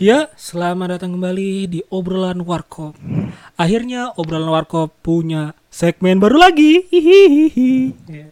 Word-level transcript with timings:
Ya, 0.00 0.32
selamat 0.40 0.96
datang 0.96 1.20
kembali 1.20 1.68
di 1.68 1.80
obrolan 1.92 2.40
Warkop. 2.40 2.96
Akhirnya 3.60 4.16
obrolan 4.16 4.48
Warkop 4.48 4.96
punya 5.04 5.52
segmen 5.68 6.16
baru 6.16 6.40
lagi. 6.40 6.88
Hihihi. 6.88 7.72
Ya. 8.08 8.26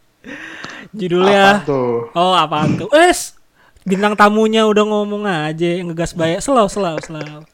Judulnya 0.97 1.61
tuh? 1.69 2.09
Oh, 2.17 2.33
apaan 2.33 2.81
tuh? 2.81 2.89
Es, 2.97 3.37
bintang 3.85 4.17
tamunya 4.17 4.65
udah 4.65 4.85
ngomong 4.89 5.29
aja, 5.29 5.69
ngegas 5.85 6.17
banyak. 6.17 6.41
Slow, 6.41 6.73
slow, 6.73 6.97
slow. 7.05 7.45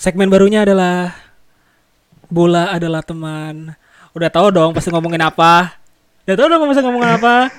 Segmen 0.00 0.32
barunya 0.32 0.64
adalah 0.64 1.12
bola 2.32 2.72
adalah 2.72 3.04
teman. 3.04 3.76
Udah 4.16 4.32
tahu 4.32 4.48
dong 4.48 4.72
pasti 4.72 4.88
ngomongin 4.88 5.20
apa? 5.20 5.76
Udah 6.24 6.36
tahu 6.40 6.46
dong 6.48 6.64
pasti 6.72 6.80
ngomongin 6.80 7.20
apa? 7.20 7.52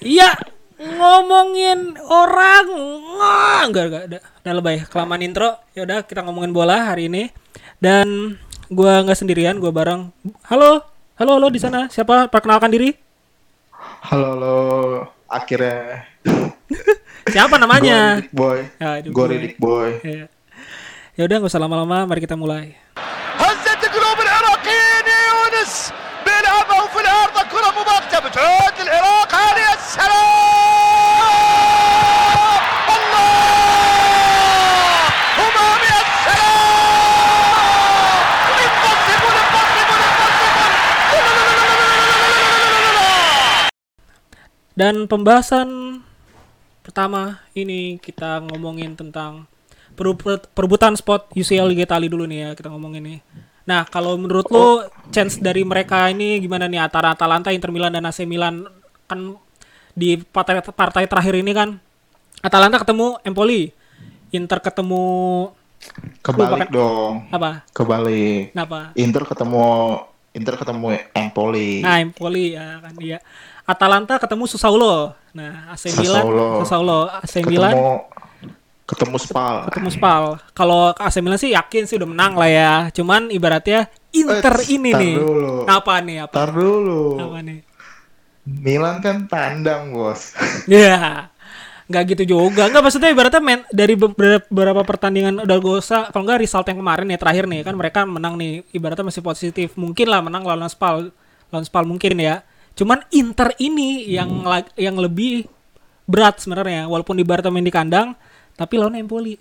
Iya, 0.00 0.32
ngomongin 0.79 1.95
orang. 2.03 2.67
Nggak, 2.67 3.63
enggak, 3.67 3.85
enggak, 3.85 4.03
udah, 4.07 4.21
udah 4.21 4.53
lebay. 4.53 4.77
Kelamaan 4.87 5.21
intro. 5.23 5.55
Ya 5.71 5.87
udah 5.87 5.99
kita 6.03 6.21
ngomongin 6.25 6.51
bola 6.51 6.91
hari 6.91 7.07
ini. 7.07 7.31
Dan 7.79 8.37
gua 8.67 9.03
nggak 9.03 9.19
sendirian, 9.19 9.59
gua 9.59 9.71
bareng. 9.71 10.11
Halo, 10.47 10.83
halo, 11.19 11.31
halo 11.37 11.47
di 11.51 11.59
sana. 11.59 11.87
Siapa? 11.87 12.27
Perkenalkan 12.27 12.71
diri. 12.71 12.95
Halo, 14.09 14.27
halo. 14.35 14.57
Akhirnya. 15.31 16.05
Siapa 17.25 17.57
namanya? 17.57 18.21
Gue 18.29 18.29
Ridik 18.29 18.35
Boy. 18.37 18.59
Ya, 18.77 18.89
itu 19.01 19.09
Gue 19.09 19.25
gue. 19.25 19.33
Ridik 19.33 19.55
Boy. 19.57 19.89
Ya. 20.05 20.25
Ya 21.17 21.23
udah 21.25 21.35
nggak 21.41 21.51
usah 21.51 21.61
lama-lama, 21.63 22.05
mari 22.05 22.21
kita 22.21 22.37
mulai. 22.37 22.77
هزت 23.35 23.83
قلوب 23.91 24.19
العراقيين 24.21 25.05
يا 25.11 25.21
يونس 25.29 25.91
بيلعبها 26.25 26.87
في 26.87 26.99
الارض 27.03 27.37
كره 27.51 27.69
مباغته 27.81 28.19
بتعود 28.19 28.75
العراق 28.79 29.29
هذه 29.35 29.73
السلام 29.73 30.38
Dan 44.80 45.04
pembahasan 45.04 46.00
pertama 46.80 47.36
ini 47.52 48.00
kita 48.00 48.40
ngomongin 48.48 48.96
tentang 48.96 49.44
perebutan 50.56 50.96
spot 50.96 51.28
UCL 51.36 51.68
Liga 51.68 51.84
Italia 51.84 52.08
dulu 52.08 52.24
nih 52.24 52.48
ya 52.48 52.50
kita 52.56 52.72
ngomongin 52.72 53.04
nih. 53.04 53.20
Nah 53.68 53.84
kalau 53.84 54.16
menurut 54.16 54.48
lo 54.48 54.88
chance 55.12 55.36
dari 55.36 55.68
mereka 55.68 56.08
ini 56.08 56.40
gimana 56.40 56.64
nih 56.64 56.80
antara 56.80 57.12
Atalanta, 57.12 57.52
Inter 57.52 57.68
Milan 57.68 57.92
dan 57.92 58.08
AC 58.08 58.24
Milan 58.24 58.64
kan 59.04 59.36
di 59.92 60.16
partai, 60.16 60.64
partai 60.64 61.04
terakhir 61.04 61.36
ini 61.36 61.52
kan 61.52 61.76
Atalanta 62.40 62.80
ketemu 62.80 63.20
Empoli, 63.20 63.76
Inter 64.32 64.64
ketemu 64.64 65.04
Kebalik 66.24 66.72
Lupakan. 66.72 66.72
dong. 66.72 67.14
apa? 67.28 67.68
Kebalik. 67.76 68.56
Kenapa? 68.56 68.96
Inter 68.96 69.28
ketemu 69.28 69.64
Inter 70.32 70.54
ketemu 70.56 70.86
Empoli. 71.12 71.84
Nah, 71.84 72.00
Empoli 72.00 72.56
ya 72.56 72.80
kan 72.80 72.94
dia. 72.96 73.20
Atalanta 73.70 74.18
ketemu 74.18 74.44
Sassuolo. 74.46 75.14
Nah, 75.30 75.70
AC 75.70 75.94
Milan, 75.94 76.22
Sassuolo. 76.22 76.46
Sassuolo, 76.62 77.00
AC 77.08 77.34
ketemu 77.40 77.50
Milan 77.50 77.74
ketemu 78.90 79.16
Spal. 79.22 79.56
ketemu 79.70 79.90
Spal. 79.94 80.24
Kalau 80.50 80.90
AC 80.98 81.22
Milan 81.22 81.38
sih 81.38 81.54
yakin 81.54 81.86
sih 81.86 81.94
udah 81.94 82.10
menang 82.10 82.34
lah 82.34 82.50
ya. 82.50 82.72
Cuman 82.90 83.30
ibaratnya 83.30 83.86
Inter 84.10 84.66
Eh, 84.66 84.74
ini 84.74 84.90
tar 84.90 84.98
nih. 84.98 85.14
dulu. 85.14 85.54
Apa 85.70 85.94
nih? 86.02 86.16
Apa? 86.26 86.34
Tar 86.34 86.50
dulu. 86.50 87.02
Apa 87.14 87.38
nih? 87.38 87.62
Milan 88.50 88.98
kan 88.98 89.30
tandang, 89.30 89.94
Bos. 89.94 90.34
Ya. 90.66 91.30
Nggak 91.86 92.02
gitu 92.14 92.34
juga. 92.34 92.66
Nggak 92.66 92.82
maksudnya 92.82 93.10
ibaratnya 93.14 93.42
men, 93.42 93.62
dari 93.70 93.94
beberapa, 93.94 94.82
pertandingan 94.82 95.42
udah 95.42 95.58
usah 95.78 96.10
kalau 96.10 96.26
nggak 96.26 96.42
result 96.42 96.66
yang 96.66 96.78
kemarin 96.82 97.06
nih 97.06 97.18
terakhir 97.18 97.44
nih 97.50 97.66
kan 97.66 97.74
mereka 97.74 98.06
menang 98.06 98.34
nih 98.34 98.66
ibaratnya 98.74 99.06
masih 99.06 99.22
positif. 99.22 99.74
Mungkin 99.78 100.06
lah 100.10 100.18
menang 100.18 100.42
lawan 100.42 100.66
Spal. 100.66 101.14
Lawan 101.54 101.62
Spal 101.62 101.86
mungkin 101.86 102.18
ya. 102.18 102.42
Cuman 102.80 103.04
Inter 103.12 103.52
ini 103.58 104.08
yang 104.08 104.40
la- 104.40 104.72
yang 104.74 104.96
lebih 104.96 105.44
berat 106.08 106.40
sebenarnya 106.40 106.88
walaupun 106.88 107.14
ibaratnya 107.14 107.52
main 107.52 107.62
di 107.62 107.70
kandang 107.70 108.16
tapi 108.56 108.74
lawan 108.74 108.96
Empoli. 108.96 109.36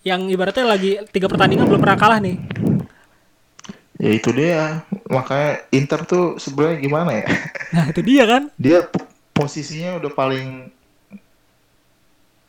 Yang 0.00 0.20
ibaratnya 0.30 0.64
lagi 0.64 1.02
tiga 1.10 1.26
pertandingan 1.26 1.66
belum 1.66 1.82
pernah 1.82 1.98
kalah 1.98 2.20
nih. 2.20 2.38
ya 3.96 4.10
itu 4.12 4.30
dia. 4.30 4.86
Makanya 5.06 5.50
Inter 5.70 6.00
tuh 6.04 6.24
sebenarnya 6.36 6.78
gimana 6.78 7.10
ya? 7.14 7.26
Nah, 7.70 7.84
itu 7.88 8.00
dia 8.00 8.22
kan. 8.24 8.42
Dia 8.60 8.78
posisinya 9.32 9.96
udah 9.96 10.12
paling 10.12 10.70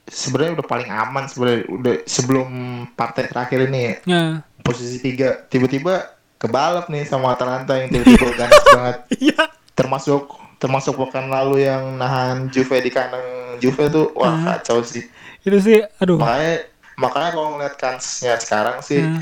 sebenarnya 0.06 0.52
udah 0.54 0.68
paling 0.68 0.90
aman 0.92 1.26
sebenarnya 1.26 1.62
udah 1.68 1.94
sebelum 2.06 2.48
partai 2.94 3.26
terakhir 3.26 3.66
ini 3.66 3.80
ya. 3.82 3.94
Nah. 4.06 4.32
posisi 4.62 4.98
tiga 4.98 5.46
tiba-tiba 5.46 6.10
kebalap 6.36 6.90
nih 6.90 7.06
sama 7.06 7.34
Atalanta 7.34 7.78
yang 7.78 7.86
tiba-tiba 7.88 8.34
ganas 8.36 8.64
banget 8.74 8.98
Iya. 9.16 9.44
Termasuk 9.76 10.32
termasuk 10.56 10.96
pekan 10.98 11.28
lalu 11.28 11.64
yang 11.64 11.96
nahan 11.96 12.48
Juve 12.48 12.80
di 12.80 12.90
kandang 12.90 13.24
Juve 13.58 13.86
tuh 13.88 14.10
wah 14.14 14.32
Hmm. 14.32 14.46
kacau 14.50 14.80
sih 14.82 15.04
Itu 15.42 15.60
sih 15.60 15.84
aduh. 15.96 16.16
makanya 16.16 16.66
makanya 16.96 17.30
kalau 17.32 17.50
ngeliat 17.54 17.76
kansnya 17.76 18.36
sekarang 18.38 18.80
sih 18.80 19.00
Hmm. 19.00 19.22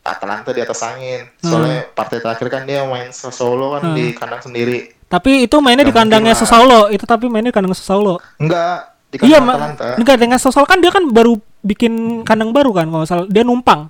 Atalanta 0.00 0.50
di 0.50 0.60
atas 0.60 0.80
angin 0.82 1.28
soalnya 1.36 1.84
partai 1.88 2.16
terakhir 2.18 2.48
kan 2.48 2.62
dia 2.62 2.80
main 2.82 3.08
solo 3.10 3.74
kan 3.74 3.82
Hmm. 3.82 3.94
di 3.94 4.12
kandang 4.12 4.40
sendiri 4.42 4.96
Tapi 5.06 5.42
itu 5.42 5.56
mainnya 5.58 5.82
di 5.82 5.90
kandangnya. 5.90 6.36
Sassuolo. 6.36 6.88
Itu 6.88 7.04
tapi 7.04 7.26
mainnya 7.26 7.48
di 7.48 7.56
kandang 7.56 7.72
Sassuolo. 7.72 8.20
enggak 8.36 8.92
di 9.08 9.16
Iya, 9.18 9.40
kandang 9.40 9.42
ma- 9.42 9.54
Atalanta 9.54 9.86
enggak 9.96 10.16
dengan 10.18 10.36
Sassuolo 10.36 10.64
kan 10.64 10.78
dia 10.78 10.90
kan 10.90 11.04
baru 11.06 11.32
bikin 11.58 11.92
kandang 12.22 12.52
baru 12.52 12.70
kan 12.70 12.84
kalau 12.86 13.04
salah. 13.04 13.24
Dia 13.24 13.40
numpang. 13.40 13.88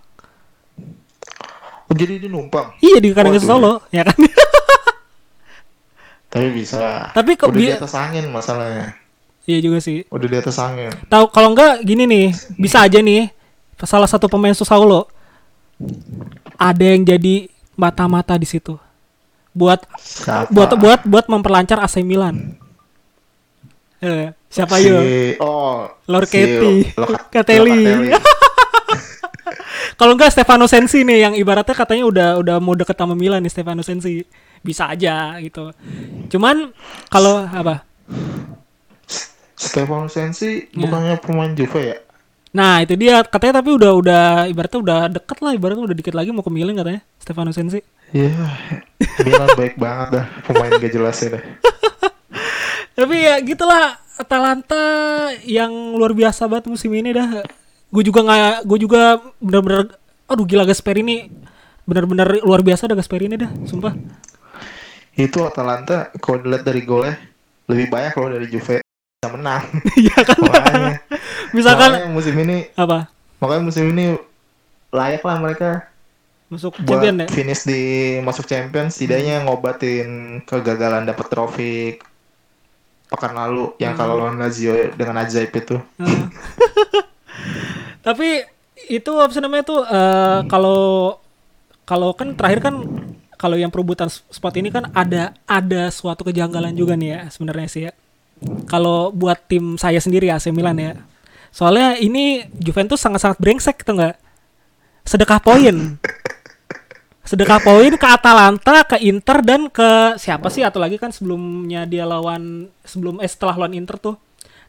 oh, 1.85 1.95
jadi 1.97 2.19
dia 2.19 2.29
numpang 2.29 2.71
Iya 2.79 2.99
di 2.99 3.11
kandang. 3.11 3.35
Sassuolo, 3.35 3.83
ya 3.91 4.03
kan? 4.03 4.15
tapi 6.29 6.53
bisa 6.53 7.09
Tapi 7.17 7.35
kok 7.35 7.49
udah 7.49 7.61
di 7.61 7.73
atas 7.73 7.95
angin 7.97 8.29
masalahnya 8.29 8.95
iya 9.49 9.59
juga 9.65 9.81
sih. 9.81 10.05
udah 10.13 10.29
di 10.29 10.37
atas 10.37 10.57
angin 10.61 10.93
Tahu 11.09 11.25
kalau 11.33 11.57
enggak 11.57 11.81
gini 11.83 12.05
nih, 12.05 12.27
bisa 12.61 12.85
aja 12.85 13.01
nih 13.01 13.33
salah 13.81 14.11
satu 14.11 14.29
pemain 14.29 14.53
Sassuolo 14.53 15.09
ada 16.59 16.85
yang 16.85 17.07
jadi 17.07 17.47
mata-mata 17.79 18.35
di 18.35 18.43
situ. 18.43 18.75
Buat 19.55 19.87
siapa 19.99 20.51
buat 20.51 20.71
buat 20.75 21.01
buat 21.07 21.25
memperlancar 21.31 21.79
AC 21.79 22.03
Milan. 22.03 22.59
Eh, 24.03 24.31
siapa 24.51 24.79
si, 24.79 24.91
yuk? 24.91 25.03
oh 25.43 25.87
Lorketti. 26.07 26.91
si 26.91 26.95
Catelli. 27.35 27.87
Locatelli. 27.87 28.11
Kalau 29.99 30.15
enggak 30.15 30.31
Stefano 30.31 30.71
Sensi 30.71 31.03
nih 31.03 31.19
yang 31.27 31.35
ibaratnya 31.35 31.75
katanya 31.75 32.05
udah 32.07 32.29
udah 32.39 32.57
mau 32.63 32.79
deket 32.79 32.95
sama 32.95 33.19
Milan 33.19 33.43
nih 33.43 33.51
Stefano 33.51 33.83
Sensi. 33.83 34.23
Bisa 34.61 34.91
aja 34.91 35.37
gitu. 35.39 35.71
Cuman 36.29 36.73
kalau 37.09 37.45
apa? 37.45 37.85
Stefano 39.59 40.07
Sensi 40.07 40.71
Ya. 40.71 40.87
bukannya 40.87 41.15
pemain 41.19 41.51
Juve 41.51 41.83
ya? 41.83 41.99
Nah, 42.49 42.81
itu 42.81 42.97
dia 42.97 43.21
katanya 43.27 43.61
tapi 43.61 43.75
udah 43.77 43.93
udah 43.93 44.25
ibaratnya 44.49 44.81
udah 44.81 44.99
deket 45.13 45.39
lah 45.45 45.53
ibaratnya 45.53 45.85
udah 45.85 45.97
dikit 45.99 46.15
lagi 46.17 46.33
mau 46.33 46.41
ke 46.41 46.49
Milan 46.49 46.79
katanya 46.79 47.03
Stefano 47.21 47.53
Sensi. 47.53 47.83
Iya, 48.09 48.33
Milan 49.21 49.51
baik 49.53 49.77
banget 49.77 50.09
dah 50.17 50.27
pemain 50.49 50.73
gak 50.73 50.93
jelas 50.95 51.17
ya 51.21 51.29
deh. 51.37 51.45
Tapi 52.97 53.15
ya 53.21 53.35
gitulah 53.45 54.01
Atalanta 54.19 54.83
yang 55.47 55.71
luar 55.95 56.11
biasa 56.11 56.49
banget 56.51 56.67
musim 56.67 56.91
ini 56.91 57.15
dah. 57.15 57.45
Gue 57.89 58.03
juga 58.03 58.21
nggak, 58.21 58.67
gue 58.67 58.79
juga 58.81 59.03
bener-bener, 59.39 59.95
aduh 60.27 60.45
gila 60.45 60.67
Gasperini 60.67 61.31
bener-bener 61.85 62.43
luar 62.43 62.61
biasa 62.61 62.85
dah 62.85 62.97
Gasperini 62.99 63.39
dah, 63.39 63.49
sumpah. 63.65 63.95
Itu 65.19 65.43
Atalanta 65.43 66.15
kalau 66.17 66.39
dilihat 66.39 66.63
dari 66.63 66.83
golnya 66.83 67.19
lebih 67.67 67.91
banyak 67.91 68.13
kalau 68.15 68.31
dari 68.31 68.47
Juve 68.47 68.81
bisa 68.81 69.29
menang. 69.29 69.67
Iya 69.99 70.17
kan? 70.23 70.39
makanya, 70.39 70.95
Misalkan 71.51 71.91
makanya 71.93 72.09
musim 72.09 72.35
ini, 72.39 72.71
apa? 72.73 73.11
makanya 73.39 73.63
musim 73.63 73.85
ini 73.91 74.15
layak 74.89 75.21
lah 75.21 75.37
mereka 75.39 75.71
Masuk 76.49 76.81
buat 76.81 77.03
champion 77.05 77.17
ya? 77.21 77.27
finish 77.29 77.63
di 77.63 77.83
masuk 78.23 78.47
Champions. 78.47 78.97
Setidaknya 78.97 79.45
ngobatin 79.45 80.41
kegagalan 80.47 81.05
dapat 81.05 81.27
trofi 81.29 81.99
pekan 83.09 83.35
lalu 83.35 83.75
yang 83.77 83.93
Hmm. 83.93 84.01
kalau 84.01 84.15
lawan 84.17 84.39
Lazio 84.39 84.73
dengan 84.95 85.21
ajaib 85.21 85.53
itu. 85.53 85.77
Heeh. 85.99 86.25
Tapi 88.07 88.29
itu 88.89 89.13
apa 89.13 89.33
namanya 89.43 89.65
tuh 89.67 89.81
eh, 89.85 90.41
kalau 90.49 90.81
kalau 91.85 92.17
kan 92.17 92.33
terakhir 92.33 92.61
kan 92.65 92.75
kalau 93.39 93.55
yang 93.55 93.71
perebutan 93.71 94.11
spot 94.11 94.55
ini 94.59 94.69
kan 94.69 94.91
ada 94.91 95.33
ada 95.47 95.89
suatu 95.95 96.27
kejanggalan 96.27 96.75
juga 96.75 96.99
nih 96.99 97.09
ya 97.15 97.21
sebenarnya 97.31 97.69
sih 97.71 97.83
ya. 97.89 97.93
Kalau 98.67 99.15
buat 99.15 99.47
tim 99.47 99.79
saya 99.79 100.03
sendiri 100.03 100.27
AC 100.31 100.51
Milan 100.51 100.79
ya. 100.79 100.93
Soalnya 101.55 101.97
ini 101.99 102.45
Juventus 102.59 102.99
sangat-sangat 102.99 103.39
brengsek 103.39 103.83
gitu 103.83 103.95
nggak? 103.95 104.19
Sedekah 105.07 105.41
poin. 105.41 105.97
Sedekah 107.25 107.61
poin 107.63 107.93
ke 107.95 108.07
Atalanta, 108.09 108.85
ke 108.85 109.01
Inter 109.05 109.39
dan 109.47 109.71
ke 109.71 110.19
siapa 110.19 110.51
sih 110.51 110.67
atau 110.67 110.83
lagi 110.83 110.99
kan 110.99 111.15
sebelumnya 111.15 111.87
dia 111.87 112.05
lawan 112.05 112.69
sebelum 112.83 113.23
eh 113.23 113.31
setelah 113.31 113.55
lawan 113.55 113.79
Inter 113.79 113.97
tuh 113.97 114.17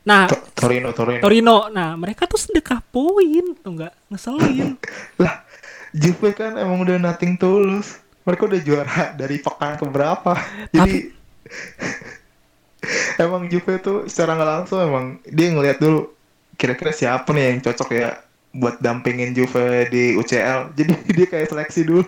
Nah, 0.08 0.32
To- 0.32 0.48
Torino 0.56 0.96
Torino 0.96 1.20
Torino. 1.20 1.58
Nah, 1.70 2.00
mereka 2.00 2.24
tuh 2.24 2.40
sedekah 2.40 2.80
poin, 2.88 3.54
tuh 3.60 3.72
nggak 3.76 3.94
ngeselin. 4.10 4.80
lah 5.22 5.44
Juve 5.92 6.32
kan 6.38 6.54
emang 6.56 6.86
udah 6.86 7.02
nothing 7.02 7.36
tulus 7.36 7.98
mereka 8.30 8.46
udah 8.46 8.62
juara 8.62 9.04
dari 9.18 9.42
pekan 9.42 9.82
ke 9.82 9.86
berapa 9.90 10.38
jadi 10.70 11.10
emang 13.26 13.50
Juve 13.50 13.82
tuh 13.82 14.06
secara 14.06 14.38
nggak 14.38 14.52
langsung 14.62 14.86
emang 14.86 15.18
dia 15.26 15.50
ngelihat 15.50 15.82
dulu 15.82 16.14
kira-kira 16.60 16.92
siapa 16.92 17.32
nih 17.32 17.56
yang 17.56 17.60
cocok 17.64 17.90
ya 17.96 18.20
buat 18.50 18.82
dampingin 18.82 19.38
Juve 19.38 19.86
di 19.94 20.18
UCL 20.18 20.70
jadi 20.78 20.94
dia 21.06 21.28
kayak 21.30 21.48
seleksi 21.54 21.86
dulu. 21.86 22.04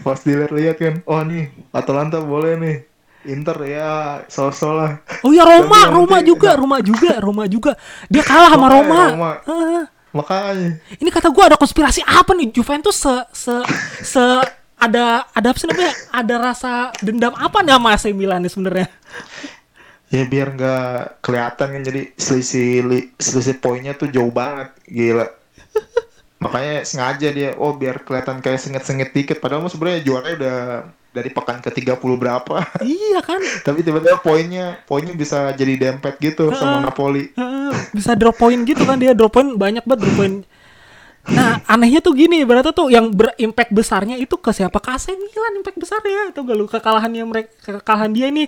Pas 0.00 0.20
dilihat-lihat 0.20 0.76
kan 0.80 0.94
oh 1.04 1.20
nih 1.22 1.52
Atalanta 1.70 2.18
boleh 2.20 2.56
nih. 2.58 2.78
Inter 3.24 3.56
ya 3.64 4.20
so-so 4.28 4.76
lah. 4.76 5.00
Oh 5.24 5.32
iya 5.32 5.48
Roma, 5.48 5.88
Tapi 5.88 5.96
Roma 5.96 6.18
juga, 6.20 6.50
Roma 6.60 6.78
juga, 6.84 7.12
Roma 7.24 7.44
juga. 7.48 7.72
Dia 8.12 8.20
kalah 8.20 8.52
sama 8.52 8.68
Roma. 8.68 9.02
Roma. 9.16 9.32
Makanya. 10.12 10.76
Ini 11.00 11.08
kata 11.08 11.32
gua 11.32 11.48
ada 11.48 11.56
konspirasi 11.56 12.04
apa 12.04 12.36
nih? 12.36 12.52
Juventus 12.52 13.00
se 13.00 13.14
se 13.32 13.54
se 14.04 14.24
ada 14.84 15.04
ada 15.30 15.46
apa 15.50 15.58
sih 15.58 15.68
namanya? 15.68 15.94
Ada 16.10 16.34
rasa 16.38 16.72
dendam 17.00 17.34
apa 17.36 17.58
nih 17.64 17.72
sama 17.74 17.88
AC 17.94 18.04
Milan 18.12 18.40
nih 18.44 18.52
sebenarnya? 18.52 18.88
ya 20.08 20.22
biar 20.30 20.54
nggak 20.54 20.86
kelihatan 21.26 21.68
kan 21.74 21.82
jadi 21.82 22.02
selisih 22.14 22.86
li- 22.86 23.10
selisih 23.18 23.58
poinnya 23.58 23.98
tuh 23.98 24.06
jauh 24.14 24.30
banget 24.30 24.70
gila 24.86 25.26
makanya 26.38 26.84
sengaja 26.84 27.28
dia 27.32 27.50
oh 27.56 27.72
biar 27.72 28.04
kelihatan 28.04 28.44
kayak 28.44 28.60
sengit-sengit 28.60 29.10
dikit 29.16 29.40
padahal 29.40 29.64
sebenarnya 29.66 30.04
juaranya 30.04 30.34
udah 30.36 30.58
dari 31.14 31.30
pekan 31.30 31.62
ke 31.62 31.70
30 31.72 32.20
berapa 32.20 32.62
iya 32.84 33.22
kan? 33.24 33.40
tapi 33.64 33.80
tiba-tiba 33.80 34.18
poinnya 34.20 34.76
poinnya 34.84 35.14
bisa 35.16 35.54
jadi 35.56 35.74
dempet 35.90 36.20
gitu 36.20 36.52
sama 36.52 36.84
Napoli 36.84 37.32
Heeh, 37.32 37.72
bisa 37.96 38.12
drop 38.12 38.36
point 38.36 38.60
gitu 38.66 38.82
kan 38.84 39.00
dia 39.00 39.16
drop 39.16 39.32
point 39.32 39.56
banyak 39.56 39.82
banget 39.88 40.04
drop 40.04 40.14
point. 40.14 40.36
Nah 41.24 41.64
anehnya 41.64 42.04
tuh 42.04 42.12
gini 42.12 42.44
berarti 42.44 42.76
tuh 42.76 42.92
yang 42.92 43.08
berimpact 43.08 43.72
besarnya 43.72 44.20
itu 44.20 44.36
ke 44.36 44.52
siapa? 44.52 44.76
Ke 44.76 44.92
AC 44.92 45.16
Milan 45.16 45.52
impact 45.56 45.78
besarnya. 45.80 46.34
Atau 46.34 46.44
gak 46.44 46.56
lu 46.56 46.68
kekalahannya 46.68 47.24
mereka 47.24 47.80
kekalahan 47.80 48.12
dia 48.12 48.28
ini 48.28 48.44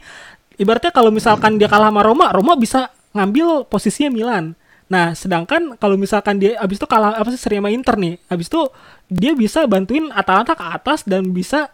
ibaratnya 0.61 0.93
kalau 0.93 1.09
misalkan 1.09 1.57
dia 1.57 1.69
kalah 1.69 1.89
sama 1.89 2.05
Roma, 2.05 2.29
Roma 2.33 2.53
bisa 2.57 2.93
ngambil 3.17 3.65
posisinya 3.69 4.13
Milan. 4.13 4.53
Nah 4.93 5.17
sedangkan 5.17 5.81
kalau 5.81 5.97
misalkan 5.97 6.37
dia 6.37 6.61
abis 6.61 6.77
itu 6.77 6.87
kalah 6.87 7.17
apa 7.17 7.29
sih 7.33 7.41
seri 7.41 7.57
sama 7.57 7.73
Inter 7.73 7.97
nih, 7.97 8.21
abis 8.29 8.47
itu 8.53 8.61
dia 9.09 9.33
bisa 9.33 9.65
bantuin 9.65 10.13
Atalanta 10.13 10.53
ke 10.53 10.65
atas 10.65 11.03
dan 11.09 11.33
bisa 11.33 11.73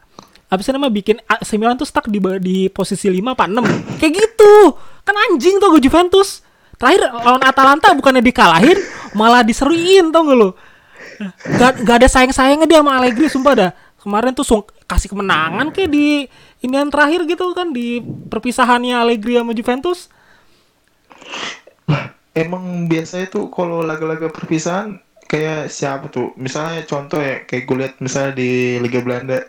apa 0.52 0.60
sih 0.60 0.70
nama 0.70 0.92
bikin 0.92 1.18
AC 1.26 1.56
Milan 1.56 1.80
tuh 1.80 1.88
stuck 1.88 2.06
di 2.12 2.20
di 2.44 2.68
posisi 2.68 3.08
5 3.08 3.32
apa 3.32 3.48
6 3.48 3.98
kayak 3.98 4.12
gitu. 4.12 4.76
Kan 5.02 5.16
anjing 5.16 5.58
tuh 5.58 5.72
gue 5.74 5.82
Juventus. 5.82 6.44
Terakhir 6.76 7.14
lawan 7.14 7.42
Atalanta 7.46 7.94
bukannya 7.94 8.22
dikalahin 8.22 8.74
malah 9.14 9.46
diseruin 9.46 10.10
tau 10.10 10.26
gak 10.26 10.34
lo 10.34 10.50
gak, 11.58 11.72
gak 11.82 11.96
ada 12.02 12.08
sayang-sayangnya 12.08 12.66
dia 12.66 12.80
sama 12.80 12.98
Allegri 12.98 13.26
sumpah 13.28 13.54
dah. 13.54 13.70
Kemarin 13.98 14.34
tuh 14.34 14.42
sung- 14.42 14.70
kasih 14.84 15.08
kemenangan 15.08 15.70
kayak 15.70 15.88
di 15.88 16.26
inian 16.60 16.90
terakhir 16.90 17.22
gitu 17.24 17.54
kan 17.54 17.70
di 17.70 18.02
perpisahannya 18.02 18.98
Allegri 18.98 19.38
sama 19.38 19.52
Juventus. 19.52 20.10
Emang 22.32 22.88
biasanya 22.88 23.28
tuh 23.28 23.52
kalau 23.52 23.84
laga-laga 23.84 24.32
perpisahan 24.32 24.96
kayak 25.28 25.68
siapa 25.68 26.08
tuh? 26.08 26.32
Misalnya 26.40 26.80
contoh 26.82 27.20
ya 27.20 27.44
kayak 27.44 27.62
gue 27.62 27.76
lihat 27.76 27.94
misalnya 28.00 28.32
di 28.34 28.50
Liga 28.80 29.04
Belanda. 29.04 29.44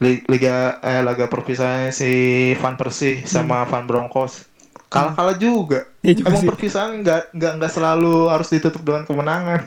Li- 0.00 0.24
Liga 0.26 0.80
eh 0.80 1.04
laga 1.04 1.28
perpisahannya 1.28 1.92
si 1.92 2.10
Van 2.58 2.74
Persie 2.74 3.22
sama 3.28 3.62
Van 3.68 3.84
Bronckhorst. 3.84 4.48
Kalah-kalah 4.88 5.36
juga. 5.36 5.84
Iya 6.00 6.22
juga 6.22 6.28
Emang 6.32 6.42
sih. 6.42 6.48
perpisahan 6.48 6.90
nggak 7.02 7.22
nggak 7.34 7.52
nggak 7.60 7.72
selalu 7.72 8.30
harus 8.30 8.48
ditutup 8.48 8.82
dengan 8.82 9.04
kemenangan. 9.04 9.60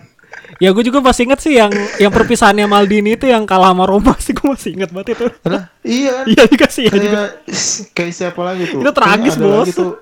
Ya 0.58 0.72
gue 0.72 0.84
juga 0.84 1.00
masih 1.00 1.28
inget 1.30 1.40
sih 1.40 1.54
yang 1.56 1.72
yang 1.98 2.10
perpisahannya 2.10 2.66
Maldini 2.66 3.14
itu 3.14 3.28
yang 3.28 3.44
kalah 3.46 3.72
sama 3.76 3.84
Roma 3.86 4.14
sih 4.18 4.34
gue 4.34 4.48
masih 4.48 4.70
inget 4.80 4.90
banget 4.90 5.08
itu 5.20 5.26
Lah, 5.46 5.64
iya. 5.86 6.24
iya 6.26 6.44
juga 6.48 6.68
sih 6.68 6.88
ya 6.88 6.94
juga 6.94 7.22
kayak 7.94 8.14
siapa 8.14 8.42
lagi 8.42 8.64
tuh? 8.68 8.80
Itu 8.82 8.92
tragis, 8.92 9.36
Bos. 9.36 9.68
lagi 9.68 9.74
tuh, 9.76 9.94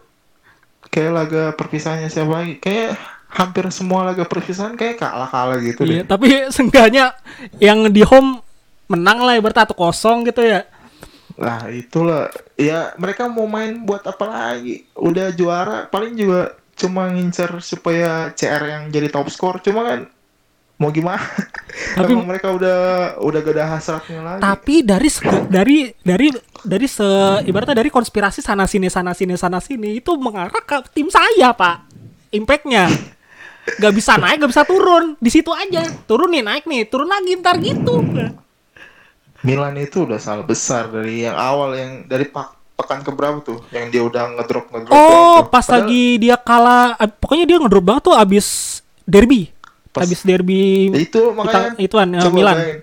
kayak 0.88 1.12
laga 1.12 1.44
perpisahannya 1.57 2.10
siapa 2.10 2.31
lagi? 2.31 2.54
Kayak 2.57 2.95
hampir 3.27 3.68
semua 3.68 4.07
laga 4.07 4.24
perpisahan 4.24 4.80
kayak 4.80 4.95
kalah-kalah 4.95 5.60
gitu 5.60 5.83
Iya, 5.83 6.04
deh. 6.04 6.07
tapi 6.07 6.28
seenggaknya 6.56 7.12
yang 7.60 7.92
di 7.92 8.00
home 8.01 8.39
menang 8.88 9.25
lah 9.25 9.36
ibarat 9.36 9.66
atau 9.68 9.75
kosong 9.75 10.24
gitu 10.24 10.39
ya. 10.39 10.63
Lah 11.36 11.68
itulah 11.68 12.31
ya 12.56 12.95
mereka 12.95 13.28
mau 13.28 13.44
main 13.44 13.83
buat 13.83 14.07
apa 14.07 14.24
lagi? 14.24 14.88
Udah 14.95 15.36
juara 15.36 15.83
paling 15.89 16.16
juga 16.16 16.56
cuma 16.75 17.07
ngincer 17.07 17.60
supaya 17.60 18.31
CR 18.31 18.63
yang 18.63 18.83
jadi 18.88 19.07
top 19.07 19.28
skor 19.31 19.60
cuma 19.60 19.83
kan 19.83 20.00
mau 20.75 20.89
gimana? 20.89 21.19
Tapi- 21.98 22.12
Emang 22.12 22.27
mereka 22.27 22.51
udah 22.51 22.77
udah 23.19 23.39
gak 23.39 23.54
ada 23.54 23.66
hasratnya 23.69 24.19
lagi. 24.22 24.39
Tapi 24.39 24.75
dari 24.80 25.10
dari 25.45 25.77
dari 25.98 26.27
dari 26.62 26.88
se 26.88 27.07
ibaratnya 27.44 27.77
dari 27.77 27.88
konspirasi 27.88 28.39
sana 28.39 28.63
sini 28.63 28.88
sana 28.88 29.12
sini 29.12 29.36
sana 29.36 29.57
sini 29.57 29.95
itu 29.95 30.12
mengarah 30.16 30.51
ke 30.62 30.83
tim 30.92 31.07
saya, 31.07 31.51
Pak. 31.51 31.77
Impactnya 32.31 32.92
Gak 33.75 33.92
bisa 33.92 34.13
naik, 34.16 34.39
gak 34.39 34.51
bisa 34.51 34.62
turun. 34.62 35.18
Di 35.18 35.31
situ 35.31 35.50
aja. 35.50 35.81
Turun 36.06 36.30
nih, 36.30 36.44
naik 36.44 36.63
nih, 36.63 36.86
turun 36.86 37.07
lagi 37.07 37.33
ntar 37.36 37.57
gitu. 37.57 37.98
Milan 39.42 39.74
itu 39.75 40.06
udah 40.06 40.18
salah 40.18 40.42
besar 40.42 40.86
dari 40.88 41.21
yang 41.21 41.33
awal 41.33 41.74
yang 41.74 41.92
dari 42.04 42.25
pak 42.25 42.54
pekan 42.75 43.01
ke 43.01 43.10
berapa 43.10 43.39
tuh 43.39 43.63
yang 43.69 43.88
dia 43.88 44.01
udah 44.01 44.36
ngedrop 44.36 44.68
ngedrop 44.68 44.92
Oh, 44.92 45.48
pas 45.48 45.63
Padahal 45.63 45.86
lagi 45.86 46.06
dia 46.19 46.36
kalah, 46.36 46.94
ab- 46.94 47.16
pokoknya 47.16 47.45
dia 47.45 47.57
ngedrop 47.57 47.81
banget 47.83 48.04
tuh 48.04 48.16
abis 48.16 48.45
derby. 49.01 49.50
Pas- 49.95 50.03
abis 50.03 50.21
derby 50.21 50.92
itu 50.94 51.21
makanya 51.31 51.71
ituan, 51.77 52.07
eh, 52.09 52.19
coba 52.19 52.36
Milan. 52.36 52.56
bayangin. 52.56 52.80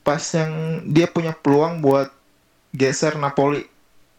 pas 0.00 0.22
yang 0.32 0.52
dia 0.86 1.06
punya 1.06 1.34
peluang 1.34 1.78
buat 1.78 2.14
geser 2.70 3.14
Napoli 3.14 3.66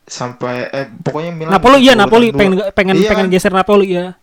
sampai 0.04 0.68
eh 0.68 0.86
pokoknya 0.94 1.32
Milan 1.32 1.52
Napoli 1.54 1.78
iya 1.80 1.94
Napoli 1.94 2.28
dua. 2.28 2.38
pengen 2.38 2.54
pengen 2.70 2.96
Iya 2.98 3.08
pengen 3.10 3.26
kan? 3.26 3.34
geser 3.34 3.52
Napoli 3.52 3.88
ya. 3.90 4.20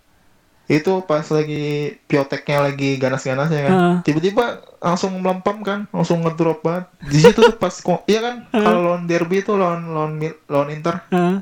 itu 0.66 0.92
pas 1.02 1.20
lagi 1.26 1.64
Pioteknya 2.02 2.58
lagi 2.62 2.96
ganas-ganasnya 2.96 3.60
kan 3.62 3.72
Heeh. 3.74 3.96
tiba-tiba 4.02 4.44
langsung 4.78 5.12
melempem 5.14 5.60
kan 5.60 5.80
langsung 5.90 6.20
ngedrop 6.20 6.60
banget 6.60 6.84
di 7.02 7.18
situ 7.18 7.36
tuh 7.38 7.52
pas 7.54 7.72
iya 8.06 8.20
kan 8.22 8.34
kalau 8.50 8.80
lawan 8.82 9.04
derby 9.04 9.40
itu 9.40 9.52
lawan 9.52 9.84
lawan 9.86 10.12
lawan 10.46 10.68
Inter 10.70 11.04
Heeh. 11.06 11.40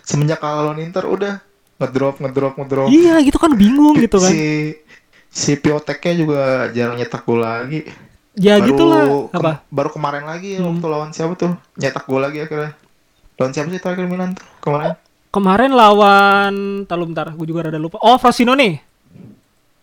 semenjak 0.00 0.38
kalah 0.38 0.62
lawan 0.64 0.78
Inter 0.80 1.04
udah 1.04 1.34
ngedrop 1.76 2.18
ngedrop 2.18 2.54
ngedrop 2.56 2.86
Iya 2.88 3.18
gitu 3.20 3.34
kan 3.36 3.50
bingung 3.52 3.94
gitu 3.96 4.16
kan. 4.16 4.30
si 4.30 4.74
si 5.28 5.54
Pioteknya 5.54 6.12
juga 6.16 6.40
jarang 6.70 6.96
nyetak 6.96 7.22
gol 7.22 7.40
lagi 7.40 7.84
Ya 8.34 8.56
baru 8.56 8.66
gitulah 8.70 9.02
apa? 9.30 9.52
Hmm. 9.58 9.62
baru 9.68 9.90
kemarin 9.90 10.24
lagi 10.24 10.58
waktu 10.58 10.86
lawan 10.86 11.10
siapa 11.10 11.34
tuh 11.34 11.52
nyetak 11.74 12.04
gol 12.04 12.22
lagi 12.22 12.38
akhirnya 12.40 12.72
lawan 13.34 13.52
siapa 13.52 13.68
sih 13.68 13.80
terakhir 13.80 14.06
Milan 14.06 14.34
tuh 14.34 14.46
kemarin 14.60 14.94
Kemarin 15.28 15.76
lawan 15.76 16.54
tahu 16.88 17.04
bentar, 17.04 17.28
gue 17.28 17.44
juga 17.44 17.68
rada 17.68 17.76
lupa. 17.76 18.00
Oh, 18.00 18.16
Frosinone. 18.16 18.80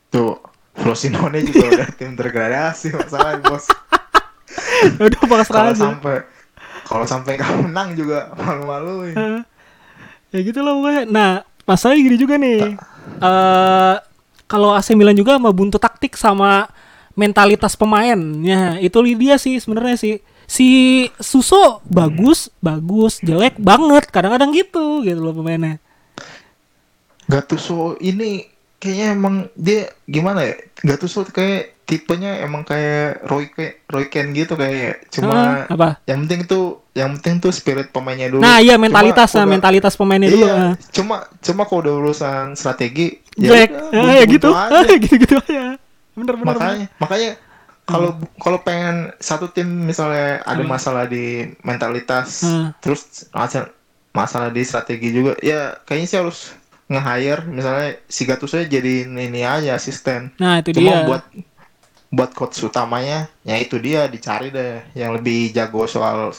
tuh 0.08 0.42
Frosinone 0.74 1.38
juga 1.44 1.70
udah 1.78 1.90
tim 1.94 2.16
degradasi 2.16 2.90
masalah 2.92 3.38
bos 3.40 3.70
Udah 4.98 5.22
bahas 5.30 5.48
kalau 5.48 5.70
aja. 5.70 5.86
sampai 5.86 6.26
kalau 6.84 7.06
sampai 7.06 7.38
nggak 7.38 7.54
menang 7.62 7.94
juga 7.94 8.34
malu-maluin 8.36 9.16
ya 10.34 10.40
gitu 10.42 10.60
loh 10.60 10.82
pokoknya. 10.82 11.04
Nah, 11.08 11.32
masalahnya 11.64 12.02
gini 12.04 12.18
juga 12.18 12.36
nih. 12.36 12.76
Eh 13.16 13.96
kalau 14.46 14.74
AC 14.74 14.94
Milan 14.94 15.18
juga 15.18 15.36
sama 15.38 15.50
buntu 15.50 15.78
taktik 15.78 16.14
sama 16.16 16.70
mentalitas 17.16 17.74
pemain. 17.74 18.18
Ya, 18.44 18.78
itu 18.78 18.98
dia 19.18 19.36
sih 19.40 19.58
sebenarnya 19.58 19.98
sih. 19.98 20.16
Si 20.46 20.68
Suso 21.18 21.82
bagus, 21.90 22.54
bagus, 22.62 23.18
jelek 23.26 23.58
banget. 23.58 24.06
Kadang-kadang 24.14 24.54
gitu 24.54 25.02
gitu 25.02 25.18
loh 25.18 25.34
pemainnya. 25.34 25.82
Gattuso 27.26 27.98
ini 27.98 28.46
kayaknya 28.78 29.08
emang 29.18 29.36
dia 29.58 29.90
gimana 30.06 30.46
ya 30.46 30.54
Gattuso 30.86 31.26
kayak 31.26 31.74
tipenya 31.90 32.46
emang 32.46 32.62
kayak 32.62 33.26
Roy 33.26 33.50
Roy 33.90 34.06
Ken 34.14 34.30
gitu 34.38 34.54
kayak 34.54 35.10
cuma 35.10 35.66
Ah, 35.66 35.74
apa? 35.74 35.90
yang 36.06 36.26
penting 36.26 36.46
tuh 36.46 36.85
yang 36.96 37.12
penting 37.14 37.38
tuh 37.40 37.52
spirit 37.52 37.88
pemainnya 37.90 38.28
dulu 38.28 38.40
Nah, 38.40 38.58
iya 38.58 38.74
Cuma 38.74 38.88
mentalitas, 38.88 39.30
nah, 39.30 39.44
udah- 39.44 39.52
mentalitas 39.52 39.94
pemainnya 39.94 40.30
dulu. 40.30 40.42
iya 40.42 40.54
ah. 40.56 40.74
cuma 40.90 41.16
cuma 41.38 41.62
kalau 41.64 41.82
udah 41.82 41.94
urusan 42.00 42.44
strategi 42.54 43.20
Jelek. 43.36 43.70
udah, 43.70 44.00
Ah, 44.00 44.14
ya 44.14 44.24
buntu-buntu 44.24 44.32
gitu. 44.32 44.50
aja. 44.50 44.72
Ah, 44.72 44.84
gitu-gitu 45.04 45.36
aja. 45.38 45.64
Bener 46.14 46.34
bener. 46.34 46.48
makanya 46.48 46.88
makanya 46.98 47.32
kalau 47.84 48.10
kalau 48.36 48.60
pengen 48.60 48.96
satu 49.20 49.46
tim 49.48 49.68
misalnya 49.68 50.40
ada 50.42 50.58
Hmm. 50.58 50.72
masalah 50.72 51.06
di 51.06 51.26
mentalitas 51.62 52.42
Hmm. 52.42 52.72
terus 52.80 53.04
masalah 53.30 53.70
masalah 54.10 54.50
di 54.50 54.64
strategi 54.64 55.12
juga 55.12 55.36
ya 55.38 55.76
kayaknya 55.82 56.08
sih 56.08 56.18
harus 56.18 56.40
nge-hire 56.88 57.44
misalnya 57.46 58.00
si 58.08 58.24
Gattuso 58.24 58.56
jadi 58.58 59.04
ini 59.06 59.42
aja 59.42 59.74
asisten 59.74 60.32
Nah, 60.36 60.58
itu 60.58 60.72
cuma 60.72 60.92
dia. 60.94 61.04
buat 61.04 61.24
buat 62.10 62.32
coach 62.32 62.64
utamanya 62.64 63.28
ya 63.42 63.58
itu 63.58 63.76
dia 63.76 64.08
dicari 64.08 64.48
deh 64.48 64.80
yang 64.94 65.12
lebih 65.12 65.52
jago 65.52 65.84
soal 65.86 66.32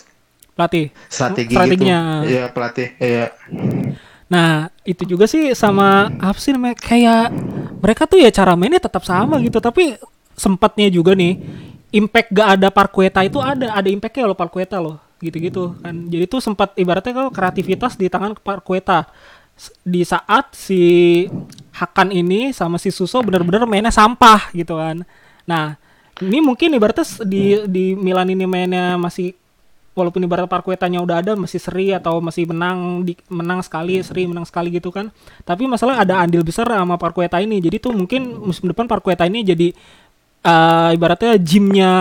pelatih. 0.57 0.89
strategi 1.13 1.53
Strateginya. 1.53 2.25
gitu 2.25 2.33
iya 2.33 2.45
pelatih 2.49 2.89
iya 2.97 3.27
Nah, 4.27 4.75
itu 4.83 5.07
juga 5.07 5.31
sih 5.31 5.55
sama 5.55 6.11
apa 6.19 6.35
sih 6.43 6.51
namanya 6.51 6.75
kayak 6.75 7.31
mereka 7.79 8.11
tuh 8.11 8.19
ya 8.19 8.31
cara 8.35 8.59
mainnya 8.59 8.83
tetap 8.83 9.07
sama 9.07 9.39
gitu, 9.39 9.63
tapi 9.63 9.95
sempatnya 10.35 10.91
juga 10.91 11.15
nih 11.15 11.39
impact 11.95 12.35
gak 12.35 12.49
ada 12.59 12.69
Parkueta 12.75 13.23
itu 13.23 13.39
ada, 13.39 13.71
ada 13.71 13.87
impactnya 13.87 14.27
loh 14.27 14.35
Parkueta 14.35 14.83
loh, 14.83 14.99
gitu-gitu 15.23 15.79
kan. 15.79 16.11
Jadi 16.11 16.27
tuh 16.27 16.43
sempat 16.43 16.75
ibaratnya 16.75 17.15
kalau 17.15 17.31
kreativitas 17.31 17.95
di 17.95 18.11
tangan 18.11 18.35
Parkueta 18.35 19.07
di 19.87 20.03
saat 20.03 20.53
si 20.53 21.25
Hakan 21.79 22.13
ini 22.13 22.51
sama 22.51 22.77
si 22.83 22.91
Suso 22.91 23.23
benar-benar 23.23 23.63
mainnya 23.65 23.95
sampah 23.95 24.51
gitu 24.51 24.75
kan. 24.75 25.07
Nah, 25.47 25.79
ini 26.19 26.43
mungkin 26.43 26.75
ibaratnya 26.75 27.07
di 27.23 27.63
di 27.71 27.85
Milan 27.95 28.27
ini 28.35 28.43
mainnya 28.43 28.99
masih 28.99 29.39
walaupun 29.97 30.21
ibarat 30.29 30.45
Parkuetanya 30.45 31.01
udah 31.01 31.25
ada 31.25 31.33
masih 31.33 31.57
seri 31.57 31.89
atau 31.97 32.21
masih 32.21 32.45
menang 32.45 33.01
di, 33.01 33.17
menang 33.33 33.65
sekali 33.65 34.05
seri 34.05 34.29
menang 34.29 34.45
sekali 34.45 34.69
gitu 34.69 34.93
kan. 34.93 35.09
Tapi 35.43 35.65
masalah 35.65 36.05
ada 36.05 36.21
andil 36.21 36.45
besar 36.45 36.69
sama 36.69 37.01
Parkueta 37.01 37.41
ini. 37.41 37.59
Jadi 37.65 37.81
tuh 37.81 37.97
mungkin 37.97 38.37
musim 38.45 38.69
depan 38.69 38.85
Parkueta 38.85 39.25
ini 39.25 39.41
jadi 39.41 39.73
eh, 40.45 40.89
ibaratnya 40.93 41.41
gymnya 41.41 41.95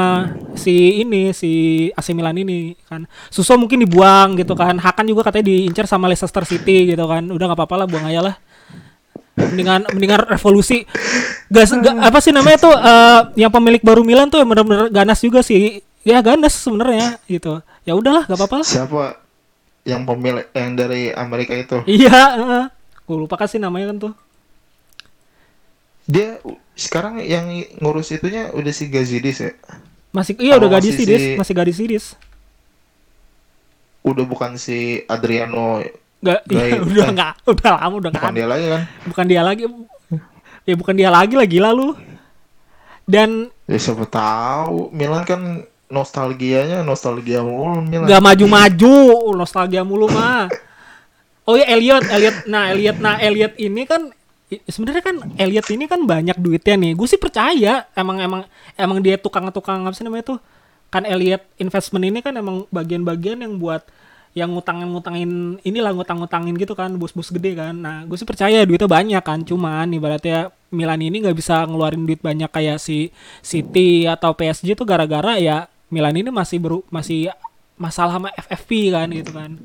si 0.59 1.01
ini 1.01 1.31
si 1.31 1.51
AC 1.95 2.11
Milan 2.11 2.35
ini 2.35 2.75
kan. 2.85 3.07
Suso 3.31 3.55
mungkin 3.55 3.79
dibuang 3.87 4.35
gitu 4.35 4.53
kan. 4.59 4.75
Hakan 4.75 5.07
juga 5.07 5.31
katanya 5.31 5.47
diincar 5.55 5.87
sama 5.87 6.11
Leicester 6.11 6.43
City 6.43 6.91
gitu 6.91 7.05
kan. 7.07 7.23
Udah 7.31 7.47
nggak 7.47 7.57
apa-apa 7.63 7.75
lah 7.79 7.87
buang 7.87 8.11
aja 8.11 8.19
lah. 8.19 8.35
Mendingan 9.39 9.87
mendingan 9.95 10.19
revolusi. 10.27 10.83
Gas 11.47 11.71
ga- 11.79 11.95
apa 12.11 12.19
sih 12.19 12.35
namanya 12.35 12.59
tuh 12.59 12.75
eh, 12.75 13.21
yang 13.47 13.51
pemilik 13.55 13.79
baru 13.79 14.03
Milan 14.03 14.27
tuh 14.27 14.43
yang 14.43 14.51
benar-benar 14.51 14.91
ganas 14.91 15.23
juga 15.23 15.39
sih 15.39 15.79
ya 16.05 16.21
ganas 16.21 16.53
sebenarnya 16.53 17.17
gitu. 17.25 17.59
Ya 17.83 17.97
udahlah 17.97 18.23
gak 18.29 18.37
apa-apa 18.37 18.61
lah. 18.61 18.67
Siapa 18.67 19.03
yang 19.85 20.05
pemilik 20.05 20.45
yang 20.53 20.73
dari 20.73 21.09
Amerika 21.13 21.53
itu? 21.57 21.77
iya 21.89 22.69
gue 23.05 23.17
lupa 23.17 23.37
kasih 23.37 23.61
namanya 23.61 23.93
kan 23.93 23.97
tuh. 24.09 24.13
Dia 26.05 26.37
sekarang 26.77 27.17
yang 27.21 27.49
ngurus 27.81 28.13
itunya 28.13 28.53
udah 28.53 28.73
si 28.73 28.85
Gazidis 28.89 29.41
ya? 29.41 29.51
masih 30.15 30.31
iya 30.39 30.55
udah 30.55 30.69
Oh, 30.71 30.73
gadis 30.79 30.95
si- 30.95 31.35
masih 31.35 31.51
gadis 31.51 31.75
sidis 31.75 32.05
Udah 33.99 34.23
bukan 34.23 34.55
si 34.55 35.01
Adriano, 35.09 35.81
Gak, 36.23 36.45
iya, 36.47 36.77
udah 36.79 37.05
eh, 37.05 37.13
nggak, 37.13 37.33
udah 37.51 37.69
lama 37.75 37.95
udah 37.99 38.11
bukan 38.15 38.31
dia 38.33 38.47
lagi 38.47 38.65
kan? 38.69 38.81
Bukan 39.11 39.25
dia 39.27 39.41
lagi, 39.43 39.63
ya 40.63 40.73
bukan 40.77 40.95
dia 40.95 41.09
lagi 41.09 41.33
lah 41.35 41.45
gila 41.49 41.69
lu. 41.73 41.97
Dan 43.05 43.49
Ya 43.65 43.77
siapa 43.81 44.05
tahu. 44.05 44.89
Milan 44.93 45.25
kan 45.25 45.65
nostalgianya 45.89 46.81
nostalgia 46.81 47.45
mulu 47.45 47.85
Milan. 47.85 48.09
nggak 48.09 48.21
maju-maju, 48.21 48.95
nostalgia 49.37 49.85
mulu 49.85 50.09
mah. 50.09 50.49
Oh 51.45 51.53
ya 51.53 51.69
Elliot, 51.69 52.09
Elliot, 52.09 52.37
nah 52.49 52.73
Elliot, 52.73 52.97
nah 52.97 53.15
Elliot 53.21 53.53
ini 53.61 53.85
kan 53.85 54.09
sebenarnya 54.65 55.03
kan 55.05 55.15
Elliot 55.37 55.67
ini 55.69 55.85
kan 55.85 56.01
banyak 56.01 56.37
duitnya 56.41 56.73
nih. 56.73 56.91
Gue 56.97 57.05
sih 57.05 57.21
percaya 57.21 57.85
emang 57.93 58.17
emang 58.17 58.41
emang 58.73 58.97
dia 58.97 59.21
tukang-tukang 59.21 59.85
apa 59.85 59.93
sih 59.93 60.01
namanya 60.01 60.33
tuh? 60.33 60.39
Kan 60.89 61.05
Elliot 61.05 61.45
investment 61.61 62.01
ini 62.01 62.25
kan 62.25 62.33
emang 62.33 62.65
bagian-bagian 62.73 63.45
yang 63.45 63.61
buat 63.61 63.85
yang 64.35 64.51
ngutangin 64.51 64.91
ngutangin 64.91 65.31
inilah 65.63 65.95
ngutang-ngutangin 65.95 66.59
gitu 66.59 66.75
kan 66.75 66.91
bos-bos 66.99 67.31
gede 67.31 67.55
kan 67.55 67.71
nah 67.71 68.03
gue 68.03 68.19
sih 68.19 68.27
percaya 68.27 68.67
duitnya 68.67 68.83
banyak 68.83 69.23
kan 69.23 69.39
cuman 69.47 69.87
ibaratnya 69.95 70.51
Milan 70.75 70.99
ini 70.99 71.23
nggak 71.23 71.39
bisa 71.39 71.63
ngeluarin 71.63 72.03
duit 72.03 72.19
banyak 72.19 72.51
kayak 72.51 72.83
si 72.83 73.15
City 73.39 74.03
atau 74.03 74.35
PSG 74.35 74.75
tuh 74.75 74.83
gara-gara 74.83 75.39
ya 75.39 75.71
Milan 75.95 76.11
ini 76.13 76.27
masih 76.27 76.59
beru 76.59 76.83
masih 76.91 77.31
masalah 77.75 78.19
sama 78.19 78.29
FFP 78.35 78.91
kan 78.91 79.07
gitu 79.09 79.31
kan. 79.31 79.55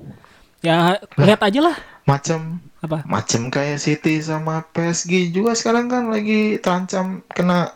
Ya 0.63 0.95
lihat 1.17 1.43
aja 1.43 1.61
lah. 1.61 1.77
Macam 2.05 2.39
apa? 2.79 3.03
Macam 3.03 3.49
kayak 3.49 3.79
City 3.79 4.21
sama 4.21 4.63
PSG 4.69 5.31
juga 5.31 5.53
sekarang 5.53 5.87
kan 5.87 6.07
lagi 6.07 6.57
terancam 6.57 7.27
kena 7.27 7.75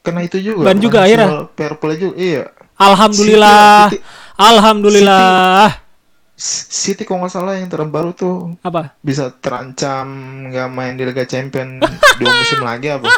kena 0.00 0.22
itu 0.22 0.38
juga. 0.38 0.70
Ban 0.70 0.78
juga 0.78 1.02
financial 1.02 1.50
Fair 1.52 1.74
play 1.74 1.96
juga. 1.96 2.14
Iya. 2.14 2.44
Alhamdulillah. 2.76 3.88
City- 3.88 4.04
Alhamdulillah. 4.36 5.66
S- 6.36 6.68
City 6.68 7.02
kalau 7.02 7.24
nggak 7.24 7.32
salah 7.32 7.56
yang 7.56 7.66
terbaru 7.66 8.12
tuh. 8.12 8.52
Apa? 8.60 8.92
Bisa 9.00 9.32
terancam 9.32 10.04
nggak 10.46 10.68
main 10.68 10.94
di 10.94 11.02
Liga 11.02 11.24
Champion 11.24 11.80
dua 12.20 12.28
musim 12.30 12.60
lagi 12.60 12.92
apa? 12.92 13.08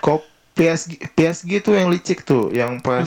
Kok 0.00 0.33
PSG 0.54 1.10
PSG 1.18 1.50
tuh 1.60 1.74
yang 1.74 1.90
licik 1.90 2.22
tuh, 2.22 2.54
yang 2.54 2.78
pas 2.78 3.06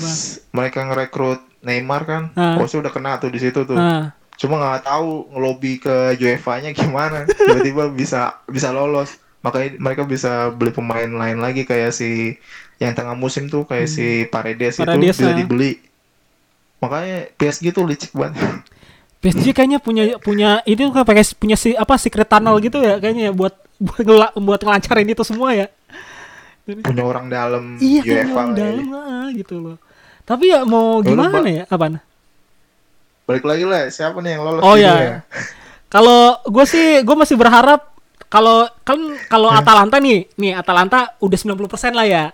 mereka 0.52 0.84
ngerekrut 0.84 1.40
Neymar 1.64 2.02
kan, 2.04 2.24
Ah. 2.36 2.60
Udah 2.60 2.92
kena 2.92 3.18
tuh 3.18 3.32
di 3.32 3.40
situ 3.40 3.64
tuh. 3.64 3.76
nah 3.76 4.12
Cuma 4.38 4.62
nggak 4.62 4.86
tahu 4.86 5.34
ngelobi 5.34 5.82
ke 5.82 6.14
UEFA-nya 6.22 6.70
gimana, 6.76 7.26
tiba-tiba 7.28 7.90
bisa 7.90 8.38
bisa 8.46 8.70
lolos. 8.70 9.18
Makanya 9.42 9.80
mereka 9.82 10.04
bisa 10.06 10.54
beli 10.54 10.70
pemain 10.70 11.10
lain 11.10 11.42
lagi 11.42 11.66
kayak 11.66 11.90
si 11.96 12.38
yang 12.78 12.94
tengah 12.94 13.18
musim 13.18 13.50
tuh 13.50 13.66
kayak 13.66 13.90
si 13.90 14.30
Paredes, 14.30 14.78
Hmm. 14.78 14.86
Paredes, 14.94 15.18
itu 15.18 15.24
bisa 15.26 15.34
ah. 15.34 15.38
dibeli. 15.40 15.72
Makanya 16.78 17.34
PSG 17.34 17.74
tuh 17.74 17.90
licik 17.90 18.14
banget. 18.14 18.38
PSG 19.18 19.50
kayaknya 19.58 19.82
punya 19.82 20.04
punya 20.22 20.62
itu 20.70 20.86
kan 20.94 21.02
pakai 21.02 21.26
punya 21.34 21.58
si 21.58 21.74
apa 21.74 21.98
secret 21.98 22.30
tunnel 22.30 22.62
gitu 22.62 22.78
ya 22.86 23.02
kayaknya 23.02 23.30
ya, 23.30 23.34
buat 23.34 23.58
buat, 23.82 24.38
buat 24.38 24.62
ngelancarin 24.62 25.10
itu 25.10 25.26
semua 25.26 25.58
ya 25.58 25.68
Punya 26.68 27.04
orang 27.04 27.26
dalam 27.32 27.64
iya 27.80 28.02
kan 28.04 28.12
UEFA 28.12 28.28
orang 28.28 28.48
lah 28.48 28.52
ya. 28.52 28.60
dalam 28.60 28.86
ah, 28.92 29.28
gitu 29.32 29.56
loh 29.64 29.78
tapi 30.28 30.52
ya 30.52 30.68
mau 30.68 31.00
Ya 31.00 31.16
gimana 31.16 31.40
Pak. 31.40 31.48
ya 31.48 31.64
apaan 31.72 31.94
Balik 33.24 33.44
lagi 33.44 33.68
lah, 33.68 33.92
siapa 33.92 34.24
nih 34.24 34.40
yang 34.40 34.44
lolos? 34.48 34.64
Oh 34.64 34.80
gitu 34.80 34.88
ya. 34.88 35.20
Kalau 35.94 36.40
gue 36.48 36.64
sih 36.64 37.04
gue 37.04 37.16
masih 37.16 37.36
berharap 37.36 37.92
kalau 38.28 38.68
kan 38.84 39.00
kalau. 39.28 39.52
Atalanta 39.52 40.00
nih, 40.00 40.28
nih 40.36 40.56
Atalanta 40.56 41.16
udah 41.20 41.36
90% 41.36 41.92
lah 41.92 42.08
ya. 42.08 42.26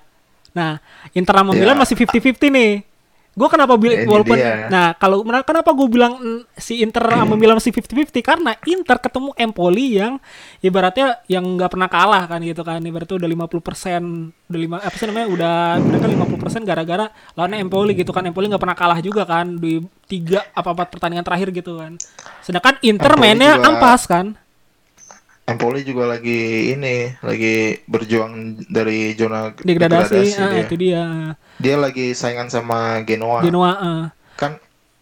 Nah, 0.54 0.78
Inter 1.14 1.34
sama 1.34 1.54
Ya. 1.54 1.66
Milan 1.66 1.78
masih 1.78 1.98
50-50 1.98 2.50
nih. 2.50 2.72
Gue 3.34 3.50
kenapa 3.50 3.74
bilang 3.76 4.06
walaupun 4.06 4.38
dia. 4.38 4.70
nah 4.70 4.88
kalau 4.94 5.18
kenapa 5.26 5.74
gue 5.74 5.88
bilang 5.90 6.14
si 6.54 6.86
Inter 6.86 7.02
sama 7.02 7.34
Milan 7.34 7.58
masih 7.58 7.74
50-50 7.74 8.22
karena 8.22 8.54
Inter 8.64 9.02
ketemu 9.02 9.34
Empoli 9.34 9.98
yang 9.98 10.22
ibaratnya 10.60 11.18
yang 11.26 11.42
nggak 11.42 11.74
pernah 11.74 11.90
kalah 11.90 12.24
kan 12.30 12.46
gitu 12.46 12.62
kan. 12.62 12.78
Ibaratnya 12.78 13.18
udah 13.18 13.30
50% 13.50 14.54
udah 14.54 14.60
lima 14.62 14.78
apa 14.78 14.94
sih 14.94 15.10
namanya 15.10 15.28
udah 15.34 15.56
mereka 15.82 16.06
50% 16.06 16.62
gara-gara 16.62 17.06
lawannya 17.34 17.58
Empoli 17.60 17.98
gitu 17.98 18.14
kan. 18.14 18.22
Empoli 18.22 18.54
nggak 18.54 18.62
pernah 18.62 18.78
kalah 18.78 19.00
juga 19.02 19.26
kan 19.26 19.58
di 19.58 19.82
tiga 20.06 20.46
apa 20.54 20.70
empat 20.70 20.94
pertandingan 20.94 21.26
terakhir 21.26 21.50
gitu 21.50 21.82
kan. 21.82 21.98
Sedangkan 22.40 22.78
Inter 22.86 23.18
Empoli 23.18 23.22
mainnya 23.26 23.52
juga- 23.58 23.66
ampas 23.68 24.02
kan. 24.06 24.26
Empoli 25.44 25.84
juga 25.84 26.08
lagi 26.08 26.72
ini, 26.72 27.12
lagi 27.20 27.84
berjuang 27.84 28.64
dari 28.72 29.12
zona 29.20 29.52
Degradasi, 29.52 30.40
ah, 30.40 30.56
dia. 30.56 30.64
itu 30.64 30.76
dia. 30.80 31.04
Dia 31.60 31.76
lagi 31.76 32.16
saingan 32.16 32.48
sama 32.48 33.04
Genoa. 33.04 33.44
Genoa 33.44 33.72
ah. 33.76 34.04
Kan 34.40 34.56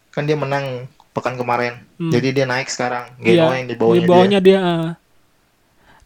kan 0.09 0.25
dia 0.25 0.33
menang 0.33 0.89
pekan 1.13 1.37
kemarin. 1.37 1.85
Hmm. 2.01 2.09
Jadi 2.09 2.41
dia 2.41 2.49
naik 2.49 2.73
sekarang. 2.73 3.13
Genoa 3.21 3.53
yang 3.53 3.69
di 3.69 3.77
bawahnya, 3.77 4.01
di 4.01 4.09
bawahnya 4.09 4.39
dia. 4.41 4.59
ah. 4.65 4.89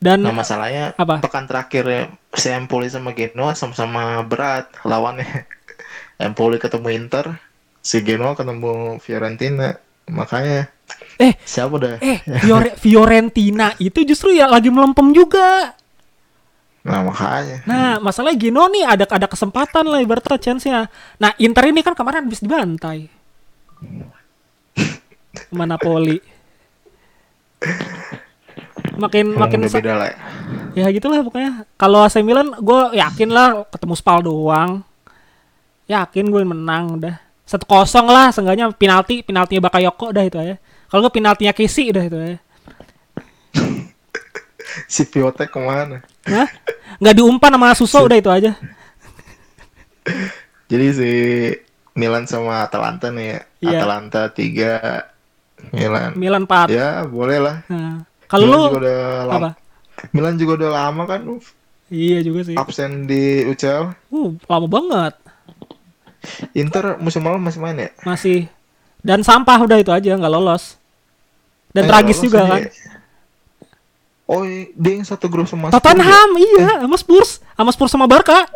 Dan 0.03 0.19
dia. 0.19 0.27
Nah, 0.27 0.35
masalahnya 0.35 0.91
Apa? 0.99 1.23
pekan 1.23 1.47
terakhir 1.47 1.83
ya, 1.87 2.03
si 2.35 2.51
Empoli 2.51 2.91
sama 2.91 3.15
Genoa 3.15 3.55
sama-sama 3.55 4.19
berat 4.27 4.67
lawannya. 4.83 5.47
Empoli 6.27 6.59
ketemu 6.59 6.91
Inter, 6.91 7.39
si 7.79 8.03
Genoa 8.03 8.35
ketemu 8.35 8.99
Fiorentina. 8.99 9.79
Makanya 10.11 10.67
eh 11.15 11.33
siapa 11.41 11.75
dah? 11.75 11.95
eh 11.97 12.19
Fiore- 12.39 12.75
Fiorentina 12.75 13.71
itu 13.77 14.03
justru 14.03 14.31
ya 14.31 14.45
lagi 14.45 14.67
melempem 14.67 15.11
juga. 15.11 15.73
Nah, 16.85 17.01
makanya. 17.01 17.65
Nah, 17.65 17.97
masalahnya 17.97 18.37
Gino 18.37 18.69
nih 18.69 18.85
ada 18.85 19.09
ada 19.09 19.25
kesempatan 19.25 19.89
lah 19.89 19.97
ibaratnya 19.97 20.37
chance-nya. 20.37 20.85
Nah, 21.17 21.33
Inter 21.37 21.65
ini 21.65 21.81
kan 21.81 21.97
kemarin 21.97 22.29
habis 22.29 22.37
dibantai. 22.37 23.09
Sama 25.49 25.65
Napoli. 25.65 26.21
Makin 28.95 29.35
Emang 29.35 29.49
makin 29.49 29.59
beda 29.65 29.93
lah. 29.97 30.07
ya. 30.77 30.85
ya 30.85 30.93
gitulah 30.93 31.19
pokoknya. 31.19 31.65
Kalau 31.75 32.05
AC 32.05 32.21
Milan 32.21 32.53
gue 32.55 32.81
yakin 32.95 33.29
lah 33.33 33.65
ketemu 33.67 33.93
Spal 33.97 34.21
doang. 34.21 34.85
Yakin 35.85 36.29
gue 36.29 36.41
menang 36.45 37.01
udah. 37.01 37.15
Satu 37.43 37.65
kosong 37.65 38.05
lah, 38.05 38.29
seenggaknya 38.29 38.69
penalti, 38.71 39.21
penaltinya 39.21 39.65
Bakayoko 39.65 40.09
udah 40.09 40.23
itu 40.23 40.37
aja. 40.37 40.55
Kalau 40.89 40.99
nggak 41.05 41.15
penaltinya 41.15 41.53
Casey 41.55 41.89
udah 41.91 42.03
itu 42.05 42.17
aja. 42.17 42.37
Si 44.91 45.07
Piotek 45.07 45.55
ke 45.55 45.59
mana? 45.61 46.03
Hah? 46.27 46.49
Nggak 46.99 47.15
diumpan 47.15 47.55
sama 47.55 47.71
Suso 47.73 48.03
udah 48.03 48.17
itu 48.19 48.27
aja. 48.27 48.51
Jadi 50.71 50.87
si 50.91 51.11
Milan 51.95 52.27
sama 52.27 52.67
Atalanta 52.67 53.07
nih 53.07 53.25
ya. 53.25 53.39
Iya. 53.63 53.77
Atalanta 53.81 54.21
3 54.29 55.71
Milan. 55.71 56.11
Milan 56.19 56.43
4. 56.43 56.69
Ya, 56.69 57.07
boleh 57.07 57.39
lah. 57.39 57.63
Nah, 57.71 58.03
kalau 58.27 58.45
Milan 58.45 58.59
lu 58.59 58.65
juga 58.67 58.79
udah 58.83 58.99
lama. 59.25 59.39
apa? 59.39 59.51
Milan 60.11 60.35
juga 60.35 60.51
udah 60.59 60.71
lama 60.75 61.03
kan 61.07 61.21
Iya 61.87 62.19
juga 62.25 62.39
sih. 62.43 62.57
absen 62.57 63.07
di 63.07 63.45
UCL. 63.47 63.93
Uh, 64.09 64.33
lama 64.49 64.67
banget. 64.67 65.13
Inter 66.57 66.97
musim 66.97 67.21
lalu 67.21 67.37
masih 67.37 67.61
main 67.61 67.77
ya? 67.77 67.89
Masih. 68.01 68.49
Dan 69.05 69.21
sampah 69.21 69.57
udah 69.59 69.77
itu 69.77 69.89
aja 69.89 70.11
nggak 70.11 70.33
lolos. 70.33 70.81
Dan 71.69 71.85
Eh, 71.85 71.87
tragis 71.87 72.17
lolos 72.17 72.25
juga 72.25 72.39
kan. 72.43 72.59
ya. 72.59 72.69
Oh, 74.25 74.41
dia 74.73 74.91
yang 74.91 75.05
satu 75.05 75.29
grup 75.29 75.45
sama 75.45 75.69
Spurs 75.69 75.69
ya? 75.69 75.77
Tottenham 75.77 76.29
iya 76.35 76.81
sama 76.81 76.97
Spurs 76.97 77.29
sama 77.53 77.69
Spurs 77.69 77.91
sama 77.91 78.05
Barca 78.05 78.49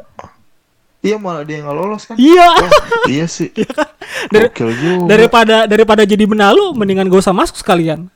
Iya 0.99 1.15
malah 1.15 1.45
dia 1.45 1.61
yang 1.61 1.69
nggak 1.69 1.77
lolos 1.77 2.03
kan? 2.03 2.17
iya 2.17 2.49
Oh, 2.49 2.69
iya 3.05 3.29
sih. 3.29 3.53
Dari- 4.33 4.49
Gokil 4.49 4.69
juga. 4.73 5.05
daripada 5.07 5.55
daripada 5.63 6.01
jadi 6.03 6.25
benalu 6.25 6.73
mendingan 6.73 7.05
gak 7.05 7.21
usah 7.21 7.31
masuk 7.31 7.53
sekalian 7.55 8.09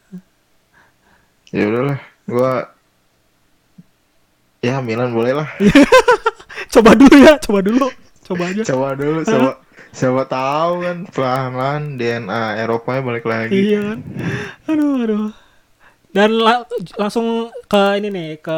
Ya 1.48 1.64
udahlah, 1.64 2.02
gua 2.26 2.74
ya 4.60 4.82
Milan 4.82 5.14
boleh 5.14 5.34
lah. 5.36 5.48
coba 6.74 6.98
dulu 6.98 7.14
ya 7.16 7.38
coba 7.38 7.60
dulu 7.62 7.88
coba 8.24 8.44
aja 8.48 8.62
Coba 8.66 8.88
dulu, 8.94 9.20
coba 9.22 9.52
siapa 9.94 10.26
tahu 10.26 10.82
kan 10.82 10.98
pelan-pelan 11.08 11.82
DNA 11.96 12.60
Eropanya 12.60 13.02
balik 13.02 13.26
lagi. 13.26 13.54
iya 13.54 13.94
kan? 13.94 14.00
Aduh 14.66 14.94
aduh. 15.00 15.30
Dan 16.10 16.30
la- 16.38 16.66
langsung 16.96 17.26
ke 17.66 17.98
ini 17.98 18.10
nih 18.10 18.30
ke 18.38 18.58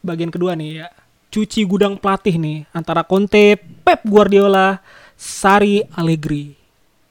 bagian 0.00 0.28
kedua 0.28 0.52
nih 0.52 0.82
ya. 0.82 0.88
Cuci 1.28 1.64
gudang 1.64 2.00
pelatih 2.00 2.36
nih 2.36 2.64
antara 2.72 3.04
Conte 3.04 3.56
Pep 3.84 4.00
Guardiola 4.02 4.80
Sari 5.14 5.84
Allegri. 5.92 6.56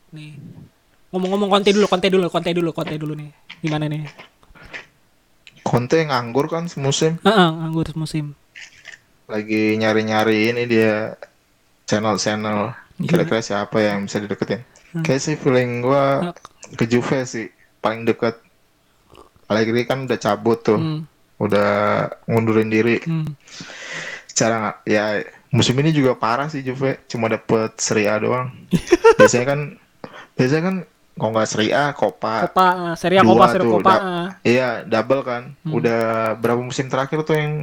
Nih. 0.09 0.37
Ngomong-ngomong 1.09 1.49
Conte 1.49 1.69
dulu 1.69 1.85
Conte 1.85 2.09
dulu 2.09 2.25
Conte 2.27 2.49
dulu 2.49 2.69
Conte 2.73 2.95
dulu 2.97 3.13
nih. 3.13 3.29
Gimana 3.61 3.85
nih? 3.85 4.05
Conte 5.65 5.97
nganggur 5.97 6.45
kan 6.45 6.69
semusim, 6.69 7.17
Heeh, 7.25 7.49
nganggur 7.57 7.89
musim 7.97 8.37
lagi 9.25 9.73
nyari-nyari 9.73 10.53
ini 10.53 10.69
dia 10.69 11.17
channel-channel. 11.89 12.84
Kira-kira 12.97 13.39
siapa 13.39 13.77
yang 13.77 14.03
bisa 14.03 14.17
dideketin. 14.17 14.61
Kayak 14.97 15.21
sih 15.21 15.35
feeling 15.35 15.81
gua 15.81 16.31
ke 16.71 16.85
Juve 16.85 17.23
sih 17.23 17.51
paling 17.77 18.03
deket. 18.03 18.39
Allegri 19.45 19.83
kan 19.83 20.03
udah 20.03 20.15
cabut 20.15 20.57
tuh, 20.59 20.75
Hmm, 20.75 21.01
udah 21.37 21.71
ngundurin 22.25 22.67
diri. 22.67 22.97
hmm. 22.99 23.35
Nggak- 24.31 24.81
ya 24.83 25.21
musim 25.49 25.77
ini 25.77 25.91
juga 25.91 26.11
parah 26.13 26.47
sih 26.47 26.59
Juve, 26.59 26.99
cuma 27.05 27.27
dapet 27.27 27.77
Serie 27.77 28.07
A 28.07 28.17
doang. 28.17 28.49
biasanya 29.19 29.45
kan, 29.47 29.59
biasanya 30.33 30.63
kan 30.63 30.75
kalau 31.13 31.31
nggak 31.31 31.47
Serie 31.47 31.71
A, 31.71 31.85
Copa, 31.91 32.49
Copa 32.49 32.67
Serie 32.95 33.19
A 33.19 33.23
Copa 33.23 33.45
Serie 33.49 33.69
Copa 33.69 33.85
da- 33.85 34.01
eh. 34.01 34.27
Iya, 34.51 34.69
double 34.83 35.21
kan. 35.21 35.43
Hmm. 35.61 35.71
Udah 35.73 36.01
berapa 36.35 36.59
musim 36.59 36.87
terakhir 36.87 37.21
tuh 37.21 37.35
yang 37.35 37.53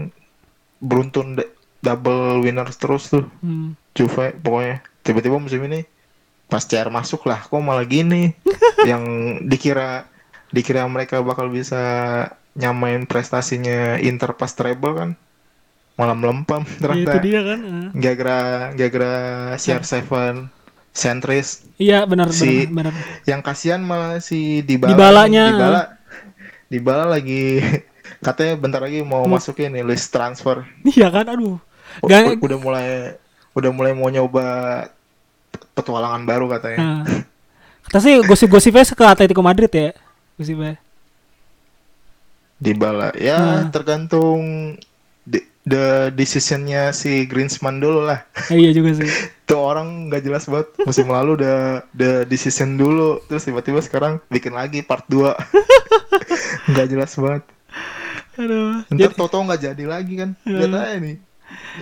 beruntun 0.78 1.36
double 1.78 2.40
winners 2.40 2.76
terus 2.76 3.08
tuh 3.08 3.26
Hmm. 3.38 3.74
Juve 3.92 4.32
pokoknya. 4.34 4.80
Tiba-tiba 5.02 5.36
musim 5.36 5.62
ini 5.62 5.82
pas 6.46 6.62
CR 6.62 6.88
masuk 6.88 7.24
lah, 7.24 7.40
kok 7.40 7.58
malah 7.58 7.82
gini. 7.82 8.32
yang 8.90 9.02
dikira 9.42 10.06
dikira 10.48 10.84
mereka 10.84 11.18
bakal 11.18 11.48
bisa 11.48 11.80
nyamain 12.52 13.02
prestasinya 13.02 13.96
Inter 13.98 14.32
pas 14.32 14.50
treble 14.50 14.94
kan. 14.94 15.10
Malah 15.92 16.14
melempem 16.14 16.62
Ya, 16.62 16.72
itu 16.72 16.80
ternyata. 17.04 17.18
dia 17.20 17.40
kan 17.42 17.58
eh. 17.60 17.88
Gara-gara 17.94 18.38
gara-gara 18.72 19.14
CR7 19.54 20.08
sentris 20.92 21.64
iya 21.76 22.04
benar 22.04 22.28
Si- 22.28 22.68
benar 22.68 22.92
yang 23.24 23.40
kasihan 23.40 23.80
malah 23.80 24.20
si 24.20 24.60
Dybala 24.60 24.92
Dybalanya. 24.92 25.44
Dybala 25.48 25.82
Dybala 26.68 27.04
lagi 27.08 27.64
katanya 28.26 28.54
bentar 28.56 28.80
lagi 28.80 29.00
mau 29.00 29.24
masukin 29.26 29.72
nih 29.72 29.80
list 29.82 30.12
transfer 30.12 30.68
iya 30.86 31.08
kan 31.08 31.28
aduh 31.28 31.56
Gak- 32.02 32.36
udah 32.38 32.58
mulai 32.58 32.88
udah 33.52 33.70
mulai 33.70 33.92
mau 33.92 34.08
nyoba 34.08 34.44
petualangan 35.72 36.22
baru 36.22 36.46
katanya 36.48 36.78
Nah. 36.78 37.04
Kata 37.82 37.98
sih 38.00 38.14
gosip-gosipnya 38.20 38.86
ke 38.86 39.04
Atletico 39.04 39.40
Madrid 39.40 39.68
ya. 39.68 39.90
Gosipnya. 40.34 40.78
Dybala 42.56 43.10
ya 43.12 43.38
Hmm. 43.58 43.68
tergantung 43.68 44.40
di- 45.20 45.42
the 45.60 45.84
decisionnya 46.10 46.90
si 46.90 47.26
Greensman 47.26 47.76
dulu 47.76 48.02
lah 48.02 48.22
Eh, 48.48 48.56
iya 48.56 48.70
juga 48.70 48.94
sih. 48.94 49.10
tuh 49.44 49.58
orang 49.58 50.06
nggak 50.06 50.22
jelas 50.22 50.46
banget 50.46 50.68
musim 50.80 51.06
lalu 51.06 51.36
udah 51.36 51.82
the 51.92 52.22
decision 52.24 52.74
dulu 52.74 53.18
terus 53.22 53.42
tiba-tiba 53.42 53.78
sekarang 53.78 54.22
bikin 54.26 54.52
lagi 54.52 54.80
part 54.80 55.04
2 55.06 55.34
nggak 56.70 56.86
jelas 56.88 57.12
banget 57.14 57.42
Aduh. 58.32 58.80
Ntar 58.88 58.96
Jadi, 59.02 59.14
Toto 59.14 59.36
nggak 59.38 59.60
jadi 59.62 59.84
lagi 59.84 60.14
kan. 60.16 60.32
Hmm. 60.40 60.56
Lihat 60.56 60.72
aja 60.72 60.96
nih. 60.96 61.16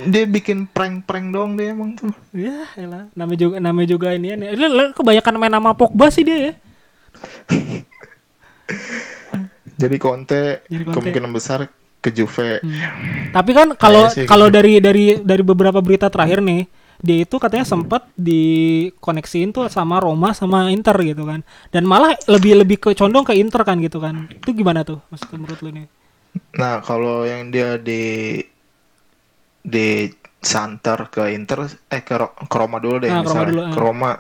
Dia 0.07 0.25
bikin 0.25 0.71
prank-prank 0.71 1.35
doang 1.35 1.59
dia 1.59 1.75
emang 1.75 1.95
tuh. 1.95 2.15
ya 2.31 2.65
elah. 2.75 3.11
Namanya 3.13 3.39
juga 3.39 3.57
namanya 3.59 3.89
juga 3.91 4.09
ini 4.15 4.27
ya. 4.31 4.37
Lu- 4.55 4.95
Kebanyakan 4.95 5.35
main 5.37 5.53
nama 5.53 5.75
Pogba 5.75 6.09
sih 6.09 6.23
dia 6.23 6.39
ya. 6.39 6.53
Jadi 9.81 9.97
Conte, 9.97 10.61
Jadi 10.69 10.85
Conte. 10.85 10.95
kemungkinan 11.01 11.31
besar 11.33 11.61
ke 12.01 12.09
Juve. 12.13 12.61
Tapi 13.33 13.51
kan 13.53 13.73
kalau 13.77 14.09
sih 14.13 14.25
kalau 14.29 14.49
gitu. 14.49 14.57
dari 14.61 14.73
dari 14.81 15.05
dari 15.21 15.43
beberapa 15.45 15.81
berita 15.81 16.13
terakhir 16.13 16.45
nih, 16.45 16.69
dia 17.01 17.25
itu 17.25 17.37
katanya 17.41 17.65
sempat 17.65 18.05
dikoneksiin 18.15 19.53
tuh 19.53 19.69
sama 19.73 20.01
Roma 20.01 20.37
sama 20.37 20.69
Inter 20.69 20.97
gitu 21.01 21.25
kan. 21.25 21.41
Dan 21.73 21.89
malah 21.89 22.13
lebih 22.29 22.61
lebih 22.61 22.77
ke 22.77 22.93
condong 22.93 23.25
ke 23.25 23.33
Inter 23.37 23.65
kan 23.65 23.81
gitu 23.81 24.01
kan. 24.01 24.29
Itu 24.29 24.53
gimana 24.53 24.85
tuh 24.85 25.01
maksud 25.09 25.33
menurut 25.33 25.61
lu 25.65 25.71
nih? 25.73 25.87
Nah 26.57 26.79
kalau 26.85 27.25
yang 27.25 27.49
dia 27.49 27.75
di 27.75 28.39
di 29.63 30.09
santer 30.39 31.09
ke 31.09 31.29
Inter, 31.31 31.65
eh 31.87 32.01
ke, 32.01 32.17
ke 32.19 32.57
Roma 32.57 32.79
dulu 32.79 32.97
deh 32.99 33.09
Ah, 33.09 33.21
ke 33.21 33.29
Roma 33.29 33.37
misalnya. 33.37 33.47
dulu, 33.47 33.61
ah. 33.61 33.71
Ke 33.71 33.79
Roma, 33.79 34.11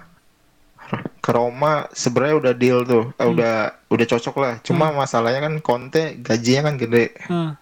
ke 1.19 1.31
Roma 1.31 1.73
sebenarnya 1.91 2.37
udah 2.37 2.53
deal 2.53 2.79
tuh, 2.83 3.05
Hmm. 3.09 3.17
eh, 3.17 3.29
udah 3.31 3.55
udah 3.89 4.07
cocok 4.07 4.37
lah. 4.37 4.55
Cuma 4.61 4.91
masalahnya 4.91 5.41
kan 5.41 5.55
Conte 5.59 6.19
gajinya 6.19 6.63
kan 6.65 6.75
gede. 6.77 7.07
Nah, 7.27 7.55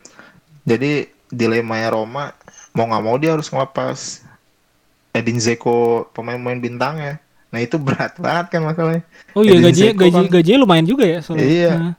Jadi 0.62 0.92
dilemanya 1.28 1.88
Roma 1.90 2.32
mau 2.70 2.84
nggak 2.84 3.00
mau 3.02 3.16
dia 3.16 3.32
harus 3.32 3.48
ngelepas 3.48 4.20
Edin 5.10 5.38
Zeko 5.38 6.04
pemain-pemain 6.10 6.58
bintangnya. 6.58 7.16
Nah 7.48 7.58
itu 7.58 7.76
berat 7.76 8.12
banget 8.20 8.46
kan 8.50 8.62
masalahnya. 8.62 9.00
Oh 9.32 9.40
iya 9.40 9.54
Edin 9.54 9.64
gajinya 9.64 9.86
Dzeko 9.88 10.00
gaji 10.02 10.12
kan- 10.18 10.28
gajinya 10.30 10.58
lumayan 10.60 10.84
juga 10.84 11.04
ya 11.04 11.18
soalnya. 11.20 11.46
Iya. 11.46 11.72
Nah. 11.74 11.94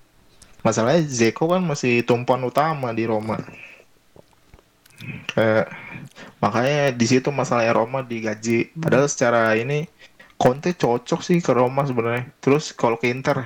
Masalahnya 0.60 1.02
Zeko 1.04 1.48
kan 1.48 1.62
masih 1.63 2.04
tumpuan 2.04 2.44
utama 2.44 2.92
di 2.92 3.04
Roma. 3.04 3.39
Kayak 5.27 5.71
makanya 6.39 6.91
di 6.91 7.05
situ 7.05 7.29
masalahnya 7.29 7.73
Roma 7.73 8.01
digaji. 8.01 8.71
Padahal 8.73 9.07
secara 9.07 9.53
ini 9.53 9.88
Conte 10.35 10.71
cocok 10.71 11.19
sih 11.19 11.39
ke 11.39 11.51
Roma 11.51 11.83
sebenarnya. 11.83 12.31
Terus 12.39 12.71
kalau 12.71 12.95
ke 12.95 13.12
Inter, 13.12 13.43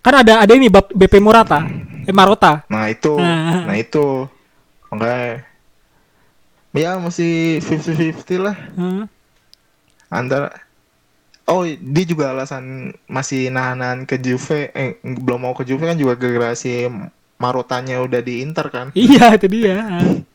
Kan 0.00 0.18
ada 0.18 0.42
ada 0.42 0.52
ini 0.52 0.66
BP 0.66 1.20
Murata, 1.20 1.62
eh 2.02 2.10
Marota. 2.10 2.66
nah 2.66 2.88
itu, 2.88 3.14
Nah. 3.14 3.68
nah 3.70 3.76
itu 3.76 4.26
makanya 4.90 5.46
ya 6.72 6.96
masih 6.98 7.60
50-50 7.60 8.40
lah. 8.40 8.56
Hmm. 8.74 9.04
antara 10.08 10.52
oh 11.46 11.64
dia 11.64 12.04
juga 12.04 12.32
alasan 12.32 12.96
masih 13.04 13.48
nahan 13.48 14.04
ke 14.04 14.16
Juve 14.16 14.72
eh 14.72 14.96
belum 15.04 15.40
mau 15.48 15.54
ke 15.54 15.64
Juve 15.64 15.84
kan 15.84 15.96
juga 15.96 16.16
gara-gara 16.16 16.52
si 16.52 16.84
Marotanya 17.36 18.00
udah 18.00 18.20
di 18.20 18.40
Inter 18.40 18.68
kan 18.68 18.86
Iya 18.92 19.36
itu 19.36 19.46
dia. 19.48 19.76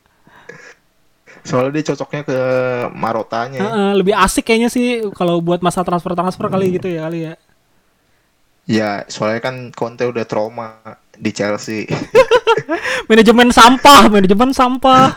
soalnya 1.47 1.79
dia 1.79 1.95
cocoknya 1.95 2.21
ke 2.27 2.37
Marotanya 2.91 3.63
Heeh, 3.63 3.89
lebih 3.95 4.11
asik 4.11 4.43
kayaknya 4.43 4.67
sih 4.67 5.07
kalau 5.15 5.39
buat 5.39 5.63
masa 5.63 5.79
transfer 5.87 6.11
transfer 6.11 6.51
kali 6.51 6.75
gitu 6.75 6.91
ya 6.91 7.07
kali 7.07 7.19
ya. 7.23 7.33
ya 8.67 8.91
soalnya 9.07 9.39
kan 9.39 9.55
Conte 9.71 10.03
udah 10.03 10.27
trauma 10.27 10.83
di 11.15 11.31
Chelsea 11.31 11.87
Manajemen 13.09 13.49
sampah, 13.49 14.11
manajemen 14.11 14.51
sampah. 14.51 15.15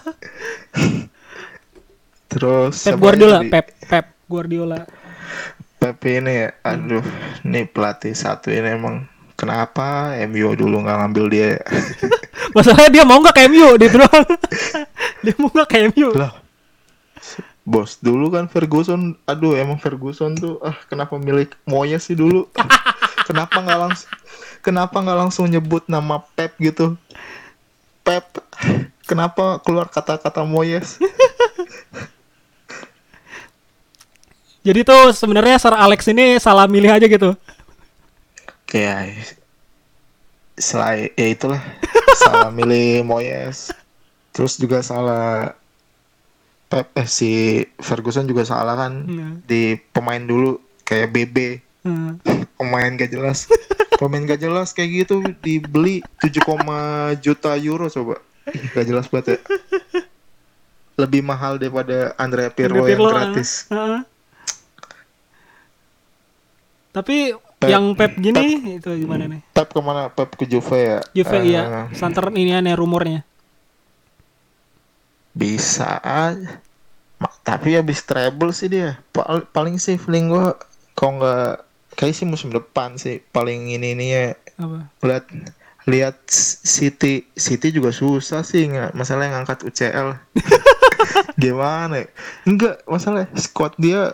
terus 2.30 2.86
Pep 2.86 2.94
Guardiola, 2.94 3.42
tadi? 3.42 3.50
Pep 3.50 3.66
Pep 3.90 4.06
Guardiola. 4.30 4.86
Pep 5.82 5.98
ini 6.06 6.46
ya 6.46 6.48
aduh 6.62 7.02
nih 7.42 7.66
pelatih 7.66 8.14
satu 8.14 8.54
ini 8.54 8.78
emang 8.78 9.09
kenapa 9.40 10.12
MU 10.28 10.52
dulu 10.52 10.84
nggak 10.84 10.96
ngambil 11.00 11.24
dia 11.32 11.46
ya? 11.56 11.60
Masalahnya 12.56 12.90
dia 12.92 13.04
mau 13.08 13.16
nggak 13.24 13.32
ke 13.32 13.42
MU 13.48 13.68
dia 13.80 13.88
doang. 13.88 14.24
dia 15.24 15.34
mau 15.40 15.48
nggak 15.48 15.68
ke 15.72 15.78
MU. 15.96 16.12
lah 16.12 16.32
bos 17.70 18.00
dulu 18.02 18.34
kan 18.34 18.50
Ferguson 18.50 19.14
aduh 19.28 19.54
emang 19.54 19.78
Ferguson 19.78 20.34
tuh 20.34 20.58
ah 20.58 20.74
kenapa 20.90 21.14
milik 21.20 21.54
Moyes 21.68 22.08
sih 22.08 22.18
dulu 22.18 22.50
kenapa 23.30 23.62
nggak 23.62 23.78
langsung 23.78 24.10
kenapa 24.58 24.96
nggak 24.98 25.18
langsung 25.22 25.46
nyebut 25.46 25.86
nama 25.86 26.24
Pep 26.34 26.58
gitu 26.58 26.98
Pep 28.02 28.26
kenapa 29.06 29.62
keluar 29.62 29.86
kata-kata 29.86 30.42
Moyes 30.42 30.98
Jadi 34.60 34.84
tuh 34.84 35.16
sebenarnya 35.16 35.56
Sir 35.56 35.72
Alex 35.72 36.04
ini 36.12 36.36
salah 36.36 36.68
milih 36.68 36.92
aja 36.92 37.08
gitu. 37.08 37.32
Kayak 38.70 39.34
selain 40.54 41.10
ya 41.18 41.26
itulah. 41.26 41.60
Salah 42.22 42.54
milih 42.54 43.02
Moyes. 43.02 43.74
Terus 44.30 44.54
juga 44.62 44.78
salah 44.86 45.58
Pep 46.70 46.86
eh, 46.94 47.08
si 47.10 47.30
Ferguson 47.82 48.30
juga 48.30 48.46
salah 48.46 48.78
kan. 48.78 48.92
Hmm. 49.02 49.34
di 49.42 49.74
pemain 49.90 50.22
dulu 50.22 50.62
kayak 50.86 51.10
BB 51.10 51.38
Hmm. 51.80 52.20
pemain 52.60 52.92
gak 52.92 53.12
jelas. 53.12 53.48
Pemain 53.96 54.24
gak 54.24 54.40
jelas 54.40 54.72
kayak 54.76 55.08
gitu 55.08 55.24
dibeli 55.40 56.04
7, 56.20 57.20
juta 57.20 57.56
euro 57.56 57.88
coba. 57.88 58.20
Gak 58.76 58.86
jelas 58.88 59.08
banget 59.08 59.36
ya. 59.36 59.38
Lebih 61.00 61.24
mahal 61.24 61.56
daripada 61.56 62.12
Andrea 62.20 62.52
Pirlo, 62.52 62.84
Pirlo, 62.84 63.08
yang 63.08 63.32
gratis. 63.32 63.64
Heeh. 63.72 64.00
Tapi 66.92 67.32
Pep- 67.60 67.68
yang 67.68 67.92
Pep 67.92 68.16
gini 68.16 68.80
itu 68.80 68.88
gimana 68.96 69.28
nih? 69.28 69.40
Pep 69.52 69.68
ke 69.68 69.80
mana? 69.84 70.08
Pep 70.08 70.32
ke 70.32 70.48
Juve 70.48 70.80
ya? 70.80 71.00
Juve 71.12 71.36
Eh, 71.36 71.52
iya, 71.52 71.92
santer 71.92 72.32
ini 72.32 72.56
aneh 72.56 72.72
rumornya. 72.72 73.22
bisa 75.30 76.00
aja. 76.02 76.58
Tapi 77.44 77.76
habis 77.76 78.02
treble 78.02 78.50
sih 78.50 78.66
dia. 78.66 78.98
Pal- 79.12 79.46
paling 79.46 79.76
sih 79.76 79.94
feeling 79.94 80.32
gua 80.32 80.56
kalau 80.96 81.20
nggak 81.20 81.52
kayak 81.94 82.16
sih 82.16 82.24
musim 82.24 82.48
depan 82.50 82.96
sih 82.96 83.20
paling 83.30 83.68
ini 83.68 83.92
ini 83.92 84.06
ya. 84.10 84.24
Apa? 84.56 84.88
lihat 85.00 85.24
lihat 85.84 86.16
City 86.28 87.24
City 87.32 87.72
juga 87.72 87.88
susah 87.88 88.40
sih 88.40 88.68
nggak 88.68 88.92
masalah 88.92 89.28
yang 89.28 89.40
ngangkat 89.40 89.64
UCL 89.64 90.08
gimana? 91.42 92.04
Enggak 92.44 92.84
masalah 92.84 93.28
squad 93.36 93.76
dia 93.76 94.12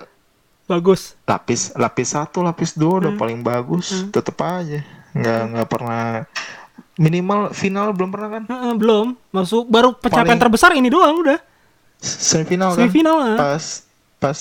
Bagus. 0.67 1.15
lapis 1.23 1.71
lapis 1.73 2.09
satu 2.11 2.43
lapis 2.43 2.75
dua 2.75 2.99
udah 3.01 3.13
Hmm. 3.13 3.21
paling 3.21 3.41
bagus 3.41 3.87
Hmm. 3.95 4.11
tetep 4.11 4.35
aja 4.37 4.83
nggak 5.13 5.41
nggak 5.49 5.69
pernah 5.69 6.27
minimal 6.97 7.51
final 7.51 7.91
belum 7.91 8.11
pernah 8.11 8.29
kan 8.33 8.43
belum. 8.75 9.15
Masuk 9.31 9.65
baru 9.67 9.93
pencapaian 9.93 10.27
Paling- 10.29 10.43
terbesar 10.43 10.71
ini 10.73 10.89
doang 10.89 11.17
udah. 11.19 11.39
semifinal 11.97 12.73
kan 12.73 12.79
Semifinal 12.83 13.17
ah. 13.17 13.37
pas 13.37 13.65
pas 14.19 14.39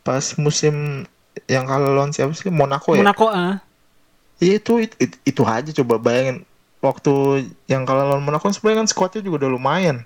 pas 0.00 0.24
musim 0.36 1.04
yang 1.44 1.64
kalah 1.64 1.90
lawan 1.90 2.10
siapa 2.10 2.32
sih 2.32 2.48
Monaco 2.48 2.92
ya 2.92 3.00
Monaco 3.00 3.28
ah. 3.28 3.60
Iya 4.38 4.56
itu, 4.56 4.80
itu 4.80 4.94
itu 4.98 5.16
itu 5.22 5.42
aja 5.42 5.68
coba 5.74 6.00
bayangin 6.00 6.48
waktu 6.80 7.12
yang 7.66 7.84
kalah 7.84 8.06
lawan 8.06 8.22
Monaco 8.22 8.48
sebenarnya 8.48 8.80
kan 8.80 8.88
squadnya 8.88 9.20
juga 9.20 9.44
udah 9.44 9.50
lumayan 9.50 10.00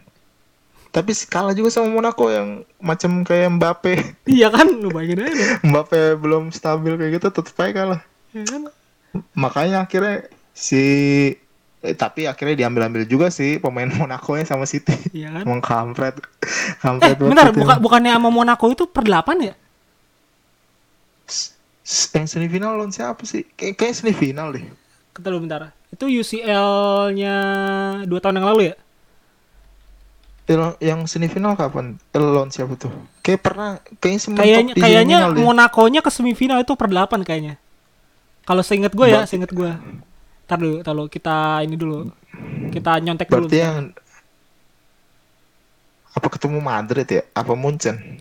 tapi 0.95 1.11
kalah 1.27 1.51
juga 1.51 1.69
sama 1.69 1.91
Monaco 1.91 2.31
yang 2.31 2.63
macam 2.79 3.21
kayak 3.21 3.51
Mbappe 3.51 3.95
Iya 4.31 4.47
kan, 4.49 4.71
lu 4.71 4.89
bayangin 4.89 5.27
aja. 5.27 5.59
Mbappe 5.61 6.15
belum 6.17 6.49
stabil 6.49 6.95
kayak 6.95 7.19
gitu 7.19 7.35
tetep 7.35 7.55
aja 7.59 7.73
kalah 7.75 8.01
Ya 8.31 8.47
kan? 8.47 8.71
makanya 9.35 9.83
akhirnya 9.83 10.27
si 10.51 10.83
eh, 11.81 11.95
tapi 11.95 12.25
akhirnya 12.25 12.55
diambil-ambil 12.57 13.03
juga 13.05 13.27
sih 13.29 13.59
pemain 13.59 13.91
Monaco 13.99 14.35
nya 14.35 14.47
sama 14.47 14.65
City 14.65 14.95
Iya 15.11 15.35
kan? 15.35 15.43
emang 15.43 15.59
kampret 15.61 16.15
Eh, 16.15 16.79
kampret 16.79 17.19
banget 17.19 17.31
bentar, 17.35 17.49
buka, 17.51 17.75
bukannya 17.77 18.15
sama 18.15 18.31
Monaco 18.31 18.67
itu 18.71 18.87
per 18.87 19.03
8 19.03 19.35
ya? 19.43 19.55
Yang 22.15 22.27
semifinal 22.31 22.75
lawan 22.75 22.89
siapa 22.89 23.21
sih 23.25 23.45
kayak 23.53 23.77
kayak 23.77 23.95
semifinal 23.95 24.49
deh 24.51 24.65
Kita 25.11 25.29
dulu 25.29 25.45
bentar. 25.45 25.71
Itu 25.91 26.07
UCL-nya 26.07 27.35
2 28.03 28.19
tahun 28.19 28.39
yang 28.39 28.49
lalu 28.51 28.63
ya? 28.67 28.75
Yang, 30.45 30.77
yang 30.77 31.01
semifinal 31.05 31.57
kapan 31.57 31.97
lawan 32.13 32.53
siapa 32.53 32.77
tuh 32.77 32.93
kayak 33.21 33.41
pernah 33.41 33.81
kayaknya 33.97 34.21
sementok 34.21 34.43
Kayaknya 34.45 34.73
di 34.73 34.81
kayaknya. 34.81 35.17
Monaco-nya 35.33 36.01
ke 36.05 36.11
semifinal 36.13 36.61
itu 36.61 36.77
per 36.77 36.89
8 36.89 37.25
kayaknya. 37.25 37.57
Kalau 38.45 38.61
seinget 38.61 38.93
gue 38.93 39.09
ya, 39.09 39.25
Berarti- 39.25 39.31
seinget 39.33 39.49
gue. 39.51 39.73
Ntar 40.45 40.59
dulu, 40.61 40.85
dulu, 40.85 41.05
kita 41.09 41.65
ini 41.65 41.81
dulu. 41.81 42.13
Kita 42.69 43.01
nyontek 43.01 43.33
dulu. 43.33 43.49
Berarti 43.49 43.57
yang 43.57 43.77
apa 46.13 46.29
ketemu 46.29 46.59
Madrid 46.61 47.09
ya? 47.09 47.23
Apa 47.33 47.57
Munchen? 47.57 48.21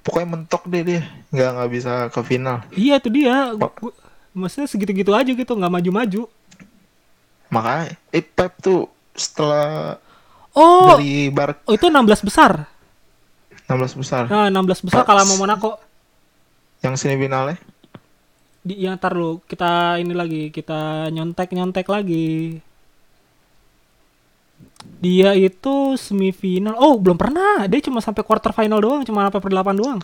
Pokoknya 0.00 0.28
mentok 0.30 0.62
deh 0.64 0.82
dia, 0.86 1.02
nggak 1.28 1.48
nggak 1.52 1.70
bisa 1.74 1.92
ke 2.08 2.20
final. 2.22 2.62
Iya 2.72 2.96
itu 2.96 3.10
dia. 3.10 3.52
Gua- 3.52 3.74
maksudnya 4.30 4.70
segitu-gitu 4.70 5.10
aja 5.10 5.28
gitu, 5.28 5.52
nggak 5.52 5.74
maju-maju. 5.74 6.30
Makanya, 7.50 7.98
eh 8.08 8.22
Pep 8.22 8.54
tuh 8.62 8.86
setelah 9.12 9.98
Oh, 10.58 10.90
dari 10.92 11.30
Bar 11.30 11.62
oh, 11.62 11.72
itu 11.72 11.86
16 11.86 12.26
besar. 12.26 12.66
16 13.64 13.94
besar, 13.94 14.22
Nah, 14.26 14.48
16 14.48 14.80
besar 14.82 15.04
kalah 15.04 15.22
sama 15.22 15.38
Monaco. 15.38 15.76
yang 16.80 16.94
semifinalnya 16.94 17.60
Di 18.58 18.74
yang 18.76 18.96
ntar 18.96 19.12
lu 19.12 19.38
kita 19.44 19.96
ini 19.96 20.10
lagi, 20.12 20.48
kita 20.48 21.08
nyontek-nyontek 21.08 21.86
lagi. 21.86 22.58
Dia 24.98 25.30
itu 25.32 25.94
semifinal. 25.94 26.74
Oh, 26.76 26.98
belum 26.98 27.14
pernah. 27.14 27.64
Dia 27.64 27.78
cuma 27.78 28.02
sampai 28.02 28.26
quarter 28.26 28.50
final 28.50 28.82
doang, 28.82 29.02
cuma 29.06 29.22
sampai 29.22 29.38
per 29.38 29.52
8 29.52 29.74
doang. 29.74 30.00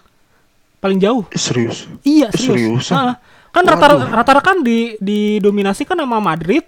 Paling 0.79 0.99
jauh. 1.01 1.25
Eh, 1.29 1.41
serius. 1.41 1.89
Iya, 2.05 2.31
Eh, 2.31 2.37
serius. 2.37 2.87
seriusan? 2.87 2.95
Nah, 2.95 3.15
kan 3.51 3.65
Waduh. 3.65 4.07
rata 4.07 4.31
rata 4.31 4.43
kan 4.45 4.61
di 4.61 4.95
didominasi 5.01 5.83
kan 5.83 5.99
sama 5.99 6.21
Madrid, 6.21 6.63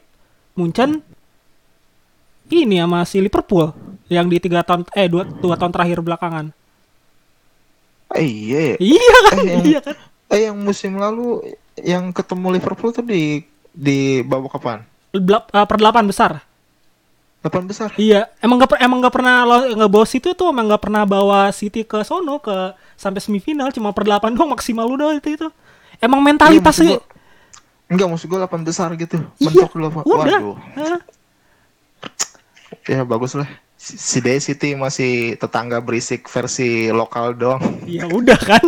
Munchen, 0.53 1.05
ini 2.48 2.76
sama 2.76 3.02
si 3.02 3.18
Liverpool 3.18 3.74
yang 4.06 4.26
di 4.26 4.38
tiga 4.38 4.62
tahun 4.62 4.87
eh 4.92 5.06
dua, 5.06 5.26
dua 5.26 5.54
tahun 5.54 5.70
terakhir 5.70 5.98
belakangan. 5.98 6.54
Eh, 8.12 8.22
iya, 8.24 8.61
ya. 8.72 8.76
Iya 8.78 9.14
kan, 9.20 9.35
Eh, 9.35 9.44
yang, 9.44 9.64
iya 9.66 9.80
kan. 9.80 9.96
eh 10.28 10.40
yang 10.44 10.56
musim 10.56 10.94
lalu 10.94 11.42
yang 11.76 12.11
ketemu 12.11 12.46
Liverpool 12.52 12.90
tuh 12.90 13.02
di 13.02 13.42
di 13.68 13.98
babak 14.22 14.54
kapan? 14.54 14.78
Bela- 15.11 15.44
eh, 15.44 15.66
per 15.66 15.76
delapan 15.76 16.04
besar. 16.04 16.32
8 17.38 17.62
besar. 17.62 17.94
Iya, 17.94 18.26
emang 18.40 18.59
gak 18.59 18.74
emang 18.76 18.98
gak 18.98 19.14
pernah 19.14 19.46
lo 19.46 19.56
nggak 19.68 19.87
bawa 19.88 20.02
City 20.02 20.35
tuh 20.35 20.50
emang 20.50 20.66
gak 20.66 20.82
pernah 20.82 21.02
bawa 21.04 21.46
City 21.50 21.82
ke 21.82 22.02
sono 22.02 22.38
ke 22.38 22.50
sampai 22.96 23.22
semifinal 23.22 23.70
cuma 23.70 23.94
per 23.94 24.02
delapan 24.02 24.32
doang 24.35 24.50
maksimal 24.50 24.82
udah 24.85 25.14
itu 25.14 25.35
itu. 25.37 25.46
Emang 25.96 26.22
Iya, 26.22 26.59
gua- 26.98 27.06
Enggak, 27.87 28.06
maksud 28.09 28.26
gue 28.26 28.38
8 28.40 28.62
besar 28.62 28.90
gitu. 28.94 29.22
Iya, 29.37 29.46
Mentok 29.46 29.72
delapan. 29.72 30.02
udah. 30.02 30.18
Waduh. 30.18 30.56
Ya 32.87 33.03
bagus 33.03 33.35
lah. 33.35 33.51
Si 33.77 33.99
si 33.99 34.18
Day 34.22 34.38
City 34.38 34.79
masih 34.79 35.35
tetangga 35.37 35.83
berisik 35.83 36.31
versi 36.31 36.88
lokal 36.94 37.35
doang. 37.35 37.61
Ya 37.85 38.07
udah 38.07 38.38
kan. 38.38 38.62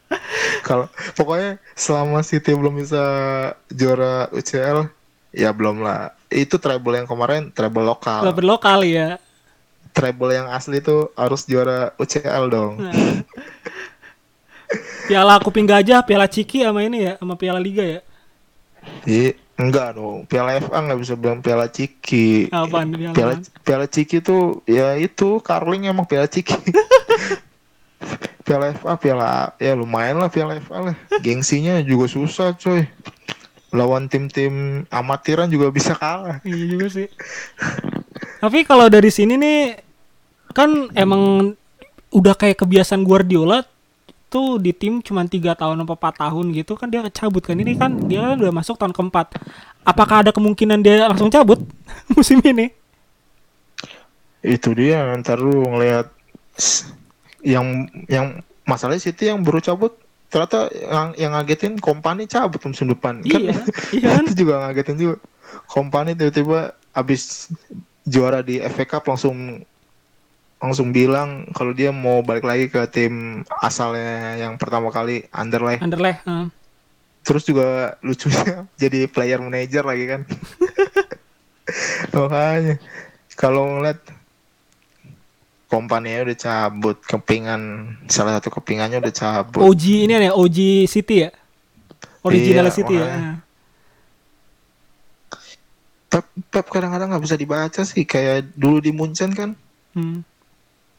Kalau 0.66 0.86
pokoknya 1.16 1.56
selama 1.72 2.20
City 2.20 2.52
belum 2.52 2.76
bisa 2.76 3.02
juara 3.72 4.28
UCL, 4.30 4.92
ya 5.32 5.50
belum 5.56 5.80
lah. 5.80 6.12
Itu 6.28 6.60
treble 6.60 7.00
yang 7.00 7.08
kemarin 7.08 7.48
treble 7.50 7.86
lokal. 7.86 8.28
Level 8.28 8.46
lokal 8.46 8.84
ya. 8.84 9.16
Treble 9.96 10.36
yang 10.36 10.52
asli 10.52 10.84
tuh 10.84 11.08
harus 11.16 11.48
juara 11.48 11.96
UCL 11.96 12.44
dong. 12.52 12.72
Nah. 12.84 12.92
Piala 15.06 15.38
kuping 15.38 15.70
gajah, 15.70 16.02
piala 16.02 16.26
ciki 16.26 16.66
sama 16.66 16.82
ini 16.82 17.06
ya, 17.06 17.12
sama 17.22 17.38
piala 17.38 17.62
liga 17.62 17.86
ya. 17.86 18.00
Iya, 19.06 19.38
enggak 19.56 19.96
dong. 19.96 20.28
Piala 20.28 20.60
FA 20.60 20.84
nggak 20.84 21.00
bisa 21.00 21.14
bilang 21.16 21.40
piala 21.40 21.66
Ciki. 21.68 22.52
Apaan 22.52 22.92
piala? 22.92 23.14
Piala 23.16 23.34
Piala 23.64 23.86
Ciki 23.88 24.20
tuh 24.20 24.60
ya 24.68 24.94
itu 25.00 25.40
Carling 25.40 25.88
emang 25.88 26.04
Piala 26.04 26.28
Ciki. 26.28 26.54
piala 28.46 28.70
FA, 28.78 28.94
Piala 28.94 29.56
ya 29.58 29.74
lumayan 29.74 30.20
lah 30.20 30.30
Piala 30.30 30.60
FA 30.60 30.92
lah. 30.92 30.96
Gengsinya 31.24 31.80
juga 31.82 32.06
susah 32.06 32.54
coy. 32.54 32.86
Lawan 33.74 34.06
tim-tim 34.06 34.86
amatiran 34.88 35.50
juga 35.50 35.74
bisa 35.74 35.98
kalah. 35.98 36.38
Iya 36.46 36.64
juga 36.70 36.86
sih. 36.92 37.08
Tapi 38.38 38.62
kalau 38.62 38.86
dari 38.86 39.10
sini 39.10 39.34
nih 39.34 39.60
kan 40.54 40.88
emang 40.94 41.52
udah 42.14 42.32
kayak 42.38 42.62
kebiasaan 42.62 43.02
Guardiola 43.02 43.66
tuh 44.26 44.58
di 44.58 44.74
tim 44.74 44.98
cuma 45.00 45.22
tiga 45.24 45.54
tahun 45.54 45.86
atau 45.86 45.94
empat 45.94 46.14
tahun 46.18 46.50
gitu 46.52 46.74
kan 46.74 46.90
dia 46.90 47.06
cabut 47.10 47.46
kan 47.46 47.56
ini 47.56 47.78
kan 47.78 47.94
dia 48.10 48.34
udah 48.34 48.52
masuk 48.52 48.74
tahun 48.76 48.92
keempat. 48.92 49.38
Apakah 49.86 50.26
ada 50.26 50.30
kemungkinan 50.34 50.82
dia 50.82 51.06
langsung 51.06 51.30
cabut 51.30 51.62
musim 52.14 52.42
ini? 52.42 52.74
Itu 54.42 54.74
dia 54.74 55.02
ntar 55.22 55.38
lu 55.42 55.66
ngelihat 55.66 56.10
yang 57.46 57.86
yang 58.10 58.42
masalahnya 58.66 59.02
City 59.02 59.30
yang 59.30 59.42
baru 59.46 59.62
cabut 59.62 59.94
ternyata 60.26 60.66
yang 60.74 61.08
yang 61.14 61.32
ngagetin 61.38 61.78
kompani 61.78 62.26
cabut 62.26 62.58
musim 62.66 62.90
depan 62.90 63.22
Iya, 63.22 63.54
iya 63.96 64.18
kan? 64.18 64.26
itu 64.26 64.42
juga 64.42 64.66
ngagetin 64.66 64.96
juga 64.98 65.14
kompani 65.70 66.18
tiba-tiba 66.18 66.74
abis 66.90 67.46
juara 68.02 68.42
di 68.42 68.58
FA 68.58 68.84
Cup 68.86 69.06
langsung 69.06 69.62
langsung 70.56 70.88
bilang 70.88 71.48
kalau 71.52 71.70
dia 71.70 71.92
mau 71.92 72.20
balik 72.20 72.42
lagi 72.42 72.66
ke 72.66 72.80
tim 72.88 73.14
asalnya 73.60 74.40
yang 74.40 74.56
pertama 74.56 74.88
kali 74.88 75.28
Anderlecht 75.28 75.80
Anderlecht. 75.80 76.24
eh. 76.24 76.48
terus 77.20 77.44
juga 77.44 77.94
lucunya 78.00 78.64
jadi 78.80 79.04
player 79.06 79.38
manager 79.38 79.84
lagi 79.84 80.04
kan 80.06 80.20
makanya 82.14 82.80
kalau 83.34 83.68
ngeliat 83.68 84.00
kompaninya 85.66 86.24
udah 86.24 86.38
cabut 86.38 86.96
kepingan 87.02 87.60
salah 88.06 88.38
satu 88.38 88.48
kepingannya 88.50 88.96
udah 88.96 89.12
cabut 89.12 89.60
OG 89.60 89.84
ini 90.06 90.14
ya 90.14 90.32
OG 90.32 90.58
City 90.86 91.26
ya. 91.26 91.30
Original 92.22 92.66
Iya, 92.66 92.74
City 92.74 92.94
ya. 92.94 93.02
makanya. 93.02 93.34
Pep, 96.06 96.24
Pep 96.48 96.66
kadang-kadang 96.66 97.10
nggak 97.10 97.22
bisa 97.22 97.36
dibaca 97.36 97.82
sih 97.82 98.02
kayak 98.02 98.54
dulu 98.54 98.78
di 98.78 98.90
Munchen 98.90 99.30
kan 99.30 99.52
Hmm. 99.92 100.20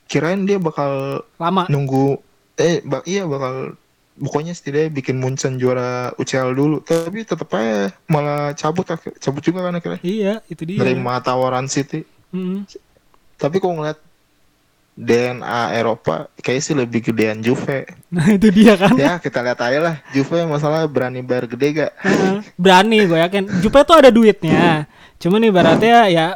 Kirain 0.08 0.41
dia 0.41 0.58
bakal 0.58 1.22
Lama. 1.36 1.67
nunggu 1.67 2.17
eh 2.56 2.82
bak 2.82 3.04
iya 3.04 3.24
bakal 3.24 3.76
pokoknya 4.17 4.50
setidaknya 4.52 4.89
bikin 4.91 5.15
Munchen 5.15 5.56
juara 5.56 6.10
UCL 6.15 6.50
dulu 6.52 6.82
tapi 6.82 7.22
tetap 7.22 7.52
aja 7.52 7.93
malah 8.06 8.52
cabut 8.52 8.88
cabut 9.13 9.41
juga 9.41 9.62
kan 9.62 9.76
akhirnya 9.76 10.00
Iya, 10.00 10.34
itu 10.48 10.63
dia. 10.63 10.80
nerima 10.80 11.20
tawaran 11.20 11.67
City 11.67 12.02
Mm. 12.28 12.67
tapi 13.36 13.56
kok 13.58 13.70
ngeliat 13.70 14.00
DNA 14.98 15.78
Eropa 15.78 16.26
kayaknya 16.36 16.63
sih 16.63 16.76
lebih 16.76 17.00
gedean 17.04 17.38
Juve 17.38 17.86
Nah, 18.10 18.28
itu 18.28 18.50
dia 18.50 18.74
kan. 18.74 18.98
ya 18.98 19.15
kita 19.15 19.39
lihat 19.39 19.62
aja 19.62 19.80
lah 19.80 19.96
Juve 20.10 20.41
masalah 20.43 20.84
berani 20.88 21.22
bayar 21.22 21.46
gede 21.46 21.67
gak. 21.78 21.91
Berani 22.58 23.06
gue 23.06 23.15
yakin. 23.15 23.62
Jupe 23.62 23.78
tuh 23.84 23.96
ada 23.96 24.10
duitnya. 24.10 24.89
Cuman 25.17 25.43
ibaratnya 25.43 26.10
ya 26.10 26.28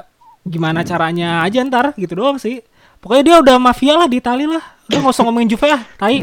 gimana 0.41 0.81
caranya 0.81 1.41
aja 1.41 1.57
ntar 1.61 1.91
gitu 1.95 2.13
doang 2.13 2.37
sih. 2.37 2.61
Pokoknya 3.01 3.23
dia 3.23 3.35
udah 3.39 3.55
mafia 3.57 3.93
lah 3.95 4.05
di 4.05 4.17
Itali 4.17 4.45
lah. 4.45 4.61
Udah 4.85 4.97
nggak 4.99 5.11
usah 5.11 5.23
ngomongin 5.25 5.49
Juve 5.49 5.67
ah, 5.67 5.81
tai. 5.97 6.21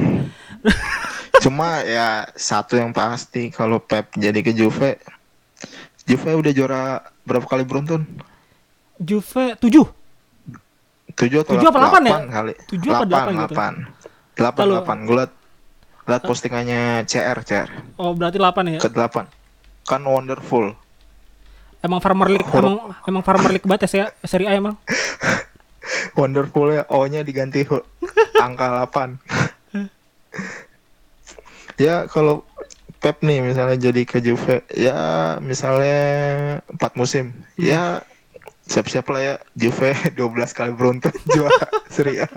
cuma 1.39 1.79
ya 1.81 2.27
satu 2.35 2.75
yang 2.75 2.91
pasti 2.91 3.47
kalau 3.49 3.79
Pep 3.79 4.11
jadi 4.13 4.35
ke 4.37 4.51
Juve 4.51 4.99
Juve 6.03 6.35
udah 6.35 6.51
juara 6.51 6.83
berapa 7.23 7.47
kali 7.47 7.63
beruntun 7.63 8.03
Juve 8.99 9.55
7. 9.55 9.63
tujuh 11.15 11.39
atau 11.39 11.53
Tujuh 11.55 11.69
apa 11.69 11.79
delapan 11.79 12.03
ya? 12.03 12.17
kali 12.29 12.53
Tujuh 12.67 12.91
apa 12.91 13.05
delapan 13.07 13.31
gitu? 13.31 13.39
delapan 13.47 13.73
delapan 14.35 14.59
Kalau- 14.59 14.75
delapan 14.75 14.97
gue 14.99 15.15
liat 15.17 15.33
liat 16.05 16.23
postingannya 16.25 16.83
CR 17.07 17.39
CR 17.41 17.69
Oh, 17.97 18.11
berarti 18.13 18.37
8 18.37 18.75
ya. 18.75 18.79
ke 18.83 18.89
delapan 18.91 19.25
kan 19.85 20.03
wonderful 20.03 20.75
Emang 21.79 22.03
Farmer 22.03 22.27
League 22.27 22.51
emang 22.51 22.77
emang 23.07 23.23
Farmer 23.23 23.51
League 23.53 23.63
banget 23.63 23.87
ya 23.87 24.11
seri 24.21 24.43
A 24.45 24.59
emang. 24.59 24.75
wonderful 26.19 26.71
ya 26.73 26.85
O 26.91 27.05
nya 27.07 27.23
diganti 27.25 27.65
angka 28.39 28.67
8 28.91 29.19
ya 31.85 32.07
kalau 32.11 32.45
Pep 32.99 33.23
nih 33.23 33.39
misalnya 33.39 33.79
jadi 33.79 34.03
ke 34.03 34.19
Juve 34.19 34.67
ya 34.75 35.39
misalnya 35.39 36.03
empat 36.67 36.99
musim. 36.99 37.31
Ya 37.55 38.03
siap-siap 38.67 39.07
lah 39.15 39.23
ya. 39.23 39.35
Juve 39.55 39.95
12 40.19 40.35
kali 40.51 40.75
beruntun 40.75 41.15
juara 41.35 41.71
Serie 41.87 42.27
A. 42.27 42.29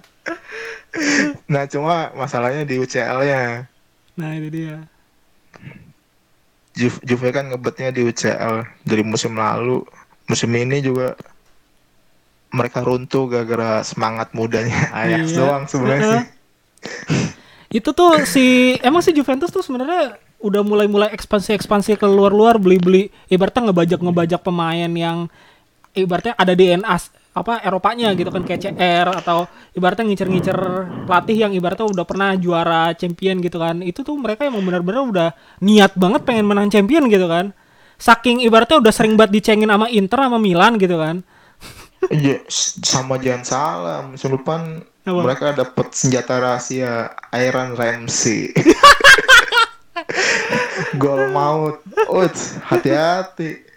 Nah 1.49 1.65
cuma 1.65 2.13
masalahnya 2.13 2.61
di 2.61 2.77
UCL 2.77 3.25
nya 3.25 3.65
Nah, 4.19 4.37
itu 4.37 4.49
dia. 4.53 4.77
Juve, 6.77 6.99
Juve 7.03 7.27
kan 7.33 7.49
ngebetnya 7.49 7.89
di 7.89 8.05
UCL 8.05 8.85
dari 8.85 9.01
musim 9.01 9.33
lalu. 9.33 9.81
Musim 10.29 10.51
ini 10.53 10.83
juga 10.83 11.17
mereka 12.51 12.79
runtuh 12.79 13.25
gara-gara 13.25 13.81
semangat 13.81 14.31
mudanya 14.31 14.91
Ajax 14.99 15.25
Iya. 15.27 15.37
doang 15.37 15.63
sebenarnya 15.65 16.03
sih 16.05 16.23
Itu 17.71 17.95
tuh 17.95 18.27
si 18.27 18.45
emang 18.79 18.99
si 18.99 19.11
Juventus 19.11 19.47
tuh 19.47 19.63
sebenarnya 19.63 20.19
udah 20.37 20.59
mulai-mulai 20.59 21.13
ekspansi-ekspansi 21.13 21.95
ke 21.95 22.03
luar-luar 22.03 22.57
beli-beli 22.57 23.07
ibaratnya 23.25 23.69
ngebajak-ngebajak 23.69 24.41
pemain 24.41 24.89
yang 24.89 25.31
ibaratnya 25.91 26.35
ada 26.35 26.51
DNA 26.51 26.91
s- 26.91 27.07
apa 27.31 27.63
Eropanya 27.63 28.11
gitu 28.11 28.27
kan 28.27 28.43
kayak 28.43 28.75
CR 28.75 29.07
atau 29.15 29.47
ibaratnya 29.71 30.03
ngincer-ngincer 30.03 30.57
pelatih 31.07 31.37
yang 31.37 31.55
ibaratnya 31.55 31.87
udah 31.87 32.03
pernah 32.03 32.35
juara 32.35 32.91
champion 32.91 33.39
gitu 33.39 33.55
kan. 33.55 33.79
Itu 33.79 34.03
tuh 34.03 34.19
mereka 34.19 34.43
emang 34.43 34.67
benar-benar 34.67 35.01
udah 35.07 35.29
niat 35.63 35.95
banget 35.95 36.27
pengen 36.27 36.43
menang 36.43 36.67
champion 36.67 37.07
gitu 37.07 37.31
kan. 37.31 37.55
Saking 37.95 38.43
ibaratnya 38.43 38.83
udah 38.83 38.91
sering 38.91 39.15
banget 39.15 39.39
dicengin 39.39 39.71
sama 39.71 39.87
Inter 39.87 40.19
sama 40.19 40.35
Milan 40.35 40.75
gitu 40.75 40.99
kan. 40.99 41.23
Iya, 42.09 42.41
sama 42.81 43.21
jangan 43.21 43.43
salah 43.45 43.97
musim 44.01 44.33
depan 44.33 44.81
Apa? 45.05 45.21
mereka 45.21 45.53
dapat 45.53 45.93
senjata 45.93 46.41
rahasia 46.41 47.13
Iron 47.37 47.77
Ramsey. 47.77 48.49
Gol 51.01 51.29
maut. 51.29 51.77
Uts, 52.09 52.57
hati-hati. 52.65 53.69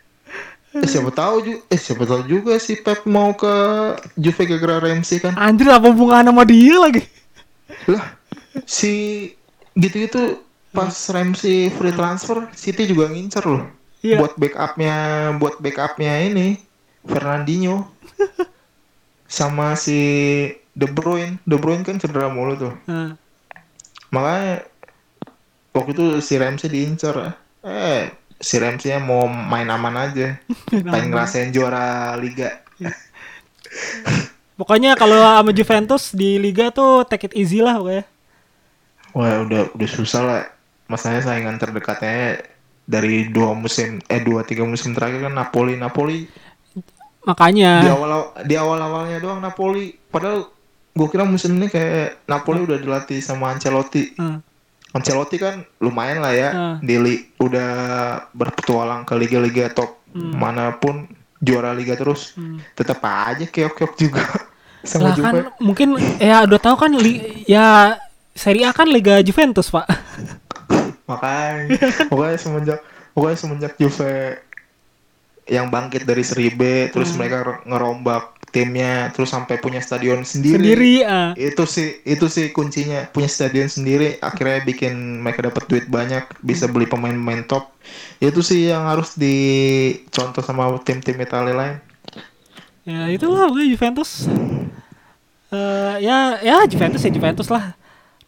Eh, 0.75 0.89
siapa 0.91 1.15
tahu 1.15 1.37
juga 1.47 1.61
eh 1.71 1.79
siapa 1.79 2.03
tahu 2.03 2.27
juga 2.27 2.59
si 2.59 2.75
Pep 2.81 3.07
mau 3.07 3.31
ke 3.31 3.53
Juve 4.19 4.43
gara-gara 4.43 4.91
Ramsey 4.91 5.23
kan? 5.23 5.37
Anjir 5.39 5.71
apa 5.71 5.93
hubungan 5.93 6.27
sama 6.27 6.43
dia 6.43 6.81
lagi? 6.81 7.05
lah 7.87 8.19
si 8.67 9.31
gitu-gitu 9.75 10.43
pas 10.75 10.91
Ramsey 10.91 11.71
free 11.71 11.95
transfer 11.95 12.51
City 12.55 12.91
juga 12.91 13.11
ngincer 13.11 13.45
loh. 13.47 13.67
Iya. 14.05 14.21
buat 14.21 14.37
backupnya 14.37 14.95
buat 15.41 15.57
backupnya 15.65 16.29
ini 16.29 16.61
Fernandinho 17.05 17.89
sama 19.29 19.75
si 19.75 20.01
De 20.75 20.87
Bruyne. 20.91 21.39
De 21.47 21.57
Bruyne 21.57 21.87
kan 21.87 22.01
cedera 22.01 22.31
mulu 22.33 22.59
tuh. 22.59 22.75
Nah, 22.91 23.15
makanya 24.11 24.67
waktu 25.75 25.91
itu 25.95 26.07
si 26.23 26.35
Ramsey 26.39 26.71
diincer 26.71 27.35
eh 27.65 28.15
si 28.39 28.59
Ramsey 28.59 28.95
mau 29.03 29.27
main 29.27 29.69
aman 29.71 30.11
aja. 30.11 30.39
Pengen 30.71 31.15
ngerasain 31.15 31.55
juara 31.55 32.15
liga. 32.19 32.63
Pokoknya 34.55 34.95
kalau 34.95 35.19
sama 35.19 35.51
Juventus 35.51 36.15
di 36.15 36.39
liga 36.39 36.71
tuh 36.71 37.03
take 37.07 37.27
it 37.31 37.35
easy 37.35 37.59
lah 37.59 37.79
pokoknya. 37.79 38.05
Wah 39.15 39.43
udah 39.47 39.71
udah 39.75 39.89
susah 39.91 40.23
lah. 40.23 40.43
Masalahnya 40.87 41.25
saingan 41.25 41.57
terdekatnya 41.57 42.45
dari 42.85 43.33
dua 43.33 43.57
musim 43.57 43.99
eh 44.13 44.21
dua 44.21 44.45
tiga 44.45 44.69
musim 44.69 44.93
terakhir 44.93 45.25
kan 45.25 45.33
Napoli 45.33 45.75
Napoli 45.81 46.29
di 47.25 47.27
Makanya 47.27 47.71
awal 47.89 48.13
di 48.43 48.55
awal 48.55 48.79
awalnya 48.79 49.17
doang 49.17 49.41
Napoli. 49.41 49.97
Padahal 50.05 50.45
gue 50.91 51.09
kira 51.09 51.25
musim 51.25 51.55
ini 51.55 51.67
kayak 51.67 52.23
Napoli 52.25 52.63
udah 52.63 52.77
dilatih 52.77 53.19
sama 53.19 53.51
Ancelotti. 53.51 54.13
Hmm. 54.15 54.45
Ancelotti 54.91 55.37
kan 55.37 55.67
lumayan 55.79 56.21
lah 56.21 56.31
ya 56.31 56.51
Hmm. 56.51 56.77
di 56.79 56.95
li- 56.97 57.25
udah 57.37 57.71
berpetualang 58.31 59.03
ke 59.03 59.15
liga-liga 59.15 59.67
top 59.69 60.05
Hmm. 60.11 60.31
mana 60.33 60.71
pun 60.73 61.09
juara 61.39 61.73
liga 61.73 61.95
terus. 61.95 62.37
Tetap 62.73 63.01
aja 63.01 63.43
keok-keok 63.43 63.93
juga 63.97 64.23
sama 64.85 65.11
lah 65.11 65.17
kan 65.17 65.35
Juve. 65.35 65.51
mungkin 65.59 65.89
ya 66.17 66.43
udah 66.43 66.61
tahu 66.61 66.77
kan 66.79 66.93
li- 66.93 67.43
ya 67.45 67.97
Serie 68.31 68.63
A 68.63 68.71
kan 68.71 68.87
liga 68.87 69.19
Juventus, 69.19 69.67
Pak. 69.69 69.87
Makanya 71.05 71.79
pokoknya 72.07 72.37
semenjak 72.37 72.79
pokoknya 73.11 73.37
semenjak 73.37 73.73
Juve 73.75 74.41
yang 75.45 75.69
bangkit 75.69 76.09
dari 76.09 76.25
Serie 76.25 76.53
B 76.53 76.89
terus 76.89 77.13
Hmm. 77.13 77.19
mereka 77.21 77.37
nger- 77.45 77.65
ngerombak 77.69 78.25
timnya 78.49 79.11
terus 79.11 79.35
sampai 79.35 79.59
punya 79.59 79.83
stadion 79.83 80.23
sendiri. 80.23 80.63
Sendiri 80.63 80.95
ah. 81.03 81.35
Itu 81.35 81.67
sih 81.67 82.01
itu 82.07 82.31
sih 82.31 82.55
kuncinya 82.55 83.11
punya 83.11 83.27
stadion 83.27 83.67
sendiri 83.67 84.23
akhirnya 84.23 84.63
bikin 84.63 84.95
mereka 85.21 85.51
dapat 85.51 85.67
duit 85.67 85.87
banyak 85.91 86.23
bisa 86.39 86.71
beli 86.71 86.87
pemain-pemain 86.87 87.43
top. 87.45 87.75
Itu 88.23 88.41
sih 88.41 88.71
yang 88.71 88.87
harus 88.87 89.19
dicontoh 89.19 90.41
sama 90.41 90.71
tim-tim 90.87 91.19
Italia 91.19 91.53
lain. 91.53 91.77
Ya 92.87 93.11
itulah 93.11 93.51
pokoknya 93.51 93.69
Juventus. 93.75 94.31
Eh 95.51 95.95
ya 96.01 96.39
ya 96.41 96.63
Juventus 96.71 97.03
ya 97.03 97.11
Juventus 97.11 97.51
lah. 97.51 97.75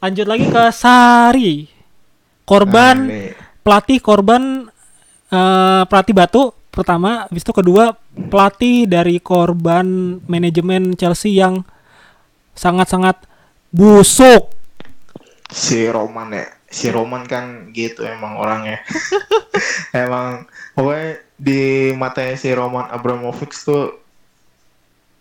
Lanjut 0.03 0.27
lagi 0.27 0.47
ke 0.51 0.63
Sari. 0.75 1.71
Korban 2.43 2.97
Nah, 3.09 3.31
pelatih 3.63 3.99
korban 3.99 4.67
eh 5.27 5.83
pelatih 5.87 6.15
batu 6.15 6.43
pertama, 6.77 7.25
habis 7.25 7.41
itu 7.41 7.57
kedua 7.57 7.97
pelatih 8.29 8.85
dari 8.85 9.17
korban 9.17 10.21
manajemen 10.29 10.93
Chelsea 10.93 11.41
yang 11.41 11.65
sangat-sangat 12.53 13.25
busuk. 13.73 14.53
si 15.49 15.89
Roman 15.89 16.37
ya. 16.37 16.47
Si 16.69 16.93
Roman 16.93 17.25
kan 17.25 17.73
gitu 17.73 18.05
emang 18.05 18.37
orangnya. 18.37 18.83
Emang 19.95 20.45
pokoknya 20.77 21.23
di 21.39 21.95
matanya 21.95 22.35
si 22.37 22.51
Roman 22.53 22.91
Abramovich 22.93 23.57
tuh 23.65 24.03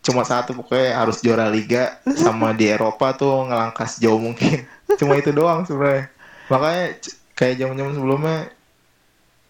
cuma 0.06 0.22
satu 0.22 0.54
pokoknya 0.54 0.98
harus 1.02 1.22
juara 1.22 1.50
liga 1.50 1.98
sama 2.18 2.54
di 2.54 2.70
Eropa 2.70 3.14
tuh 3.14 3.48
ngelangkah 3.48 3.88
sejauh 3.90 4.22
mungkin. 4.22 4.66
Cuma 5.00 5.18
itu 5.18 5.34
doang 5.34 5.66
sebenarnya. 5.66 6.14
Makanya 6.46 6.86
kayak 7.34 7.56
zaman-zaman 7.58 7.94
sebelumnya 7.98 8.38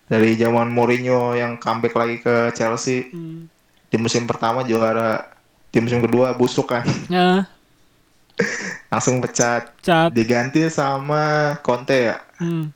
dari 0.06 0.34
zaman 0.34 0.70
Mourinho 0.70 1.34
yang 1.34 1.58
comeback 1.58 1.94
lagi 1.94 2.18
ke 2.20 2.52
Chelsea 2.52 3.10
Hmm. 3.10 3.50
di 3.86 3.98
musim 3.98 4.24
pertama 4.24 4.62
juara 4.62 5.26
di 5.68 5.80
musim 5.80 6.00
kedua 6.00 6.34
busuk 6.34 6.70
kan 6.70 6.86
Ya, 7.08 7.46
langsung 8.92 9.20
pecat 9.20 9.72
cat. 9.80 10.10
diganti 10.12 10.68
sama 10.68 11.56
Conte 11.60 11.98
ya 12.06 12.18
Hmm. 12.36 12.70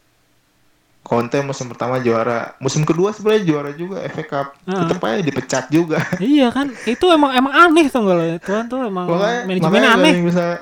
Conte 1.00 1.42
musim 1.42 1.65
pertama 1.65 1.98
juara, 1.98 2.54
musim 2.58 2.86
kedua 2.86 3.10
sebenarnya 3.10 3.42
juara 3.42 3.72
juga 3.74 3.98
FA 4.06 4.22
Cup. 4.22 4.48
Heeh. 4.62 4.78
Tetep 4.78 5.00
aja 5.02 5.18
dipecat 5.20 5.65
juga. 5.68 5.98
Iya 6.22 6.54
kan, 6.54 6.70
itu 6.86 7.02
emang 7.10 7.34
emang 7.34 7.50
aneh 7.50 7.89
tuh 7.89 8.06
kalau 8.06 8.22
Tuhan 8.38 8.70
tuh 8.70 8.86
emang 8.86 9.10
makanya 9.10 9.89
ada 9.89 10.06
aneh. 10.06 10.22
bisa 10.22 10.62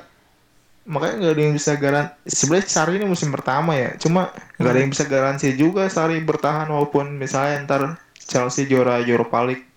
makanya 0.87 1.15
nggak 1.19 1.33
ada 1.35 1.41
yang 1.43 1.55
bisa 1.55 1.71
garansi. 1.75 2.13
Sebenarnya 2.25 2.67
Sari 2.71 2.91
ini 2.95 3.05
musim 3.05 3.29
pertama 3.29 3.75
ya, 3.75 3.93
cuma 3.99 4.31
nggak 4.55 4.71
ada 4.71 4.79
yang 4.79 4.91
bisa 4.91 5.03
garansi 5.05 5.47
juga 5.53 5.91
Sari 5.91 6.23
bertahan 6.23 6.71
walaupun 6.71 7.11
misalnya 7.13 7.67
ntar 7.67 7.81
Chelsea 8.17 8.63
juara 8.65 9.03
Europa 9.03 9.43
League. 9.43 9.67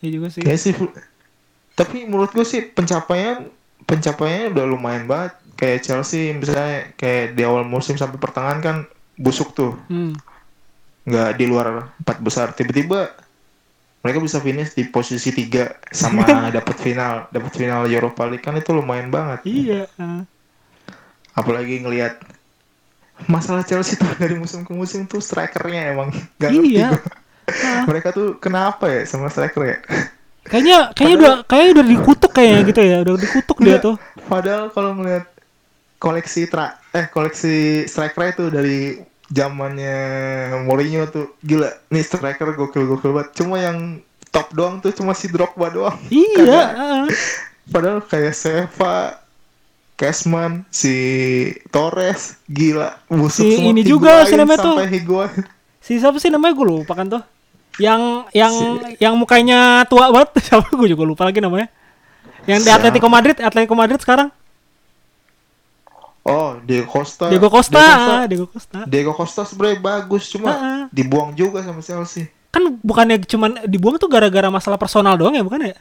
Iya 0.00 0.10
juga 0.16 0.28
sih. 0.30 0.42
Ya 0.46 0.54
sih, 0.54 0.72
tapi 1.74 2.06
menurut 2.06 2.30
gue 2.30 2.46
sih 2.46 2.62
pencapaian 2.62 3.50
pencapaiannya 3.84 4.54
udah 4.54 4.64
lumayan 4.64 5.04
banget. 5.04 5.34
kayak 5.54 5.86
Chelsea 5.86 6.34
misalnya 6.34 6.90
kayak 6.98 7.38
di 7.38 7.46
awal 7.46 7.62
musim 7.62 7.94
sampai 7.94 8.18
pertengahan 8.18 8.58
kan 8.58 8.76
busuk 9.14 9.54
tuh 9.54 9.78
Hmm. 9.86 10.18
nggak 11.06 11.38
di 11.38 11.46
luar 11.46 11.94
empat 11.94 12.18
besar 12.18 12.50
tiba-tiba 12.50 13.14
mereka 14.04 14.20
bisa 14.20 14.36
finish 14.38 14.76
di 14.76 14.84
posisi 14.84 15.32
tiga 15.32 15.72
sama 15.88 16.22
dapat 16.56 16.76
final 16.76 17.26
dapat 17.28 17.52
final 17.52 17.88
Europa 17.88 18.28
League 18.28 18.44
kan 18.44 18.52
itu 18.52 18.70
lumayan 18.70 19.08
banget 19.08 19.40
Iya. 19.42 19.88
ah. 19.96 20.22
apalagi 21.32 21.80
ngelihat 21.80 22.20
masalah 23.24 23.64
Chelsea 23.64 23.96
tuh 23.96 24.10
dari 24.22 24.36
musim 24.36 24.62
ke 24.62 24.70
musim 24.70 25.06
tuh 25.06 25.18
strikernya 25.18 25.96
emang 25.96 26.12
gak 26.36 26.50
ngerti 26.50 26.76
Iya. 26.76 26.88
gua. 26.90 27.00
mereka 27.84 28.08
tuh 28.10 28.36
kenapa 28.36 28.88
ya 28.88 29.02
sama 29.04 29.28
striker 29.28 29.64
ya 29.64 29.78
Kayaknya 30.44 30.92
kayaknya 30.92 31.16
udah 31.16 31.34
kayaknya 31.48 31.70
udah 31.72 31.86
dikutuk 31.88 32.30
kayaknya 32.30 32.60
gitu 32.68 32.80
ya, 32.84 32.96
udah 33.00 33.14
dikutuk 33.16 33.56
dia 33.64 33.76
tuh. 33.80 33.96
padahal 34.28 34.68
kalau 34.68 34.92
ngelihat 34.92 35.24
koleksi 35.96 36.44
tra 36.44 36.76
eh 36.92 37.08
koleksi 37.08 37.88
striker 37.88 38.28
itu 38.28 38.44
dari 38.52 39.00
zamannya 39.28 39.96
Mourinho 40.64 41.08
tuh 41.08 41.32
gila 41.40 41.72
nih 41.88 42.02
striker 42.02 42.52
gokil 42.52 42.84
gokil 42.86 43.12
banget 43.12 43.30
cuma 43.36 43.56
yang 43.56 44.00
top 44.28 44.52
doang 44.52 44.82
tuh 44.82 44.92
cuma 44.92 45.14
si 45.14 45.30
Drogba 45.30 45.70
doang 45.70 45.96
Iya. 46.12 46.62
Ah. 46.74 47.04
Padahal 47.64 48.04
kayak 48.04 48.36
Seva, 48.36 49.24
Cashman, 49.96 50.68
si 50.68 50.92
Torres, 51.72 52.36
gila 52.44 53.00
busuk 53.08 53.40
Si 53.40 53.56
semua. 53.56 53.72
ini 53.72 53.80
juga, 53.80 54.28
si 54.28 54.36
namanya 54.36 54.60
tuh. 54.60 54.76
Si 55.80 55.96
siapa 55.96 56.20
sih 56.20 56.28
namanya 56.28 56.52
gue 56.52 56.66
lupa 56.66 56.92
kan 56.92 57.08
tuh. 57.08 57.22
Yang 57.80 58.28
yang 58.36 58.54
yang 59.00 59.14
mukanya 59.16 59.88
tua 59.88 60.12
banget 60.12 60.36
siapa 60.52 60.68
gue 60.68 60.88
juga 60.92 61.08
lupa 61.08 61.24
lagi 61.24 61.40
namanya. 61.40 61.72
Yang 62.44 62.60
di 62.60 62.68
Siapa? 62.68 62.84
Atletico 62.84 63.08
Madrid, 63.08 63.36
Atletico 63.40 63.72
Madrid 63.72 63.96
sekarang. 63.96 64.28
Oh, 66.24 66.56
Diego 66.64 66.88
Costa. 66.88 67.28
Diego 67.28 67.52
Costa, 67.52 67.76
ah, 67.76 68.24
Diego 68.24 68.48
Costa. 68.48 68.88
Diego 68.88 69.12
Costa 69.12 69.44
sebenarnya 69.44 69.76
bagus, 69.78 70.32
cuma 70.32 70.50
Ah. 70.50 70.84
dibuang 70.88 71.36
juga 71.36 71.60
sama 71.60 71.84
Chelsea. 71.84 72.32
Kan 72.48 72.80
bukannya 72.80 73.20
cuman 73.20 73.68
dibuang 73.68 74.00
tuh 74.00 74.08
gara-gara 74.08 74.48
masalah 74.48 74.80
personal 74.80 75.20
doang 75.20 75.36
ya, 75.36 75.44
bukan 75.44 75.68
ya? 75.68 75.76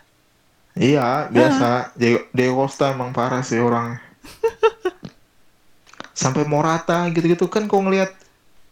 Iya, 0.76 1.00
Ah. 1.00 1.22
biasa. 1.32 1.68
Diego, 1.96 2.28
Diego 2.36 2.54
Costa 2.60 2.92
emang 2.92 3.16
parah 3.16 3.40
sih 3.40 3.56
orangnya. 3.56 4.04
Sampai 6.14 6.44
Morata 6.44 7.08
gitu-gitu 7.10 7.48
kan 7.48 7.66
kok 7.66 7.80
ngelihat 7.80 8.12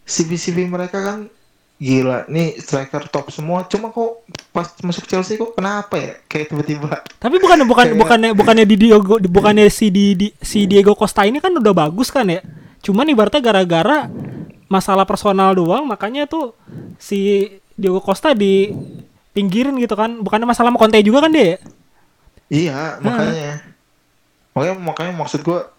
CV-CV 0.03 0.67
mereka 0.67 0.99
kan 0.99 1.19
gila. 1.81 2.29
Nih 2.29 2.61
striker 2.61 3.09
top 3.09 3.33
semua. 3.33 3.65
Cuma 3.65 3.89
kok 3.89 4.21
pas 4.53 4.69
masuk 4.79 5.09
Chelsea 5.09 5.33
kok 5.33 5.57
kenapa 5.57 5.97
ya? 5.97 6.13
Kayak 6.29 6.53
tiba-tiba 6.53 7.01
Tapi 7.17 7.41
bukan 7.41 7.65
Kayak- 7.65 7.97
bukannya 7.97 8.29
bukannya 8.39 8.65
di 8.69 8.75
Diego 8.77 9.17
di- 9.17 9.25
bukannya 9.25 9.65
si 9.67 9.89
di, 9.89 10.13
di- 10.13 10.35
si 10.37 10.69
Diego 10.69 10.93
Costa 10.93 11.25
ini 11.25 11.41
kan 11.41 11.49
udah 11.51 11.73
bagus 11.73 12.13
kan 12.13 12.29
ya. 12.29 12.45
Cuman 12.79 13.09
ibaratnya 13.09 13.41
gara-gara 13.41 14.05
masalah 14.69 15.03
personal 15.03 15.51
doang 15.51 15.83
makanya 15.83 16.23
tuh 16.23 16.53
si 16.95 17.49
Diego 17.73 17.97
Costa 17.97 18.37
di 18.37 18.69
pinggirin 19.33 19.73
gitu 19.75 19.97
kan. 19.97 20.21
Bukannya 20.21 20.45
masalah 20.45 20.69
sama 20.69 20.77
Conte 20.77 21.01
juga 21.01 21.25
kan 21.25 21.33
dia 21.33 21.45
ya? 21.45 21.57
Iya, 22.51 22.79
makanya. 22.99 23.51
Makanya 24.51 24.75
makanya 24.77 25.13
maksud 25.15 25.41
gua 25.41 25.71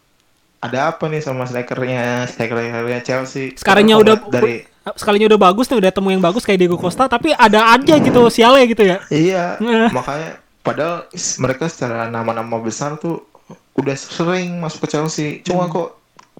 ada 0.62 0.94
apa 0.94 1.10
nih 1.10 1.18
sama 1.18 1.42
strikernya 1.42 2.30
strikernya 2.30 3.02
Chelsea? 3.02 3.50
Kalau 3.58 3.82
udah 3.98 4.16
dari 4.30 4.62
sekalinya 4.94 5.34
udah 5.34 5.40
bagus 5.42 5.66
nih 5.66 5.78
udah 5.78 5.90
temu 5.90 6.08
yang 6.10 6.22
bagus 6.22 6.42
kayak 6.42 6.58
Diego 6.58 6.74
Costa 6.74 7.06
tapi 7.06 7.30
ada 7.30 7.74
aja 7.74 7.94
gitu 7.98 8.30
sialnya 8.30 8.64
gitu 8.66 8.82
ya. 8.82 8.98
iya, 9.10 9.44
Eh. 9.58 9.90
makanya 9.90 10.38
padahal 10.62 11.06
mereka 11.38 11.66
secara 11.66 12.06
nama-nama 12.06 12.58
besar 12.58 12.94
tuh 12.96 13.26
udah 13.74 13.94
sering 13.94 14.58
masuk 14.58 14.86
ke 14.86 14.88
Chelsea. 14.90 15.28
Cuma 15.42 15.66
Hmm. 15.66 15.74
kok 15.74 15.88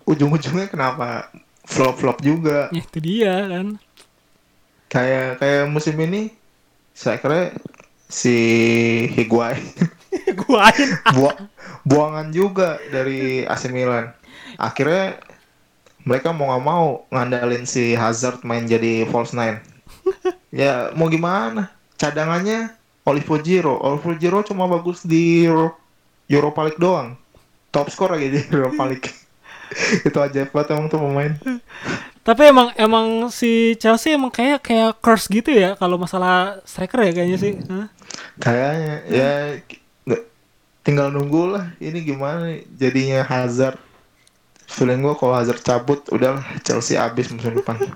ujung-ujungnya 0.07 0.67
kenapa 0.67 1.31
flop-flop 1.63 2.19
juga? 2.19 2.67
Ya 2.71 2.83
itu 2.83 2.99
dia 2.99 3.35
kan. 3.47 3.67
Kayak 4.87 5.39
kayak 5.39 5.65
musim 5.67 5.97
ini 5.99 6.31
strikernya 6.93 7.57
si 8.07 8.37
Higuain 9.09 9.63
Gua 10.45 10.69
aja. 10.69 10.85
Buang, 11.83 12.14
buangan 12.14 12.29
juga 12.35 12.79
dari 12.90 13.42
AC 13.47 13.68
Milan. 13.71 14.12
Akhirnya 14.59 15.18
mereka 16.03 16.35
mau 16.35 16.51
nggak 16.51 16.64
mau 16.66 16.87
ngandalin 17.14 17.64
si 17.66 17.95
Hazard 17.95 18.42
main 18.42 18.66
jadi 18.66 19.07
false 19.07 19.35
nine. 19.35 19.62
ya 20.51 20.90
mau 20.99 21.07
gimana? 21.07 21.71
Cadangannya 21.99 22.75
Olivo 23.07 23.38
Giro. 23.38 23.79
Olivo 23.79 24.14
Giro 24.18 24.42
cuma 24.42 24.66
bagus 24.66 25.03
di 25.07 25.47
Euro- 25.47 25.79
Europa 26.27 26.66
League 26.66 26.81
doang. 26.83 27.14
Top 27.71 27.88
skor 27.90 28.14
lagi 28.14 28.31
di 28.31 28.40
Europa 28.55 28.83
League. 28.87 29.11
Itu 30.07 30.18
aja 30.21 30.47
banget 30.51 30.75
emang 30.75 30.87
tuh 30.90 31.01
pemain. 31.01 31.33
Tapi 32.23 32.42
emang 32.55 32.71
emang 32.79 33.07
si 33.35 33.75
Chelsea 33.83 34.14
emang 34.14 34.31
kayak 34.31 34.62
kayak 34.62 35.03
curse 35.03 35.27
gitu 35.27 35.51
ya 35.51 35.75
kalau 35.75 35.99
masalah 35.99 36.62
striker 36.62 37.03
ya 37.03 37.12
kayaknya 37.14 37.38
sih. 37.38 37.53
Hah? 37.66 37.87
Kayaknya 38.38 38.95
ya 39.11 39.31
tinggal 40.83 41.09
nunggu 41.09 41.42
lah 41.49 41.64
ini 41.79 41.99
gimana 42.01 42.47
jadinya 42.73 43.23
Hazard. 43.23 43.79
Feeling 44.66 45.01
gua 45.01 45.14
kalau 45.14 45.35
Hazard 45.35 45.61
cabut 45.61 46.01
udahlah 46.09 46.40
Chelsea 46.61 46.97
abis 46.97 47.29
musim 47.29 47.55
depan. 47.55 47.77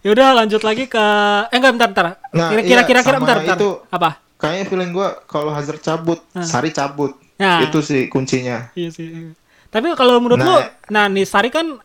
Ya 0.00 0.16
udah 0.16 0.32
lanjut 0.32 0.64
lagi 0.64 0.88
ke 0.88 1.04
eh 1.52 1.56
enggak 1.60 1.76
bentar 1.76 1.88
bentar. 1.92 2.04
Nah, 2.32 2.48
Kira 2.48 2.60
iya, 2.64 2.68
kira 2.72 2.82
kira 2.88 3.00
kira 3.04 3.16
sama 3.20 3.20
bentar, 3.20 3.36
bentar. 3.38 3.56
itu- 3.60 3.76
Apa? 3.92 4.10
Kayaknya 4.40 4.64
feeling 4.64 4.90
gua 4.90 5.08
kalau 5.28 5.52
Hazard 5.52 5.84
cabut, 5.84 6.24
Nah. 6.32 6.40
Sari 6.40 6.72
cabut. 6.72 7.12
Nah. 7.36 7.60
Itu 7.68 7.84
sih 7.84 8.08
kuncinya. 8.08 8.72
Iya 8.72 8.88
sih. 8.88 9.36
Tapi 9.68 9.92
kalau 9.92 10.16
menurut 10.16 10.40
Nah, 10.40 10.48
lu, 10.48 10.56
nah 10.88 11.04
nih 11.04 11.28
Sari 11.28 11.52
kan 11.52 11.76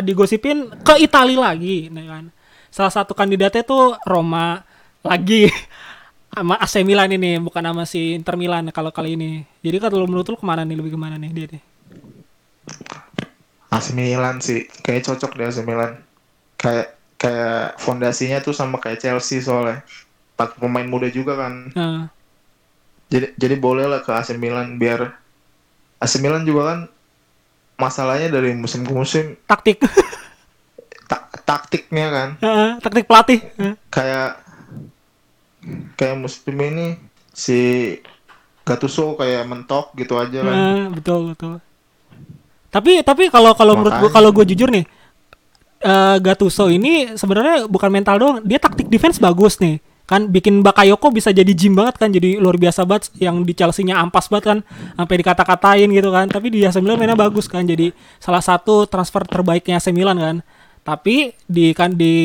digosipin 0.00 0.72
ke 0.80 0.96
Italia 0.96 1.44
lagi, 1.44 1.92
nih 1.92 2.06
kan. 2.08 2.24
Salah 2.72 2.88
satu 2.90 3.12
kandidatnya 3.12 3.60
tuh 3.60 4.00
Roma 4.02 4.64
lagi 5.04 5.52
sama 6.28 6.54
AC 6.56 6.84
Milan 6.84 7.10
ini, 7.10 7.40
bukan 7.40 7.64
sama 7.64 7.82
si 7.82 8.14
Inter 8.14 8.36
Milan 8.38 8.68
kalau 8.70 8.92
kali 8.92 9.16
ini. 9.18 9.42
Jadi 9.60 9.76
kalau 9.80 10.06
menurut 10.06 10.28
lu 10.28 10.36
ke 10.36 10.46
mana 10.46 10.62
nih, 10.62 10.76
lebih 10.78 10.94
ke 10.94 11.00
mana 11.00 11.16
nih 11.18 11.30
dia 11.32 11.46
nih? 11.50 11.62
AC 13.68 13.92
Milan 13.92 14.40
sih, 14.40 14.64
kayak 14.80 15.04
cocok 15.04 15.32
di 15.34 15.42
AC 15.44 15.58
Milan. 15.62 15.98
Kayak 16.56 16.96
kayak 17.18 17.78
fondasinya 17.78 18.38
tuh 18.38 18.54
sama 18.54 18.78
kayak 18.78 19.02
Chelsea 19.02 19.40
soalnya. 19.40 19.82
Pakai 20.34 20.62
pemain 20.62 20.86
muda 20.86 21.10
juga 21.10 21.34
kan. 21.34 21.72
Nah, 21.74 22.06
Jadi 23.08 23.32
jadi 23.40 23.56
boleh 23.56 23.88
lah 23.88 24.04
ke 24.04 24.12
AC 24.12 24.36
Milan 24.36 24.76
biar 24.76 25.16
AC 25.98 26.20
Milan 26.20 26.44
juga 26.44 26.62
kan 26.70 26.78
masalahnya 27.74 28.28
dari 28.28 28.52
musim 28.52 28.84
ke 28.84 28.92
musim 28.92 29.32
taktik, 29.48 29.80
ta- 31.10 31.30
taktiknya 31.42 32.06
kan 32.12 32.28
Heeh, 32.38 32.70
taktik 32.84 33.08
pelatih. 33.08 33.40
Heeh. 33.56 33.74
kayak 33.88 34.44
kayak 35.98 36.16
musim 36.20 36.54
ini 36.58 36.96
si 37.34 37.58
Gattuso 38.62 39.16
kayak 39.16 39.48
mentok 39.48 39.96
gitu 39.96 40.20
aja 40.20 40.44
kan. 40.44 40.54
Nah, 40.54 40.86
betul 40.92 41.32
betul. 41.32 41.54
Tapi 42.68 43.00
tapi 43.00 43.32
kalau 43.32 43.56
kalau 43.56 43.80
menurut 43.80 43.96
gua 43.96 44.10
kalau 44.12 44.28
gue 44.28 44.44
jujur 44.52 44.68
nih, 44.68 44.84
eh 45.80 46.16
Gattuso 46.20 46.68
ini 46.68 47.16
sebenarnya 47.16 47.64
bukan 47.64 47.88
mental 47.88 48.16
doang, 48.20 48.36
dia 48.44 48.60
taktik 48.60 48.92
defense 48.92 49.16
bagus 49.16 49.56
nih. 49.56 49.80
Kan 50.08 50.32
bikin 50.32 50.64
Bakayoko 50.64 51.12
bisa 51.12 51.28
jadi 51.36 51.52
gym 51.52 51.76
banget 51.76 52.00
kan, 52.00 52.08
jadi 52.08 52.40
luar 52.40 52.56
biasa 52.56 52.88
banget 52.88 53.12
yang 53.20 53.44
di 53.44 53.52
Chelsea-nya 53.52 54.00
ampas 54.00 54.32
banget 54.32 54.56
kan, 54.56 54.58
sampai 54.96 55.20
dikata-katain 55.20 55.88
gitu 55.92 56.08
kan. 56.08 56.24
Tapi 56.32 56.48
di 56.48 56.64
AC 56.64 56.80
Milan 56.80 56.96
mainnya 56.96 57.12
bagus 57.12 57.44
kan, 57.44 57.60
jadi 57.60 57.92
salah 58.16 58.40
satu 58.40 58.88
transfer 58.88 59.28
terbaiknya 59.28 59.76
AC 59.76 59.92
Milan 59.92 60.16
kan. 60.16 60.36
Tapi 60.88 61.36
di 61.44 61.76
kan 61.76 61.92
di 61.92 62.16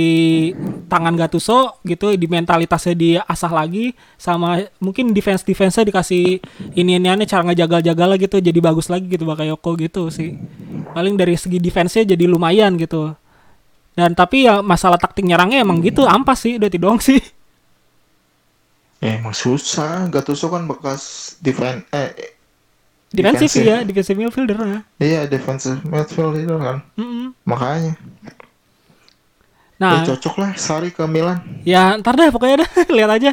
tangan 0.88 1.20
Gattuso 1.20 1.84
gitu 1.84 2.16
di 2.16 2.32
mentalitasnya 2.32 2.96
diasah 2.96 3.52
lagi 3.52 3.92
sama 4.16 4.64
mungkin 4.80 5.12
defense 5.12 5.44
defense-nya 5.44 5.84
dikasih 5.92 6.40
ini 6.72 6.96
iniannya 6.96 7.28
cara 7.28 7.44
ngejagal-jagal 7.52 8.16
gitu 8.24 8.40
jadi 8.40 8.60
bagus 8.64 8.88
lagi 8.88 9.12
gitu 9.12 9.28
Bakayoko 9.28 9.76
gitu 9.84 10.08
sih. 10.08 10.40
Paling 10.96 11.20
dari 11.20 11.36
segi 11.36 11.60
defense-nya 11.60 12.16
jadi 12.16 12.24
lumayan 12.24 12.80
gitu. 12.80 13.12
Dan 14.00 14.16
tapi 14.16 14.48
ya 14.48 14.64
masalah 14.64 14.96
taktik 14.96 15.28
nyerangnya 15.28 15.60
emang 15.60 15.84
gitu 15.84 16.08
ampas 16.08 16.48
sih 16.48 16.56
udah 16.56 16.72
itu 16.72 16.80
doang 16.80 17.04
sih. 17.04 17.20
Ya 19.04 19.20
emang 19.20 19.36
susah. 19.36 20.08
Gattuso 20.08 20.48
kan 20.48 20.72
bekas 20.72 21.36
defense 21.44 21.84
eh 21.92 22.40
Defensif 23.14 23.62
ya, 23.62 23.86
defensive 23.86 24.18
midfielder 24.18 24.58
ya. 24.58 24.80
iya 24.98 25.22
defensive 25.30 25.84
midfield 25.86 26.34
itu 26.40 26.56
kan. 26.58 26.80
Mm-mm. 26.96 27.36
Makanya. 27.46 28.00
Nah, 29.84 30.00
Ya 30.00 30.16
cocok 30.16 30.36
lah 30.40 30.52
Sari 30.56 30.96
ke 30.96 31.04
Milan. 31.04 31.44
Ya 31.68 32.00
ntar 32.00 32.16
dah 32.16 32.32
pokoknya 32.32 32.64
dah 32.64 32.70
lihat 32.96 33.12
aja. 33.12 33.32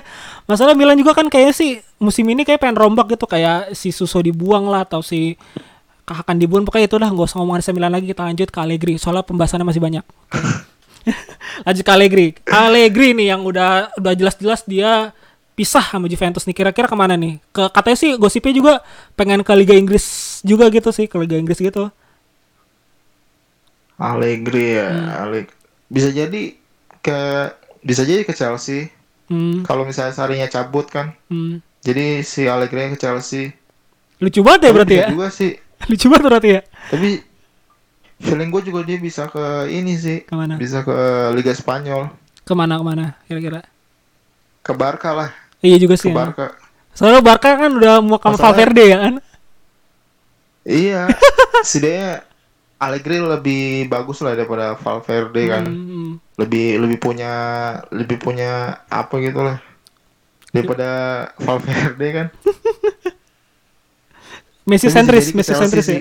Masalah 0.50 0.74
Milan 0.74 0.98
juga 0.98 1.14
kan 1.14 1.30
kayaknya 1.30 1.54
sih 1.54 1.70
musim 2.02 2.26
ini 2.26 2.42
kayak 2.42 2.58
pengen 2.58 2.74
rombak 2.74 3.14
gitu 3.14 3.30
kayak 3.30 3.70
si 3.78 3.94
Suso 3.94 4.18
dibuang 4.18 4.66
lah 4.66 4.82
atau 4.82 4.98
si 4.98 5.38
Kahakan 6.02 6.42
dibuang 6.42 6.66
pokoknya 6.66 6.90
itu 6.90 6.98
dah 6.98 7.06
nggak 7.06 7.22
usah 7.22 7.38
ngomongin 7.38 7.62
AC 7.62 7.70
Milan 7.70 7.94
lagi 7.94 8.10
kita 8.10 8.26
lanjut 8.26 8.50
ke 8.50 8.58
Allegri 8.58 8.98
soalnya 8.98 9.22
pembahasannya 9.22 9.62
masih 9.62 9.78
banyak. 9.78 10.02
lanjut 11.70 11.84
ke 11.86 11.92
Allegri. 11.94 12.26
Allegri 12.50 13.14
nih 13.14 13.30
yang 13.30 13.46
udah 13.46 13.94
udah 13.94 14.12
jelas-jelas 14.18 14.66
dia 14.66 15.14
pisah 15.54 15.86
sama 15.86 16.10
Juventus 16.10 16.42
nih. 16.50 16.56
Kira-kira 16.56 16.90
ke 16.90 16.96
mana 16.98 17.14
nih? 17.14 17.38
Ke 17.54 17.70
katanya 17.70 17.94
sih 17.94 18.10
gosipnya 18.18 18.50
juga 18.50 18.72
pengen 19.14 19.46
ke 19.46 19.52
Liga 19.54 19.78
Inggris 19.78 20.02
juga 20.42 20.66
gitu 20.66 20.90
sih, 20.90 21.06
ke 21.06 21.14
Liga 21.14 21.38
Inggris 21.38 21.62
gitu. 21.62 21.94
Allegri 24.00 24.80
ya, 24.80 25.20
Alleg- 25.22 25.52
bisa 25.90 26.08
jadi 26.08 26.54
ke 27.00 27.18
bisa 27.82 28.02
jadi 28.02 28.22
ke 28.22 28.32
Chelsea. 28.32 28.88
Hmm, 29.26 29.62
Kalau 29.62 29.82
misalnya 29.84 30.10
Sarinya 30.10 30.46
cabut 30.46 30.86
kan, 30.86 31.14
hmm. 31.26 31.62
jadi 31.80 32.20
si 32.20 32.44
Allegri 32.44 32.88
ke 32.88 32.98
Chelsea. 32.98 33.54
Lucu 34.18 34.40
banget 34.40 34.60
ya 34.60 34.66
Tapi 34.66 34.76
berarti 34.76 34.94
ya. 34.96 35.06
juga 35.08 35.28
sih, 35.28 35.50
Lucu 35.90 36.06
banget 36.06 36.24
berarti 36.24 36.48
ya. 36.50 36.60
tapi 36.86 37.10
feeling 38.18 38.50
gue 38.50 38.62
juga 38.64 38.80
dia 38.82 38.98
bisa 38.98 39.24
ke 39.26 39.40
ini 39.68 39.94
sih, 39.94 40.18
Ke 40.22 40.34
mana? 40.34 40.54
bisa 40.54 40.82
ke 40.82 40.92
Liga 41.32 41.50
Spanyol, 41.50 42.10
Ke 42.42 42.52
mana 42.52 42.74
ke 42.74 42.84
mana 42.84 43.04
kira-kira? 43.24 43.62
ke 44.60 44.72
Barca 44.72 45.10
lah, 45.10 45.30
Iya 45.58 45.78
juga 45.78 45.94
ke 45.94 46.02
sih. 46.02 46.10
ya. 46.10 46.16
Barca. 46.16 46.46
Soalnya 46.92 47.22
Barca 47.22 47.54
kan 47.54 47.70
udah 47.70 47.94
mau 47.98 48.18
Masalahnya- 48.18 48.34
Valverde 48.36 48.84
ya 48.84 48.98
kan. 49.00 49.14
Iya, 50.60 51.02
setidaknya 51.64 52.10
Allegri 52.80 53.20
lebih 53.20 53.92
bagus 53.92 54.24
lah 54.24 54.32
daripada 54.32 54.72
Valverde 54.74 55.42
kan. 55.46 55.64
Hmm, 55.68 56.12
Lebih 56.40 56.80
lebih 56.80 56.96
punya 56.96 57.32
lebih 57.92 58.16
punya 58.16 58.80
apa 58.88 59.20
gitu 59.20 59.44
lah. 59.44 59.60
Daripada 60.50 60.88
Valverde 61.36 62.08
kan. 62.08 62.26
Messi 64.68 64.88
sentris, 64.88 65.36
Messi 65.36 65.52
sentris 65.52 65.84
ya. 65.84 65.92
sih. 65.92 66.00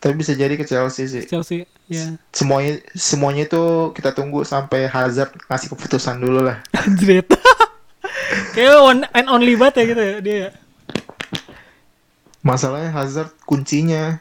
Tapi 0.00 0.14
bisa 0.16 0.32
jadi 0.32 0.56
ke 0.56 0.64
Chelsea 0.64 1.04
sih. 1.08 1.24
Chelsea, 1.24 1.64
ya. 1.88 2.16
Semuanya 2.32 2.80
semuanya 2.92 3.44
itu 3.44 3.92
kita 3.92 4.12
tunggu 4.12 4.44
sampai 4.44 4.88
Hazard 4.88 5.32
ngasih 5.48 5.68
keputusan 5.72 6.16
dulu 6.20 6.48
lah. 6.48 6.64
Anjrit. 6.80 7.28
Kayak 8.56 8.80
one 8.80 9.00
and 9.12 9.28
only 9.28 9.52
banget 9.52 9.80
ya 9.80 9.84
gitu 9.92 10.02
ya 10.02 10.16
dia. 10.20 10.36
ya. 10.36 10.50
Masalahnya 12.44 12.92
Hazard 12.92 13.32
kuncinya 13.48 14.20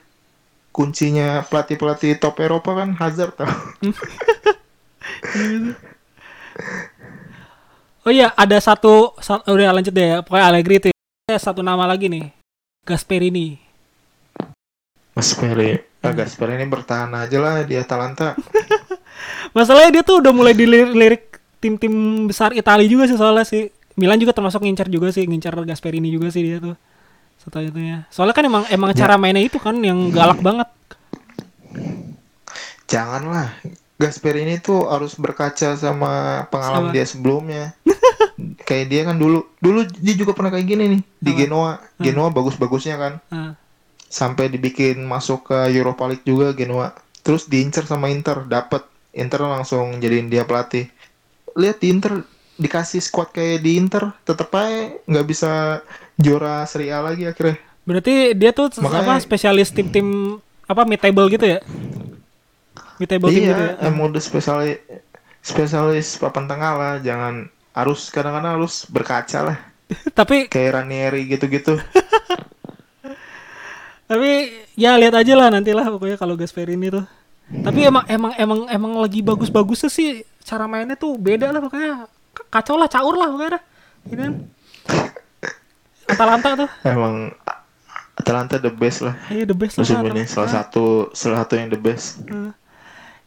kuncinya 0.73 1.45
pelatih-pelatih 1.45 2.17
top 2.17 2.41
Eropa 2.41 2.73
kan 2.73 2.97
Hazard 2.97 3.37
tau. 3.37 3.53
Oh 8.03 8.11
iya, 8.11 8.35
ada 8.35 8.59
satu, 8.59 9.15
sa- 9.23 9.39
udah 9.47 9.71
lanjut 9.79 9.95
deh 9.95 10.07
ya. 10.11 10.19
Pokoknya 10.19 10.45
Allegri 10.51 10.75
itu 10.75 10.87
ya. 10.91 11.39
Satu 11.39 11.63
nama 11.63 11.87
lagi 11.87 12.11
nih. 12.11 12.35
Gasperini. 12.83 13.55
Mas 15.15 15.31
Peri, 15.37 15.77
ah, 16.03 16.11
Gasper 16.11 16.57
ini 16.57 16.67
bertahan 16.67 17.13
aja 17.15 17.37
lah 17.39 17.63
di 17.63 17.79
Atalanta. 17.79 18.35
Masalahnya 19.55 20.01
dia 20.01 20.03
tuh 20.03 20.19
udah 20.19 20.33
mulai 20.35 20.51
dilirik 20.51 21.39
tim-tim 21.63 22.25
besar 22.27 22.51
Italia 22.51 22.89
juga 22.89 23.07
sih 23.07 23.15
soalnya 23.15 23.47
sih. 23.47 23.71
Milan 23.95 24.19
juga 24.19 24.33
termasuk 24.35 24.65
ngincar 24.65 24.89
juga 24.89 25.13
sih, 25.13 25.23
ngincar 25.23 25.53
Gasperini 25.63 26.09
juga 26.11 26.27
sih 26.33 26.43
dia 26.43 26.57
tuh. 26.59 26.75
Setelah 27.43 27.67
itu 27.67 27.79
ya. 27.83 27.97
Soalnya 28.07 28.35
kan 28.39 28.45
emang 28.47 28.63
emang 28.71 28.95
cara 28.95 29.19
mainnya 29.19 29.43
itu 29.43 29.59
kan 29.59 29.75
yang 29.83 30.07
galak 30.15 30.39
banget. 30.39 30.71
Janganlah. 32.87 33.51
Gasper 33.99 34.35
ini 34.39 34.63
tuh 34.63 34.87
harus 34.87 35.15
berkaca 35.19 35.75
sama 35.75 36.43
pengalaman 36.47 36.91
Sama. 36.91 36.95
dia 36.95 37.05
sebelumnya. 37.05 37.65
kayak 38.67 38.85
dia 38.87 39.01
kan 39.03 39.19
dulu, 39.19 39.43
dulu 39.59 39.85
dia 39.99 40.15
juga 40.15 40.31
pernah 40.33 40.51
kayak 40.55 40.67
gini 40.67 40.83
nih 40.97 41.01
di 41.19 41.31
Apa? 41.35 41.39
Genoa. 41.43 41.73
Genoa 41.99 42.29
bagus-bagusnya 42.31 42.95
kan. 42.95 43.13
Nah, 43.27 43.53
Sampai 44.07 44.47
dibikin 44.47 45.03
masuk 45.03 45.51
ke 45.51 45.57
Europa 45.73 46.05
League 46.07 46.23
juga 46.23 46.55
Genoa. 46.55 46.95
Terus 47.25 47.49
diincer 47.49 47.83
sama 47.83 48.07
Inter, 48.07 48.45
dapet. 48.47 48.87
Inter 49.13 49.45
langsung 49.45 49.99
jadiin 49.99 50.31
dia 50.31 50.47
pelatih. 50.47 50.89
Lihat 51.57 51.81
di 51.81 51.87
Inter 51.91 52.23
dikasih 52.57 53.01
squad 53.01 53.33
kayak 53.33 53.65
di 53.65 53.77
Inter, 53.77 54.13
tetep 54.21 54.53
aja 54.53 54.93
nggak 55.09 55.25
bisa 55.25 55.81
juara 56.17 56.65
Serie 56.65 56.93
A 56.93 57.01
lagi 57.01 57.25
akhirnya. 57.25 57.57
berarti 57.83 58.31
dia 58.33 58.55
tuh 58.55 58.71
Makanya- 58.79 59.19
apa 59.19 59.19
spesialis 59.19 59.69
tim-tim 59.69 60.39
apa 60.63 60.87
mid 60.87 61.01
table 61.01 61.27
gitu 61.27 61.43
ya? 61.43 61.59
Mid 63.01 63.09
table 63.09 63.29
iya, 63.33 63.51
gitu 63.51 63.63
ya. 63.83 63.91
udah 63.91 64.23
spesialis 64.23 64.79
spesialis 65.43 66.15
papan 66.15 66.47
tengah 66.47 66.73
lah, 66.79 66.93
jangan 67.03 67.51
harus 67.75 68.07
kadang-kadang 68.07 68.61
harus 68.61 68.87
berkaca 68.87 69.39
lah, 69.43 69.57
Tapi 70.17 70.47
kayak 70.47 70.79
Ranieri 70.79 71.27
gitu-gitu. 71.27 71.75
tapi 74.09 74.53
ya 74.77 74.99
lihat 74.99 75.15
aja 75.15 75.33
lah 75.33 75.47
nanti 75.49 75.73
lah 75.73 75.89
pokoknya 75.89 76.15
kalau 76.15 76.37
Gasperini 76.37 76.91
tuh. 76.91 77.05
Tapi 77.49 77.83
emang 77.83 78.05
emang 78.07 78.31
emang 78.39 78.59
emang 78.71 78.91
lagi 79.01 79.19
bagus-bagusnya 79.19 79.91
sih 79.91 80.23
cara 80.43 80.65
mainnya 80.65 80.95
tuh 80.95 81.19
beda 81.19 81.51
lah 81.51 81.59
pokoknya 81.59 82.07
kacau 82.47 82.79
lah 82.79 82.87
caur 82.87 83.15
lah 83.17 83.27
pokoknya. 83.31 83.59
Gitu 84.07 84.21
kan. 84.21 84.33
Atalanta 86.13 86.49
tuh, 86.55 86.69
Emang 86.85 87.33
Atalanta 88.13 88.61
the 88.61 88.69
best 88.69 89.01
lah 89.01 89.17
iya 89.33 89.43
the 89.43 89.57
best 89.57 89.75
lah. 89.75 89.81
musim 89.81 89.97
ini, 90.13 90.23
salah 90.29 90.51
satu 90.51 91.09
salah 91.17 91.41
satu 91.43 91.57
yang 91.57 91.73
the 91.73 91.79
best. 91.81 92.21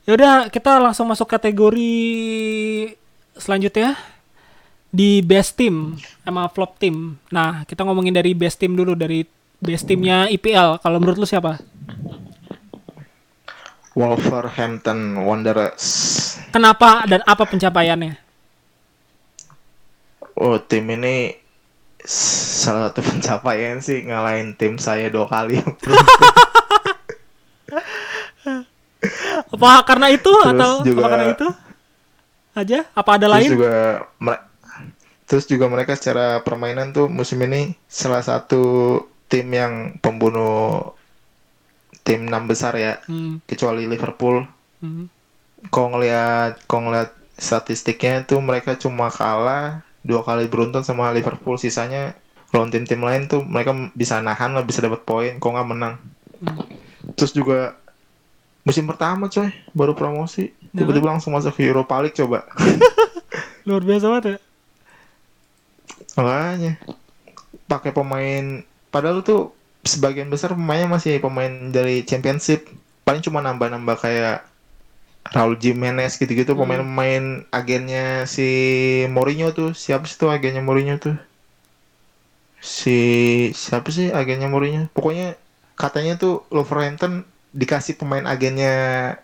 Ya 0.06 0.14
udah 0.14 0.46
kita 0.46 0.78
langsung 0.78 1.10
masuk 1.10 1.26
kategori 1.26 1.94
selanjutnya 3.34 3.98
di 4.94 5.18
best 5.20 5.58
team 5.58 5.98
sama 6.22 6.46
flop 6.46 6.78
team. 6.78 7.18
Nah 7.28 7.66
kita 7.66 7.82
ngomongin 7.82 8.14
dari 8.14 8.30
best 8.32 8.62
team 8.62 8.78
dulu 8.78 8.94
dari 8.94 9.26
best 9.58 9.84
teamnya 9.84 10.30
IPL. 10.30 10.78
Kalau 10.78 10.96
menurut 11.02 11.18
lu 11.18 11.26
siapa? 11.26 11.58
Wolverhampton 13.96 15.24
Wanderers. 15.24 15.84
Kenapa 16.52 17.02
dan 17.08 17.24
apa 17.24 17.48
pencapaiannya? 17.48 18.14
Oh 20.36 20.60
tim 20.60 20.84
ini 20.92 21.32
salah 22.06 22.88
satu 22.88 23.02
pencapaian 23.02 23.78
sih 23.78 24.02
ngalahin 24.02 24.54
tim 24.54 24.78
saya 24.78 25.10
dua 25.10 25.26
kali. 25.26 25.58
Apa 29.46 29.84
karena 29.84 30.08
itu 30.10 30.30
Terus 30.30 30.50
atau 30.50 30.72
juga- 30.82 31.00
apa 31.00 31.08
karena 31.10 31.26
itu 31.30 31.48
aja? 32.54 32.78
Apa 32.92 33.10
ada 33.14 33.26
Terus 33.26 33.34
lain? 33.36 33.50
juga 33.52 33.74
terus 35.26 35.44
juga 35.44 35.66
mereka 35.66 35.92
secara 35.92 36.38
permainan 36.40 36.94
tuh 36.94 37.10
musim 37.10 37.42
ini 37.42 37.74
salah 37.84 38.22
satu 38.22 38.62
tim 39.26 39.50
yang 39.50 39.72
pembunuh 39.98 40.94
tim 42.00 42.22
enam 42.24 42.46
besar 42.46 42.78
ya, 42.78 43.02
Hmm, 43.04 43.42
kecuali 43.44 43.84
Liverpool. 43.84 44.46
hmm. 44.78 45.10
Kalau 45.66 45.88
ngeliat 45.92 46.62
kalau 46.64 46.88
ngeliat 46.88 47.10
statistiknya 47.34 48.22
tuh 48.22 48.38
mereka 48.38 48.78
cuma 48.78 49.10
kalah 49.10 49.82
dua 50.06 50.22
kali 50.22 50.46
beruntun 50.46 50.86
sama 50.86 51.10
Liverpool, 51.10 51.58
sisanya 51.58 52.14
lawan 52.54 52.70
tim-tim 52.70 53.02
lain 53.02 53.26
tuh 53.26 53.42
mereka 53.42 53.74
bisa 53.92 54.22
nahan 54.22 54.54
lah, 54.54 54.62
bisa 54.62 54.78
dapat 54.78 55.02
poin, 55.02 55.42
kok 55.42 55.50
nggak 55.50 55.68
menang. 55.68 55.98
Hmm. 56.38 56.62
Terus 57.18 57.34
juga 57.34 57.74
musim 58.62 58.86
pertama 58.86 59.26
coy, 59.26 59.50
baru 59.74 59.98
promosi, 59.98 60.54
tiba-tiba 60.70 61.10
langsung 61.10 61.34
masuk 61.34 61.58
ke 61.58 61.66
Europa 61.66 61.98
League 61.98 62.14
coba. 62.14 62.46
Luar 63.66 63.82
biasa 63.82 64.06
banget 64.06 64.24
ya. 64.24 64.38
Makanya 66.16 66.72
pakai 67.66 67.90
pemain 67.90 68.62
padahal 68.94 69.26
tuh 69.26 69.52
sebagian 69.82 70.30
besar 70.30 70.54
pemainnya 70.54 70.86
masih 70.86 71.18
pemain 71.18 71.50
dari 71.74 72.06
championship. 72.06 72.70
Paling 73.06 73.22
cuma 73.22 73.42
nambah-nambah 73.42 73.96
kayak 74.02 74.46
Raul 75.30 75.56
Jimenez 75.56 76.14
gitu-gitu 76.14 76.52
Hmm. 76.52 76.60
pemain-pemain 76.60 77.24
agennya 77.50 78.04
si 78.24 78.48
Mourinho 79.08 79.50
tuh. 79.50 79.72
Siapa 79.72 80.04
sih 80.04 80.14
tuh 80.14 80.28
agennya 80.28 80.60
Mourinho 80.60 80.96
tuh? 80.96 81.16
Si 82.58 82.98
siapa 83.52 83.88
sih 83.88 84.10
agennya 84.10 84.46
Mourinho? 84.46 84.90
Pokoknya 84.90 85.36
katanya 85.74 86.16
tuh 86.16 86.42
Wolverhampton 86.48 87.22
dikasih 87.50 87.96
pemain 87.96 88.24
agennya 88.24 88.74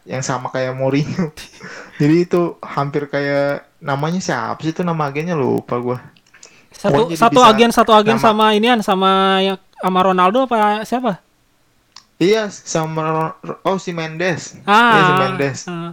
yang 0.05 0.23
sama 0.23 0.49
kayak 0.49 0.73
Mourinho. 0.73 1.33
Jadi 2.01 2.17
itu 2.23 2.57
hampir 2.61 3.07
kayak 3.07 3.67
namanya 3.79 4.19
siapa 4.19 4.63
sih 4.63 4.73
tuh 4.73 4.83
nama 4.83 5.07
agennya 5.07 5.35
lupa 5.35 5.77
gua. 5.77 5.99
Satu 6.73 7.11
Pokoknya 7.11 7.17
satu 7.19 7.41
agen 7.43 7.71
satu 7.71 7.93
agen 7.93 8.17
nama- 8.17 8.25
sama 8.25 8.45
inian 8.53 8.81
sama 8.81 9.11
yang 9.39 9.59
sama 9.77 10.01
Ronaldo 10.01 10.47
apa 10.47 10.83
siapa? 10.83 11.19
Iya, 12.23 12.47
sama 12.55 13.35
oh 13.67 13.79
si 13.83 13.91
Mendes. 13.91 14.55
Ah, 14.63 14.95
Iya 14.95 15.03
si 15.03 15.15
Mendes. 15.19 15.59
ah. 15.67 15.93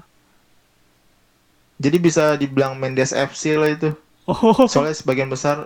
Jadi 1.81 1.97
bisa 1.97 2.37
dibilang 2.37 2.77
Mendes 2.77 3.09
FC 3.09 3.57
lah 3.57 3.73
itu. 3.73 3.89
Oh, 4.29 4.69
Soalnya 4.69 4.93
sebagian 4.93 5.25
besar 5.25 5.65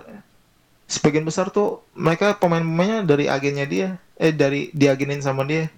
sebagian 0.88 1.28
besar 1.28 1.52
tuh 1.52 1.84
mereka 1.92 2.32
pemain-pemainnya 2.40 3.04
dari 3.04 3.28
agennya 3.28 3.66
dia. 3.68 3.88
Eh 4.16 4.32
dari 4.32 4.72
diagenin 4.72 5.20
sama 5.20 5.44
dia. 5.44 5.68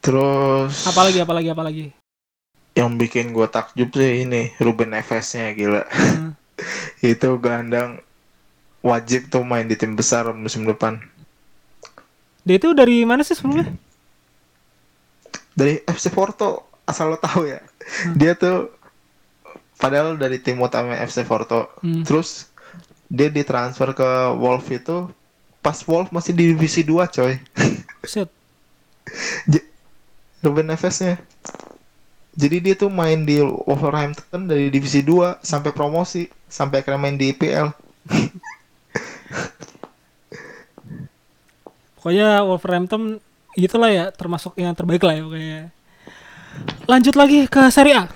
Terus 0.00 0.88
apalagi 0.88 1.20
apalagi 1.20 1.48
apalagi. 1.52 1.86
yang 2.72 2.96
bikin 2.96 3.36
gua 3.36 3.52
takjub 3.52 3.92
sih 3.92 4.24
ini 4.24 4.56
Ruben 4.56 4.96
Neves-nya 4.96 5.52
gila. 5.52 5.84
Hmm. 5.92 6.32
itu 7.04 7.28
gelandang 7.36 8.00
wajib 8.80 9.28
tuh 9.28 9.44
main 9.44 9.68
di 9.68 9.76
tim 9.76 9.92
besar 9.92 10.32
musim 10.32 10.64
depan. 10.64 10.96
Dia 12.42 12.56
itu 12.58 12.74
dari 12.74 13.06
mana 13.06 13.22
sih 13.22 13.38
sebelumnya? 13.38 13.70
dari 15.52 15.84
FC 15.84 16.08
Porto 16.08 16.64
asal 16.88 17.12
lo 17.12 17.18
tahu 17.20 17.44
ya 17.44 17.60
dia 18.16 18.32
tuh 18.32 18.72
padahal 19.76 20.14
dari 20.14 20.38
tim 20.38 20.62
utama 20.62 20.94
FC 20.94 21.26
Porto. 21.26 21.66
Hmm. 21.82 22.06
Terus 22.06 22.46
dia 23.10 23.26
ditransfer 23.26 23.90
ke 23.92 24.10
Wolf 24.38 24.70
itu 24.70 25.10
pas 25.58 25.74
Wolf 25.90 26.14
masih 26.14 26.30
di 26.30 26.54
divisi 26.54 26.86
2 26.86 27.02
coy. 27.10 27.34
Set. 28.06 28.30
Ruben 30.42 30.70
Neves-nya. 30.70 31.18
Jadi 32.38 32.56
dia 32.62 32.74
tuh 32.78 32.90
main 32.90 33.26
di 33.26 33.42
Wolverhampton 33.42 34.46
dari 34.46 34.70
divisi 34.70 35.02
2 35.02 35.42
sampai 35.42 35.74
promosi, 35.74 36.30
sampai 36.46 36.80
akhirnya 36.82 37.02
main 37.02 37.18
di 37.18 37.34
IPL. 37.34 37.74
Pokoknya 42.02 42.42
Wolverhampton 42.42 43.22
itulah 43.54 43.86
ya 43.86 44.10
termasuk 44.10 44.58
yang 44.58 44.74
terbaik 44.74 45.06
lah 45.06 45.14
ya 45.14 45.22
pokoknya. 45.22 45.60
Lanjut 46.90 47.14
lagi 47.14 47.46
ke 47.46 47.62
Serie 47.70 47.94
A. 47.94 48.10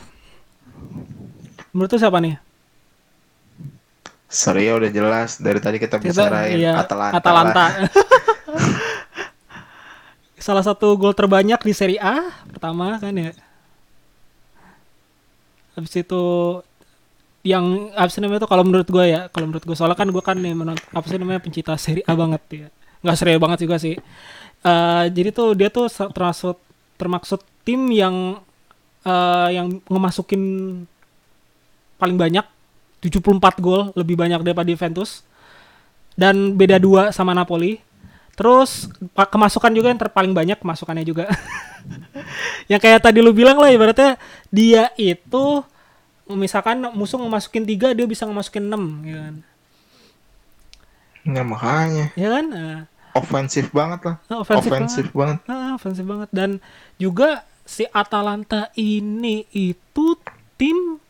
Menurut 1.70 1.94
lu 1.94 1.98
siapa 2.02 2.18
nih? 2.18 2.34
Sorry 4.26 4.66
ya 4.66 4.74
udah 4.74 4.90
jelas 4.90 5.38
dari 5.38 5.62
tadi 5.62 5.78
kita 5.78 6.02
Kita- 6.02 6.10
bicarain 6.26 6.58
iya, 6.58 6.82
Atalanta. 6.82 7.14
Atalanta. 7.22 7.54
lah. 7.54 7.70
Salah 10.42 10.66
satu 10.66 10.98
gol 10.98 11.14
terbanyak 11.14 11.62
di 11.62 11.70
Serie 11.70 12.02
A 12.02 12.34
pertama 12.50 12.98
kan 12.98 13.14
ya. 13.14 13.30
Habis 15.78 15.94
itu 15.94 16.22
yang 17.46 17.94
apa 17.94 18.10
sih 18.10 18.18
namanya 18.18 18.42
tuh 18.42 18.50
kalau 18.50 18.66
menurut 18.66 18.90
gue 18.90 19.04
ya, 19.06 19.30
kalau 19.30 19.46
menurut 19.46 19.62
gue 19.62 19.76
soalnya 19.78 19.94
kan 19.94 20.10
gue 20.10 20.22
kan 20.26 20.34
nih 20.34 20.58
menonton 20.58 20.82
apa 20.90 21.06
sih 21.06 21.22
namanya 21.22 21.38
pencinta 21.38 21.78
Serie 21.78 22.02
A 22.02 22.18
banget 22.18 22.42
ya. 22.50 22.68
Nggak 23.06 23.18
Serie 23.22 23.38
A 23.38 23.42
banget 23.42 23.58
juga 23.62 23.78
sih. 23.78 23.94
Eh 24.66 25.04
jadi 25.14 25.30
tuh 25.30 25.54
dia 25.54 25.70
tuh 25.70 25.86
termasuk 26.10 26.58
termaksud 26.98 27.38
tim 27.62 27.86
yang 27.94 28.42
eh 29.06 29.48
yang 29.54 29.78
ngemasukin 29.86 30.42
paling 32.02 32.18
banyak 32.18 32.42
74 33.06 33.62
gol 33.62 33.94
lebih 33.94 34.18
banyak 34.18 34.42
daripada 34.42 34.66
Juventus. 34.66 35.22
Dan 36.18 36.58
beda 36.58 36.82
dua 36.82 37.14
sama 37.14 37.30
Napoli. 37.30 37.78
Terus 38.34 38.90
kemasukan 39.14 39.72
juga 39.72 39.88
yang 39.88 40.00
terpaling 40.00 40.34
banyak 40.34 40.58
kemasukannya 40.60 41.06
juga. 41.06 41.30
Yang 42.70 42.80
kayak 42.82 43.00
tadi 43.00 43.22
lu 43.22 43.30
bilang 43.30 43.56
lah 43.56 43.70
ibaratnya 43.70 44.20
dia 44.50 44.90
itu 44.98 45.62
misalkan 46.26 46.82
musuh 46.92 47.22
ngemasukin 47.22 47.62
tiga 47.62 47.94
dia 47.94 48.02
bisa 48.04 48.26
ngemasukin 48.26 48.66
enam 48.66 48.82
ya 49.06 49.16
kan? 49.22 49.34
Ya 51.26 51.42
makanya. 51.42 52.06
Ya 52.14 52.28
kan? 52.30 52.44
Nah, 52.50 52.78
ofensif 53.16 53.72
banget 53.72 54.00
lah. 54.04 54.16
Nah, 54.28 54.38
ofensif 54.44 54.70
Ofensif 54.70 55.06
banget. 55.16 55.38
Ah, 55.48 55.72
ofensif 55.74 56.04
banget. 56.04 56.28
Dan 56.30 56.60
juga 57.00 57.42
si 57.66 57.82
Atalanta 57.90 58.70
ini 58.78 59.42
itu 59.50 60.14
tim 60.54 61.02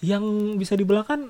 yang 0.00 0.22
bisa 0.56 0.78
dibilang 0.78 1.04
kan 1.04 1.20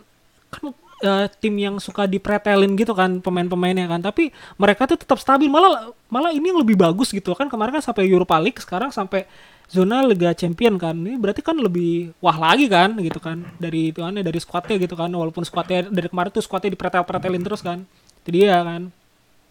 kan 0.52 0.70
eh, 1.02 1.26
tim 1.40 1.54
yang 1.56 1.80
suka 1.80 2.06
dipretelin 2.06 2.76
gitu 2.76 2.92
kan 2.92 3.22
pemain-pemainnya 3.22 3.86
kan. 3.88 4.00
Tapi 4.02 4.34
mereka 4.60 4.90
tuh 4.90 4.98
tetap 5.00 5.18
stabil. 5.22 5.48
Malah 5.48 5.94
malah 6.10 6.30
ini 6.34 6.52
yang 6.52 6.60
lebih 6.60 6.76
bagus 6.76 7.14
gitu 7.14 7.32
kan. 7.32 7.48
Kemarin 7.48 7.80
kan 7.80 7.84
sampai 7.84 8.10
Europa 8.10 8.36
League 8.38 8.60
sekarang 8.60 8.92
sampai 8.92 9.24
zona 9.70 10.02
Liga 10.02 10.34
Champion 10.34 10.76
kan. 10.76 10.94
Ini 10.94 11.16
berarti 11.16 11.40
kan 11.40 11.54
lebih 11.54 12.12
wah 12.20 12.36
lagi 12.36 12.66
kan 12.66 12.94
gitu 13.00 13.18
kan. 13.22 13.46
Dari 13.56 13.94
itu 13.94 14.02
dari 14.02 14.38
skuadnya 14.42 14.76
gitu 14.76 14.94
kan. 14.94 15.10
Walaupun 15.10 15.46
skuadnya 15.46 15.88
dari 15.88 16.10
kemarin 16.10 16.30
tuh 16.34 16.44
skuadnya 16.44 16.74
dipretel-pretelin 16.74 17.42
terus 17.42 17.62
kan. 17.64 17.86
Itu 18.20 18.30
dia 18.36 18.60
kan 18.60 18.92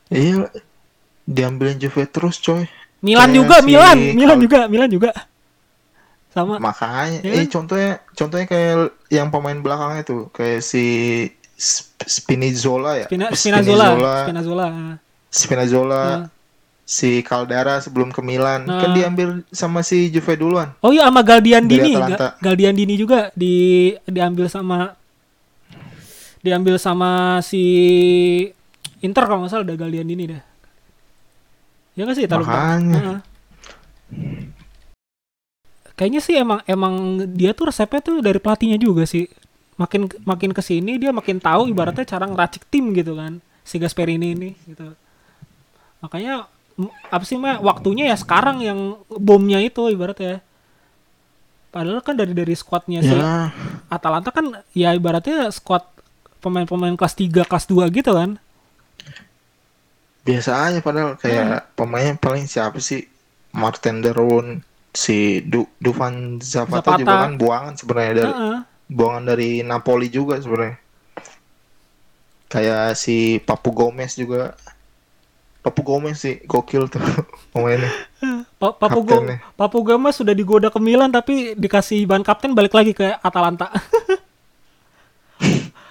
Iya. 0.10 0.50
Diambilin 1.24 1.78
Juve 1.78 2.04
terus 2.06 2.38
coy. 2.38 2.66
Milan 3.00 3.30
Kayak 3.30 3.38
juga 3.38 3.56
si 3.56 3.66
Milan 3.66 3.98
Milan 4.12 4.36
Kal- 4.36 4.44
juga 4.44 4.60
Milan 4.68 4.90
juga 4.90 5.12
sama 6.30 6.62
Makanya, 6.62 7.20
Ya 7.22 7.32
eh 7.32 7.42
kan? 7.42 7.50
contohnya, 7.50 7.92
contohnya 8.14 8.46
kayak 8.46 8.76
yang 9.10 9.28
pemain 9.30 9.58
belakangnya 9.58 10.04
tuh, 10.04 10.30
kayak 10.30 10.62
si 10.62 10.86
Sp- 11.56 12.06
Spinazzola 12.06 12.92
ya, 12.96 13.06
Spina, 13.06 13.26
Spinazzola, 13.32 13.86
Spinazzola. 14.24 14.68
Spinazzola, 15.28 16.02
Nah. 16.02 16.26
si 16.84 17.22
Caldara 17.22 17.78
sebelum 17.80 18.10
ke 18.10 18.22
Milan, 18.22 18.62
Nah. 18.64 18.78
kan 18.78 18.94
diambil 18.94 19.42
sama 19.50 19.82
si 19.82 20.10
Juve 20.10 20.36
duluan. 20.36 20.74
Oh 20.80 20.90
iya 20.90 21.06
sama 21.06 21.22
Galdiandini, 21.22 21.92
Dari 21.92 21.98
Atalanta. 21.98 22.18
Ga- 22.18 22.36
Galdiandini 22.42 22.94
juga 22.94 23.34
di 23.34 23.56
diambil 24.06 24.46
sama 24.48 24.94
diambil 26.40 26.78
sama 26.78 27.42
si 27.42 27.64
Inter 29.00 29.24
kalau 29.24 29.44
nggak 29.44 29.52
salah 29.52 29.66
udah 29.66 29.78
Galdiandini 29.80 30.24
dah. 30.28 30.44
Ya 31.96 32.08
nggak 32.08 32.18
sih 32.18 32.26
taruh 32.28 32.48
Makanya. 32.48 33.24
Kayaknya 36.00 36.22
sih 36.24 36.36
emang 36.40 36.60
emang 36.64 37.24
dia 37.36 37.52
tuh 37.52 37.68
resepnya 37.68 38.00
tuh 38.00 38.24
dari 38.24 38.40
pelatihnya 38.40 38.80
juga 38.80 39.04
sih. 39.04 39.28
Makin 39.80 40.12
makin 40.24 40.52
ke 40.52 40.60
sini 40.64 41.00
dia 41.00 41.12
makin 41.12 41.40
tahu 41.40 41.72
ibaratnya 41.72 42.08
cara 42.08 42.28
ngeracik 42.28 42.68
tim 42.72 42.92
gitu 42.96 43.16
kan. 43.20 43.44
Si 43.64 43.80
Gasperini 43.80 44.36
ini 44.36 44.50
gitu. 44.68 44.96
Makanya 46.00 46.48
apa 47.12 47.24
sih 47.28 47.36
mah 47.36 47.60
waktunya 47.60 48.08
ya 48.08 48.16
sekarang 48.16 48.64
yang 48.64 49.00
bomnya 49.12 49.60
itu 49.60 49.92
ibaratnya. 49.92 50.40
Padahal 51.70 52.02
kan 52.02 52.16
dari 52.18 52.34
dari 52.34 52.56
skuadnya 52.56 53.04
si 53.04 53.14
Ya, 53.14 53.54
Atalanta 53.92 54.34
kan 54.34 54.64
ya 54.74 54.96
ibaratnya 54.96 55.52
skuad 55.52 55.86
pemain-pemain 56.40 56.96
kelas 56.96 57.14
3, 57.20 57.44
kelas 57.46 57.68
2 57.68 57.92
gitu 57.92 58.16
kan. 58.16 58.40
Biasa 60.30 60.52
aja 60.64 60.80
padahal 60.80 61.10
Hmm. 61.12 61.20
kayak 61.20 61.46
pemainnya 61.74 62.14
paling 62.16 62.46
siapa 62.46 62.78
sih? 62.80 63.10
Martin 63.50 64.00
Derun, 64.00 64.62
si 64.92 65.42
du 65.42 65.66
Dufan 65.76 66.38
Zapata, 66.38 66.86
Zapata. 66.86 67.00
juga 67.00 67.16
kan 67.20 67.34
buangan 67.36 67.74
sebenarnya 67.74 68.14
dari 68.16 68.30
Heeh. 68.32 68.58
buangan 68.88 69.24
dari 69.26 69.50
Napoli 69.62 70.08
juga 70.08 70.38
sebenarnya. 70.38 70.78
Kayak 72.48 72.94
si 72.94 73.18
Papu 73.40 73.70
Gomez 73.70 74.14
juga. 74.14 74.54
Papu 75.60 75.82
Gomez 75.82 76.16
sih 76.16 76.40
gokil 76.42 76.88
tuh 76.88 77.02
pemainnya. 77.52 77.90
Pa- 78.56 78.72
Papu 78.72 79.02
Go-. 79.02 79.26
Papu 79.54 79.82
Gomez 79.82 80.14
sudah 80.14 80.32
digoda 80.32 80.70
ke 80.70 80.80
Milan 80.80 81.10
tapi 81.10 81.52
dikasih 81.54 82.06
ban 82.06 82.22
kapten 82.22 82.54
balik 82.54 82.72
lagi 82.72 82.94
ke 82.94 83.18
Atalanta. 83.18 83.70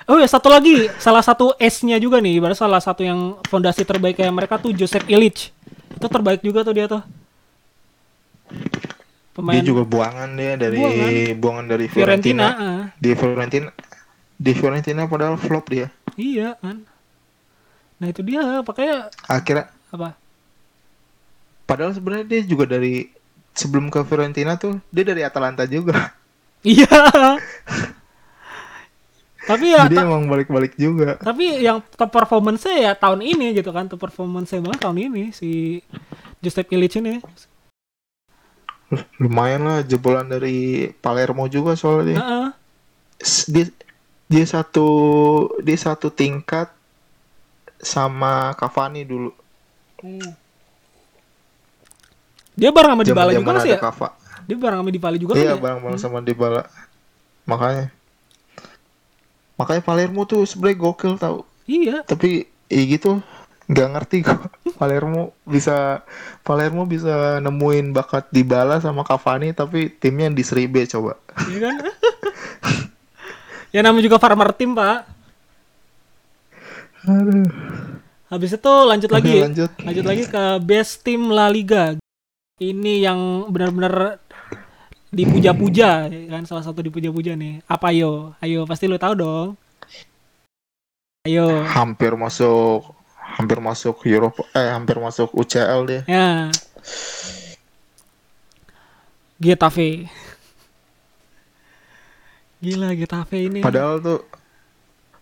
oh 0.09 0.17
ya 0.17 0.29
satu 0.29 0.49
lagi 0.49 0.89
salah 0.97 1.21
satu 1.21 1.53
S-nya 1.61 2.01
juga 2.01 2.19
nih 2.19 2.41
ibarat 2.41 2.57
salah 2.57 2.81
satu 2.81 3.05
yang 3.05 3.37
fondasi 3.47 3.85
terbaik 3.85 4.17
kayak 4.17 4.33
mereka 4.33 4.57
tuh 4.57 4.73
Joseph 4.73 5.05
Illich. 5.07 5.53
Itu 5.95 6.07
terbaik 6.09 6.41
juga 6.41 6.63
tuh 6.65 6.75
dia 6.75 6.87
tuh. 6.89 7.03
Pemain 9.37 9.55
Dia 9.55 9.63
juga 9.63 9.87
buangan 9.87 10.35
dia 10.35 10.59
dari 10.59 10.83
Buangan. 10.83 11.39
buangan, 11.39 11.65
dari 11.71 11.87
Fiorentina. 11.87 12.47
Fiorentina. 12.49 12.49
ah. 12.51 12.83
Di 12.99 13.11
Fiorentina 13.15 13.69
di 14.39 14.53
Fiorentina 14.55 15.03
padahal 15.07 15.37
flop 15.39 15.71
dia. 15.71 15.87
Iya 16.19 16.59
kan. 16.59 16.83
Nah 17.99 18.07
itu 18.11 18.23
dia 18.23 18.63
makanya 18.63 19.11
Akhirnya 19.27 19.67
apa? 19.91 20.15
padahal 21.69 21.93
sebenarnya 21.93 22.25
dia 22.25 22.41
juga 22.49 22.65
dari 22.65 23.13
sebelum 23.53 23.93
ke 23.93 24.01
Fiorentina 24.03 24.57
tuh 24.57 24.81
dia 24.91 25.05
dari 25.05 25.23
Atalanta 25.23 25.69
juga. 25.69 26.15
Iya. 26.67 26.89
tapi 29.49 29.73
ya 29.73 29.89
Jadi 29.89 29.97
ta- 29.97 30.05
emang 30.05 30.29
balik-balik 30.29 30.77
juga. 30.77 31.17
tapi 31.19 31.65
yang 31.65 31.81
top 31.89 32.13
performance 32.13 32.69
ya 32.69 32.93
tahun 32.93 33.25
ini 33.25 33.57
gitu 33.57 33.73
kan 33.73 33.89
top 33.89 33.97
performance 33.99 34.53
banget 34.53 34.77
tahun 34.79 34.99
ini 35.01 35.33
si 35.33 35.81
Joseph 36.39 36.69
Illich 36.69 37.01
ini 37.01 37.25
Lumayan 39.17 39.65
lah 39.65 39.79
jebolan 39.83 40.25
dari 40.25 40.89
Palermo 40.95 41.45
juga 41.47 41.77
soalnya 41.77 42.05
dia. 42.07 42.17
Heeh. 42.17 42.49
S- 43.19 43.45
dia 43.47 43.67
dia 44.25 44.45
satu 44.45 44.89
dia 45.59 45.77
satu 45.77 46.09
tingkat 46.09 46.73
sama 47.79 48.53
Cavani 48.55 49.05
dulu. 49.05 49.33
dia 52.55 52.71
bareng 52.71 52.97
sama 52.97 53.05
Dybala 53.05 53.31
juga 53.31 53.61
sih 53.61 53.71
ya 53.71 53.81
dia 54.45 54.57
bareng 54.57 54.81
sama 54.81 54.91
Dybala 54.91 55.17
juga 55.21 55.33
Iya, 55.37 55.45
kan 55.45 55.53
ya? 55.53 55.63
bareng-bareng 55.63 56.01
sama 56.01 56.19
Dybala. 56.19 56.63
Makanya. 57.45 57.93
Makanya 59.59 59.83
Palermo 59.83 60.23
tuh 60.25 60.47
sebenarnya 60.47 60.79
gokil 60.79 61.13
tau. 61.19 61.45
iya. 61.69 62.07
Tapi 62.07 62.47
ya 62.71 62.83
gitu 62.87 63.21
nggak 63.69 63.89
ngerti 63.93 64.17
kok 64.25 64.41
Palermo 64.81 65.37
bisa 65.45 66.01
Palermo 66.41 66.89
bisa 66.89 67.37
nemuin 67.45 67.93
bakat 67.93 68.33
Dybala 68.33 68.81
sama 68.81 69.05
Cavani 69.05 69.53
tapi 69.53 69.93
timnya 69.93 70.33
di 70.33 70.41
Serie 70.41 70.73
B 70.73 70.89
coba. 70.89 71.21
iya 71.53 71.59
kan? 71.69 71.77
Ya 73.69 73.85
namanya 73.85 74.09
juga 74.09 74.17
farmer 74.17 74.49
team 74.57 74.73
pak. 74.73 75.05
Habis 78.33 78.57
itu 78.57 78.73
lanjut 78.89 79.11
lagi. 79.13 79.37
Lanjut. 79.45 79.71
lanjut 79.85 80.05
lagi 80.09 80.25
ke 80.25 80.45
best 80.65 81.05
team 81.05 81.29
La 81.29 81.53
Liga. 81.53 81.97
Ini 82.59 83.05
yang 83.05 83.53
benar-benar 83.53 84.19
dipuja-puja 85.09 86.05
kan 86.29 86.45
salah 86.45 86.61
satu 86.61 86.85
dipuja-puja 86.85 87.33
nih 87.33 87.65
apa 87.65 87.89
yo 87.91 88.37
ayo 88.39 88.69
pasti 88.69 88.85
lu 88.85 89.01
tahu 89.01 89.15
dong 89.17 89.49
ayo 91.25 91.65
Hampir 91.65 92.13
masuk 92.13 92.93
hampir 93.17 93.59
masuk 93.59 94.01
Eropa 94.05 94.45
eh 94.53 94.69
hampir 94.69 94.97
masuk 94.97 95.33
UCL 95.33 95.81
dia. 95.85 96.01
ya 96.05 96.49
Getafe 99.39 100.09
Gila 102.59 102.91
Getafe 102.91 103.47
ini. 103.47 103.63
Padahal 103.63 104.03
tuh 104.03 104.27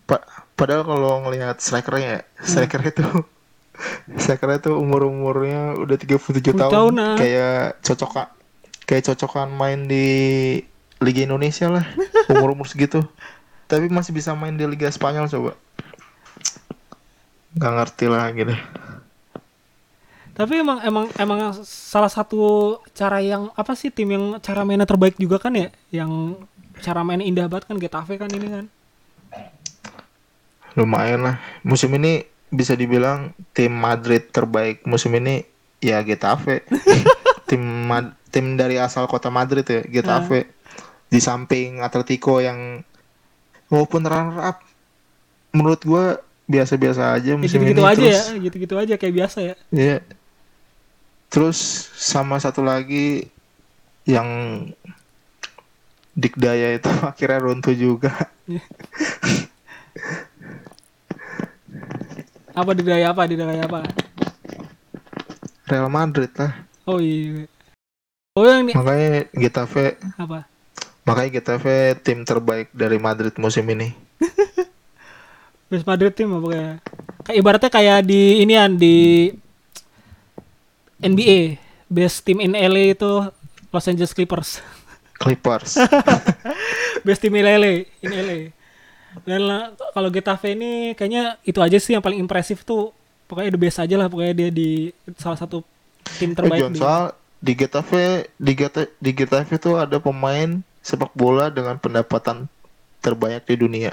pa- 0.08 0.24
padahal 0.56 0.88
kalau 0.88 1.20
ngelihat 1.28 1.60
strikernya 1.60 2.08
ya, 2.08 2.20
strikernya 2.40 2.92
tuh 2.96 3.12
strikernya 4.24 4.56
tuh 4.64 4.80
umur-umurnya 4.80 5.76
udah 5.76 5.96
37 6.00 6.32
10 6.32 6.56
tahun. 6.56 6.72
tahun, 6.72 6.94
ah. 6.96 7.16
Kayak 7.20 7.76
cocok 7.84 8.10
kayak 8.86 9.12
cocokan 9.12 9.50
main 9.50 9.90
di 9.90 10.06
Liga 11.02 11.26
Indonesia 11.26 11.68
lah. 11.68 11.84
Umur-umur 12.32 12.70
segitu. 12.70 13.04
Tapi 13.66 13.90
masih 13.90 14.14
bisa 14.14 14.32
main 14.32 14.54
di 14.54 14.64
Liga 14.64 14.88
Spanyol 14.88 15.26
coba. 15.26 15.52
Gak 17.58 17.72
ngerti 17.82 18.06
lah 18.06 18.30
gitu. 18.32 18.54
Tapi 20.36 20.60
emang 20.60 20.78
emang 20.84 21.06
emang 21.16 21.38
salah 21.64 22.12
satu 22.12 22.76
cara 22.92 23.24
yang 23.24 23.48
apa 23.56 23.72
sih 23.72 23.88
tim 23.88 24.12
yang 24.12 24.24
cara 24.44 24.68
mainnya 24.68 24.84
terbaik 24.84 25.16
juga 25.16 25.40
kan 25.40 25.56
ya? 25.56 25.72
Yang 25.90 26.44
cara 26.84 27.00
main 27.00 27.24
indah 27.24 27.48
banget 27.48 27.64
kan 27.66 27.76
Getafe 27.80 28.20
kan 28.20 28.28
ini 28.30 28.46
kan. 28.52 28.64
Lumayan 30.76 31.24
lah. 31.24 31.36
Musim 31.64 31.96
ini 31.96 32.28
bisa 32.52 32.76
dibilang 32.76 33.32
tim 33.56 33.72
Madrid 33.72 34.28
terbaik 34.28 34.84
musim 34.84 35.16
ini 35.16 35.48
ya 35.80 36.04
Getafe. 36.04 36.62
tim 37.46 37.62
Ma- 37.62 38.14
tim 38.28 38.58
dari 38.58 38.76
asal 38.76 39.06
kota 39.06 39.30
Madrid 39.30 39.64
ya 39.64 39.82
Getafe. 39.86 40.50
Di 41.06 41.22
samping 41.22 41.78
Atletico 41.80 42.42
yang 42.42 42.82
walaupun 43.70 44.02
runner 44.02 44.38
up 44.42 44.58
menurut 45.54 45.80
gua 45.86 46.04
biasa-biasa 46.46 47.18
aja 47.18 47.34
Ya, 47.34 47.38
musim 47.38 47.58
gitu-gitu 47.62 47.82
ini 47.82 47.90
aja 47.90 47.98
terus 47.98 48.14
ya, 48.14 48.24
gitu-gitu 48.38 48.74
aja 48.78 48.94
kayak 48.98 49.14
biasa 49.14 49.38
ya. 49.42 49.54
Iya. 49.70 49.98
Terus 51.30 51.58
sama 51.94 52.38
satu 52.38 52.62
lagi 52.62 53.30
yang 54.06 54.26
Dikdaya 56.16 56.80
itu 56.80 56.88
akhirnya 57.10 57.38
runtuh 57.44 57.76
juga. 57.76 58.10
Apa 62.56 62.72
di 62.72 62.82
daya 62.82 63.12
apa 63.12 63.28
di 63.28 63.36
daya 63.36 63.68
apa? 63.68 63.84
Real 65.68 65.90
Madrid 65.92 66.32
lah. 66.40 66.65
Oh 66.86 67.02
iya. 67.02 67.50
Oh 68.38 68.46
yang 68.46 68.62
ini 68.62 68.72
Makanya 68.78 69.26
Getafe 69.34 69.98
apa? 70.14 70.46
makanya 71.06 71.30
Getafe 71.38 71.98
tim 72.02 72.22
terbaik 72.22 72.70
dari 72.70 72.98
Madrid 73.02 73.34
musim 73.38 73.66
ini. 73.66 73.90
Best 75.70 75.82
Madrid 75.82 76.14
tim 76.14 76.30
apa 76.30 76.46
kayak? 76.46 76.76
Kayak 77.26 77.38
ibaratnya 77.42 77.70
kayak 77.74 77.98
di 78.06 78.22
inian 78.46 78.78
di 78.78 79.34
NBA 81.02 81.58
best 81.90 82.22
team 82.22 82.38
in 82.38 82.54
LA 82.54 82.94
itu 82.94 83.12
Los 83.74 83.86
Angeles 83.90 84.14
Clippers. 84.14 84.62
Clippers. 85.22 85.74
best 87.06 87.18
team 87.18 87.34
in 87.34 87.46
LA, 87.46 87.74
in 88.02 88.12
LA. 88.14 88.38
Dan 89.26 89.42
kalau 89.90 90.08
Getafe 90.12 90.54
ini 90.54 90.94
kayaknya 90.94 91.40
itu 91.42 91.58
aja 91.58 91.78
sih 91.82 91.98
yang 91.98 92.04
paling 92.04 92.20
impresif 92.20 92.62
tuh. 92.62 92.94
Pokoknya 93.26 93.50
the 93.50 93.58
best 93.58 93.82
aja 93.82 93.98
lah 93.98 94.06
pokoknya 94.06 94.34
dia 94.38 94.48
di 94.54 94.94
salah 95.18 95.34
satu 95.34 95.66
tim 96.14 96.30
Eh, 96.30 96.34
terbaik 96.34 96.60
John, 96.60 96.72
di. 96.72 96.78
soal 96.78 97.02
di 97.36 97.52
Getafe 97.52 98.04
di 98.34 98.52
Getafe 98.52 98.94
di 98.96 99.10
Getafe 99.12 99.52
itu 99.52 99.74
ada 99.74 99.96
pemain 99.96 100.50
sepak 100.80 101.12
bola 101.12 101.48
dengan 101.48 101.76
pendapatan 101.76 102.46
terbanyak 102.98 103.42
di 103.44 103.54
dunia. 103.56 103.92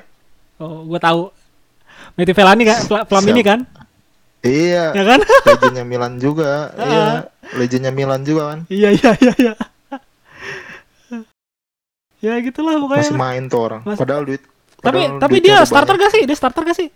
Oh, 0.57 0.83
gua 0.83 0.97
tahu. 0.97 1.21
Meti 2.13 2.31
Velani 2.31 2.63
kan, 2.63 2.79
Fla- 2.81 3.05
Flamini 3.05 3.39
Siap. 3.39 3.47
kan? 3.47 3.59
Iya. 4.39 4.85
Ya 4.91 5.03
kan? 5.05 5.19
legendnya 5.47 5.83
Milan 5.83 6.13
juga. 6.17 6.69
iya, 6.75 7.07
legendnya 7.53 7.91
Milan 7.91 8.21
juga 8.21 8.43
kan. 8.47 8.59
iya, 8.67 8.89
iya, 8.91 9.11
iya, 9.17 9.33
iya. 9.39 9.53
ya 12.19 12.33
gitulah 12.39 12.75
pokoknya. 12.77 13.03
Masih 13.03 13.17
main 13.17 13.43
tuh 13.45 13.61
orang. 13.61 13.81
Mas- 13.83 13.99
Padahal 13.99 14.23
duit 14.23 14.41
tapi 14.77 14.99
padahal 14.99 15.15
tapi 15.17 15.33
duitnya 15.39 15.55
dia 15.55 15.65
starter 15.65 15.87
banyak. 15.89 16.01
gak 16.01 16.11
sih? 16.11 16.23
Dia 16.23 16.37
starter 16.37 16.63
gak 16.63 16.77
sih? 16.77 16.89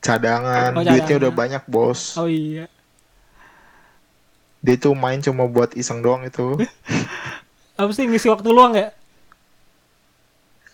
cadangan, 0.00 0.70
Oh, 0.72 0.80
duitnya 0.80 0.96
cadangan. 1.04 1.20
udah 1.20 1.32
banyak, 1.32 1.62
Bos. 1.66 2.00
Oh 2.16 2.24
iya. 2.24 2.64
Dia 4.60 4.76
tuh 4.76 4.92
main 4.92 5.20
cuma 5.24 5.48
buat 5.48 5.72
iseng 5.72 6.04
doang 6.04 6.24
itu. 6.28 6.60
Apa 7.80 7.90
sih 7.96 8.04
ngisi 8.04 8.28
waktu 8.28 8.52
luang 8.52 8.76
ya? 8.76 8.92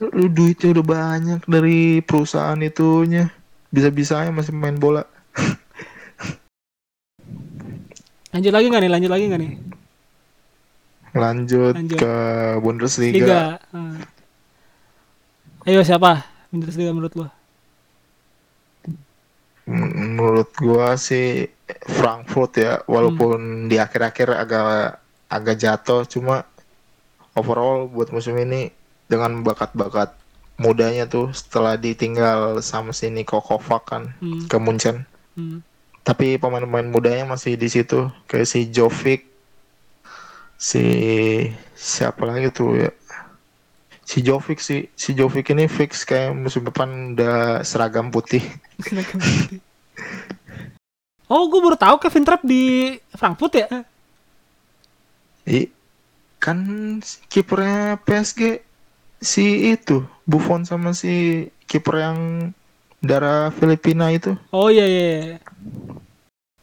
Lu 0.03 0.27
duitnya 0.29 0.75
udah 0.75 0.85
banyak 0.85 1.41
dari 1.47 2.03
perusahaan 2.03 2.59
itunya. 2.59 3.31
Bisa-bisanya 3.71 4.35
masih 4.35 4.53
main 4.53 4.75
bola. 4.77 5.07
Lanjut 8.35 8.53
lagi 8.53 8.67
gak 8.69 8.83
nih? 8.83 8.91
Lanjut 8.91 9.11
lagi 9.11 9.25
gak 9.31 9.41
nih? 9.41 9.53
Lanjut, 11.17 11.73
Lanjut. 11.73 11.97
ke 11.97 12.15
Bundesliga. 12.61 13.17
Liga. 13.17 13.43
Hmm. 13.73 14.05
Ayo 15.65 15.81
siapa? 15.81 16.29
Bundesliga 16.53 16.93
menurut 16.93 17.15
lo? 17.17 17.27
Menurut 19.65 20.53
gua 20.61 20.95
sih 21.01 21.49
Frankfurt 21.67 22.53
ya, 22.63 22.79
walaupun 22.87 23.67
di 23.67 23.75
akhir-akhir 23.83 24.29
agak 24.39 25.03
agak 25.27 25.57
jatuh, 25.59 26.07
cuma 26.07 26.47
overall 27.35 27.91
buat 27.91 28.15
musim 28.15 28.39
ini 28.39 28.71
dengan 29.11 29.43
bakat-bakat 29.43 30.15
mudanya 30.57 31.05
tuh 31.05 31.35
setelah 31.35 31.75
ditinggal 31.77 32.63
sama 32.65 32.95
si 32.95 33.11
Niko 33.11 33.43
Kovac 33.43 33.83
kan 33.91 34.15
Hmm. 34.23 34.47
ke 34.47 34.57
Munchen. 34.63 35.05
Hmm. 35.35 35.61
Tapi 36.07 36.39
pemain-pemain 36.39 36.87
mudanya 36.87 37.27
masih 37.27 37.59
di 37.59 37.67
situ, 37.67 38.07
kayak 38.31 38.47
si 38.47 38.71
Jovic, 38.71 39.27
si 40.55 40.83
siapa 41.75 42.23
lagi 42.31 42.55
tuh 42.55 42.79
ya? 42.79 42.91
Si 44.07 44.23
Jovic 44.23 44.63
sih, 44.63 44.87
si 44.95 45.19
Jovic 45.19 45.51
ini 45.51 45.67
fix 45.67 46.07
kayak 46.07 46.31
musim 46.31 46.63
depan 46.63 47.19
udah 47.19 47.67
seragam 47.67 48.15
putih. 48.15 48.47
oh, 51.31 51.43
gue 51.51 51.61
baru 51.63 51.77
tahu 51.79 51.97
Kevin 52.03 52.25
Trapp 52.27 52.43
di 52.47 52.95
Frankfurt 53.15 53.55
ya. 53.59 53.69
I, 55.47 55.71
kan 56.43 56.59
kipernya 57.31 58.03
PSG 58.03 58.61
si 59.23 59.73
itu 59.73 60.03
Buffon 60.27 60.67
sama 60.67 60.91
si 60.91 61.47
kiper 61.71 62.03
yang 62.03 62.19
darah 63.03 63.55
Filipina 63.55 64.11
itu. 64.11 64.35
Oh 64.51 64.69
iya 64.71 64.87
iya. 64.87 65.07
iya. 65.07 65.39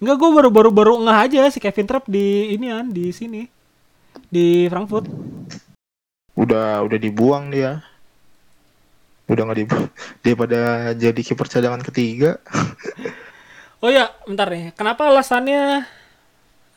Enggak, 0.03 0.20
gue 0.20 0.30
baru 0.36 0.49
baru 0.51 0.70
baru 0.76 0.93
ngeh 0.99 1.20
aja 1.32 1.41
si 1.47 1.64
Kevin 1.64 1.88
Trapp 1.88 2.11
di 2.11 2.51
ini 2.51 2.68
kan 2.68 2.91
di 2.91 3.07
sini 3.16 3.47
di 4.28 4.68
Frankfurt. 4.68 5.07
Udah 6.36 6.84
udah 6.84 6.99
dibuang 6.99 7.47
dia. 7.53 7.80
Udah 9.32 9.47
nggak 9.47 9.59
dibuang. 9.64 9.88
Daripada 10.24 10.91
jadi 10.91 11.22
kiper 11.24 11.47
cadangan 11.47 11.84
ketiga. 11.88 12.36
Oh 13.84 13.92
ya, 13.92 14.16
bentar 14.24 14.48
nih. 14.48 14.72
Kenapa 14.80 15.12
alasannya 15.12 15.84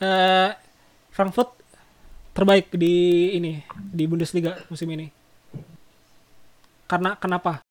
eh 0.03 0.51
Frankfurt 1.15 1.55
terbaik 2.35 2.75
di 2.75 3.31
ini 3.39 3.63
di 3.79 4.05
Bundesliga 4.11 4.59
musim 4.67 4.91
ini? 4.91 5.07
Karena 6.91 7.15
kenapa? 7.15 7.63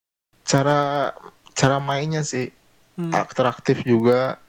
Cara 0.48 1.12
cara 1.52 1.78
mainnya 1.84 2.24
sih 2.24 2.48
Hmm. 2.96 3.12
atraktif 3.12 3.84
juga. 3.84 4.40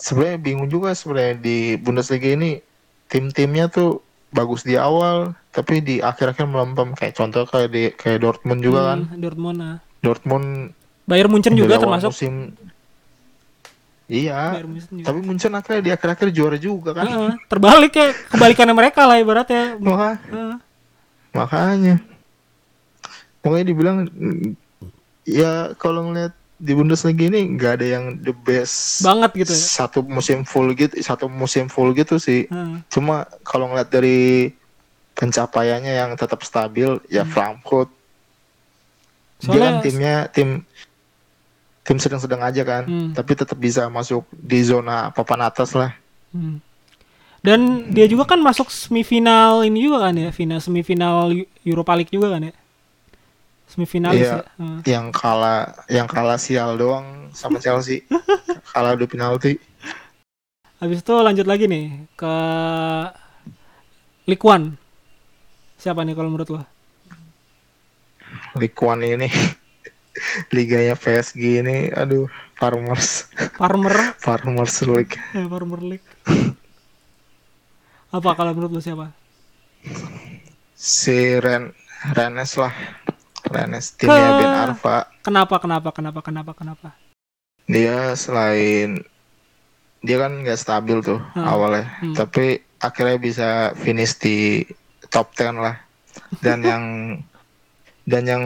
Sebenarnya 0.00 0.40
bingung 0.40 0.72
juga 0.72 0.96
sebenarnya 0.96 1.36
di 1.36 1.76
Bundesliga 1.76 2.32
ini 2.32 2.64
tim-timnya 3.12 3.68
tuh 3.68 4.00
bagus 4.32 4.64
di 4.64 4.80
awal, 4.80 5.36
tapi 5.52 5.84
di 5.84 6.00
akhir-akhir 6.00 6.48
melempem 6.48 6.96
kayak 6.96 7.20
contoh 7.20 7.44
kayak 7.44 7.68
di 7.68 7.92
kayak 7.92 8.24
Dortmund 8.24 8.64
juga 8.64 8.96
kan. 8.96 9.00
Hmm, 9.04 9.20
Dortmund. 9.20 9.58
Nah. 9.60 9.76
Dortmund 10.00 10.72
Bayern 11.04 11.28
Munchen 11.28 11.52
juga 11.52 11.76
termasuk. 11.76 12.08
musim 12.08 12.56
Iya, 14.10 14.58
tapi 15.00 15.18
Munchen 15.22 15.54
akhirnya 15.54 15.80
di 15.80 15.90
akhir-akhir 15.90 16.34
juara 16.34 16.58
juga 16.58 16.90
kan. 16.92 17.06
Heeh, 17.06 17.32
terbalik 17.46 17.94
ya 17.94 18.10
kebalikannya 18.26 18.74
mereka 18.74 19.06
lah 19.06 19.16
ibaratnya. 19.16 19.78
Maka, 19.78 20.18
Heeh. 20.26 20.54
makanya. 21.30 21.94
Makanya 23.40 23.64
dibilang 23.64 23.96
ya 25.22 25.70
kalau 25.76 26.10
ngeliat 26.10 26.34
di 26.58 26.72
Bundesliga 26.74 27.24
ini 27.24 27.54
nggak 27.54 27.72
ada 27.72 27.86
yang 27.88 28.04
the 28.18 28.34
best 28.34 29.00
banget 29.00 29.32
gitu 29.38 29.54
ya. 29.54 29.64
satu 29.80 30.02
musim 30.02 30.44
full 30.44 30.68
gitu 30.74 30.92
satu 31.00 31.24
musim 31.24 31.72
full 31.72 31.94
gitu 31.94 32.20
sih 32.20 32.44
Heeh. 32.44 32.84
cuma 32.90 33.24
kalau 33.40 33.64
ngeliat 33.64 33.88
dari 33.88 34.52
pencapaiannya 35.14 35.88
yang 35.94 36.10
tetap 36.14 36.42
stabil 36.42 37.00
ya 37.06 37.24
Frankfurt 37.24 37.88
dia 37.88 37.96
Hmm. 39.40 39.56
Soalnya- 39.56 39.64
kan 39.64 39.74
timnya 39.80 40.14
tim 40.28 40.48
tim 41.90 41.98
sedang-sedang 41.98 42.38
aja 42.38 42.62
kan 42.62 42.86
Hmm. 42.86 43.10
tapi 43.10 43.34
tetap 43.34 43.58
bisa 43.58 43.90
masuk 43.90 44.22
di 44.30 44.62
zona 44.62 45.10
papan 45.10 45.42
atas 45.42 45.74
lah 45.74 45.90
Hmm. 46.30 46.62
Dan 47.40 47.60
dia 47.90 48.04
juga 48.04 48.22
kan 48.22 48.38
masuk 48.38 48.68
semifinal 48.68 49.64
ini 49.64 49.82
juga 49.82 50.04
kan 50.04 50.14
ya, 50.14 50.28
final 50.28 50.60
semifinal 50.60 51.32
Eu- 51.32 51.48
Europa 51.64 51.96
League 51.96 52.12
juga 52.12 52.30
kan 52.30 52.46
ya. 52.46 52.54
Semifinalis 53.66 54.20
Iya. 54.20 54.34
ya. 54.36 54.44
Heeh. 54.54 54.78
yang 54.86 55.06
kalah 55.08 55.60
yang 55.88 56.04
kalah 56.04 56.36
sial 56.36 56.76
doang 56.76 57.32
sama 57.32 57.56
Chelsea 57.58 58.04
kalah 58.70 58.92
adu 58.92 59.06
penalti 59.06 59.56
Habis 60.76 61.00
itu 61.00 61.12
lanjut 61.12 61.44
lagi 61.44 61.64
nih 61.64 61.86
ke 62.14 62.34
Ligue 64.24 64.46
1. 64.46 64.76
Siapa 65.76 66.04
nih 66.04 66.12
kalau 66.12 66.28
menurut 66.28 66.50
lo? 66.50 66.60
League 68.54 68.76
One 68.76 69.02
ini 69.02 69.28
liganya 70.54 70.94
PSG 70.94 71.62
ini 71.62 71.88
aduh 71.90 72.26
Farmers 72.56 73.30
Farmer, 73.56 73.94
Farmers 74.24 74.82
League 74.82 75.16
eh, 75.32 75.46
Farmer 75.46 75.80
League. 75.80 76.06
Apa 78.10 78.34
kalau 78.34 78.52
menurut 78.52 78.74
lu 78.74 78.82
siapa? 78.82 79.14
si 80.74 81.36
Ren 81.36 81.70
Rennes 82.12 82.52
lah 82.56 82.72
Rennes 83.46 83.96
timnya 83.96 84.32
Ke- 84.32 84.36
Ben 84.36 84.52
Arfa 84.52 85.08
Kenapa? 85.20 85.60
Kenapa? 85.60 85.88
Kenapa? 85.92 86.20
Kenapa? 86.20 86.52
Kenapa? 86.52 86.88
dia 87.64 88.16
selain 88.18 88.98
dia 90.00 90.16
kan 90.18 90.42
nggak 90.42 90.58
stabil 90.58 90.98
tuh 91.00 91.20
Hmm. 91.36 91.44
awalnya 91.46 91.86
Hmm. 92.00 92.16
tapi 92.16 92.58
akhirnya 92.76 93.16
bisa 93.16 93.48
finish 93.76 94.16
di 94.16 94.64
top 95.06 95.30
10 95.32 95.60
lah 95.60 95.76
dan 96.40 96.64
yang 96.66 96.84
dan 98.06 98.22
yang 98.32 98.42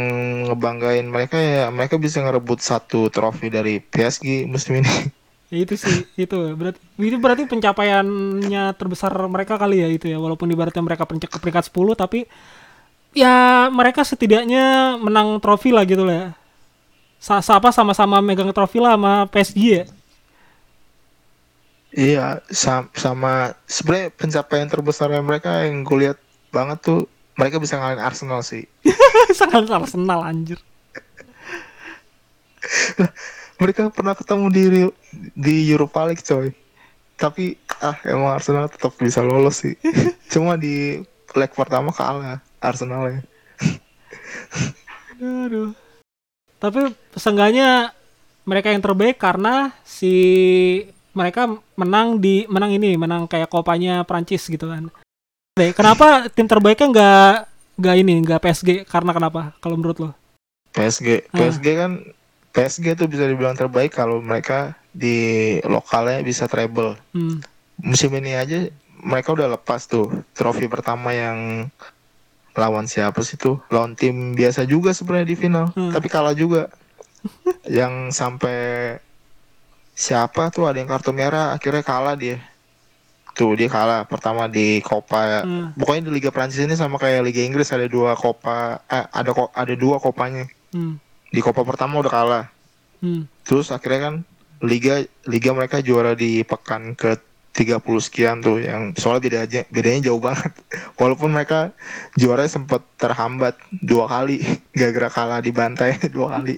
ngebanggain 0.49 1.07
mereka 1.09 1.37
ya 1.41 1.71
mereka 1.73 1.97
bisa 1.99 2.19
ngerebut 2.25 2.59
satu 2.71 3.09
trofi 3.15 3.49
dari 3.53 3.81
PSG 3.81 4.45
musim 4.53 4.81
ini 4.83 4.93
Ya 5.53 5.59
itu 5.63 5.75
sih, 5.79 6.09
itu 6.19 6.35
berarti 6.59 6.81
itu 6.99 7.17
berarti 7.21 7.43
pencapaiannya 7.47 8.75
terbesar 8.81 9.13
mereka 9.31 9.55
kali 9.61 9.85
ya 9.85 9.89
itu 9.93 10.07
ya. 10.11 10.17
Walaupun 10.19 10.49
ibaratnya 10.51 10.83
mereka 10.83 11.05
pencak 11.07 11.31
ke 11.31 11.39
peringkat 11.39 11.65
10 11.71 11.95
tapi 11.95 12.25
ya 13.15 13.69
mereka 13.73 14.03
setidaknya 14.07 14.97
menang 15.01 15.39
trofi 15.43 15.71
lah 15.75 15.85
gitu 15.89 16.05
lah 16.09 16.15
ya. 16.17 16.27
Sa 17.23 17.41
apa 17.41 17.71
sama-sama 17.73 18.21
megang 18.21 18.53
trofi 18.53 18.79
lah 18.83 18.95
sama 18.99 19.13
PSG 19.33 19.65
ya. 19.81 19.85
iya 21.95 22.43
sam- 22.63 22.91
sama 23.05 23.55
sebenarnya 23.77 24.11
pencapaian 24.21 24.69
terbesarnya 24.73 25.21
mereka 25.29 25.51
yang 25.67 25.77
gue 25.87 25.97
lihat 26.03 26.19
banget 26.55 26.79
tuh 26.87 27.01
mereka 27.35 27.57
bisa 27.59 27.78
ngalahin 27.78 28.03
Arsenal 28.03 28.41
sih 28.43 28.66
Sangat 29.39 29.66
Arsenal 29.66 30.22
anjir. 30.22 30.61
mereka 33.61 33.93
pernah 33.93 34.16
ketemu 34.16 34.47
di 34.51 34.64
di 35.37 35.57
Europa 35.70 36.09
League 36.09 36.24
coy 36.24 36.51
tapi 37.14 37.55
ah 37.78 37.95
emang 38.03 38.35
Arsenal 38.35 38.66
tetap 38.66 38.97
bisa 38.99 39.22
lolos 39.22 39.62
sih 39.62 39.78
cuma 40.32 40.59
di 40.59 41.05
leg 41.35 41.53
pertama 41.53 41.93
kalah 41.93 42.41
Arsenal 42.59 43.11
ya 43.11 43.20
Aduh. 45.20 45.70
Tapi 46.59 46.91
seenggaknya 47.14 47.93
mereka 48.45 48.72
yang 48.72 48.82
terbaik 48.82 49.16
karena 49.20 49.72
si 49.87 50.14
mereka 51.14 51.47
menang 51.78 52.18
di 52.18 52.45
menang 52.51 52.74
ini, 52.74 52.99
menang 52.99 53.30
kayak 53.30 53.51
kopanya 53.53 54.03
Prancis 54.03 54.49
gitu 54.51 54.66
kan. 54.66 54.91
Deh, 55.55 55.71
kenapa 55.71 56.27
tim 56.35 56.51
terbaiknya 56.51 56.91
nggak 56.91 57.33
nggak 57.79 57.97
ini, 58.03 58.15
nggak 58.27 58.43
PSG? 58.43 58.83
Karena 58.91 59.15
kenapa? 59.15 59.55
Kalau 59.63 59.79
menurut 59.79 59.99
lo? 60.03 60.11
PSG 60.75 61.31
Ah. 61.31 61.39
PSG 61.39 61.67
kan 61.79 62.03
PSG 62.51 62.99
tuh 62.99 63.07
bisa 63.07 63.23
dibilang 63.23 63.55
terbaik 63.55 63.95
kalau 63.95 64.19
mereka 64.19 64.75
di 64.91 65.15
lokalnya 65.63 66.19
bisa 66.27 66.51
treble 66.51 66.99
Hmm. 67.15 67.39
musim 67.79 68.11
ini 68.11 68.35
aja 68.35 68.67
mereka 68.99 69.31
udah 69.31 69.55
lepas 69.55 69.87
tuh 69.87 70.11
trofi 70.35 70.67
pertama 70.67 71.15
yang 71.15 71.71
lawan 72.55 72.91
siapa 72.91 73.23
sih 73.23 73.39
tuh 73.39 73.63
lawan 73.71 73.95
tim 73.95 74.35
biasa 74.35 74.67
juga 74.67 74.91
sebenarnya 74.91 75.31
di 75.31 75.39
final 75.39 75.67
Hmm. 75.71 75.95
tapi 75.95 76.11
kalah 76.11 76.35
juga 76.35 76.67
yang 77.71 78.11
sampai 78.11 78.99
siapa 79.95 80.51
tuh 80.51 80.67
ada 80.67 80.83
yang 80.83 80.91
kartu 80.91 81.15
merah 81.15 81.55
akhirnya 81.55 81.83
kalah 81.83 82.19
dia 82.19 82.43
tuh 83.35 83.53
dia 83.53 83.66
kalah 83.66 84.03
pertama 84.05 84.47
di 84.47 84.78
Copa 84.80 85.43
Hmm. 85.43 85.74
pokoknya 85.74 86.07
di 86.07 86.12
Liga 86.12 86.30
Prancis 86.30 86.59
ini 86.61 86.72
sama 86.72 86.97
kayak 86.97 87.20
Liga 87.22 87.43
Inggris 87.43 87.68
ada 87.68 87.85
dua 87.85 88.14
Copa 88.14 88.78
eh, 88.87 89.05
ada 89.05 89.30
ada 89.51 89.74
dua 89.74 89.99
kopanya 89.99 90.47
Hmm. 90.70 90.97
di 91.26 91.41
Copa 91.41 91.62
pertama 91.62 91.99
udah 91.99 92.12
kalah 92.12 92.45
Hmm. 92.97 93.28
Terus 93.43 93.68
akhirnya 93.68 94.01
kan 94.03 94.14
liga 94.61 94.97
liga 95.24 95.51
mereka 95.51 95.76
juara 95.78 96.14
di 96.14 96.41
pekan 96.41 96.95
ke 96.95 97.20
30 97.53 97.78
sekian 98.01 98.41
tuh 98.41 98.59
yang 98.59 98.91
soalnya 98.95 99.22
beda 99.22 99.39
aja 99.43 99.61
bedanya 99.68 100.01
jauh 100.05 100.18
banget. 100.18 100.49
Walaupun 100.97 101.28
mereka 101.28 101.70
juara 102.14 102.43
sempat 102.47 102.80
terhambat 102.97 103.55
dua 103.70 104.09
kali 104.09 104.41
gara-gara 104.72 105.07
kalah 105.09 105.39
di 105.39 105.51
bantai 105.51 106.01
dua 106.14 106.35
kali. 106.35 106.57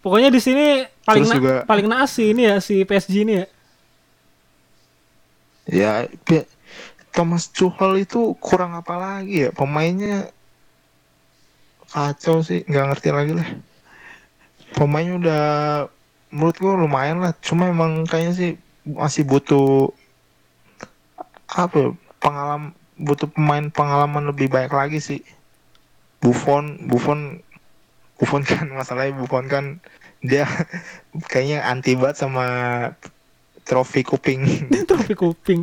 Pokoknya 0.00 0.30
di 0.30 0.40
sini 0.40 0.66
paling 1.04 1.22
Terus 1.22 1.30
na- 1.30 1.38
juga- 1.38 1.62
paling 1.62 1.86
naas 1.86 2.10
sih 2.10 2.32
ini 2.32 2.42
ya 2.44 2.58
si 2.58 2.82
PSG 2.82 3.22
ini 3.22 3.34
ya. 3.36 3.46
Ya 5.68 6.08
Thomas 7.12 7.52
Tuchel 7.52 8.08
itu 8.08 8.32
kurang 8.40 8.72
apa 8.72 8.96
lagi 8.96 9.46
ya? 9.46 9.50
Pemainnya 9.52 10.32
kacau 11.92 12.40
sih 12.40 12.64
nggak 12.64 12.86
ngerti 12.88 13.08
lagi 13.12 13.32
lah. 13.36 13.48
Pemainnya 14.72 15.14
udah 15.20 15.44
menurut 16.32 16.56
gua 16.56 16.74
lumayan 16.80 17.20
lah. 17.20 17.36
Cuma 17.44 17.68
emang 17.68 18.08
kayaknya 18.08 18.32
sih 18.32 18.50
masih 18.88 19.28
butuh 19.28 19.92
apa 21.52 21.76
ya, 21.76 21.88
pengalaman 22.16 22.72
butuh 22.96 23.28
pemain 23.28 23.68
pengalaman 23.68 24.32
lebih 24.32 24.48
baik 24.48 24.72
lagi 24.72 24.98
sih. 24.98 25.20
Buffon 26.24 26.88
Buffon 26.88 27.44
Buffon 28.16 28.42
kan 28.48 28.72
masalahnya 28.72 29.20
Buffon 29.20 29.52
kan 29.52 29.64
dia 30.24 30.48
kayaknya 31.30 31.60
anti 31.68 31.92
banget 31.92 32.24
sama 32.24 32.46
trofi 33.62 34.02
kuping 34.02 34.42
Trofi 34.88 35.14
kuping. 35.14 35.62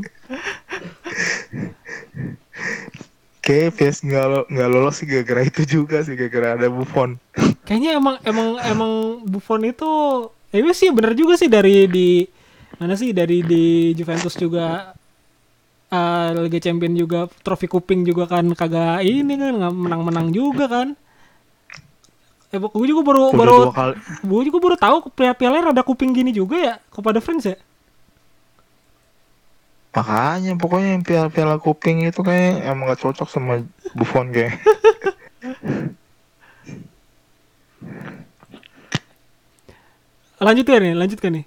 kayak 3.39 3.81
PS 3.81 4.05
nggak 4.05 4.51
nggak 4.51 4.69
lolos 4.69 5.01
sih 5.01 5.07
gara-gara 5.09 5.41
itu 5.41 5.61
juga 5.65 6.05
sih 6.05 6.13
gara-gara 6.13 6.55
ada 6.59 6.67
Buffon 6.69 7.17
Kayaknya 7.67 8.01
emang 8.01 8.15
emang 8.25 8.47
emang 8.65 8.91
Buffon 9.25 9.61
itu 9.65 9.89
ya 10.49 10.61
iya 10.65 10.73
sih 10.73 10.89
bener 10.89 11.13
juga 11.13 11.37
sih 11.37 11.49
dari 11.49 11.85
di 11.85 12.25
mana 12.81 12.97
sih 12.97 13.13
dari 13.13 13.45
di 13.45 13.93
Juventus 13.93 14.33
juga 14.37 14.93
eh, 15.89 16.27
Liga 16.33 16.57
Champion 16.61 16.93
juga 16.97 17.29
trofi 17.45 17.65
kuping 17.69 18.05
juga 18.05 18.25
kan 18.25 18.45
kagak 18.53 19.05
ini 19.05 19.33
kan 19.37 19.53
nggak 19.57 19.73
menang-menang 19.73 20.27
juga 20.33 20.65
kan. 20.69 20.87
Eh 22.49 22.57
gue 22.57 22.87
juga 22.89 23.01
baru 23.05 23.29
udah 23.29 23.37
baru 23.37 23.57
gue 24.25 24.41
juga 24.49 24.57
baru 24.57 24.75
tahu 24.77 24.97
piala 25.13 25.37
piala 25.37 25.69
ada 25.69 25.85
kuping 25.85 26.17
gini 26.17 26.33
juga 26.33 26.57
ya 26.57 26.73
Copa 26.89 27.13
de 27.13 27.21
France 27.21 27.45
ya. 27.45 27.57
Makanya 29.89 30.53
pokoknya 30.55 30.89
yang 30.95 31.03
piala-piala 31.03 31.57
kuping 31.57 32.05
itu 32.05 32.21
kayak 32.21 32.61
emang 32.63 32.93
gak 32.93 33.01
cocok 33.01 33.27
sama 33.27 33.65
Buffon 33.97 34.29
kayak 34.29 34.53
Lanjut 40.39 40.63
ya 40.63 40.79
nih, 40.79 40.95
lanjut 40.95 41.19
kan 41.19 41.31
nih. 41.35 41.45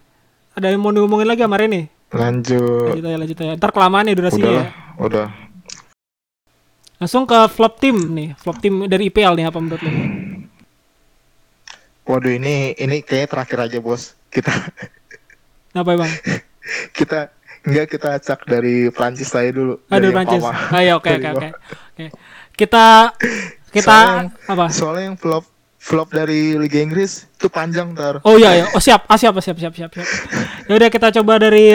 Ada 0.53 0.69
yang 0.69 0.85
mau 0.85 0.93
ngomongin 0.93 1.25
lagi 1.25 1.41
sama 1.41 1.57
Rene? 1.57 1.89
lanjut 2.13 2.93
Lanjut 2.93 3.05
aja, 3.09 3.17
lanjut 3.17 3.37
aja. 3.41 3.53
Ntar 3.57 3.71
kelamaan 3.73 4.05
ya 4.05 4.13
durasinya 4.13 4.45
udahlah 4.45 4.67
ya. 4.69 4.73
udah 5.01 5.29
Langsung 7.01 7.25
ke 7.25 7.39
flop 7.49 7.81
tim 7.81 7.97
nih, 8.13 8.37
flop 8.37 8.61
tim 8.61 8.85
dari 8.85 9.09
IPL 9.09 9.33
nih 9.35 9.47
apa 9.49 9.59
menurut 9.59 9.81
lo? 9.81 9.91
waduh 12.03 12.35
ini 12.35 12.75
ini 12.77 12.99
kayaknya 13.01 13.29
terakhir 13.31 13.59
aja 13.63 13.79
bos 13.79 14.19
kita 14.29 14.51
Apa 15.73 15.95
bang? 15.97 16.11
kita 16.99 17.31
enggak 17.63 17.87
kita 17.89 18.09
acak 18.15 18.39
dari 18.45 18.89
Prancis 18.89 19.29
saya 19.29 19.51
dulu 19.51 19.79
Aduh 19.89 20.11
Prancis. 20.11 20.43
Ayo 20.73 20.99
oke 20.99 21.09
Dari 21.09 21.23
oke 21.23 21.29
oke. 21.33 21.49
Oke. 21.93 22.07
Kita 22.53 23.15
kita 23.69 23.89
Soalnya 23.89 24.17
yang- 24.19 24.31
apa? 24.49 24.67
soalnya 24.69 25.05
yang 25.07 25.17
flop 25.17 25.45
flop 25.79 26.09
dari 26.09 26.55
Liga 26.55 26.79
Inggris 26.79 27.27
itu 27.27 27.47
panjang 27.47 27.91
ntar 27.91 28.23
Oh 28.23 28.37
iya 28.37 28.55
ya. 28.55 28.67
Oh 28.71 28.79
siap. 28.79 29.03
Ah 29.07 29.17
siap 29.17 29.35
siap 29.39 29.57
siap 29.57 29.73
siap 29.73 29.91
siap. 29.91 30.07
Ya 30.65 30.73
udah 30.75 30.89
kita 30.89 31.11
coba 31.13 31.39
dari 31.39 31.75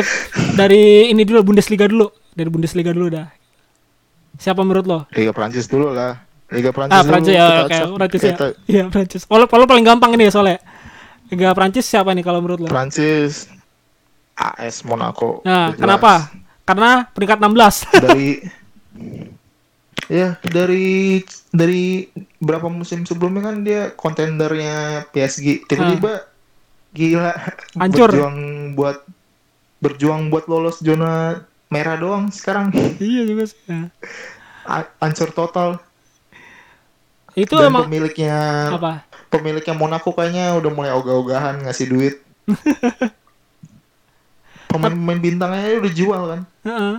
dari 0.53 1.07
ini 1.07 1.23
dulu 1.23 1.51
Bundesliga 1.51 1.85
dulu. 1.85 2.07
Dari 2.31 2.47
Bundesliga 2.47 2.91
dulu 2.91 3.09
dah. 3.09 3.27
Siapa 4.38 4.61
menurut 4.61 4.85
lo? 4.85 4.99
Liga 5.11 5.33
Prancis 5.33 5.65
dulu 5.65 5.89
lah 5.89 6.21
Liga 6.47 6.69
Prancis 6.69 6.93
Ah 6.93 7.01
dulu 7.01 7.11
Prancis 7.11 7.33
ya, 7.33 7.43
oke, 7.43 7.57
acak. 7.67 7.88
Prancis 7.91 8.21
ya. 8.21 8.35
Iya 8.69 8.83
Prancis. 8.88 9.21
Kalau 9.25 9.65
paling 9.65 9.83
gampang 9.83 10.13
ini 10.13 10.23
ya 10.23 10.31
soalnya. 10.31 10.59
Liga 11.27 11.51
Prancis 11.51 11.83
siapa 11.83 12.13
nih 12.13 12.21
kalau 12.21 12.39
menurut 12.39 12.63
lo? 12.63 12.67
Prancis 12.69 13.51
AS 14.38 14.81
Monaco 14.83 15.41
Nah, 15.41 15.71
Jelas. 15.71 15.81
kenapa? 15.81 16.13
Karena 16.63 17.09
peringkat 17.09 17.38
16. 17.39 17.89
dari 18.05 18.29
ya 20.07 20.39
dari 20.39 21.19
dari 21.49 22.07
berapa 22.38 22.67
musim 22.67 23.03
sebelumnya 23.03 23.43
kan 23.43 23.55
dia 23.59 23.81
kontendernya 23.91 25.03
PSG 25.09 25.65
tiba-tiba 25.65 26.23
gila 26.89 27.33
Hancur. 27.75 28.07
berjuang 28.07 28.38
buat 28.73 29.03
berjuang 29.77 30.29
buat 30.29 30.47
lolos 30.47 30.79
zona 30.79 31.43
merah 31.67 31.93
doang 31.93 32.31
sekarang 32.31 32.71
iya 33.03 33.25
juga 33.25 33.45
sih. 33.45 33.59
Nah, 33.67 33.91
A- 34.63 34.91
hancur 34.99 35.29
total 35.29 35.79
Itu 37.33 37.53
dan 37.53 37.69
emang 37.69 37.85
pemiliknya 37.85 38.35
apa? 38.73 39.03
pemiliknya 39.27 39.71
Monaco 39.71 40.09
kayaknya 40.09 40.55
udah 40.55 40.71
mulai 40.71 40.91
ogah-ogahan 40.91 41.61
ngasih 41.61 41.88
duit 41.88 42.15
pemain-pemain 44.68 45.20
bintangnya 45.20 45.80
udah 45.80 45.93
jual 45.93 46.22
kan 46.28 46.41
Heeh. 46.68 46.95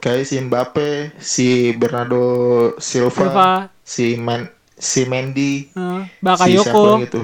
kayak 0.00 0.24
si 0.26 0.36
Mbappe, 0.40 0.90
si 1.20 1.48
Bernardo 1.76 2.24
Silva, 2.82 3.12
Silva, 3.12 3.50
si 3.86 4.18
Man, 4.18 4.50
si 4.74 5.06
Mendy, 5.06 5.70
si 5.70 5.82
Bakayoko, 6.18 6.66
siapa 6.66 7.02
gitu, 7.06 7.20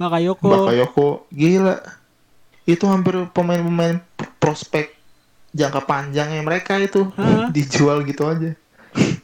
Bakayoko. 0.00 0.48
Bakayoko, 0.48 1.08
gila. 1.30 1.78
Itu 2.64 2.88
hampir 2.88 3.20
pemain-pemain 3.36 4.00
prospek 4.40 4.96
jangka 5.54 5.84
panjangnya 5.86 6.42
mereka 6.42 6.80
itu 6.80 7.06
Hah? 7.14 7.48
dijual 7.54 8.02
gitu 8.04 8.26
aja. 8.26 8.50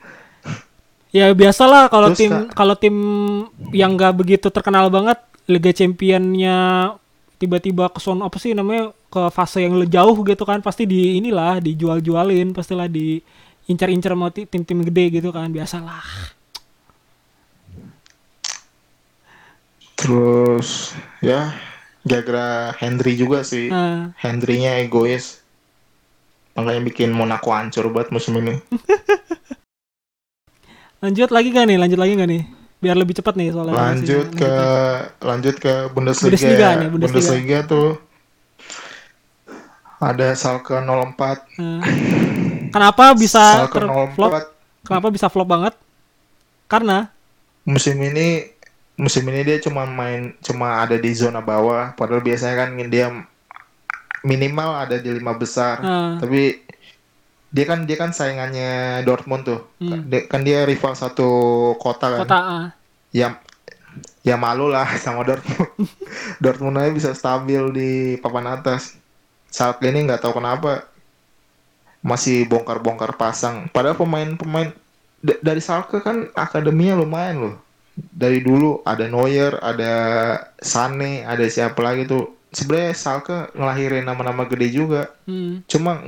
Ya 1.11 1.35
biasalah 1.35 1.91
kalau 1.91 2.15
tim 2.15 2.31
kalau 2.55 2.79
tim 2.79 2.95
yang 3.75 3.99
nggak 3.99 4.15
begitu 4.15 4.47
terkenal 4.47 4.87
banget 4.95 5.19
Liga 5.51 5.75
Championnya 5.75 6.95
tiba-tiba 7.41 7.89
ke 7.89 8.05
sono 8.05 8.29
apa 8.29 8.37
sih 8.37 8.53
namanya 8.53 8.93
ke 9.09 9.33
fase 9.33 9.65
yang 9.65 9.81
jauh 9.89 10.13
gitu 10.29 10.45
kan 10.45 10.61
pasti 10.61 10.85
di 10.85 11.17
inilah 11.17 11.57
dijual-jualin 11.65 12.53
pastilah 12.53 12.85
di 12.85 13.17
incar-incar 13.65 14.13
sama 14.13 14.29
ti- 14.29 14.45
tim-tim 14.45 14.85
gede 14.85 15.17
gitu 15.17 15.33
kan 15.33 15.49
biasalah. 15.49 16.05
Terus 19.97 20.93
ya 21.25 21.57
gara-gara 22.05 22.77
Hendry 22.77 23.17
juga 23.17 23.41
sih. 23.41 23.73
Nah, 23.73 24.13
Hendry-nya 24.21 24.85
egois. 24.85 25.41
Makanya 26.57 26.81
bikin 26.93 27.17
Monaco 27.17 27.57
hancur 27.57 27.89
banget 27.89 28.13
musim 28.13 28.37
ini. 28.37 28.61
lanjut 31.05 31.33
lagi 31.33 31.49
gak 31.57 31.65
nih? 31.69 31.79
Lanjut 31.81 32.01
lagi 32.01 32.13
gak 32.21 32.29
nih? 32.29 32.60
Biar 32.81 32.97
lebih 32.97 33.13
cepat 33.13 33.37
nih 33.37 33.53
soalnya. 33.53 33.77
lanjut 33.77 34.27
ke 34.33 34.53
lanjut 35.21 35.55
ke 35.57 35.75
Bundesliga. 35.93 36.33
Bundesliga 36.33 36.69
nih, 36.75 36.89
Bundesliga. 36.89 37.13
Bundesliga 37.13 37.59
tuh 37.65 37.89
ada 40.01 40.33
Schalke 40.33 40.73
04. 40.81 41.61
Nah, 41.61 41.85
kenapa 42.73 43.13
bisa 43.13 43.69
Schalke 43.69 43.77
terflop? 43.79 44.31
04 44.33 44.59
Kenapa 44.81 45.07
bisa 45.13 45.29
flop 45.29 45.45
banget? 45.45 45.75
Karena 46.65 47.13
musim 47.63 48.01
ini 48.01 48.49
musim 48.97 49.29
ini 49.29 49.45
dia 49.45 49.61
cuma 49.61 49.85
main 49.85 50.33
cuma 50.41 50.81
ada 50.81 50.97
di 50.97 51.13
zona 51.13 51.41
bawah 51.41 51.93
padahal 51.93 52.21
biasanya 52.21 52.57
kan 52.57 52.71
dia 52.89 53.13
minimal 54.21 54.77
ada 54.77 54.97
di 54.97 55.09
lima 55.11 55.33
besar 55.33 55.81
Ah. 55.81 56.17
tapi 56.17 56.61
dia 57.51 57.65
kan 57.67 57.83
dia 57.83 57.99
kan 57.99 58.11
saingannya 58.11 59.03
Dortmund 59.03 59.43
tuh. 59.43 59.61
Hmm. 59.79 60.07
Dia- 60.07 60.27
kan 60.27 60.41
dia 60.41 60.63
rival 60.63 60.95
satu 60.95 61.29
kota 61.77 62.15
kan. 62.15 62.21
Kota 62.23 62.39
ah, 62.39 62.67
ya 63.11 63.39
ya 64.23 64.39
malu 64.39 64.71
lah 64.71 64.87
sama 65.05 65.27
Dortmund. 65.27 65.71
Dortmund 66.43 66.79
aja 66.79 66.91
bisa 66.91 67.11
stabil 67.13 67.63
di 67.71 67.91
papan 68.19 68.55
atas. 68.55 68.95
Saat 69.51 69.83
ini 69.83 70.07
nggak 70.07 70.23
tahu 70.23 70.39
kenapa 70.39 70.87
masih 72.01 72.47
bongkar-bongkar 72.47 73.13
pasang. 73.15 73.69
Padahal 73.69 73.99
pemain-pemain 73.99 74.73
da- 75.21 75.41
dari 75.43 75.61
Schalke 75.61 76.01
kan 76.01 76.31
akademinya 76.33 76.97
lumayan 76.97 77.37
loh. 77.45 77.57
Dari 77.99 78.41
dulu 78.41 78.81
ada 78.87 79.05
Neuer 79.05 79.59
ada 79.61 79.93
Sane 80.57 81.27
ada 81.27 81.45
siapa 81.45 81.83
lagi 81.83 82.07
tuh. 82.07 82.31
Sebenarnya 82.51 82.95
Schalke 82.95 83.51
ngelahirin 83.53 84.07
nama-nama 84.07 84.47
gede 84.47 84.71
juga. 84.71 85.11
Hmm. 85.27 85.67
cuma 85.67 85.99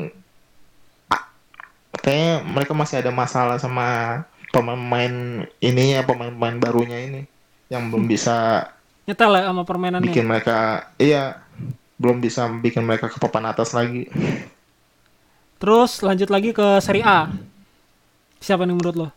kayaknya 2.01 2.33
mereka 2.47 2.73
masih 2.73 3.05
ada 3.05 3.13
masalah 3.13 3.57
sama 3.61 4.23
pemain 4.49 5.45
ininya 5.61 6.01
pemain-pemain 6.07 6.57
barunya 6.57 6.99
ini 7.03 7.23
yang 7.69 7.93
belum 7.93 8.09
bisa 8.09 8.69
nyetel 9.09 9.33
ya 9.35 9.51
sama 9.51 9.63
permainannya. 9.65 10.09
bikin 10.09 10.29
mereka 10.29 10.89
iya 10.97 11.41
belum 12.01 12.21
bisa 12.21 12.49
bikin 12.49 12.85
mereka 12.85 13.13
ke 13.13 13.17
papan 13.21 13.53
atas 13.53 13.77
lagi 13.77 14.09
Terus 15.63 16.03
lanjut 16.03 16.27
lagi 16.27 16.51
ke 16.51 16.83
Serie 16.83 17.07
A. 17.07 17.31
Siapa 18.43 18.67
nih 18.67 18.75
menurut 18.75 18.97
lo? 18.99 19.09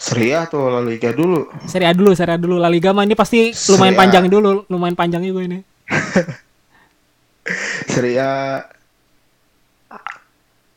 Serie 0.00 0.32
A 0.32 0.48
atau 0.48 0.72
La 0.72 0.80
Liga 0.80 1.12
dulu 1.12 1.44
Serie 1.68 1.84
A 1.84 1.92
dulu, 1.92 2.16
Serie 2.16 2.32
A 2.32 2.40
dulu. 2.40 2.56
La 2.56 2.72
Liga 2.72 2.96
mah 2.96 3.04
ini 3.04 3.12
pasti 3.12 3.52
lumayan 3.68 3.92
Serie 3.92 3.92
A. 3.92 4.00
panjang 4.00 4.24
dulu, 4.32 4.64
lumayan 4.72 4.96
panjang 4.96 5.20
juga 5.20 5.44
ini. 5.44 5.60
Serie 7.92 8.16
A 8.16 8.64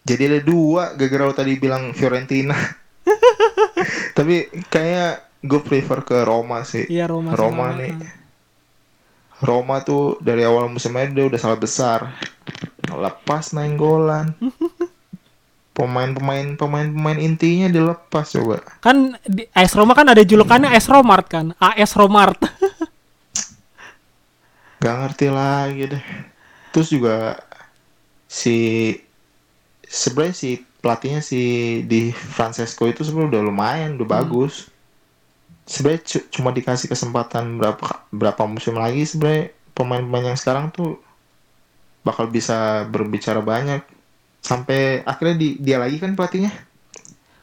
jadi 0.04 0.22
ada 0.28 0.40
dua 0.44 0.92
gara-gara 1.00 1.24
lo 1.32 1.36
tadi 1.36 1.56
bilang 1.56 1.96
Fiorentina. 1.96 2.56
Tapi 4.18 4.52
kayaknya 4.68 5.24
gue 5.40 5.62
prefer 5.64 6.04
ke 6.04 6.28
Roma 6.28 6.68
sih. 6.68 6.88
Iya 6.92 7.08
Roma. 7.08 7.32
Roma 7.36 7.72
nih. 7.76 7.96
Roma 9.44 9.84
tuh 9.84 10.20
dari 10.24 10.44
awal 10.48 10.72
musim 10.72 10.96
ini 11.00 11.16
dia 11.16 11.28
udah 11.28 11.40
salah 11.40 11.60
besar. 11.60 12.16
Lepas 12.88 13.56
nenggolan 13.56 14.36
pemain-pemain 15.74 16.54
pemain-pemain 16.54 17.20
intinya 17.20 17.68
dilepas 17.68 18.30
coba. 18.38 18.62
Kan 18.80 19.18
di 19.26 19.50
AS 19.52 19.74
Roma 19.74 19.98
kan 19.98 20.06
ada 20.06 20.22
julukannya 20.22 20.70
AS 20.70 20.86
Romart 20.88 21.26
kan, 21.28 21.46
AS 21.58 21.98
Romart. 21.98 22.40
Gak 24.84 24.96
ngerti 25.00 25.28
lagi 25.34 25.84
deh. 25.98 26.04
Terus 26.70 26.88
juga 26.94 27.42
si 28.30 28.92
sebenarnya 29.94 30.34
si 30.34 30.50
pelatihnya 30.82 31.22
si 31.22 31.42
di 31.86 32.10
Francesco 32.10 32.90
itu 32.90 33.06
sebenarnya 33.06 33.38
udah 33.38 33.44
lumayan, 33.46 33.90
udah 34.02 34.08
bagus. 34.10 34.74
Sebenarnya 35.70 36.02
cu- 36.02 36.28
cuma 36.34 36.50
dikasih 36.50 36.90
kesempatan 36.90 37.62
berapa 37.62 38.10
berapa 38.10 38.44
musim 38.50 38.76
lagi 38.76 39.06
sebenarnya 39.06 39.54
pemain-pemain 39.78 40.34
yang 40.34 40.40
sekarang 40.40 40.74
tuh 40.74 40.98
bakal 42.02 42.28
bisa 42.28 42.84
berbicara 42.90 43.40
banyak. 43.40 43.86
Sampai 44.44 45.06
akhirnya 45.08 45.40
di, 45.40 45.56
dia 45.62 45.80
lagi 45.80 46.02
kan 46.02 46.18
pelatihnya. 46.18 46.52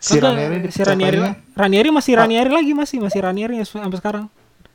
Si 0.01 0.21
Kagak, 0.21 0.37
Ranieri 0.37 0.69
si 0.69 0.83
Ranieri? 0.85 1.21
Ranieri 1.57 1.89
masih 1.89 2.13
Ranieri 2.19 2.51
lagi 2.53 2.73
masih 2.77 2.99
masih 3.01 3.21
Ranieri 3.25 3.57
sampai 3.65 4.01
sekarang. 4.01 4.27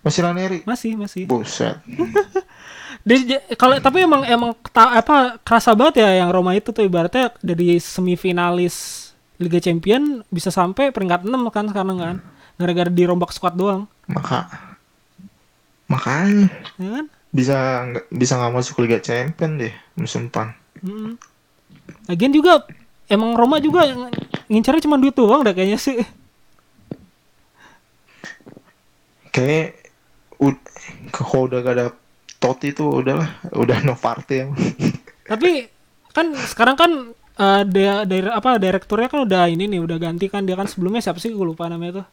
Masih 0.02 0.22
Ranieri. 0.26 0.60
Masih, 0.66 0.98
masih. 0.98 1.26
Buset. 1.30 1.78
Dia- 3.06 3.46
kalau 3.54 3.78
tapi 3.78 4.02
emang 4.02 4.26
emang 4.26 4.52
ta- 4.74 4.98
apa 4.98 5.38
kerasa 5.40 5.78
banget 5.78 6.02
ya 6.02 6.26
yang 6.26 6.34
Roma 6.34 6.58
itu 6.58 6.74
tuh 6.74 6.82
ibaratnya 6.82 7.30
dari 7.38 7.78
semifinalis 7.78 9.06
Liga 9.38 9.62
Champion 9.62 10.26
bisa 10.28 10.50
sampai 10.50 10.90
peringkat 10.90 11.22
6 11.22 11.38
kan 11.48 11.70
sekarang 11.70 11.98
kan. 11.98 12.16
Gara-gara 12.56 12.88
dirombak 12.88 13.30
squad 13.30 13.54
doang, 13.54 13.84
Maka 14.08 14.48
makanya 15.86 16.50
ya 16.80 16.90
kan? 16.90 17.06
bisa 17.30 17.58
bisa 18.10 18.40
nggak 18.40 18.54
masuk 18.56 18.80
Liga 18.80 18.98
Champion 18.98 19.60
deh 19.60 19.74
musim 19.94 20.32
depan. 20.32 20.56
Mm. 20.80 21.20
Lagian 22.08 22.32
juga 22.32 22.64
emang 23.06 23.36
Roma 23.36 23.60
juga 23.60 23.86
ng- 23.86 24.10
ngincarnya 24.48 24.82
cuma 24.82 24.96
duit 24.96 25.14
doang 25.14 25.44
dah 25.44 25.52
kayaknya 25.52 25.78
sih. 25.78 26.00
Kayak 29.30 29.92
kalau 31.12 31.46
udah 31.46 31.60
gak 31.60 31.76
ada 31.76 31.86
Totti 32.40 32.76
tuh 32.76 33.02
udahlah, 33.02 33.30
udah 33.56 33.78
no 33.82 33.96
party 33.98 34.36
emang. 34.46 34.60
Tapi 35.26 35.66
kan 36.14 36.32
sekarang 36.36 36.76
kan 36.78 36.92
eh, 37.36 37.62
dia 37.66 38.06
dari 38.06 38.30
apa 38.30 38.62
direkturnya 38.62 39.10
kan 39.10 39.26
udah 39.26 39.50
ini 39.50 39.66
nih 39.66 39.82
udah 39.82 39.98
ganti 39.98 40.30
kan. 40.30 40.46
Dia 40.46 40.54
kan 40.60 40.70
sebelumnya 40.70 41.02
siapa 41.02 41.18
sih? 41.18 41.34
Gue 41.34 41.48
lupa 41.48 41.66
namanya 41.66 42.04
tuh. 42.04 42.08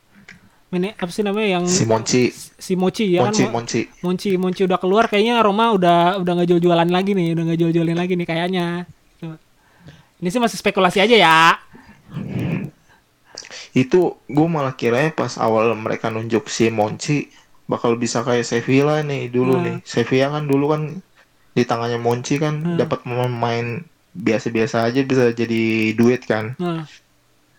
Mene, 0.73 0.97
apa 0.97 1.13
sih 1.13 1.21
namanya 1.21 1.61
yang 1.61 1.65
Si 1.69 1.85
Monci, 1.85 2.33
si 2.33 2.73
Mochi 2.81 3.13
ya 3.13 3.29
Monci, 3.29 3.45
kan? 3.45 3.53
Mo- 3.53 3.61
Monci. 3.61 3.81
Monci 4.01 4.31
Monci 4.41 4.61
udah 4.65 4.81
keluar. 4.81 5.05
Kayaknya 5.05 5.45
Roma 5.45 5.69
udah 5.77 6.17
udah 6.17 6.33
nggak 6.33 6.49
jual-jualan 6.49 6.89
lagi 6.89 7.13
nih 7.13 7.37
udah 7.37 7.45
nggak 7.45 7.61
jual-jualin 7.61 7.99
lagi 7.99 8.17
nih 8.17 8.25
kayaknya. 8.25 8.67
Ini 10.23 10.29
sih 10.33 10.41
masih 10.41 10.57
spekulasi 10.57 11.03
aja 11.03 11.13
ya. 11.19 11.61
Itu 13.73 14.21
gue 14.29 14.47
malah 14.49 14.73
kiranya 14.77 15.13
pas 15.13 15.37
awal 15.37 15.73
mereka 15.77 16.09
nunjuk 16.09 16.49
si 16.49 16.69
Monci 16.73 17.29
bakal 17.73 17.97
bisa 17.97 18.21
kayak 18.21 18.45
Sevilla 18.45 19.01
nih 19.01 19.29
dulu 19.29 19.57
Hmm. 19.57 19.65
nih. 19.65 19.77
Sevilla 19.83 20.29
kan 20.31 20.45
dulu 20.45 20.65
kan 20.69 20.83
di 21.53 21.63
tangannya 21.65 21.97
Monci 21.97 22.37
kan 22.37 22.55
Hmm. 22.61 22.77
dapat 22.77 23.01
pemain 23.03 23.67
biasa-biasa 24.13 24.85
aja 24.85 25.01
bisa 25.03 25.33
jadi 25.33 25.63
duit 25.93 26.23
kan. 26.25 26.53
nah 26.57 26.85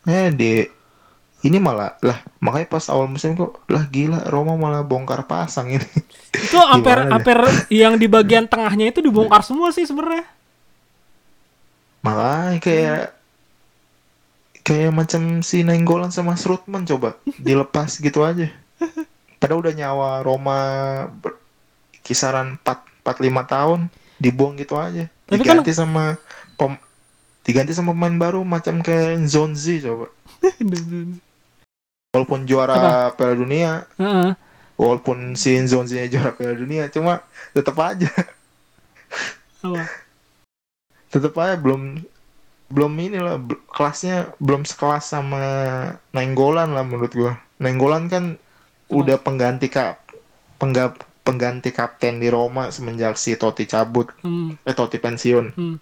Eh 0.06 0.30
di 0.30 0.68
ini 1.42 1.58
malah 1.58 1.98
lah 2.00 2.22
makanya 2.40 2.68
pas 2.70 2.86
awal 2.88 3.08
musim 3.08 3.34
kok 3.34 3.64
lah 3.68 3.84
gila 3.88 4.24
Roma 4.28 4.54
malah 4.56 4.80
bongkar 4.82 5.26
pasang 5.26 5.72
ini. 5.72 5.88
itu 6.32 6.56
dah? 6.62 7.10
hampir 7.10 7.40
yang 7.68 7.96
di 7.96 8.08
bagian 8.08 8.46
tengahnya 8.46 8.90
itu 8.90 9.00
dibongkar 9.00 9.42
semua 9.42 9.72
sih 9.72 9.84
sebenarnya 9.84 10.24
Makanya 12.04 12.60
kayak 12.60 13.02
kayak 14.60 14.92
macam 14.92 15.40
si 15.40 15.64
Nenggolan 15.64 16.12
sama 16.12 16.36
Srutman 16.36 16.84
coba 16.84 17.16
dilepas 17.40 17.96
gitu 17.98 18.24
aja. 18.24 18.48
Padahal 19.44 19.60
udah 19.60 19.76
nyawa 19.76 20.10
Roma 20.24 20.60
ber- 21.20 21.36
kisaran 22.00 22.56
4 22.64 23.04
4 23.04 23.20
5 23.28 23.44
tahun 23.44 23.80
dibuang 24.16 24.56
gitu 24.56 24.80
aja. 24.80 25.12
Tapi 25.28 25.44
kan- 25.44 25.60
diganti 25.60 25.76
sama 25.76 26.16
pem, 26.56 26.80
diganti 27.44 27.76
sama 27.76 27.92
pemain 27.92 28.16
baru 28.16 28.48
macam 28.48 28.80
kayak 28.80 29.20
Zonzi 29.28 29.84
coba. 29.84 30.08
Walaupun 32.16 32.48
juara 32.48 33.12
Piala 33.20 33.36
Dunia, 33.36 33.84
Heeh. 34.00 34.32
walaupun 34.80 35.36
si 35.36 35.60
Zonzi 35.68 36.00
juara 36.08 36.32
Piala 36.32 36.56
Dunia, 36.56 36.88
cuma 36.88 37.20
tetap 37.52 37.76
aja 37.84 38.08
apa 39.64 39.88
tetap 41.08 41.40
aja 41.40 41.56
belum 41.56 42.04
belum 42.68 42.92
ini 43.00 43.16
lah 43.22 43.40
kelasnya 43.72 44.34
belum 44.42 44.68
sekelas 44.68 45.08
sama 45.14 45.40
Nenggolan 46.12 46.72
lah 46.74 46.84
menurut 46.84 47.12
gua. 47.12 47.34
Nenggolan 47.64 48.08
kan 48.08 48.36
udah 48.88 49.18
pengganti 49.18 49.68
kap 49.68 50.04
pengga- 50.58 50.96
pengganti 51.24 51.72
kapten 51.72 52.20
di 52.20 52.28
Roma 52.28 52.68
semenjak 52.68 53.16
si 53.16 53.36
Totti 53.36 53.64
cabut 53.64 54.12
Hmm, 54.20 54.60
eh 54.62 54.76
Totti 54.76 54.98
pensiun. 54.98 55.46
hmm. 55.54 55.78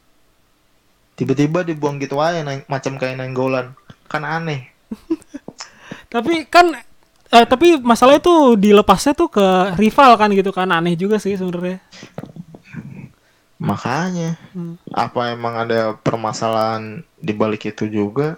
Tiba-tiba 1.11 1.61
dibuang 1.61 1.97
gitu 1.97 2.17
aja 2.17 2.41
Neng- 2.41 2.65
macam 2.65 2.97
kayak 2.97 3.17
Nenggolan. 3.17 3.73
Kan 4.05 4.21
aneh. 4.21 4.69
Tapi 6.13 6.43
kan 6.45 6.75
eh, 7.31 7.45
tapi 7.47 7.79
masalah 7.79 8.19
itu 8.19 8.59
dilepasnya 8.59 9.15
tuh 9.15 9.31
ke 9.31 9.45
rival 9.79 10.19
kan 10.19 10.27
gitu 10.31 10.51
kan 10.51 10.67
aneh 10.67 10.93
juga 10.93 11.15
sih 11.15 11.33
sebenarnya. 11.33 11.79
Makanya 13.61 14.35
Hmm. 14.51 14.75
apa 14.89 15.31
emang 15.31 15.55
ada 15.55 15.93
permasalahan 15.95 17.05
di 17.15 17.31
balik 17.31 17.69
itu 17.69 17.85
juga? 17.87 18.35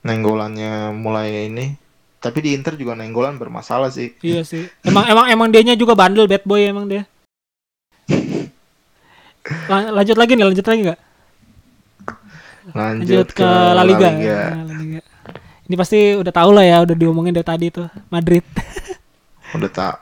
Nenggolannya 0.00 0.94
mulai 0.94 1.50
ini. 1.50 1.76
Tapi 2.22 2.38
di 2.38 2.54
Inter 2.54 2.78
juga 2.78 2.94
Nenggolan 2.94 3.34
bermasalah 3.34 3.90
sih. 3.90 4.14
Iya 4.22 4.46
sih. 4.46 4.70
Emang 4.86 5.10
emang 5.10 5.26
emang 5.26 5.48
dianya 5.50 5.74
juga 5.74 5.98
bandel 5.98 6.30
bad 6.30 6.46
boy 6.46 6.62
emang 6.62 6.86
dia. 6.86 7.02
Lan- 9.70 9.90
lanjut 9.90 10.14
lagi 10.14 10.38
nih, 10.38 10.46
lanjut 10.46 10.62
lagi 10.62 10.80
nggak? 10.86 11.00
Lanjut, 12.72 13.26
Lanjut 13.26 13.28
ke 13.34 13.48
La 13.74 13.82
Liga. 13.82 14.08
Nah, 14.14 14.62
La 14.62 14.74
Liga. 14.78 15.00
Ini 15.66 15.74
pasti 15.74 16.14
udah 16.14 16.30
tau 16.30 16.50
lah 16.54 16.62
ya, 16.62 16.78
udah 16.86 16.94
diomongin 16.94 17.34
dari 17.34 17.42
tadi 17.42 17.66
tuh 17.68 17.90
Madrid. 18.08 18.46
Udah 19.52 19.68
tak 19.68 20.00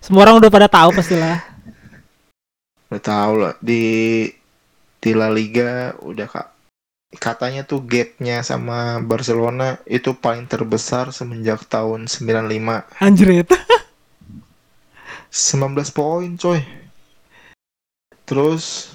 Semua 0.00 0.24
orang 0.24 0.40
udah 0.40 0.48
pada 0.48 0.72
tahu 0.72 0.96
pastilah. 0.96 1.36
udah 2.88 3.02
tahu 3.04 3.32
lah 3.36 3.52
di 3.60 3.84
di 4.96 5.10
La 5.12 5.28
Liga 5.28 5.92
udah 6.00 6.24
kak 6.24 6.48
katanya 7.16 7.64
tuh 7.64 7.80
gapnya 7.80 8.44
sama 8.44 9.00
Barcelona 9.00 9.80
itu 9.88 10.12
paling 10.12 10.44
terbesar 10.44 11.08
semenjak 11.08 11.64
tahun 11.64 12.04
95 12.04 13.00
Anjrit. 13.00 13.48
19 15.32 15.96
poin 15.96 16.30
coy. 16.36 16.60
Terus 18.28 18.92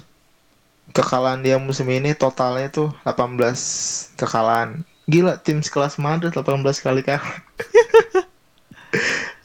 kekalahan 0.94 1.42
dia 1.42 1.58
musim 1.58 1.90
ini 1.90 2.14
totalnya 2.14 2.70
tuh 2.70 2.90
18 3.02 4.14
kekalahan. 4.14 4.86
Gila 5.10 5.42
tim 5.42 5.66
sekelas 5.66 5.98
Madrid 5.98 6.30
18 6.30 6.62
kali 6.86 7.02
kalah. 7.02 7.26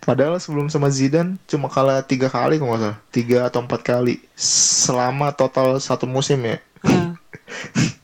Padahal 0.08 0.40
sebelum 0.40 0.72
sama 0.72 0.88
Zidane 0.88 1.36
cuma 1.44 1.68
kalah 1.68 2.00
tiga 2.00 2.32
kali 2.32 2.60
kalau 2.60 2.72
nggak 2.72 2.80
salah. 2.84 2.98
Tiga 3.12 3.38
atau 3.48 3.64
empat 3.64 3.80
kali. 3.84 4.20
Selama 4.36 5.32
total 5.32 5.76
satu 5.80 6.04
musim 6.08 6.40
ya. 6.44 6.56
Ah. 6.84 7.16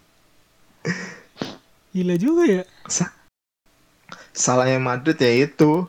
Gila 1.95 2.15
juga 2.19 2.43
ya. 2.45 2.63
Sa- 2.85 3.15
salahnya 4.35 4.77
Madrid 4.77 5.15
ya 5.15 5.31
itu 5.47 5.87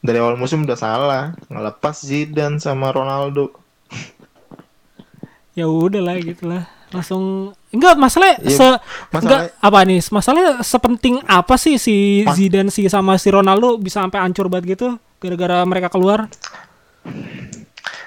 dari 0.00 0.16
awal 0.16 0.38
musim 0.38 0.62
udah 0.62 0.78
salah 0.78 1.24
ngelepas 1.46 2.00
Zidane 2.00 2.56
sama 2.56 2.88
Ronaldo 2.88 3.50
Ya 5.52 5.66
udah 5.66 5.98
lah 6.00 6.16
gitu 6.16 6.46
lah. 6.46 6.64
Langsung 6.90 7.50
enggak 7.68 7.94
masalah 7.96 8.38
Iya, 8.38 8.48
se 8.48 8.66
masalah- 9.10 9.20
enggak 9.20 9.42
apa 9.60 9.78
nih? 9.84 10.00
Masalahnya 10.08 10.50
sepenting 10.62 11.18
apa 11.24 11.54
sih 11.54 11.76
si 11.76 12.22
Zidane 12.24 12.70
si 12.70 12.86
sama 12.86 13.18
si 13.18 13.28
Ronaldo 13.28 13.74
bisa 13.76 14.00
sampai 14.00 14.22
hancur 14.22 14.46
banget 14.46 14.78
gitu 14.78 14.88
gara-gara 15.18 15.66
mereka 15.66 15.90
keluar? 15.90 16.30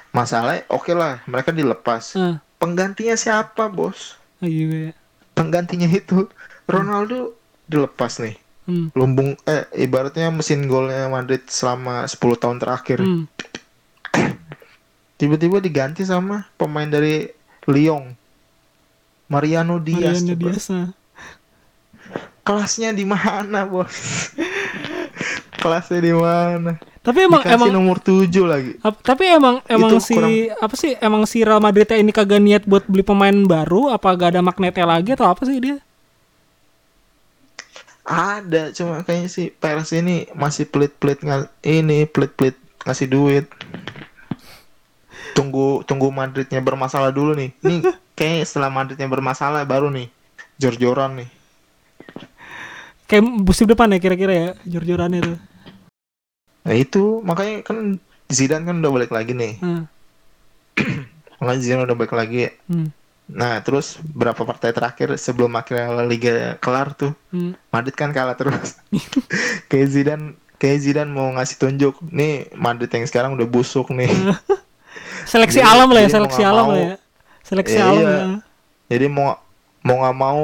masalahnya 0.09 0.61
oke 0.69 0.93
lah 0.93 1.25
mereka 1.25 1.49
dilepas 1.49 2.13
Ah, 2.13 2.37
penggantinya 2.55 3.17
siapa 3.17 3.65
bos 3.65 4.13
ah, 4.37 4.45
iya 4.45 4.65
ya. 4.69 4.91
penggantinya 5.33 5.89
itu 5.89 6.29
Ronaldo 6.65 7.33
dilepas 7.65 8.19
nih 8.19 8.35
Hmm. 8.63 8.87
lumbung 8.93 9.35
eh 9.43 9.67
ibaratnya 9.77 10.29
mesin 10.29 10.63
golnya 10.63 11.05
Madrid 11.05 11.43
selama 11.45 12.05
10 12.05 12.15
tahun 12.37 12.57
terakhir 12.57 12.99
Hmm. 12.99 13.27
tiba-tiba 15.15 15.59
diganti 15.59 16.01
sama 16.01 16.47
pemain 16.53 16.87
dari 16.87 17.27
Lyon 17.65 18.15
Mariano 19.25 19.79
Diaz 19.79 20.19
Mariano. 20.21 20.35
Diaz. 20.37 20.67
ah. 20.69 20.89
kelasnya 22.41 22.91
di 22.91 23.03
mana 23.03 23.63
bos 23.63 24.31
kelasnya 25.61 25.99
di 25.99 26.13
mana 26.13 26.75
Tapi 26.99 27.19
emang 27.21 27.39
Dikasih 27.41 27.55
emang 27.57 27.69
nomor 27.69 27.97
7 27.99 28.31
lagi 28.45 28.71
ap- 28.79 28.99
tapi 29.01 29.27
emang 29.27 29.59
emang 29.65 29.91
Itu 29.91 29.99
si 30.01 30.13
kurang- 30.13 30.55
apa 30.57 30.75
sih 30.77 30.95
emang 30.97 31.23
si 31.25 31.43
Real 31.43 31.59
Madrid 31.59 31.87
ini 31.89 32.11
kagak 32.11 32.39
niat 32.39 32.63
buat 32.63 32.83
beli 32.85 33.03
pemain 33.03 33.35
baru 33.43 33.91
apa 33.91 34.07
gak 34.09 34.29
ada 34.29 34.41
magnetnya 34.41 34.83
lagi 34.85 35.11
atau 35.11 35.27
apa 35.27 35.43
sih 35.43 35.59
dia? 35.59 35.83
Ada 38.03 38.69
cuma 38.71 38.99
kayaknya 39.01 39.29
si 39.29 39.47
Perez 39.49 39.89
ini 39.91 40.27
masih 40.33 40.67
pelit-pelit 40.67 41.23
ini 41.61 42.03
pelit-pelit 42.03 42.55
ngasih 42.83 43.07
duit 43.07 43.45
tunggu 45.33 45.81
tunggu 45.83 46.11
Madridnya 46.11 46.59
bermasalah 46.59 47.09
dulu 47.09 47.33
nih 47.33 47.55
nih 47.59 47.79
kayak 48.17 48.43
setelah 48.43 48.69
Madridnya 48.69 49.07
bermasalah 49.07 49.63
baru 49.63 49.87
nih 49.89 50.11
jor-joran 50.57 51.23
nih 51.23 51.29
Kayak 53.03 53.23
musim 53.29 53.67
depan 53.67 53.91
ya 53.91 53.99
kira-kira 53.99 54.33
ya 54.33 54.47
jor-jorannya 54.65 55.21
tuh. 55.21 55.37
nah 56.63 56.73
itu 56.73 57.19
makanya 57.21 57.61
kan 57.61 57.99
Zidane 58.27 58.63
kan 58.63 58.79
udah 58.79 58.91
balik 58.91 59.11
lagi 59.11 59.31
nih 59.31 59.53
Hmm. 59.59 59.83
makanya 61.39 61.59
Zidane 61.59 61.83
udah 61.83 61.95
balik 61.95 62.13
lagi 62.13 62.51
Hmm. 62.67 62.89
Nah 63.25 63.55
terus 63.59 63.95
berapa 64.03 64.37
partai 64.37 64.69
terakhir 64.69 65.15
sebelum 65.15 65.53
akhirnya 65.53 65.89
La 65.91 66.03
Liga 66.03 66.55
kelar 66.57 66.91
tuh 66.91 67.15
Hmm. 67.29 67.55
Madrid 67.67 67.93
kan 67.93 68.09
kalah 68.09 68.33
terus 68.33 68.77
kayak 69.69 69.87
Zidane 69.87 70.25
kayak 70.55 70.79
Zidane 70.79 71.09
mau 71.09 71.31
ngasih 71.31 71.57
tunjuk 71.57 71.97
nih 72.03 72.51
Madrid 72.53 72.89
yang 72.89 73.03
sekarang 73.03 73.33
udah 73.33 73.45
busuk 73.45 73.89
nih 73.89 74.11
Seleksi 75.25 75.57
Jadi- 75.57 75.65
alam 75.65 75.87
lah 75.87 76.01
ya, 76.01 76.09
seleksi 76.11 76.41
alam 76.41 76.65
mau- 76.65 76.73
lah 76.73 76.83
ya. 76.85 76.95
Seleksi 77.41 77.73
Iya, 77.73 77.85
alam 77.85 77.97
iya. 77.97 78.11
ya. 78.11 78.25
jadi 78.89 79.05
mau 79.07 79.39
mau 79.81 79.95
nggak 79.97 80.17
mau 80.17 80.41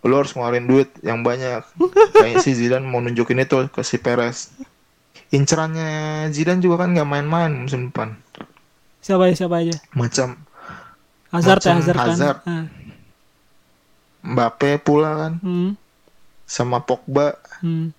lo 0.00 0.14
harus 0.16 0.32
ngeluarin 0.32 0.64
duit 0.64 0.88
yang 1.00 1.20
banyak 1.20 1.60
kayak 2.14 2.40
si 2.40 2.54
Zidane 2.54 2.82
mau 2.82 2.98
nunjukin 2.98 3.38
itu 3.38 3.68
ke 3.68 3.82
si 3.82 3.96
Perez 3.96 4.54
incerannya 5.28 5.90
Zidane 6.28 6.58
juga 6.58 6.80
kan 6.80 6.90
nggak 6.90 7.06
main-main 7.06 7.52
musim 7.56 7.88
depan 7.88 8.16
Siapa 8.98 9.26
ya 9.26 9.34
siapa 9.34 9.56
aja? 9.58 9.72
macam 9.90 10.36
Hazard 11.30 11.60
ya 11.60 11.74
Hazard 11.74 11.96
kan. 11.96 12.08
Hazard. 12.08 12.38
Ah. 12.44 12.64
Mbappe 14.20 14.76
pula 14.78 15.10
kan 15.16 15.32
Hmm. 15.38 15.70
sama 16.44 16.78
Pogba 16.78 17.38
Hmm. 17.60 17.94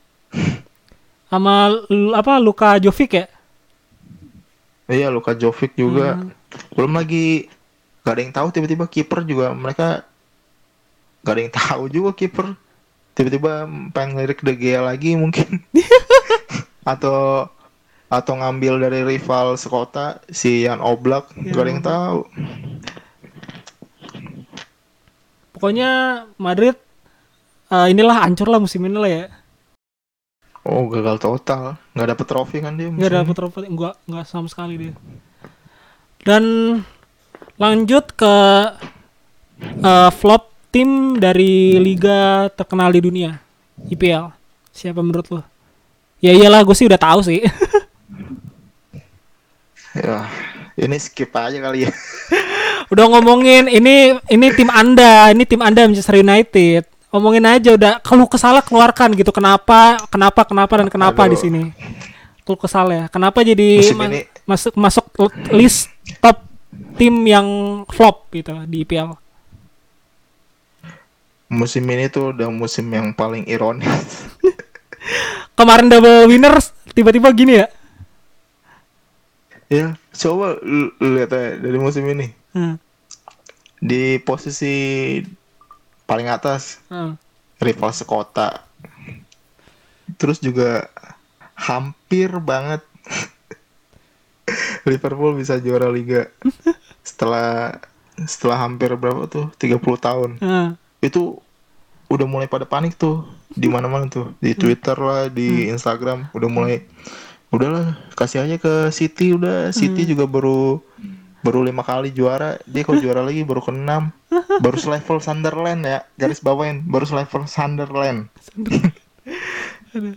Sama 1.28 1.72
apa 2.14 2.34
Luka 2.38 2.76
Jovic 2.78 3.12
ya? 3.14 3.26
iya 4.86 5.08
Luka 5.08 5.32
Jovic 5.32 5.72
juga 5.74 6.20
Hmm. 6.20 6.30
belum 6.76 6.92
lagi 6.94 7.48
gak 8.02 8.12
ada 8.12 8.22
yang 8.22 8.36
tahu 8.36 8.48
tiba-tiba 8.52 8.86
kiper 8.86 9.24
juga 9.24 9.50
mereka 9.52 10.04
gak 11.22 11.32
ada 11.32 11.42
yang 11.42 11.54
tahu 11.54 11.84
juga 11.88 12.12
kiper 12.12 12.52
tiba-tiba 13.14 13.64
pengen 13.90 14.20
lirik 14.20 14.42
De 14.42 14.52
Gea 14.52 14.82
lagi 14.82 15.16
mungkin 15.16 15.64
atau 16.84 17.48
atau 18.08 18.34
ngambil 18.36 18.82
dari 18.82 19.08
rival 19.08 19.56
sekota 19.56 20.20
si 20.28 20.68
Jan 20.68 20.84
Oblak 20.84 21.32
Ya. 21.40 21.56
gak 21.56 21.64
ada 21.64 21.72
yang 21.72 21.80
tahu 21.82 22.20
Pokoknya 25.62 26.26
Madrid 26.42 26.74
eh, 27.70 27.88
inilah 27.94 28.26
hancur 28.26 28.50
lah 28.50 28.58
musim 28.58 28.82
ini 28.82 28.98
lah 28.98 29.12
ya. 29.12 29.26
oh 30.62 30.86
gagal 30.94 31.18
total 31.18 31.74
nggak 31.98 32.10
dapet 32.14 32.26
trofi 32.30 32.58
kan 32.62 32.78
dia 32.78 32.90
musim 32.90 33.02
dapet 33.02 33.34
trofi, 33.34 33.66
enggak 33.70 33.94
enggak 34.10 34.26
sama 34.26 34.50
sekali 34.50 34.74
dia. 34.82 34.94
Dan 36.26 36.44
lanjut 37.62 38.10
ke 38.18 38.36
eh, 39.62 40.10
flop 40.18 40.50
tim 40.74 41.22
dari 41.22 41.78
liga 41.78 42.50
terkenal 42.58 42.90
di 42.90 43.02
dunia, 43.06 43.38
IPL. 43.86 44.34
Siapa 44.74 45.06
menurut 45.06 45.30
lo? 45.30 45.42
Ya 46.22 46.34
iyalah, 46.34 46.66
gue 46.66 46.74
sih 46.74 46.90
udah 46.90 46.98
tahu 46.98 47.22
sih. 47.22 47.46
ya 49.92 50.24
ini 50.80 50.96
skip 50.96 51.36
aja 51.36 51.60
kali 51.60 51.84
ya 51.88 51.92
udah 52.92 53.06
ngomongin 53.08 53.72
ini 53.72 54.20
ini 54.28 54.48
tim 54.52 54.68
Anda, 54.68 55.32
ini 55.32 55.48
tim 55.48 55.64
Anda 55.64 55.88
Manchester 55.88 56.20
United. 56.20 56.86
Ngomongin 57.12 57.44
aja 57.44 57.76
udah 57.76 57.94
kalau 58.00 58.28
kesalah 58.28 58.64
keluarkan 58.64 59.16
gitu. 59.16 59.32
Kenapa? 59.32 60.00
Kenapa? 60.08 60.44
Kenapa 60.44 60.74
dan 60.80 60.88
kenapa 60.88 61.28
Aduh. 61.28 61.36
di 61.36 61.38
sini? 61.40 61.62
Kalau 62.44 62.60
kesal 62.60 62.88
ya. 62.92 63.04
Kenapa 63.08 63.44
jadi 63.44 63.80
ma- 63.96 64.08
ini- 64.12 64.28
masuk 64.44 64.74
masuk 64.76 65.06
list 65.52 65.88
top 66.20 66.44
tim 66.96 67.16
yang 67.24 67.48
flop 67.88 68.28
gitu 68.32 68.54
di 68.68 68.84
IPL? 68.84 69.16
musim 71.52 71.84
ini 71.84 72.08
tuh 72.08 72.32
udah 72.32 72.48
musim 72.48 72.88
yang 72.88 73.12
paling 73.12 73.44
ironis 73.44 73.84
Kemarin 75.60 75.92
double 75.92 76.32
winners 76.32 76.72
tiba-tiba 76.96 77.28
gini 77.36 77.60
ya. 77.60 77.68
ya 79.68 79.86
coba 80.16 80.56
lihat 80.96 81.28
aja 81.28 81.60
dari 81.60 81.76
musim 81.76 82.08
ini 82.08 82.32
Hmm. 82.52 82.76
di 83.82 84.20
posisi 84.22 85.18
paling 86.06 86.28
atas. 86.28 86.84
Heeh. 86.92 87.16
rival 87.62 87.94
sekota. 87.94 88.66
Terus 90.18 90.42
juga 90.42 90.90
hampir 91.54 92.34
banget. 92.42 92.82
Liverpool 94.90 95.38
bisa 95.38 95.62
juara 95.62 95.88
liga. 95.88 96.28
Setelah 97.08 97.78
setelah 98.26 98.58
hampir 98.66 98.94
berapa 98.98 99.30
tuh? 99.30 99.54
30 99.62 99.78
tahun. 100.02 100.30
Heeh. 100.42 100.70
Itu 101.06 101.42
udah 102.10 102.28
mulai 102.28 102.50
pada 102.50 102.66
panik 102.66 102.98
tuh. 102.98 103.24
Di 103.54 103.70
mana-mana 103.70 104.10
tuh. 104.10 104.34
Di 104.42 104.58
Twitter 104.58 104.98
lah 104.98 105.30
di 105.30 105.70
Instagram. 105.70 106.34
Udah 106.34 106.50
mulai 106.50 106.86
udahlah 107.54 107.98
kasih 108.18 108.42
aja 108.46 108.58
ke 108.58 108.90
City. 108.90 109.38
Udah 109.38 109.70
City 109.70 110.06
juga 110.10 110.26
baru 110.26 110.82
baru 111.42 111.66
lima 111.66 111.82
kali 111.86 112.14
juara. 112.14 112.58
Dia 112.66 112.86
kalau 112.86 113.02
juara 113.02 113.22
lagi 113.26 113.42
baru 113.46 113.62
ke 113.62 113.74
enam 113.74 114.14
baru 114.64 114.78
selevel 114.78 115.20
Sunderland 115.22 115.82
ya. 115.86 116.00
Garis 116.18 116.42
bawain. 116.42 116.86
Baru 116.86 117.06
selevel 117.06 117.46
Sunderland. 117.46 118.30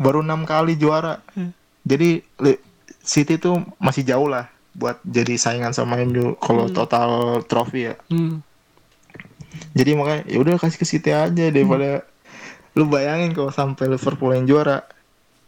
Baru 0.05 0.23
enam 0.23 0.47
kali 0.47 0.79
juara. 0.79 1.21
Jadi 1.85 2.25
City 3.05 3.37
tuh 3.37 3.61
masih 3.77 4.07
jauh 4.07 4.29
lah 4.31 4.49
buat 4.75 4.99
jadi 5.07 5.39
saingan 5.39 5.71
sama 5.71 6.03
MU 6.03 6.35
kalau 6.41 6.67
total 6.73 7.41
trofi 7.47 7.93
ya. 7.93 7.95
Hmm. 8.11 8.43
jadi 9.71 9.95
makanya 9.95 10.27
ya 10.27 10.43
udah 10.43 10.59
kasih 10.59 10.83
ke 10.83 10.87
City 10.89 11.15
aja 11.15 11.31
daripada 11.31 12.03
lu 12.75 12.91
bayangin 12.91 13.31
kalau 13.31 13.55
sampai 13.55 13.87
Liverpool 13.87 14.35
yang 14.35 14.51
juara. 14.51 14.83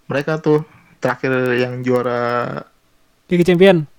Mereka 0.07 0.39
tuh 0.39 0.63
terakhir 1.03 1.59
yang 1.59 1.83
juara 1.83 2.63
Liga 3.27 3.43
Champion. 3.43 3.96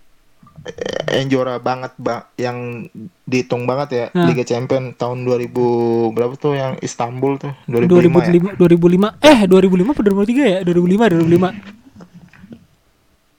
Eh, 0.67 1.17
yang 1.17 1.27
juara 1.27 1.55
banget 1.57 1.95
ba 1.95 2.27
yang 2.35 2.87
dihitung 3.23 3.63
banget 3.63 3.89
ya 3.89 4.05
Hmm. 4.11 4.27
Liga 4.27 4.43
Champion 4.43 4.91
tahun 4.91 5.23
2000 5.23 5.51
berapa 6.11 6.33
tuh 6.35 6.53
yang 6.53 6.75
Istanbul 6.79 7.37
tuh 7.37 7.51
2005, 7.65 8.19
ya 8.21 8.53
2005 8.55 8.59
2005 8.59 9.15
eh 9.23 9.39
2005 9.43 9.93
apa 9.93 10.01
2003 10.03 10.43
ya 10.47 10.59
2005 10.61 11.07
2005 11.07 11.87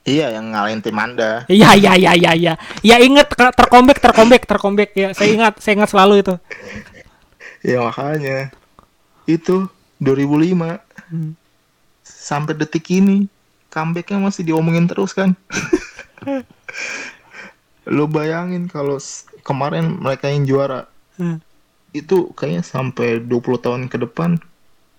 iya 0.05 0.33
yang 0.33 0.49
ngalahin 0.49 0.81
tim 0.81 0.97
Anda 0.97 1.45
Iya 1.47 1.71
iya 1.75 1.93
iya 1.95 2.13
iya 2.15 2.33
iya. 2.33 2.53
Ya 2.81 2.97
inget 2.97 3.29
terkombek 3.29 4.01
terkombek 4.01 4.43
terkombek 4.43 4.91
ya. 4.93 5.13
Saya 5.13 5.37
ingat 5.37 5.61
saya 5.61 5.77
ingat 5.77 5.93
selalu 5.93 6.25
itu. 6.25 6.35
ya 7.61 7.83
makanya 7.83 8.49
itu 9.25 9.69
2005 9.99 10.81
Hmm. 11.09 11.33
sampai 12.05 12.53
detik 12.53 12.85
ini 12.91 13.29
comebacknya 13.69 14.21
masih 14.21 14.45
diomongin 14.45 14.85
terus 14.85 15.13
kan 15.13 15.33
lo 17.89 18.05
bayangin 18.07 18.69
kalau 18.69 18.97
kemarin 19.43 19.97
mereka 19.97 20.29
yang 20.29 20.45
juara 20.45 20.87
Hmm. 21.17 21.43
itu 21.91 22.31
kayaknya 22.33 22.63
sampai 22.63 23.19
20 23.19 23.29
tahun 23.59 23.91
ke 23.91 23.99
depan 23.99 24.39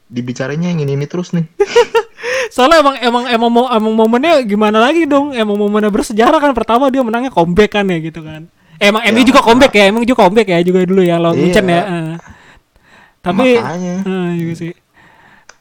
dibicarainnya 0.06 0.68
yang 0.68 0.84
ini 0.84 0.94
ini 0.94 1.08
terus 1.08 1.32
nih 1.32 1.48
Soalnya 2.52 2.82
emang 2.82 2.96
emang 3.00 3.24
emang 3.30 3.52
mau 3.54 3.66
emang 3.70 3.94
momennya 3.94 4.42
gimana 4.42 4.82
lagi 4.82 5.06
dong? 5.06 5.32
Emang 5.32 5.54
momennya 5.54 5.88
bersejarah 5.88 6.42
kan 6.42 6.52
pertama 6.52 6.90
dia 6.90 7.00
menangnya 7.00 7.30
comeback 7.30 7.78
kan 7.78 7.86
ya 7.86 8.02
gitu 8.02 8.20
kan. 8.20 8.50
Emang 8.82 9.06
MU 9.06 9.22
Ya, 9.22 9.28
juga 9.28 9.40
comeback 9.40 9.70
ya, 9.72 9.86
emang 9.86 10.02
juga 10.02 10.26
comeback 10.26 10.48
ya 10.50 10.60
juga 10.60 10.82
dulu 10.82 11.00
ya 11.00 11.16
lawan 11.16 11.38
Iya. 11.38 11.44
Munchen 11.46 11.66
ya. 11.68 11.82
eh. 11.86 12.14
Tapi 13.22 13.50
Makanya. 13.54 13.96
eh, 14.02 14.30
juga 14.36 14.54
sih. 14.58 14.72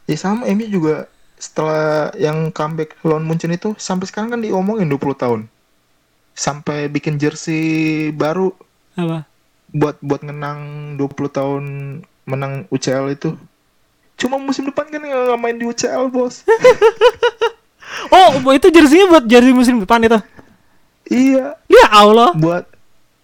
ya 0.07 0.17
sama 0.17 0.49
MU 0.49 0.67
juga 0.67 0.95
setelah 1.37 2.09
yang 2.17 2.49
comeback 2.51 2.97
lawan 3.03 3.23
Munchen 3.23 3.53
itu 3.53 3.77
sampai 3.77 4.09
sekarang 4.09 4.33
kan 4.33 4.41
diomongin 4.41 4.89
20 4.89 5.13
tahun 5.15 5.41
sampai 6.39 6.87
bikin 6.87 7.19
jersey 7.19 7.63
baru 8.15 8.55
Apa? 8.95 9.27
buat 9.75 9.99
buat 9.99 10.23
ngenang 10.23 10.95
20 10.97 11.11
tahun 11.29 11.65
menang 12.25 12.71
UCL 12.71 13.11
itu 13.11 13.35
cuma 14.15 14.39
musim 14.39 14.71
depan 14.71 14.87
kan 14.87 15.03
nggak 15.03 15.35
main 15.37 15.59
di 15.59 15.67
UCL 15.67 16.09
bos 16.09 16.47
Oh, 18.15 18.31
itu 18.55 18.69
jersinya 18.69 19.09
buat 19.11 19.25
jersey 19.27 19.51
musim 19.51 19.81
depan 19.81 19.99
itu. 20.05 20.21
iya 21.09 21.57
Ya 21.67 21.87
Allah. 21.91 22.31
buat 22.37 22.69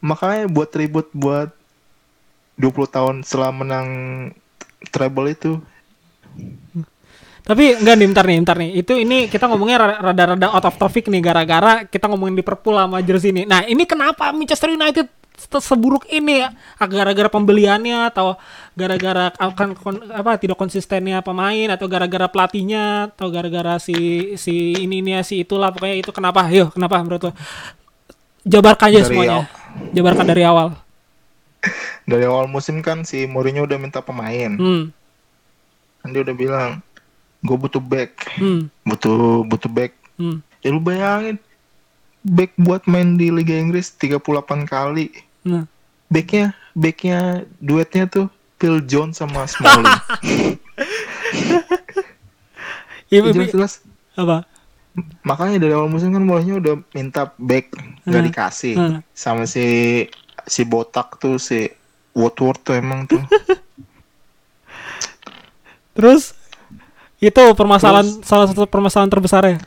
makanya 0.00 0.48
buat 0.48 0.72
ribut 0.74 1.06
buat 1.14 1.52
20 2.58 2.72
tahun 2.88 3.14
setelah 3.22 3.52
menang 3.52 3.88
treble 4.90 5.30
itu 5.30 5.60
Tapi 7.44 7.76
enggak 7.76 7.94
nih, 7.94 8.06
bentar 8.08 8.24
nih, 8.24 8.36
bentar 8.40 8.56
nih. 8.56 8.70
Itu 8.74 8.92
ini 8.94 9.28
kita 9.28 9.44
ngomongnya 9.44 9.76
ra- 9.76 10.00
rada-rada 10.02 10.48
out 10.48 10.64
of 10.64 10.74
topic 10.74 11.06
nih 11.06 11.20
gara-gara 11.20 11.84
kita 11.84 12.08
ngomongin 12.08 12.32
Liverpool 12.34 12.72
sama 12.74 12.98
jersey 12.98 13.30
ini. 13.30 13.44
Nah, 13.44 13.62
ini 13.62 13.84
kenapa 13.84 14.32
Manchester 14.32 14.72
United 14.72 15.04
se- 15.36 15.60
seburuk 15.62 16.08
ini 16.08 16.40
ya? 16.40 16.48
Ah, 16.74 16.88
Gara-gara 16.88 17.28
pembeliannya 17.28 18.08
atau 18.08 18.40
gara-gara 18.72 19.28
akan 19.30 19.76
apa 20.08 20.40
tidak 20.40 20.56
konsistennya 20.56 21.20
pemain 21.20 21.68
atau 21.68 21.84
gara-gara 21.84 22.24
pelatihnya 22.26 23.12
atau 23.12 23.28
gara-gara 23.28 23.76
si 23.76 23.92
si 24.34 24.54
ini 24.80 25.04
ini 25.04 25.12
si 25.20 25.44
itulah 25.44 25.68
pokoknya 25.68 26.00
itu 26.00 26.10
kenapa? 26.10 26.48
Yuk, 26.48 26.72
kenapa 26.72 26.96
menurut 26.98 27.28
lo? 27.28 27.32
Jabarkan 28.42 28.88
aja 28.88 28.98
Dari 28.98 29.06
semuanya. 29.06 29.38
Jabarkan 29.92 30.26
dari 30.26 30.42
awal. 30.42 30.68
dari 32.04 32.24
awal 32.24 32.44
musim 32.44 32.80
kan 32.80 33.04
si 33.04 33.24
Mourinho 33.24 33.64
udah 33.64 33.76
minta 33.76 34.00
pemain 34.00 34.52
Hmm. 34.52 34.92
kan 35.98 36.08
dia 36.08 36.20
udah 36.20 36.36
bilang 36.36 36.70
gue 37.44 37.56
butuh 37.58 37.78
back 37.78 38.12
Hmm. 38.34 38.72
butuh 38.82 39.44
butuh 39.44 39.68
back 39.68 39.92
Hmm. 40.14 40.40
ya 40.58 40.70
lu 40.70 40.78
bayangin 40.78 41.36
back 42.20 42.56
buat 42.56 42.82
main 42.84 43.14
di 43.14 43.28
Liga 43.28 43.52
Inggris 43.52 43.92
38 43.92 44.16
kali 44.64 45.12
Nah. 45.42 45.68
backnya 46.06 46.44
backnya 46.72 47.18
duetnya 47.58 48.06
tuh 48.06 48.26
Phil 48.56 48.80
Jones 48.80 49.18
sama 49.18 49.44
Smalling 49.44 49.84
Ya, 53.06 53.20
Ya, 53.20 53.30
jelas-jelas 53.30 53.84
apa? 54.14 54.42
makanya 55.20 55.58
dari 55.58 55.74
awal 55.74 55.90
musim 55.90 56.08
kan 56.08 56.22
Mourinho 56.22 56.56
udah 56.56 56.78
minta 56.90 57.26
back 57.36 57.74
nggak 58.04 58.14
Hmm. 58.16 58.28
dikasih 58.30 58.74
Hmm. 58.74 58.98
sama 59.10 59.42
si 59.44 59.66
si 60.44 60.62
botak 60.62 61.18
tuh 61.18 61.34
si 61.36 61.66
Woodward 62.12 62.62
tuh 62.62 62.74
emang 62.74 63.04
tuh 63.04 63.18
Terus 65.92 66.34
itu 67.24 67.42
permasalahan 67.52 68.04
salah 68.20 68.44
satu 68.44 68.64
permasalahan 68.64 69.08
terbesar 69.08 69.42
ya. 69.46 69.58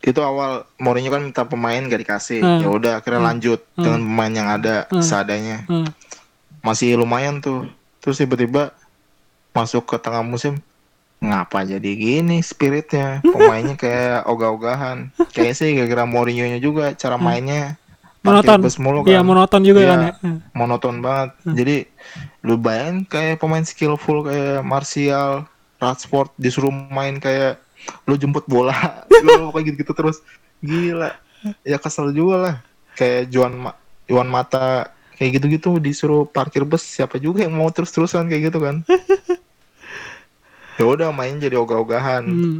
itu 0.00 0.16
awal 0.18 0.64
Mourinho 0.76 1.10
kan 1.10 1.20
minta 1.20 1.44
pemain 1.44 1.76
gak 1.78 2.00
dikasih 2.00 2.40
Hmm. 2.40 2.60
ya 2.60 2.68
udah 2.68 2.92
akhirnya 2.96 3.20
lanjut 3.22 3.60
Hmm. 3.70 3.84
dengan 3.84 4.00
pemain 4.02 4.32
yang 4.34 4.48
ada 4.48 4.74
Hmm. 4.86 5.02
seadanya 5.02 5.66
Hmm. 5.66 5.84
masih 6.60 6.96
lumayan 6.96 7.38
tuh 7.38 7.68
terus 7.98 8.16
tiba-tiba 8.16 8.72
masuk 9.50 9.84
ke 9.84 9.96
tengah 9.96 10.22
musim 10.22 10.56
ngapa 11.18 11.68
jadi 11.68 11.90
gini 11.92 12.40
spiritnya 12.40 13.20
pemainnya 13.22 13.76
kayak 13.76 14.24
ogah-ogahan 14.24 15.12
kayaknya 15.36 15.52
sih 15.54 15.68
gara-gara 15.74 16.04
Mourinho 16.04 16.46
nya 16.46 16.56
juga 16.56 16.94
cara 16.94 17.16
mainnya 17.16 17.76
parkir 18.20 18.52
Monoton. 18.52 18.60
mulu 18.78 18.98
Iya, 19.02 19.20
kan. 19.20 19.26
monoton 19.26 19.62
juga 19.62 19.80
Iya, 19.80 19.88
kan 19.90 20.00
ya. 20.00 20.12
Hmm. 20.18 20.38
monoton 20.54 20.96
banget 21.00 21.30
jadi 21.46 21.76
lu 22.40 22.56
bayangin 22.56 23.04
kayak 23.04 23.36
pemain 23.36 23.60
skillful 23.62 24.24
kayak 24.24 24.60
Martial 24.62 25.44
Rashford 25.80 26.30
disuruh 26.36 26.68
main 26.70 27.16
kayak 27.16 27.58
lu 28.04 28.14
jemput 28.14 28.44
bola 28.44 28.76
lu 29.24 29.48
kayak 29.50 29.72
gitu-gitu 29.72 29.92
terus 29.92 30.20
gila 30.60 31.16
ya 31.64 31.76
kesel 31.76 32.12
juga 32.12 32.36
lah 32.36 32.56
kayak 32.92 33.28
Juan 33.28 33.56
Ma 33.58 33.72
Juan 34.04 34.28
Mata 34.28 34.92
kayak 35.16 35.40
gitu-gitu 35.40 35.76
disuruh 35.76 36.24
parkir 36.24 36.62
bus 36.62 36.80
siapa 36.80 37.16
juga 37.16 37.40
yang 37.40 37.52
mau 37.52 37.68
terus-terusan 37.68 38.24
kayak 38.24 38.52
gitu 38.52 38.60
kan 38.60 38.84
ya 40.76 40.84
udah 40.84 41.08
main 41.10 41.36
jadi 41.36 41.56
ogah-ogahan 41.56 42.24
Hmm. 42.24 42.58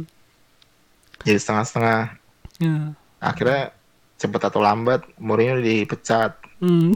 jadi 1.21 1.37
setengah-setengah 1.37 2.17
Ya. 2.57 2.93
akhirnya 3.17 3.73
cepet 4.15 4.41
atau 4.43 4.59
lambat 4.59 5.01
Mourinho 5.17 5.57
dipecat 5.57 6.37
Hmm. 6.57 6.93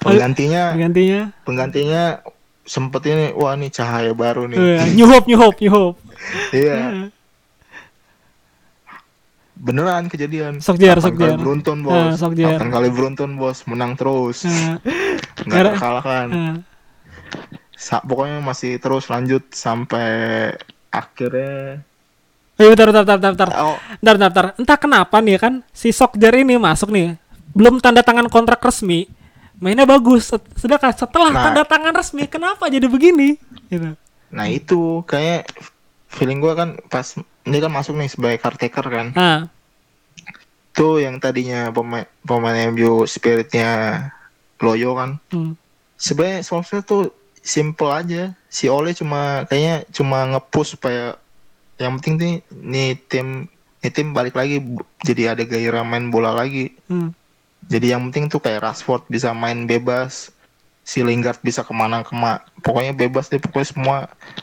penggantinya 0.00 0.72
Gantinya. 0.74 1.32
penggantinya 1.44 2.20
sempet 2.64 3.04
ini 3.04 3.26
wah 3.32 3.52
nih 3.52 3.68
cahaya 3.68 4.12
baru 4.12 4.44
nih 4.46 4.56
Iya, 4.56 4.80
New 4.90 5.06
Hope, 5.06 5.26
New 5.26 5.36
Hope, 5.36 5.56
New 5.58 5.70
Hope. 5.70 5.96
iya 6.50 7.08
beneran 9.54 10.08
kejadian 10.08 10.58
Sokjer, 10.58 10.98
Delapan 10.98 11.14
kali 11.14 11.30
Sokjer. 11.30 11.38
beruntun 11.38 11.78
Ah, 11.78 11.84
bos 12.10 12.18
Sokjer. 12.18 12.48
Delapan 12.50 12.70
kali 12.70 12.88
beruntun 12.90 13.30
bos 13.34 13.58
menang 13.64 13.92
terus 13.94 14.42
Nah, 14.42 14.76
nggak 15.46 15.46
Gara- 15.46 15.72
terkalahkan 15.72 16.26
nah. 16.28 16.56
Sa- 17.74 18.02
pokoknya 18.02 18.38
masih 18.40 18.76
terus 18.76 19.06
lanjut 19.06 19.44
sampai 19.50 20.08
akhirnya 20.88 21.82
Eh, 22.54 22.70
bentar, 22.70 22.86
bentar, 22.86 23.04
bentar, 23.04 23.30
bentar. 23.30 23.48
oh 23.58 23.76
Bentar, 23.96 24.14
bentar, 24.14 24.30
bentar. 24.30 24.46
Entah 24.56 24.78
kenapa 24.78 25.16
nih 25.18 25.38
kan 25.38 25.52
si 25.68 25.90
Sokjer 25.90 26.30
ini 26.36 26.54
masuk 26.54 26.86
nih. 26.88 27.18
Belum 27.50 27.78
tanda 27.78 27.98
tangan 28.00 28.26
kontrak 28.28 28.58
resmi. 28.60 29.10
Mainnya 29.64 29.88
bagus. 29.88 30.28
Sedangkan 30.60 30.92
setelah 30.92 31.32
Nah. 31.32 31.40
tanda 31.48 31.64
tangan 31.64 31.96
resmi, 31.96 32.28
kenapa 32.28 32.68
jadi 32.68 32.84
begini? 32.84 33.40
Gitu. 33.72 33.96
nah 34.28 34.50
itu 34.50 35.06
kayak 35.06 35.46
feeling 36.10 36.42
gue 36.42 36.50
kan 36.58 36.74
pas 36.90 37.06
ini 37.46 37.56
kan 37.62 37.70
masuk 37.70 37.94
nih 37.94 38.10
sebagai 38.10 38.42
caretaker 38.42 38.82
kan 38.82 39.06
Nah, 39.14 39.46
tuh 40.74 40.98
yang 40.98 41.22
tadinya 41.22 41.70
pemain 41.70 42.02
pemain 42.26 42.66
MU 42.74 43.06
spiritnya 43.06 43.70
loyo 44.58 44.98
kan 44.98 45.22
hmm. 45.30 45.54
sebenarnya 45.94 46.42
Solskjaer 46.42 46.82
tuh 46.82 47.14
simple 47.38 47.90
aja. 47.94 48.34
Si 48.50 48.66
Ole 48.66 48.90
cuma 48.90 49.46
kayaknya 49.46 49.86
cuma 49.94 50.26
nge-push 50.34 50.74
supaya 50.74 51.14
yang 51.78 51.94
penting 52.02 52.18
nih 52.18 52.34
nih 52.50 52.88
tim 53.06 53.46
nih 53.86 53.92
tim 53.94 54.10
balik 54.10 54.34
lagi 54.34 54.64
jadi 55.06 55.38
ada 55.38 55.46
gairah 55.46 55.86
main 55.86 56.10
bola 56.10 56.34
lagi. 56.34 56.74
Hmm. 56.90 57.14
Jadi 57.68 57.86
yang 57.92 58.08
penting 58.08 58.28
tuh 58.28 58.38
kayak 58.38 58.60
Rashford 58.62 59.08
bisa 59.08 59.32
main 59.32 59.64
bebas, 59.64 60.28
si 60.84 61.00
Lingard 61.00 61.40
bisa 61.40 61.64
ke 61.64 61.72
mana 61.72 62.04
ke 62.04 62.12
mana, 62.12 62.44
pokoknya 62.60 62.92
bebas 62.92 63.32
deh 63.32 63.40
pokoknya 63.40 63.68
semua 63.68 63.96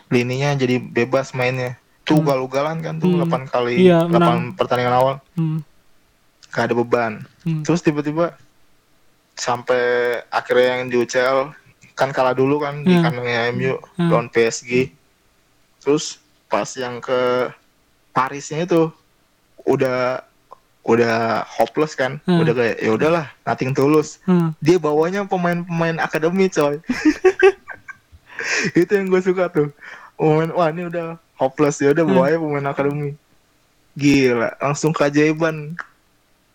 lininya 0.09 0.57
jadi 0.57 0.81
bebas 0.81 1.37
mainnya. 1.37 1.77
Tuh 2.01 2.17
ugal-ugalan 2.17 2.81
kan 2.81 2.97
tuh 2.97 3.13
Hmm. 3.13 3.29
8 3.29 3.45
kali 3.45 3.85
Iya, 3.85 4.09
8 4.09 4.57
pertandingan 4.57 4.95
awal 4.97 5.15
Hmm. 5.37 5.61
gak 6.49 6.65
ada 6.67 6.75
beban. 6.75 7.13
Hmm. 7.45 7.61
Terus 7.61 7.85
tiba-tiba 7.85 8.33
sampai 9.37 9.81
akhirnya 10.27 10.81
yang 10.81 10.89
di 10.89 10.97
UCL 10.97 11.53
kan 11.93 12.09
kalah 12.09 12.33
dulu 12.33 12.57
kan 12.57 12.81
di 12.81 12.93
Hmm. 12.97 13.03
kandangnya 13.05 13.53
MU 13.53 13.77
Hmm. 13.95 14.09
lawan 14.09 14.27
PSG. 14.27 14.89
Terus 15.77 16.17
pas 16.49 16.67
yang 16.73 16.97
ke 16.97 17.49
Parisnya 18.11 18.65
itu 18.65 18.91
udah 19.63 20.25
udah 20.81 21.45
hopeless 21.45 21.93
kan, 21.93 22.17
Hmm. 22.25 22.41
udah 22.41 22.53
kayak 22.53 22.77
ya 22.81 22.91
udahlah, 22.91 23.25
nothing 23.45 23.69
tulus. 23.71 24.17
Hmm. 24.25 24.57
Dia 24.57 24.81
bawanya 24.81 25.29
pemain-pemain 25.29 26.01
akademi 26.01 26.49
coy. 26.49 26.81
itu 28.81 28.91
yang 28.91 29.07
gue 29.07 29.21
suka 29.21 29.47
tuh. 29.49 29.69
Pemain 30.17 30.49
wah 30.53 30.69
ini 30.69 30.89
udah 30.89 31.17
hopeless 31.37 31.81
ya 31.81 31.93
udah 31.93 32.05
Hmm. 32.05 32.13
bawanya 32.17 32.37
pemain 32.41 32.67
akademi. 32.69 33.09
Gila, 33.93 34.55
langsung 34.57 34.89
keajaiban 34.89 35.75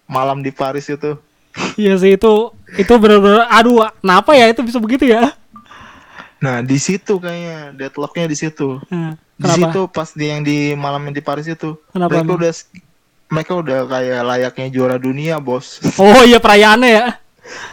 malam 0.06 0.42
di 0.42 0.50
Paris 0.50 0.90
itu. 0.90 1.14
Iya 1.80 1.96
sih 1.96 2.20
itu 2.20 2.52
itu 2.76 2.92
benar-benar 3.00 3.48
aduh 3.48 3.88
kenapa 3.96 4.36
ya 4.36 4.52
itu 4.52 4.60
bisa 4.60 4.76
begitu 4.76 5.08
ya? 5.08 5.32
Nah, 6.36 6.60
di 6.60 6.76
situ 6.76 7.16
kayaknya 7.16 7.72
deadlocknya 7.72 8.28
di 8.28 8.36
situ. 8.36 8.76
Hmm. 8.92 9.16
Di 9.40 9.48
situ 9.56 9.88
pas 9.88 10.12
di 10.12 10.28
yang 10.28 10.44
di 10.44 10.76
malam 10.76 11.00
yang 11.08 11.16
di 11.16 11.24
Paris 11.24 11.48
itu. 11.48 11.80
Kenapa 11.92 12.12
mereka 12.20 12.32
udah 12.36 12.52
mereka 13.26 13.58
udah 13.58 13.86
kayak 13.90 14.20
layaknya 14.22 14.66
juara 14.70 14.96
dunia, 14.98 15.38
Bos. 15.42 15.82
Oh 16.02 16.22
iya 16.22 16.38
perayaannya 16.38 16.90
ya. 16.90 17.06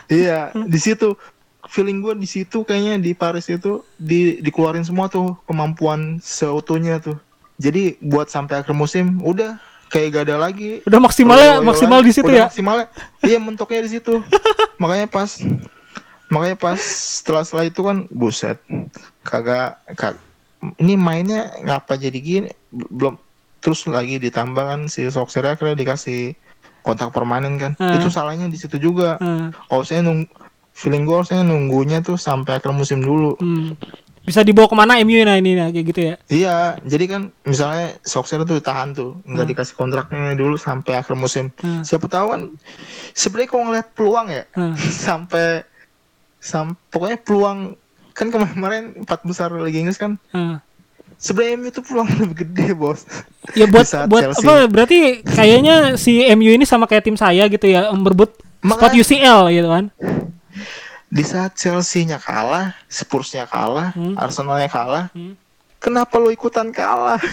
iya, 0.09 0.39
di 0.53 0.77
situ 0.77 1.17
feeling 1.65 2.05
gue 2.05 2.13
di 2.13 2.29
situ 2.29 2.61
kayaknya 2.61 3.01
di 3.01 3.17
Paris 3.17 3.49
itu 3.49 3.81
di 3.97 4.37
dikeluarin 4.45 4.85
semua 4.85 5.09
tuh 5.09 5.33
kemampuan 5.49 6.21
seutuhnya 6.21 7.01
tuh. 7.01 7.17
Jadi 7.57 7.97
buat 8.01 8.29
sampai 8.29 8.61
akhir 8.61 8.73
musim 8.77 9.21
udah 9.25 9.57
kayak 9.89 10.07
gak 10.13 10.23
ada 10.29 10.37
lagi. 10.41 10.81
Udah 10.85 10.99
maksimalnya 11.01 11.61
Loyo-loyo 11.61 11.69
maksimal 11.69 11.99
di 12.01 12.11
situ 12.13 12.31
ya. 12.33 12.49
Maksimalnya. 12.49 12.85
Iya 13.21 13.37
mentoknya 13.41 13.81
di 13.85 13.91
situ. 13.97 14.21
makanya 14.81 15.07
pas 15.07 15.39
makanya 16.33 16.57
pas 16.57 16.79
setelah 16.81 17.45
setelah 17.45 17.65
itu 17.69 17.81
kan 17.85 17.97
buset 18.09 18.57
kagak 19.21 19.77
kag 19.93 20.17
ini 20.81 20.97
mainnya 20.97 21.53
ngapa 21.61 21.95
jadi 21.95 22.19
gini 22.19 22.49
belum 22.73 23.15
terus 23.63 23.87
lagi 23.87 24.19
ditambah 24.19 24.59
kan 24.61 24.81
si 24.85 25.07
Soxer 25.07 25.47
akhirnya 25.47 25.73
dikasih 25.73 26.35
kontak 26.81 27.09
permanen 27.09 27.55
kan 27.55 27.71
Hmm. 27.73 27.95
itu 27.95 28.11
salahnya 28.11 28.45
di 28.45 28.59
situ 28.59 28.75
juga 28.77 29.15
Hmm. 29.17 29.55
kalau 29.65 29.81
saya 29.81 30.03
nung 30.03 30.27
feeling 30.71 31.03
gue 31.03 31.23
saya 31.23 31.41
nunggunya 31.41 32.01
tuh 32.01 32.19
sampai 32.19 32.59
akhir 32.59 32.69
musim 32.71 32.99
dulu 32.99 33.39
Hmm. 33.39 33.79
Bisa 34.23 34.39
dibawa 34.39 34.67
ke 34.67 34.75
mana 34.77 34.95
MU 34.97 35.19
nah 35.21 35.35
ini 35.35 35.51
nah 35.53 35.67
kayak 35.67 35.85
gitu 35.85 36.01
ya. 36.01 36.15
iya 36.29 36.57
jadi 36.81 37.05
kan 37.09 37.21
misalnya 37.43 37.99
Soxer 38.01 38.39
tuh 38.41 38.55
ditahan 38.55 38.91
tuh 38.91 39.19
nggak 39.21 39.47
dikasih 39.49 39.75
kontraknya 39.75 40.31
dulu 40.33 40.55
sampai 40.55 40.95
akhir 40.95 41.11
musim 41.13 41.51
Hmm. 41.57 41.83
siapa 41.83 42.07
tahu 42.07 42.31
kan 42.31 42.41
sebenarnya 43.13 43.49
kalau 43.49 43.63
ngeliat 43.65 43.87
peluang 43.91 44.27
ya 44.29 44.43
Hmm. 44.51 44.75
sampai 45.07 45.63
sam 46.39 46.75
pokoknya 46.87 47.15
peluang 47.17 47.59
kan 48.11 48.27
kemarin 48.27 48.95
empat 48.97 49.23
besar 49.23 49.51
Liga 49.53 49.75
Inggris 49.77 49.97
kan 49.97 50.15
Hmm. 50.29 50.59
Sebenarnya 51.23 51.55
MU 51.55 51.67
itu 51.69 51.79
peluang 51.79 52.09
lebih 52.19 52.35
gede 52.37 52.67
bos 52.73 53.07
Ya 53.53 53.63
buat 53.65 53.87
buat 54.05 54.23
Chelsea. 54.27 54.43
apa 54.43 54.67
berarti 54.67 54.97
kayaknya 55.23 55.75
si 55.95 56.19
MU 56.29 56.51
ini 56.51 56.63
sama 56.63 56.83
kayak 56.83 57.03
tim 57.03 57.15
saya 57.15 57.47
gitu 57.47 57.63
ya 57.65 57.87
berebut 57.93 58.35
spot 58.61 58.91
UCL 58.91 59.47
gitu 59.49 59.69
kan. 59.69 59.87
di 61.07 61.21
saat 61.21 61.53
Chelsea-nya 61.53 62.17
kalah 62.17 62.73
Spurs-nya 62.87 63.45
kalah 63.45 63.93
Hmm. 63.93 64.15
Arsenal-nya 64.15 64.67
kalah 64.67 65.05
Hmm. 65.11 65.37
kenapa 65.77 66.17
lo 66.17 66.27
ikutan 66.27 66.69
kalah 66.69 67.21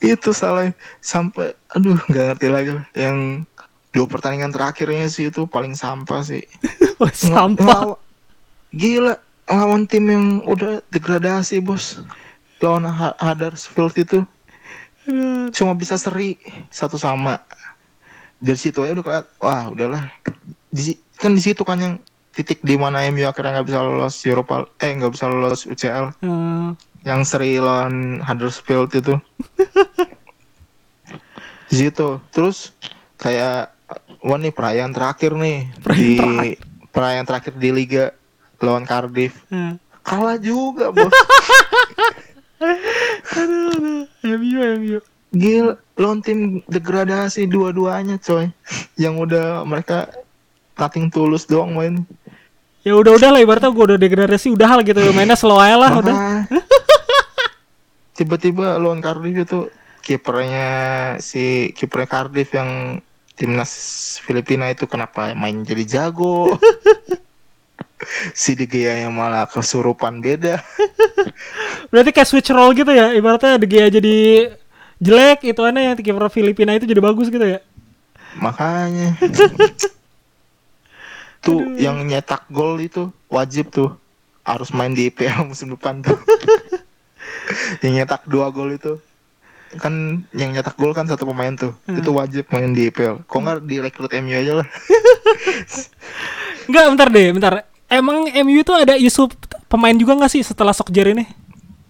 itu 0.00 0.30
salah 0.30 0.70
sampai 0.98 1.54
aduh 1.68 1.98
nggak 2.04 2.24
ngerti 2.32 2.48
lagi 2.48 2.70
yang 2.94 3.42
dua 3.88 4.06
pertandingan 4.06 4.50
terakhirnya 4.50 5.06
sih 5.06 5.26
itu 5.26 5.44
paling 5.44 5.74
sampah 5.74 6.22
sih 6.22 6.44
sampah. 7.14 7.98
Gila 8.70 9.16
lawan 9.48 9.88
tim 9.88 10.04
yang 10.06 10.26
udah 10.44 10.84
degradasi 10.92 11.60
bos. 11.64 12.00
Lawan 12.60 12.84
Huddersfield 13.18 13.94
itu. 13.96 14.18
Cuma 15.54 15.72
bisa 15.72 15.96
seri 15.96 16.36
satu 16.68 17.00
sama. 17.00 17.40
Dari 18.38 18.58
situ 18.60 18.84
aja 18.84 18.92
udah 18.94 19.04
kayak 19.06 19.24
wah 19.40 19.64
udahlah. 19.72 20.04
Di, 20.68 20.94
kan 21.16 21.32
di 21.34 21.42
situ 21.42 21.64
kan 21.64 21.80
yang 21.80 21.94
titik 22.36 22.62
di 22.62 22.78
mana 22.78 23.02
MU 23.10 23.26
akhirnya 23.26 23.58
nggak 23.58 23.66
bisa 23.66 23.80
lolos 23.82 24.14
Europa 24.22 24.62
eh 24.78 24.94
nggak 24.94 25.10
bisa 25.10 25.26
lolos 25.26 25.66
UCL 25.66 26.22
Hmm. 26.22 26.78
yang 27.02 27.26
seri 27.26 27.58
lawan 27.58 28.22
Huddersfield 28.22 28.94
itu. 28.94 29.14
Di 31.68 31.74
situ. 31.74 32.20
Terus 32.30 32.74
kayak 33.18 33.74
wah 34.22 34.38
nih 34.38 34.52
perayaan 34.54 34.92
terakhir 34.94 35.34
nih 35.34 35.66
di 35.94 36.18
perayaan 36.90 37.26
terakhir 37.26 37.54
di 37.56 37.70
Liga 37.70 38.12
lawan 38.62 38.84
Cardiff. 38.86 39.34
Hmm. 39.52 39.78
kalah 40.02 40.40
juga 40.40 40.88
bos. 40.88 41.12
MU 44.24 44.58
MU. 44.80 44.98
gila 45.28 45.76
lawan 46.00 46.24
tim 46.24 46.64
degradasi 46.64 47.44
dua-duanya 47.44 48.16
coy. 48.18 48.48
Yang 48.96 49.14
udah 49.28 49.46
mereka 49.68 50.08
nothing 50.80 51.12
tulus 51.12 51.44
doang 51.44 51.76
main 51.76 52.06
Ya 52.86 52.96
udah 52.96 53.20
udah 53.20 53.28
lah 53.36 53.40
ibaratnya 53.42 53.68
gue 53.68 53.84
udah 53.84 53.98
degradasi 54.00 54.48
udah 54.54 54.66
hal 54.70 54.80
gitu. 54.80 54.96
Mainnya 55.12 55.36
slow 55.36 55.60
aja 55.60 55.76
lah 55.76 55.92
udah. 56.00 56.16
Tiba-tiba 58.16 58.80
lawan 58.80 59.04
Cardiff 59.04 59.44
itu 59.44 59.68
kipernya 60.00 60.68
si 61.20 61.68
kipernya 61.76 62.08
Cardiff 62.08 62.48
yang 62.56 63.02
timnas 63.36 63.72
Filipina 64.24 64.72
itu 64.72 64.88
kenapa 64.88 65.36
main 65.36 65.62
jadi 65.62 65.84
jago 65.84 66.56
si 68.32 68.54
De 68.54 68.64
Gea 68.64 69.06
yang 69.06 69.14
malah 69.14 69.46
kesurupan 69.46 70.22
beda. 70.22 70.62
Berarti 71.90 72.10
kayak 72.14 72.28
switch 72.28 72.50
role 72.50 72.74
gitu 72.74 72.90
ya? 72.90 73.14
Ibaratnya 73.14 73.58
De 73.58 73.66
Gea 73.66 73.90
jadi 73.90 74.16
jelek 74.98 75.46
itu 75.46 75.60
aneh 75.62 75.90
yang 75.90 75.96
kiper 75.98 76.26
Filipina 76.30 76.74
itu 76.74 76.86
jadi 76.86 76.98
bagus 76.98 77.30
gitu 77.30 77.42
ya. 77.42 77.62
makanya. 78.38 79.18
Tuh 81.38 81.78
yang 81.78 82.02
nyetak 82.02 82.50
gol 82.50 82.82
itu 82.82 83.14
wajib 83.30 83.70
tuh. 83.70 83.94
Harus 84.42 84.74
main 84.74 84.90
di 84.90 85.06
IPL 85.06 85.46
musim 85.46 85.70
depan 85.70 86.02
tuh. 86.02 86.18
Yang 87.84 87.92
nyetak 87.94 88.22
dua 88.26 88.50
gol 88.50 88.74
itu. 88.74 88.98
Kan 89.76 90.24
yang 90.32 90.56
nyetak 90.56 90.80
gol 90.80 90.96
kan 90.96 91.04
satu 91.04 91.28
pemain 91.28 91.52
tuh. 91.52 91.76
Itu 91.84 92.16
wajib 92.16 92.48
main 92.48 92.72
di 92.72 92.88
IPL 92.88 93.28
kok 93.28 93.38
nggak 93.38 93.68
direkrut 93.68 94.12
MU 94.18 94.34
aja 94.34 94.64
lah? 94.64 94.68
Enggak, 96.64 96.84
bentar 96.96 97.08
deh, 97.12 97.28
bentar. 97.32 97.52
Emang 97.88 98.28
MU 98.28 98.60
itu 98.60 98.72
ada 98.72 98.94
isu 98.94 99.32
pemain 99.66 99.96
juga 99.96 100.12
nggak 100.14 100.32
sih 100.32 100.42
setelah 100.44 100.76
Sokjer 100.76 101.16
ini? 101.16 101.24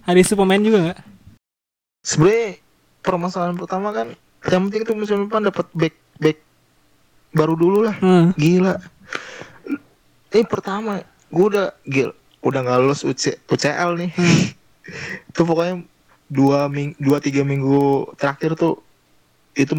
Ada 0.06 0.18
isu 0.18 0.34
pemain 0.34 0.62
juga 0.62 0.78
nggak? 0.90 0.98
sebenarnya 1.98 2.62
permasalahan 3.02 3.58
pertama 3.58 3.92
kan 3.92 4.08
yang 4.48 4.70
penting 4.70 4.82
tuh 4.86 4.96
musim 4.96 5.28
depan 5.28 5.44
dapat 5.44 5.66
back 5.76 5.92
back 6.16 6.38
baru 7.34 7.52
dulu 7.52 7.84
lah 7.84 7.96
Hmm. 7.98 8.32
gila 8.32 8.80
ini 10.32 10.44
pertama 10.46 11.04
gue 11.28 11.46
udah 11.52 11.68
gil 11.84 12.14
udah 12.40 12.60
nggak 12.64 12.80
lulus 12.80 13.04
UC, 13.04 13.44
UCL 13.44 13.98
nih 13.98 14.10
itu 15.28 15.42
pokoknya 15.42 15.84
dua 16.30 16.70
ming 16.72 16.96
dua 16.96 17.20
tiga 17.20 17.44
minggu 17.44 18.08
terakhir 18.16 18.56
tuh 18.56 18.80
itu 19.52 19.74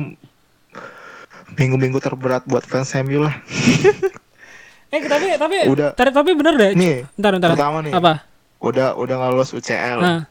minggu-minggu 1.55 1.97
terberat 1.97 2.45
buat 2.45 2.61
fans 2.61 2.93
MU 3.01 3.25
lah 3.25 3.33
Eh 4.89 5.01
tapi 5.01 5.27
tapi 5.35 5.57
Udah. 5.65 5.93
tar- 5.93 6.09
tapi 6.09 6.33
bener 6.33 6.53
deh. 6.55 6.71
nih 6.73 7.05
Bentar 7.13 7.31
bentar. 7.31 7.49
pertama 7.53 7.77
nih 7.79 7.93
Apa? 7.93 8.25
udah 8.59 8.91
udah 8.93 9.15
nggak 9.15 9.31
lulus 9.31 9.53
UCL 9.53 9.97
Nah, 9.97 10.21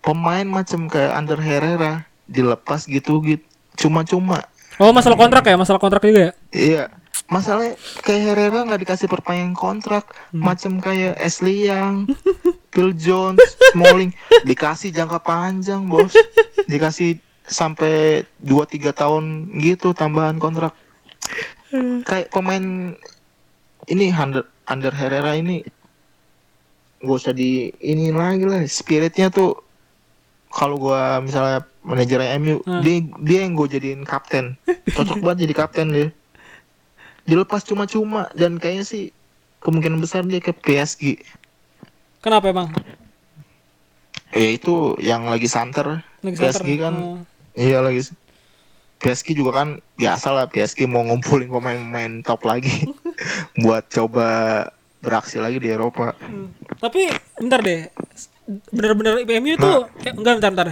pemain 0.00 0.44
macam 0.44 0.86
kayak 0.86 1.12
Ander 1.12 1.38
Herrera 1.38 1.92
dilepas 2.26 2.84
gitu 2.84 3.22
gitu 3.22 3.42
cuma-cuma 3.76 4.42
oh 4.76 4.90
masalah 4.90 5.14
kontrak 5.14 5.42
ya, 5.42 5.54
masalah 5.54 5.78
kontrak 5.78 6.00
juga 6.00 6.20
ya. 6.20 6.32
Iya, 6.50 6.82
masalahnya 7.26 7.74
kayak 8.00 8.22
Herrera 8.24 8.60
nggak 8.62 8.82
dikasih 8.82 9.06
perpanjangan 9.06 9.52
kontrak, 9.52 10.04
macam 10.30 10.78
kayak 10.78 11.16
Ashley 11.16 11.64
Young, 11.64 12.04
Phil 12.72 12.92
Jones, 12.92 13.40
Smalling 13.70 14.12
dikasih 14.42 14.90
jangka 14.90 15.16
panjang 15.18 15.84
bos, 15.86 16.12
dikasih 16.64 17.16
sampai 17.42 18.24
2-3 18.38 18.92
tahun 18.92 19.24
gitu 19.56 19.92
tambahan 19.92 20.36
kontrak. 20.36 20.76
Kayak 22.02 22.30
pemain 22.30 22.94
ini 23.86 24.06
under 24.08 24.42
under 24.64 24.90
Herrera 24.90 25.34
ini 25.34 25.62
gak 26.98 27.18
usah 27.18 27.30
di 27.30 27.48
ini 27.78 28.08
lagi 28.08 28.42
lah 28.42 28.62
spiritnya 28.64 29.28
tuh 29.28 29.58
kalau 30.48 30.76
gua 30.76 31.18
misalnya 31.18 31.62
manajer 31.82 32.18
MU 32.36 32.58
Hmm. 32.60 32.80
dia 32.80 32.98
dia 33.20 33.38
yang 33.42 33.54
gue 33.54 33.68
jadiin 33.68 34.02
kapten 34.02 34.56
cocok 34.88 35.20
banget 35.20 35.44
jadi 35.44 35.54
kapten 35.54 35.86
dia 35.88 36.08
dilepas 37.24 37.62
cuma-cuma 37.62 38.26
dan 38.32 38.56
kayaknya 38.56 38.82
sih 38.82 39.04
kemungkinan 39.60 39.98
besar 39.98 40.22
dia 40.22 40.38
ke 40.38 40.50
PSG 40.52 41.20
Kenapa 42.18 42.48
emang? 42.48 42.70
ya 44.32 44.48
itu 44.50 44.74
yang 44.98 45.24
lagi 45.24 45.46
santer 45.46 46.02
Lagi 46.20 46.34
PSG 46.34 46.58
santer. 46.64 46.78
kan 46.80 46.94
Oh. 46.96 47.18
iya 47.54 47.78
lagi 47.78 48.02
PSG 49.06 49.38
juga 49.38 49.62
kan 49.62 49.68
biasa 49.94 50.34
lah 50.34 50.50
PSG 50.50 50.90
mau 50.90 51.06
ngumpulin 51.06 51.46
pemain-pemain 51.46 52.26
top 52.26 52.42
lagi 52.42 52.90
buat 53.62 53.86
coba 53.86 54.28
beraksi 54.98 55.38
lagi 55.38 55.62
di 55.62 55.70
Eropa 55.70 56.10
Hmm. 56.18 56.50
Tapi 56.82 57.06
bentar 57.38 57.62
deh. 57.62 57.86
Bener-bener 58.74 59.22
MU 59.38 59.54
tuh 59.54 59.86
eh, 60.02 60.10
enggak 60.10 60.42
bentar 60.42 60.50
bentar. 60.50 60.68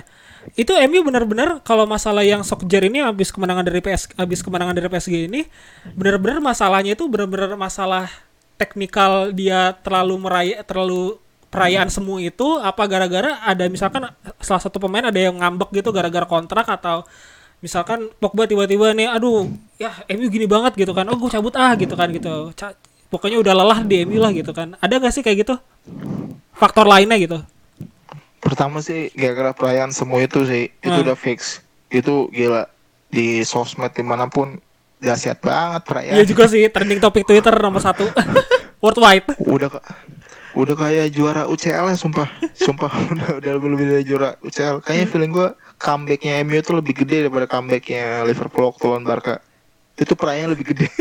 Itu 0.58 0.74
MU 0.90 1.00
bener-bener 1.06 1.62
kalau 1.62 1.86
masalah 1.86 2.26
yang 2.26 2.42
Sokjer 2.42 2.90
ini 2.90 3.00
habis 3.00 3.30
kemenangan 3.30 3.64
dari 3.64 3.78
PS 3.78 4.10
habis 4.18 4.42
kemenangan 4.42 4.74
dari 4.74 4.90
PSG 4.90 5.30
ini 5.30 5.46
bener-bener 5.94 6.42
masalahnya 6.42 6.98
itu 6.98 7.06
bener-bener 7.06 7.54
masalah 7.54 8.10
teknikal 8.58 9.30
dia 9.30 9.72
terlalu 9.80 10.14
meraya 10.20 10.60
terlalu 10.66 11.16
perayaan 11.54 11.86
semua 11.86 12.18
itu 12.18 12.58
apa 12.58 12.82
gara-gara 12.90 13.38
ada 13.46 13.70
misalkan 13.70 14.10
salah 14.42 14.62
satu 14.62 14.82
pemain 14.82 15.06
ada 15.06 15.16
yang 15.22 15.38
ngambek 15.38 15.70
gitu 15.70 15.94
gara-gara 15.94 16.26
kontrak 16.26 16.66
atau 16.66 17.06
misalkan 17.64 18.12
Pogba 18.14 18.44
tiba-tiba 18.44 18.92
nih 18.92 19.08
aduh 19.08 19.48
ya 19.74 19.88
MU 20.06 20.28
gini 20.28 20.44
banget 20.44 20.76
gitu 20.76 20.92
kan. 20.92 21.08
Oh 21.08 21.16
gue 21.16 21.26
cabut 21.26 21.56
ah 21.56 21.72
gitu 21.74 21.96
kan 21.96 22.12
gitu. 22.12 22.52
Ca- 22.52 22.76
pokoknya 23.08 23.40
udah 23.40 23.54
lelah 23.54 23.80
di 23.80 24.04
MU 24.04 24.20
lah 24.20 24.30
gitu 24.30 24.52
kan. 24.52 24.76
Ada 24.78 25.00
gak 25.00 25.10
sih 25.10 25.24
kayak 25.24 25.42
gitu? 25.42 25.56
Faktor 26.52 26.84
lainnya 26.84 27.16
gitu. 27.16 27.40
Pertama 28.38 28.78
sih 28.78 29.08
gara-gara 29.10 29.50
perayaan 29.50 29.88
semua 29.90 30.20
itu 30.20 30.44
sih 30.44 30.68
itu 30.68 30.92
Hmm. 30.92 31.04
udah 31.08 31.16
fix. 31.16 31.64
Itu 31.88 32.28
gila 32.28 32.68
di 33.08 33.40
sosmed 33.40 33.90
di 33.90 34.04
mana 34.04 34.28
pun 34.28 34.60
dahsyat 35.00 35.40
banget 35.40 35.82
perayaan. 35.84 36.16
Iya 36.16 36.24
juga 36.24 36.44
sih 36.44 36.68
trending 36.68 37.00
topik 37.00 37.24
Twitter 37.24 37.54
nomor 37.54 37.80
satu. 37.80 38.04
Worldwide. 38.84 39.40
Udah 39.40 39.72
udah 40.54 40.74
kayak 40.78 41.10
juara 41.10 41.50
UCL 41.50 41.90
ya 41.90 41.96
sumpah. 41.98 42.30
Sumpah 42.54 42.90
udah 43.12 43.42
udah 43.42 43.50
lebih 43.58 43.86
dari 43.90 44.04
juara 44.06 44.38
UCL 44.40 44.86
kayaknya 44.86 45.06
feeling 45.10 45.34
gua 45.34 45.58
comebacknya 45.82 46.40
MU 46.46 46.56
itu 46.56 46.72
lebih 46.72 46.94
gede 47.04 47.26
daripada 47.26 47.50
comebacknya 47.50 48.22
Liverpool 48.24 48.70
waktu 48.70 48.84
lawan 48.86 49.04
Barca. 49.04 49.42
Itu 49.98 50.14
perayaan 50.14 50.54
lebih 50.54 50.74
gede. 50.74 50.88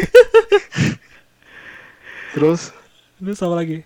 Terus? 2.33 2.73
Terus 3.21 3.39
apa 3.45 3.55
lagi? 3.55 3.77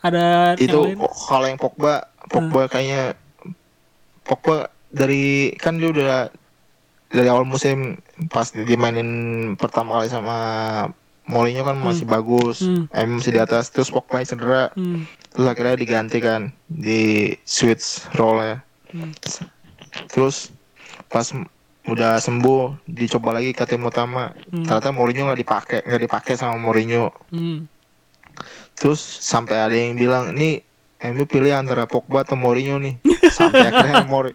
Ada 0.00 0.56
itu 0.56 0.96
yang 0.96 1.04
lain? 1.04 1.28
kalau 1.28 1.46
yang 1.50 1.60
Pogba 1.60 2.08
Pogba 2.30 2.70
kayaknya 2.72 3.18
Pogba 4.24 4.72
dari 4.88 5.52
kan 5.60 5.76
dia 5.76 5.92
udah 5.92 6.32
dari 7.10 7.28
awal 7.28 7.44
musim 7.44 8.00
pas 8.30 8.48
dimainin 8.54 9.52
pertama 9.58 10.00
kali 10.00 10.08
sama 10.08 10.38
Mourinho 11.30 11.62
kan 11.62 11.76
masih 11.76 12.04
bagus 12.04 12.60
Hmm. 12.60 12.90
MU 12.90 13.16
masih 13.16 13.30
di 13.30 13.40
atas 13.40 13.70
terus 13.70 13.88
Pogba 13.88 14.20
cedera 14.20 14.68
Hmm. 14.72 15.06
terus 15.28 15.46
akhirnya 15.46 15.74
diganti 15.74 16.18
kan 16.18 16.50
di 16.66 17.02
switch 17.42 17.86
role 18.12 18.42
ya 18.44 18.56
Hmm. 18.90 19.14
terus 20.08 20.50
pas 21.06 21.24
m- 21.30 21.46
udah 21.86 22.18
sembuh 22.18 22.84
dicoba 22.84 23.32
lagi 23.32 23.50
ke 23.50 23.64
tim 23.64 23.80
utama 23.80 24.34
Hmm. 24.48 24.62
ternyata 24.62 24.90
Mourinho 24.90 25.24
nggak 25.24 25.40
dipakai 25.40 25.78
nggak 25.82 26.02
dipakai 26.02 26.34
sama 26.34 26.54
Mourinho 26.56 27.14
Hmm. 27.30 27.70
terus 28.74 28.98
sampai 29.00 29.56
ada 29.56 29.72
yang 29.72 29.94
bilang 29.94 30.34
ini 30.34 30.60
MU 31.00 31.24
pilih 31.24 31.50
antara 31.50 31.84
Pogba 31.84 32.20
atau 32.20 32.34
Mourinho 32.34 32.76
nih 32.76 32.98
sampai 33.30 33.64
akhirnya 33.64 34.04
Mori 34.10 34.34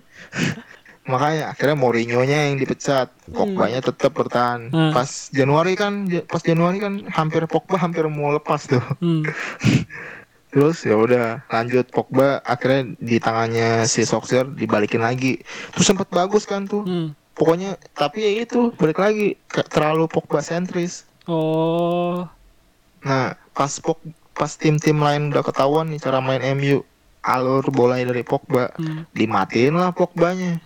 makanya 1.05 1.49
akhirnya 1.49 1.77
Mourinho-nya 1.77 2.49
yang 2.49 2.57
dipecat 2.57 3.13
Pogba-nya 3.29 3.79
tetap 3.79 4.11
bertahan 4.11 4.69
Hmm. 4.69 4.89
pas 4.89 5.05
Januari 5.29 5.73
kan 5.73 5.93
pas 6.25 6.41
Januari 6.41 6.77
kan 6.77 7.05
hampir 7.07 7.45
Pogba 7.45 7.77
hampir 7.77 8.05
mau 8.05 8.29
lepas 8.29 8.65
tuh 8.65 8.81
Hmm. 8.97 9.21
Terus 10.49 10.81
ya 10.81 10.95
udah 10.95 11.43
lanjut 11.47 11.91
Pogba 11.91 12.39
akhirnya 12.41 12.95
di 12.95 13.19
tangannya 13.19 13.83
si 13.83 14.01
Solskjaer 14.01 14.47
dibalikin 14.47 15.03
lagi. 15.03 15.43
Terus 15.69 15.83
sempat 15.83 16.07
bagus 16.07 16.47
kan 16.47 16.63
tuh. 16.63 16.81
Hmm. 16.81 17.11
Pokoknya 17.35 17.75
tapi 17.91 18.23
ya 18.23 18.47
itu 18.47 18.71
balik 18.73 18.95
lagi 18.95 19.35
terlalu 19.67 20.07
Pogba 20.07 20.39
sentris. 20.39 21.03
oh 21.27 22.23
Nah, 23.03 23.35
pas 23.51 23.69
Pog 23.77 23.99
pas 24.31 24.49
tim-tim 24.49 24.95
lain 24.95 25.29
udah 25.29 25.43
ketahuan 25.43 25.91
nih 25.91 25.99
cara 25.99 26.17
main 26.17 26.39
MU 26.55 26.87
alur 27.19 27.67
bola 27.67 27.99
dari 27.99 28.23
Pogba 28.23 28.71
Hmm. 28.73 29.03
dimatiin 29.11 29.75
lah 29.75 29.91
Pogbanya. 29.91 30.63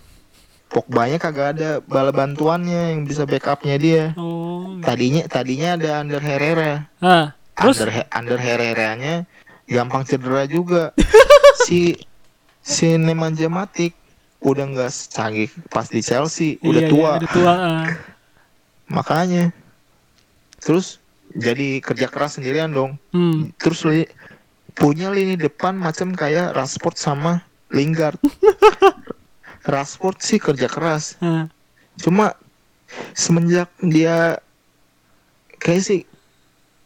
Pogbanya 0.70 1.18
kagak 1.18 1.58
ada 1.58 1.82
bala 1.82 2.14
bantuannya 2.14 2.94
yang 2.94 3.02
bisa 3.10 3.26
backupnya 3.26 3.76
dia. 3.82 4.04
oh 4.14 4.78
Tadinya 4.86 5.26
tadinya 5.26 5.74
ada 5.76 6.00
Under 6.06 6.22
Herrera. 6.22 6.86
ah 7.02 7.34
terus 7.58 7.82
under, 7.84 8.06
under 8.16 8.38
Herrera-nya 8.40 9.26
gampang 9.66 10.06
cedera 10.06 10.46
juga. 10.46 10.94
si 11.66 11.98
si 12.62 12.88
Nemanja 12.96 13.50
Matic 13.50 13.98
udah 14.40 14.66
nggak 14.72 14.92
canggih 15.12 15.52
pas 15.68 15.90
di 15.90 16.00
Chelsea, 16.00 16.56
udah 16.64 16.82
iya, 16.86 16.90
tua. 16.90 17.10
iya, 17.10 17.18
udah 17.20 17.30
tua 17.34 17.54
ah. 17.54 17.86
Makanya 18.96 19.52
terus 20.62 21.02
jadi 21.34 21.82
kerja 21.82 22.10
keras 22.10 22.38
sendirian 22.38 22.74
dong. 22.74 22.98
Hmm. 23.14 23.54
Terus 23.62 23.86
li, 23.86 24.06
punya 24.74 25.14
lini 25.14 25.38
depan 25.38 25.78
macam 25.78 26.14
kayak 26.14 26.54
Rashford 26.58 26.98
sama 26.98 27.42
Lingard. 27.70 28.18
Rashford 29.70 30.18
sih 30.20 30.38
kerja 30.38 30.66
keras, 30.66 31.16
Ah. 31.20 31.46
cuma 31.96 32.34
semenjak 33.14 33.70
dia 33.80 34.42
kayak 35.56 35.84
sih 35.84 36.02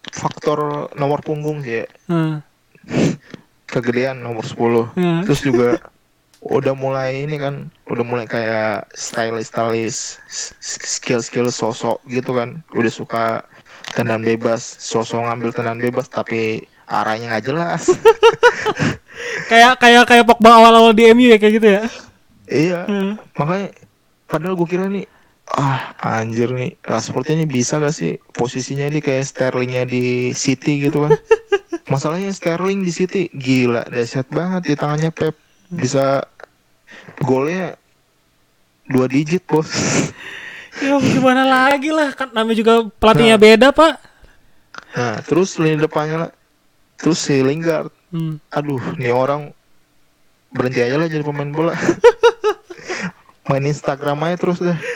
faktor 0.10 0.92
nomor 0.94 1.20
punggung 1.20 1.62
sih 1.62 1.82
ya. 1.82 1.88
Ah. 2.06 2.38
kegedean 3.66 4.20
nomor 4.20 4.44
10 4.44 4.92
Ah. 4.94 5.24
terus 5.24 5.42
juga 5.42 5.80
udah 6.44 6.76
mulai 6.76 7.24
ini 7.24 7.40
kan 7.40 7.56
udah 7.88 8.04
mulai 8.04 8.28
kayak 8.28 8.92
stylish 8.92 9.48
stylish 9.48 10.20
skill 10.60 11.24
skill 11.24 11.48
sosok 11.48 12.04
gitu 12.06 12.36
kan 12.36 12.60
udah 12.70 12.92
suka 12.92 13.26
tendan 13.90 14.20
bebas 14.20 14.60
sosok 14.78 15.24
ngambil 15.24 15.50
tendan 15.50 15.80
bebas 15.80 16.06
tapi 16.06 16.68
arahnya 16.84 17.32
nggak 17.32 17.46
jelas 17.48 17.88
kayak 19.50 19.80
kayak 19.80 20.04
kayak 20.04 20.26
Pogba 20.28 20.52
awal-awal 20.52 20.92
di 20.92 21.08
MU 21.10 21.32
ya 21.32 21.40
kayak 21.40 21.54
gitu 21.58 21.68
ya 21.72 21.84
iya. 22.46 22.84
Hmm. 22.86 23.16
makanya 23.36 23.72
padahal 24.26 24.56
gue 24.56 24.68
kira 24.68 24.86
nih 24.88 25.06
ah 25.54 25.92
anjir 26.00 26.50
nih 26.50 26.80
Rashford 26.82 27.28
ini 27.30 27.44
bisa 27.44 27.76
gak 27.76 27.92
sih? 27.92 28.16
Posisinya 28.32 28.88
ini 28.88 29.00
kayak 29.00 29.28
Sterlingnya 29.28 29.84
di 29.84 30.32
City 30.32 30.80
gitu 30.80 31.04
kan. 31.04 31.12
Masalahnya 31.92 32.32
Sterling 32.32 32.82
di 32.82 32.90
City 32.90 33.28
gila 33.30 33.84
dahsyat 33.86 34.32
banget 34.32 34.72
di 34.72 34.74
tangannya 34.74 35.12
Pep. 35.12 35.36
Bisa 35.68 36.24
golnya 37.20 37.76
dua 38.88 39.06
digit 39.08 39.44
bos. 39.46 39.68
Ya 40.82 40.98
gimana 40.98 41.46
lagi 41.46 41.94
lah 41.94 42.18
kan 42.18 42.34
namanya 42.34 42.58
juga 42.58 42.74
pelatihnya 42.98 43.38
Nah. 43.38 43.44
beda 43.46 43.68
pak. 43.70 43.94
Nah 44.98 45.22
terus 45.22 45.62
lini 45.62 45.78
depannya 45.78 46.18
lah. 46.18 46.32
Terus 46.98 47.22
si 47.22 47.46
Lingard. 47.46 47.94
Hmm. 48.10 48.38
aduh 48.50 48.82
nih 48.98 49.10
orang 49.10 49.54
berhenti 50.50 50.82
aja 50.82 50.98
lah 50.98 51.10
jadi 51.10 51.22
pemain 51.22 51.50
bola 51.50 51.74
main 53.46 53.64
Instagram 53.64 54.18
aja 54.24 54.36
terus 54.40 54.58
deh. 54.60 54.78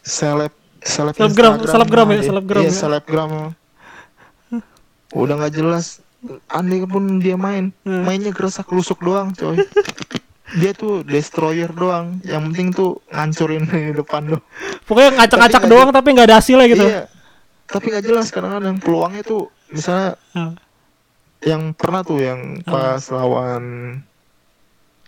Seleb 0.00 0.52
seleb 0.80 1.12
Selebgram, 1.12 1.60
Instagram 1.60 1.68
selebgram 1.68 2.06
ya, 2.08 2.20
selebgram 2.24 2.62
iya 2.64 2.72
ya. 2.72 2.74
selebgram. 2.74 3.30
Udah 5.12 5.34
nggak 5.36 5.54
jelas. 5.54 6.00
Aneh 6.48 6.84
pun 6.84 7.20
dia 7.20 7.36
main. 7.36 7.72
Hmm. 7.84 8.04
mainnya 8.04 8.32
gerasak 8.32 8.68
lusuk 8.72 9.00
doang 9.00 9.32
coy. 9.32 9.60
Dia 10.56 10.72
tuh 10.74 11.04
destroyer 11.04 11.68
doang. 11.70 12.18
Yang 12.24 12.42
penting 12.50 12.68
tuh 12.72 12.90
ngancurin 13.12 13.64
di 13.72 13.92
depan 13.94 14.24
lo 14.28 14.38
pokoknya 14.84 15.22
ngacak-ngacak 15.22 15.62
doang 15.70 15.90
tapi 15.94 16.08
nggak 16.16 16.26
ada 16.32 16.36
hasilnya 16.42 16.66
gitu. 16.66 16.84
Iya. 16.84 17.02
Tapi 17.70 17.86
nggak 17.92 18.04
jelas 18.04 18.26
kadang-kadang. 18.34 18.76
Peluangnya 18.82 19.22
tuh 19.22 19.52
misalnya 19.70 20.16
Ah. 20.34 20.54
yang 21.40 21.72
pernah 21.72 22.02
tuh 22.02 22.20
yang 22.20 22.60
pas 22.64 23.00
lawan 23.08 23.62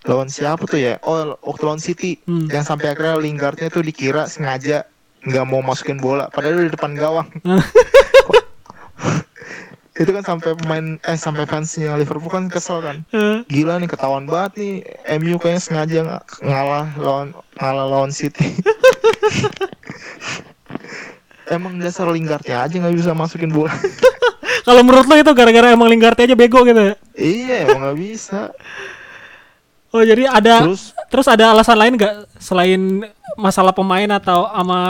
lawan 0.05 0.27
siapa 0.27 0.65
tuh 0.65 0.79
ya 0.79 0.95
oh 1.01 1.17
waktu 1.41 1.63
lawan 1.63 1.79
City 1.79 2.19
Hmm. 2.23 2.47
yang 2.47 2.63
sampai 2.63 2.91
akhirnya 2.91 3.17
Lingardnya 3.17 3.69
tuh 3.69 3.81
dikira 3.81 4.27
sengaja 4.27 4.85
nggak 5.23 5.45
mau 5.45 5.61
masukin 5.61 5.97
bola 5.97 6.27
padahal 6.27 6.59
di 6.61 6.71
depan 6.71 6.93
gawang 6.93 7.31
itu 9.95 10.09
kan 10.11 10.25
sampai 10.25 10.57
pemain 10.57 10.87
eh 10.99 11.15
sampai 11.15 11.45
fansnya 11.45 11.95
Liverpool 11.95 12.27
kan 12.27 12.49
kesel 12.49 12.81
kan 12.81 13.05
Eh, 13.09 13.45
gila 13.47 13.77
nih 13.77 13.87
ketahuan 13.87 14.25
banget 14.25 14.53
nih 14.57 14.73
MU 15.17 15.37
kayaknya 15.37 15.61
sengaja 15.61 15.99
ng- 16.01 16.27
ngalah 16.43 16.87
lawan 16.97 17.29
ngalah 17.55 17.87
lawan 17.89 18.11
City 18.11 18.51
emang 21.49 21.77
dasar 21.77 22.09
Lingardnya 22.09 22.63
aja 22.63 22.73
nggak 22.73 22.97
bisa 22.97 23.13
masukin 23.13 23.51
bola. 23.51 23.73
Kalau 24.63 24.81
menurut 24.81 25.05
lo 25.05 25.15
itu 25.15 25.33
gara-gara 25.33 25.69
emang 25.71 25.87
Lingard 25.87 26.17
aja 26.17 26.33
bego 26.33 26.63
gitu 26.63 26.79
ya? 26.79 26.95
iya, 27.13 27.67
emang 27.67 27.83
nggak 27.83 27.99
bisa. 27.99 28.49
Oh 29.93 30.01
jadi 30.01 30.25
ada 30.27 30.65
Terus 30.65 30.97
terus 31.07 31.27
ada 31.27 31.53
alasan 31.53 31.77
lain 31.77 31.95
nggak 31.95 32.15
selain 32.37 32.81
masalah 33.35 33.71
pemain 33.71 34.09
atau 34.11 34.45
sama 34.47 34.81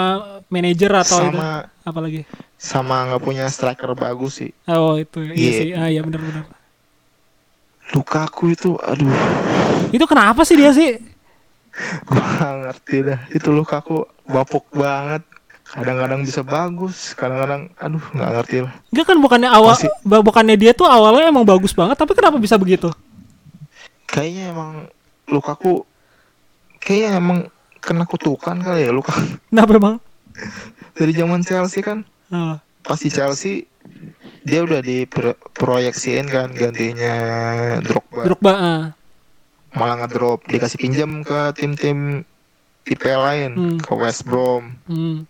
manajer 0.46 0.90
atau 0.92 1.18
sama 1.20 1.66
apa 1.82 1.98
lagi? 1.98 2.22
sama 2.54 3.02
nggak 3.04 3.18
punya 3.20 3.44
striker 3.46 3.90
bagus 3.92 4.38
sih. 4.38 4.50
Oh 4.64 4.94
itu 4.94 5.18
iya 5.24 5.34
Iya. 5.34 5.50
sih, 5.52 5.68
ah 5.72 5.88
iya 5.88 6.00
benar-benar. 6.00 6.46
Lukaku 7.92 8.54
itu, 8.54 8.78
aduh, 8.78 9.10
Itu 9.90 10.06
kenapa 10.06 10.46
sih 10.46 10.54
dia 10.54 10.70
sih? 10.70 10.96
gua 12.04 12.22
ngerti 12.62 12.96
dah. 13.02 13.20
Itu 13.28 13.50
Lukaku 13.50 14.06
bapuk 14.24 14.70
banget. 14.70 15.26
Kadang-kadang 15.64 16.20
bisa 16.20 16.40
bagus, 16.40 17.12
kadang-kadang, 17.12 17.72
aduh, 17.74 18.04
nggak 18.12 18.30
ngerti 18.30 18.56
lah. 18.60 18.72
Dia 18.88 19.02
kan 19.02 19.16
bukannya 19.16 19.48
awal, 19.48 19.72
Masih- 19.74 19.88
bukannya 20.04 20.54
dia 20.54 20.70
tuh 20.70 20.84
awalnya 20.84 21.26
emang 21.26 21.42
bagus 21.42 21.72
banget, 21.72 21.96
tapi 21.96 22.12
kenapa 22.12 22.36
bisa 22.36 22.54
begitu? 22.54 22.92
Kayaknya 24.12 24.52
emang 24.52 24.72
Lukaku, 25.24 25.89
kayaknya 26.78 27.16
emang 27.16 27.39
kena 27.80 28.05
kutukan 28.05 28.60
kali 28.60 28.84
ya 28.84 28.93
Lukaku. 28.93 29.40
Kenapa 29.48 29.72
emang? 29.72 29.97
Dari 30.93 31.12
zaman 31.16 31.40
Chelsea 31.40 31.80
kan, 31.80 32.05
Oh, 32.28 32.56
pasti 32.80 33.09
Chelsea 33.09 33.68
dia 34.43 34.64
udah 34.64 34.80
diproyeksiin 34.80 36.26
kan 36.26 36.48
gantinya 36.51 37.14
Drogba. 37.80 38.24
Drogba, 38.24 38.52
ah. 38.52 38.82
malah 39.72 40.05
ngedrop 40.05 40.44
dikasih 40.44 40.76
pinjam 40.76 41.20
ke 41.20 41.52
tim-tim 41.56 42.24
IPL 42.84 43.20
lain 43.22 43.51
Hmm. 43.52 43.78
ke 43.78 43.93
West 43.94 44.24
Brom 44.24 44.76
Hmm, 44.84 45.24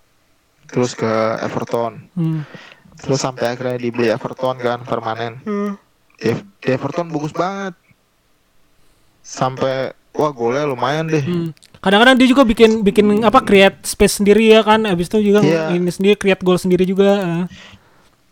terus 0.67 0.95
ke 0.95 1.11
Everton 1.39 2.07
hmm. 2.15 2.43
terus 2.99 3.21
sampai 3.21 3.55
akhirnya 3.55 3.79
dibeli 3.79 4.09
Everton 4.09 4.59
kan 4.59 4.83
permanen 4.83 5.39
di 6.19 6.31
Everton 6.65 7.11
bagus 7.11 7.31
banget 7.31 7.75
sampai 9.23 9.91
wah 10.13 10.31
golnya 10.31 10.65
lumayan 10.65 11.07
deh 11.07 11.23
Hmm. 11.23 11.51
Kadang-kadang 11.79 12.15
dia 12.15 12.29
juga 12.29 12.43
bikin 12.43 12.83
bikin 12.83 13.07
apa 13.21 13.41
create 13.41 13.83
space 13.83 14.19
sendiri 14.19 14.47
ya 14.49 14.63
kan, 14.63 14.85
abis 14.85 15.07
itu 15.09 15.19
juga 15.25 15.41
Iya. 15.41 15.73
ini 15.73 15.89
sendiri 15.89 16.15
create 16.15 16.39
goal 16.41 16.55
sendiri 16.55 16.83
juga. 16.85 17.11
ah. 17.17 17.45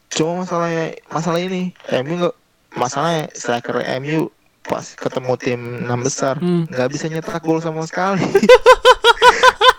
cuma 0.09 0.43
masalahnya 0.43 0.99
masalah 1.07 1.39
ini 1.39 1.71
MU 1.97 2.15
nggak 2.17 2.35
masalahnya 2.73 3.31
striker 3.33 3.79
MU 3.97 4.27
pas 4.61 4.83
ketemu 4.93 5.33
tim 5.37 5.61
enam 5.81 6.01
besar 6.01 6.35
Hmm. 6.37 6.67
nggak 6.67 6.89
bisa 6.89 7.07
nyetak 7.07 7.39
gol 7.41 7.59
sama 7.59 7.83
sekali 7.85 8.23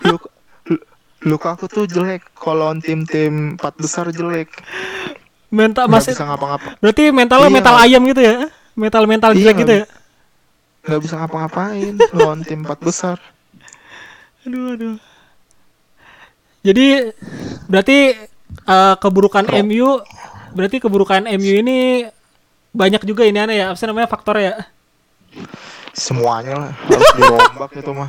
Luk, 0.02 0.22
Lukaku 1.22 1.64
tuh 1.66 1.84
jelek 1.84 2.24
kalau 2.34 2.72
tim-tim 2.76 3.54
empat 3.54 3.76
besar 3.76 4.08
jelek 4.08 4.48
Mental 5.48 5.84
masih 5.86 6.12
bisa 6.12 6.24
ngapa-ngapa 6.24 6.76
berarti 6.78 7.08
mentalnya 7.10 7.46
Iya. 7.46 7.54
mental 7.54 7.76
ayam 7.78 8.02
gitu 8.02 8.20
ya? 8.20 8.36
Mental 8.72 9.04
mental 9.04 9.30
Iya, 9.30 9.38
jelek 9.38 9.56
gitu 9.58 9.72
ya? 9.74 9.84
Nggak 10.82 11.00
bisa 11.02 11.14
ngapa-ngapain 11.18 11.94
lawan 12.14 12.42
tim 12.42 12.62
empat 12.66 12.78
besar 12.82 13.18
Aduh 14.42 14.74
aduh. 14.74 14.96
Jadi 16.66 17.14
berarti 17.70 17.98
eh, 18.66 18.94
keburukan 18.98 19.46
MU 19.62 20.02
berarti 20.52 20.82
keburukan 20.82 21.30
MU 21.38 21.52
ini 21.62 22.10
banyak 22.74 23.06
juga 23.06 23.22
ini 23.22 23.38
aneh 23.38 23.56
ya, 23.62 23.66
apa 23.70 23.78
sih 23.78 23.86
namanya 23.86 24.10
faktor 24.10 24.40
ya? 24.42 24.66
semuanya 25.92 26.56
lah 26.56 26.72
harus 26.88 27.10
dirombak 27.16 27.70
itu 27.76 27.92
mah 27.92 28.08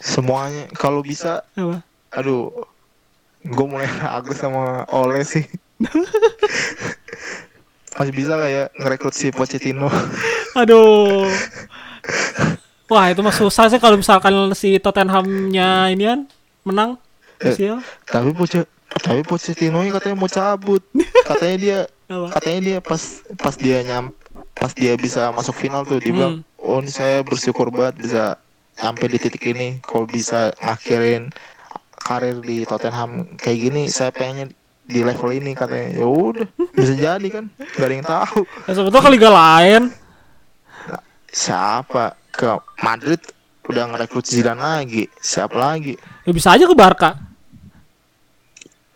semuanya 0.00 0.68
kalau 0.76 1.00
bisa 1.00 1.44
Apa? 1.56 1.80
aduh 2.12 2.52
gue 3.40 3.66
mulai 3.68 3.88
ragu 4.00 4.36
sama 4.36 4.84
Ole 4.92 5.24
sih 5.24 5.48
masih 7.98 8.14
bisa 8.14 8.38
kayak 8.38 8.70
ngerekrut 8.78 9.14
si 9.14 9.34
Pochettino 9.34 9.90
Aduh. 10.60 11.26
Wah, 12.88 13.12
itu 13.12 13.20
mah 13.20 13.34
susah 13.36 13.68
sih 13.68 13.76
kalau 13.76 14.00
misalkan 14.00 14.32
si 14.56 14.80
Tottenhamnya 14.80 15.92
ini 15.92 16.04
kan 16.08 16.20
menang. 16.64 16.90
Eh. 17.38 17.54
Sial. 17.54 17.78
tapi 18.02 18.34
Poche 18.34 18.66
tapi 18.98 19.22
Pochettino 19.22 19.78
nya 19.86 19.94
katanya 19.94 20.16
mau 20.18 20.26
cabut 20.26 20.82
katanya 21.22 21.56
dia 21.58 21.78
katanya 22.34 22.60
dia 22.66 22.78
pas 22.82 23.22
pas 23.38 23.54
dia 23.54 23.78
nyam 23.86 24.10
pas 24.58 24.74
dia 24.74 24.98
bisa 24.98 25.30
masuk 25.30 25.54
final 25.54 25.86
tuh 25.86 26.02
dia 26.02 26.10
bilang 26.10 26.42
oh 26.58 26.82
ini 26.82 26.90
saya 26.90 27.22
bersyukur 27.22 27.70
banget 27.70 28.02
bisa 28.02 28.22
sampai 28.74 29.06
di 29.06 29.18
titik 29.22 29.54
ini 29.54 29.78
kalau 29.86 30.10
bisa 30.10 30.50
akhirin 30.58 31.30
karir 31.94 32.42
di 32.42 32.66
Tottenham 32.66 33.38
kayak 33.38 33.58
gini 33.70 33.86
saya 33.86 34.10
pengennya 34.10 34.50
di 34.88 35.04
level 35.04 35.30
ini 35.36 35.52
katanya. 35.52 36.00
Ya 36.00 36.06
udah 36.08 36.48
bisa 36.72 36.96
jadi 36.96 37.28
kan 37.28 37.44
gak 37.76 37.84
ada 37.84 37.92
yang 37.92 38.06
tahu. 38.08 38.40
Ya, 38.64 38.72
sebetulnya 38.72 39.04
ke 39.04 39.12
liga 39.12 39.30
lain. 39.30 39.82
siapa? 41.28 42.16
Ke 42.32 42.56
Madrid 42.80 43.20
udah 43.68 43.84
ngerekrut 43.92 44.24
Zidane 44.24 44.58
lagi. 44.58 45.04
Siapa 45.20 45.52
lagi? 45.52 45.92
Ya 46.24 46.32
bisa 46.32 46.56
aja 46.56 46.64
ke 46.64 46.72
Barca. 46.72 47.20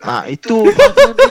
nah 0.03 0.27
itu. 0.27 0.67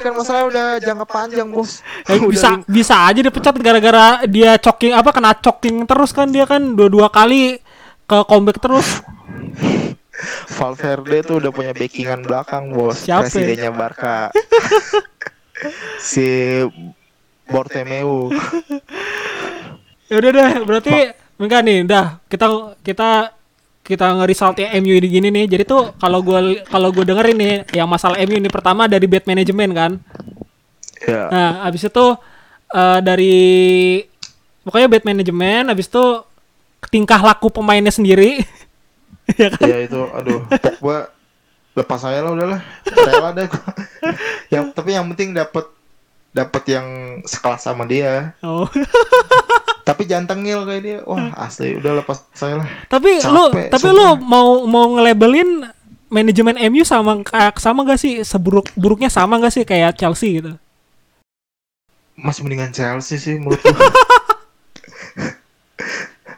Kan 0.01 0.17
masalah 0.17 0.49
udah 0.49 0.81
jangka 0.81 1.05
panjang 1.05 1.45
bos. 1.53 1.85
Ya, 2.09 2.17
Udah 2.17 2.31
bisa 2.33 2.49
bisa 2.65 2.97
aja 3.05 3.21
dipecat 3.21 3.53
gara-gara 3.61 4.25
dia 4.25 4.57
choking 4.57 4.97
apa 4.97 5.13
kena 5.13 5.37
choking 5.37 5.85
terus 5.85 6.09
kan 6.17 6.31
dia 6.33 6.49
kan 6.49 6.73
dua-dua 6.73 7.13
kali 7.13 7.61
ke 8.09 8.19
comeback 8.25 8.63
terus. 8.63 9.05
Valverde 10.53 11.19
tuh 11.27 11.43
udah 11.43 11.51
punya 11.51 11.73
backingan 11.75 12.23
belakang 12.23 12.71
bos 12.71 13.03
Siapa 13.07 13.27
ya? 13.27 13.31
presidennya 13.31 13.71
Barca 13.75 14.31
si 16.11 16.63
Bortomeu 17.51 18.31
Ya 20.13 20.21
udah 20.21 20.29
deh, 20.29 20.53
berarti 20.69 20.95
enggak 21.41 21.61
nih, 21.65 21.89
udah 21.89 22.21
kita 22.29 22.77
kita 22.85 23.33
kita 23.81 24.07
nge-result 24.21 24.61
ya 24.61 24.77
MU 24.77 24.93
ini 24.93 25.09
gini 25.09 25.29
nih. 25.33 25.49
Jadi 25.49 25.65
tuh 25.65 25.97
kalau 25.97 26.21
gua 26.21 26.45
kalau 26.69 26.93
gua 26.93 27.01
dengerin 27.01 27.37
nih 27.41 27.55
yang 27.73 27.89
masalah 27.89 28.21
MU 28.29 28.37
ini 28.37 28.53
pertama 28.53 28.85
dari 28.85 29.09
bad 29.09 29.25
management 29.25 29.73
kan. 29.73 29.93
ya 31.03 31.33
Nah, 31.33 31.51
abis 31.65 31.89
itu 31.89 32.07
eh, 32.77 32.99
dari 33.01 33.37
pokoknya 34.63 34.89
bad 34.93 35.05
management, 35.09 35.65
abis 35.73 35.89
itu 35.89 36.05
tingkah 36.93 37.19
laku 37.25 37.49
pemainnya 37.49 37.91
sendiri. 37.91 38.37
ya 39.41 39.49
kan? 39.55 39.67
ya 39.67 39.77
itu 39.87 40.01
aduh 40.13 40.43
Pogba 40.51 41.11
lepas 41.73 42.01
saya 42.05 42.21
lah 42.21 42.33
udahlah 42.37 42.61
rela 42.85 43.31
deh 43.33 43.47
gua. 43.49 43.71
yang 44.53 44.65
tapi 44.77 44.93
yang 44.93 45.07
penting 45.15 45.33
dapat 45.33 45.65
dapat 46.33 46.63
yang 46.69 46.87
sekelas 47.25 47.65
sama 47.65 47.85
dia 47.89 48.37
Oh. 48.45 48.69
tapi 49.89 50.07
jangan 50.07 50.37
tengil 50.37 50.63
kayak 50.63 50.83
dia 50.83 50.99
wah 51.03 51.33
asli 51.39 51.75
udah 51.77 52.03
lepas 52.03 52.23
saya 52.37 52.63
lah 52.63 52.69
tapi 52.87 53.19
Capek, 53.19 53.33
lu 53.35 53.45
tapi 53.73 53.89
lu 53.91 54.09
mau 54.23 54.63
mau 54.69 54.95
nge-labelin 54.95 55.67
manajemen 56.13 56.55
MU 56.71 56.85
sama 56.85 57.19
kayak 57.25 57.57
sama 57.59 57.83
gak 57.89 57.99
sih 57.99 58.21
seburuk 58.23 58.69
buruknya 58.79 59.09
sama 59.09 59.41
gak 59.41 59.55
sih 59.55 59.65
kayak 59.65 59.97
Chelsea 59.97 60.39
gitu? 60.39 60.55
masih 62.13 62.45
mendingan 62.45 62.71
Chelsea 62.71 63.17
sih 63.17 63.41
menurut 63.41 63.59
gua. 63.65 63.73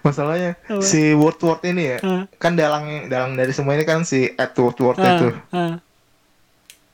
Masalahnya 0.05 0.61
Apa? 0.63 0.79
si 0.81 1.11
Woodward 1.11 1.65
ini 1.65 1.85
ya 1.89 1.99
Ah. 1.99 2.23
kan 2.37 2.53
dalang 2.53 3.09
dalang 3.09 3.35
dari 3.35 3.51
semua 3.51 3.73
ini 3.73 3.83
kan 3.83 4.05
si 4.05 4.29
Ed 4.29 4.53
Woodward 4.55 4.97
Ah, 4.97 5.09
itu 5.11 5.29
ah. 5.51 5.75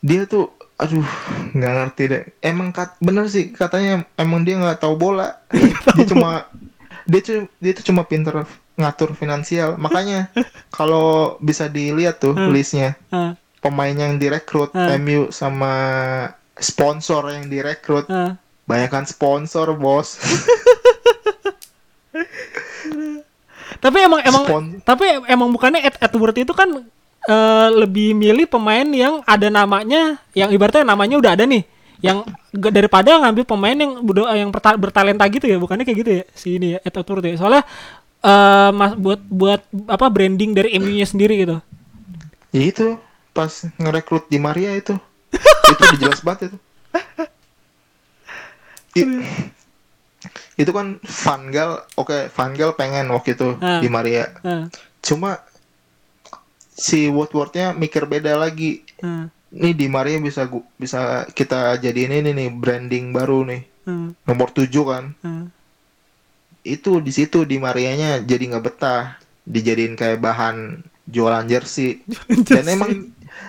dia 0.01 0.25
tuh 0.25 0.49
aduh 0.77 1.05
nggak 1.53 1.73
ngerti 1.75 2.03
deh 2.07 2.23
emang 2.41 2.71
kat, 2.71 2.97
bener 2.99 3.27
sih 3.27 3.51
katanya 3.51 4.07
emang 4.17 4.41
dia 4.41 4.57
nggak 4.57 4.81
tahu 4.81 4.97
bola 4.97 5.37
dia 5.99 6.07
cuma 6.07 6.49
dia 7.05 7.21
tuh 7.21 7.39
dia 7.59 7.75
tuh 7.75 7.85
cuma 7.85 8.01
pinter 8.03 8.47
ngatur 8.75 9.13
finansial 9.13 9.77
makanya 9.77 10.33
kalau 10.73 11.37
bisa 11.39 11.67
dilihat 11.67 12.17
tuh 12.17 12.33
Hmm. 12.33 12.49
listnya 12.49 12.97
ah, 13.11 13.35
pemain 13.59 13.93
yang 13.93 14.17
direkrut 14.17 14.71
Hmm. 14.71 14.97
MU 14.99 15.29
sama 15.31 15.75
sponsor 16.57 17.29
yang 17.29 17.45
direkrut 17.47 18.09
ah. 18.09 18.41
banyakkan 18.65 19.05
sponsor 19.05 19.75
bos 19.75 20.17
Tapi 23.81 23.99
emang 23.99 24.21
emang 24.21 24.45
Spon- 24.45 24.77
tapi 24.85 25.05
emang 25.25 25.49
bukannya 25.51 25.81
Ed 25.81 25.97
Edward 25.99 26.37
itu 26.37 26.53
kan 26.53 26.69
eh, 27.25 27.69
lebih 27.73 28.13
milih 28.13 28.45
pemain 28.45 28.85
yang 28.85 29.25
ada 29.25 29.49
namanya, 29.49 30.21
yang 30.33 30.53
ibaratnya 30.53 30.85
namanya 30.85 31.17
udah 31.17 31.33
ada 31.33 31.45
nih, 31.45 31.65
yang 32.01 32.25
daripada 32.53 33.17
ngambil 33.21 33.45
pemain 33.45 33.77
yang 33.77 33.93
udah 34.01 34.37
yang 34.37 34.49
berta- 34.49 34.77
bertalenta 34.77 35.25
gitu 35.29 35.49
ya, 35.49 35.57
bukannya 35.57 35.85
kayak 35.85 35.99
gitu 36.01 36.11
ya 36.21 36.25
si 36.33 36.61
ini 36.61 36.77
ya 36.77 36.79
Ed 36.81 36.93
Edward 36.93 37.25
ya. 37.25 37.37
Soalnya 37.41 37.65
eh, 38.21 38.71
mas 38.73 38.93
buat 38.97 39.21
buat 39.27 39.61
apa 39.89 40.07
branding 40.09 40.53
dari 40.53 40.77
MU-nya 40.77 41.09
sendiri 41.09 41.41
gitu. 41.41 41.57
ya 42.51 42.63
itu 42.67 42.99
pas 43.31 43.49
ngerekrut 43.79 44.27
di 44.27 44.37
Maria 44.37 44.75
itu 44.75 44.93
itu 45.73 45.83
dijelas 45.95 46.21
banget 46.21 46.51
itu 46.51 46.59
itu 50.55 50.71
kan 50.71 50.99
Van 51.01 51.43
Gaal 51.49 51.73
oke 51.95 52.29
Van 52.29 52.53
Gaal 52.53 52.73
pengen 52.73 53.09
waktu 53.09 53.35
itu 53.35 53.57
Ah. 53.59 53.79
di 53.79 53.89
Maria 53.89 54.31
Nah, 54.41 54.67
cuma 55.01 55.41
si 56.71 57.07
Woodwardnya 57.07 57.73
mikir 57.73 58.05
beda 58.05 58.35
lagi 58.35 58.81
nah, 58.99 59.29
nih 59.51 59.75
di 59.75 59.87
Maria 59.87 60.17
bisa 60.17 60.47
bisa 60.75 61.01
kita 61.29 61.77
jadiin 61.77 62.15
ini 62.15 62.31
nih 62.31 62.49
branding 62.51 63.11
baru 63.11 63.43
nih. 63.45 63.63
Hmm, 63.83 64.15
Nomor 64.23 64.49
7 64.51 64.71
kan. 64.87 65.05
hmm. 65.19 65.45
Itu 66.63 67.01
di 67.01 67.11
situ 67.11 67.43
di 67.43 67.57
Marianya 67.57 68.23
jadi 68.23 68.47
nggak 68.47 68.65
betah. 68.65 69.19
Dijadiin 69.43 69.99
kayak 69.99 70.21
bahan 70.21 70.79
jualan 71.05 71.45
jersey. 71.45 72.05
Dan 72.47 72.71
emang 72.71 72.93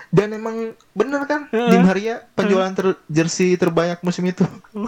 dan 0.08 0.30
emang 0.30 0.56
bener 0.92 1.24
kan 1.24 1.46
di 1.48 1.76
Maria 1.76 2.22
penjualan 2.32 2.72
ter- 2.72 3.00
jersey 3.06 3.54
terbanyak 3.54 4.00
musim 4.00 4.24
itu. 4.24 4.42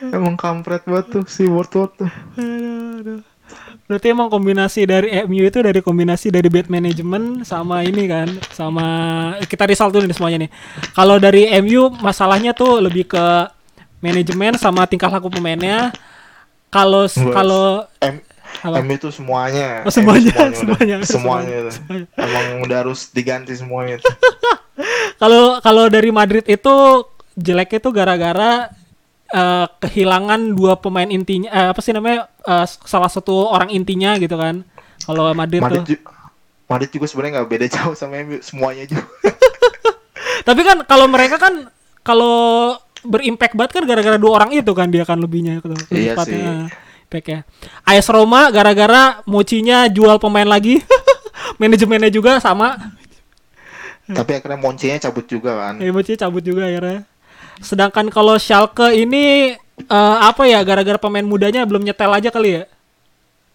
emang 0.16 0.34
kampret 0.38 0.82
banget 0.86 1.06
tuh 1.20 1.24
si 1.28 1.44
Wortwood 1.48 1.92
tuh. 1.98 2.10
Aduh, 2.36 3.00
aduh. 3.02 3.20
Berarti 3.88 4.12
emang 4.12 4.28
kombinasi 4.28 4.84
dari 4.84 5.08
MU 5.24 5.48
itu 5.48 5.64
dari 5.64 5.80
kombinasi 5.80 6.28
dari 6.28 6.52
bad 6.52 6.68
management 6.68 7.48
sama 7.48 7.80
ini 7.80 8.04
kan, 8.04 8.28
sama 8.52 8.84
kita 9.48 9.64
risal 9.64 9.88
dulu 9.88 10.04
nih 10.04 10.16
semuanya 10.16 10.38
nih. 10.44 10.50
Kalau 10.92 11.16
dari 11.16 11.48
MU 11.64 11.88
masalahnya 12.04 12.52
tuh 12.52 12.84
lebih 12.84 13.08
ke 13.08 13.26
manajemen 14.04 14.60
sama 14.60 14.84
tingkah 14.84 15.08
laku 15.08 15.32
pemainnya. 15.32 15.88
Kalau. 16.68 17.08
M 17.08 18.20
kalau 18.60 18.76
Apa? 18.76 18.84
MU 18.84 18.92
itu 18.96 19.08
semuanya. 19.08 19.84
Oh, 19.84 19.92
semuanya, 19.92 20.32
MU 20.36 20.56
semuanya, 20.56 20.96
udah- 21.00 21.08
semuanya, 21.08 21.56
semuanya, 21.56 21.56
itu. 21.64 21.72
Emang 22.16 22.46
udah 22.64 22.76
harus 22.84 23.00
diganti 23.12 23.52
semuanya 23.56 24.00
itu. 24.00 24.08
kalau 25.22 25.64
kalau 25.64 25.88
dari 25.88 26.12
Madrid 26.12 26.44
itu 26.44 26.74
jeleknya 27.38 27.78
tuh 27.80 27.92
gara-gara 27.94 28.68
eh, 29.28 29.66
kehilangan 29.78 30.40
dua 30.52 30.76
pemain 30.76 31.06
intinya 31.06 31.48
eh, 31.48 31.68
apa 31.70 31.80
sih 31.80 31.92
namanya 31.92 32.28
eh, 32.42 32.66
salah 32.84 33.08
satu 33.08 33.48
orang 33.48 33.68
intinya 33.68 34.16
gitu 34.16 34.34
kan. 34.34 34.62
Kalau 34.98 35.30
Madrid, 35.32 35.62
Madrid, 35.62 35.82
tuh. 35.82 35.94
ju- 35.94 36.04
Madrid 36.68 36.90
juga 36.92 37.06
sebenarnya 37.08 37.32
nggak 37.40 37.48
beda 37.48 37.66
jauh 37.70 37.94
sama 37.94 38.20
MU 38.20 38.44
semuanya 38.44 38.84
juga. 38.84 39.08
Tapi 40.48 40.60
kan 40.60 40.84
kalau 40.84 41.08
mereka 41.08 41.40
kan 41.40 41.72
kalau 42.04 42.76
berimpact 43.00 43.56
banget 43.56 43.80
kan 43.80 43.84
gara-gara 43.88 44.20
dua 44.20 44.42
orang 44.42 44.50
itu 44.52 44.72
kan 44.76 44.92
dia 44.92 45.08
kan 45.08 45.16
lebihnya 45.16 45.64
gitu. 45.64 45.72
Iya 45.88 46.12
Impactnya, 46.12 46.52
impactnya. 47.08 47.38
AS 47.88 48.08
Roma 48.10 48.52
gara-gara 48.52 49.24
Mochinya 49.24 49.88
jual 49.88 50.20
pemain 50.20 50.44
lagi. 50.44 50.84
Manajemennya 51.62 52.12
juga 52.12 52.36
sama. 52.36 52.76
Tapi 54.04 54.30
akhirnya 54.36 54.60
Moncinya 54.60 54.96
cabut 55.00 55.24
juga 55.24 55.56
kan. 55.56 55.80
Eh, 55.80 55.88
Mochi 55.88 56.20
cabut 56.20 56.44
juga 56.44 56.68
akhirnya. 56.68 57.07
Sedangkan 57.62 58.08
kalau 58.12 58.38
Schalke 58.38 58.94
ini 58.94 59.54
eh, 59.78 60.16
apa 60.18 60.46
ya 60.46 60.62
gara-gara 60.62 60.98
pemain 60.98 61.24
mudanya 61.24 61.64
belum 61.64 61.84
nyetel 61.86 62.12
aja 62.12 62.30
kali 62.30 62.62
ya. 62.62 62.64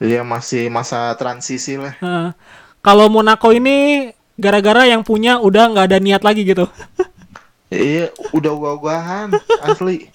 Iya 0.03 0.21
masih 0.27 0.67
masa 0.67 1.15
transisi 1.15 1.79
lah. 1.79 1.95
Nah, 2.03 2.35
kalau 2.83 3.07
Monaco 3.07 3.55
ini 3.55 4.11
gara-gara 4.35 4.83
yang 4.89 5.05
punya 5.05 5.39
udah 5.39 5.71
nggak 5.71 5.87
ada 5.87 5.99
niat 6.03 6.21
lagi 6.25 6.43
gitu. 6.43 6.67
Iya, 7.73 8.13
udah 8.35 8.51
ogah-ogahan 8.53 9.33
asli. 9.65 10.11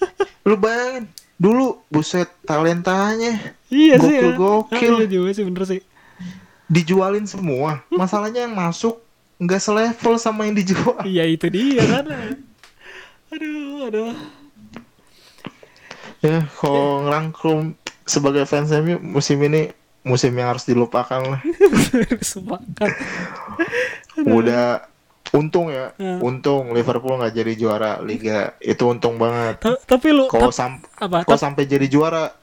Lu 0.47 0.55
bayangin, 0.55 1.11
dulu 1.35 1.83
buset 1.91 2.29
talentanya 2.47 3.55
iya 3.71 3.95
sih. 3.99 4.15
Gokil, 4.15 4.29
ya. 4.31 4.37
gokil. 4.37 4.93
Ah, 4.95 4.99
iya 5.03 5.07
juga 5.07 5.29
sih 5.33 5.43
bener 5.47 5.63
sih. 5.67 5.81
dijualin 6.69 7.25
semua. 7.25 7.81
Masalahnya 7.99 8.45
yang 8.45 8.53
masuk 8.53 9.01
nggak 9.39 9.61
selevel 9.63 10.15
sama 10.19 10.45
yang 10.45 10.55
dijual. 10.59 11.01
Iya 11.01 11.25
itu 11.25 11.47
dia 11.49 11.81
kan. 11.87 12.05
Aduh, 13.29 13.85
aduh. 13.85 14.13
Ya, 16.19 16.43
kalau 16.57 17.05
ngerangkum 17.05 17.77
sebagai 18.03 18.43
fans 18.43 18.73
MU 18.73 18.99
musim 18.99 19.39
ini 19.39 19.71
musim 20.01 20.33
yang 20.33 20.51
harus 20.51 20.65
dilupakan 20.65 21.21
lah. 21.21 21.41
Sepakat. 22.23 22.91
Udah 24.19 24.83
untung 25.29 25.69
ya, 25.69 25.93
Hmm. 25.95 26.19
untung 26.19 26.73
Liverpool 26.73 27.15
nggak 27.15 27.35
jadi 27.35 27.53
juara 27.55 27.91
liga. 28.01 28.57
Itu 28.59 28.89
untung 28.89 29.15
banget. 29.15 29.61
Ta- 29.61 29.79
Tapi 29.85 30.09
lu 30.09 30.25
Kalau 30.27 30.49
sam 30.49 30.81
kalau 30.97 31.37
sampai 31.39 31.63
jadi 31.63 31.85
juara, 31.85 32.33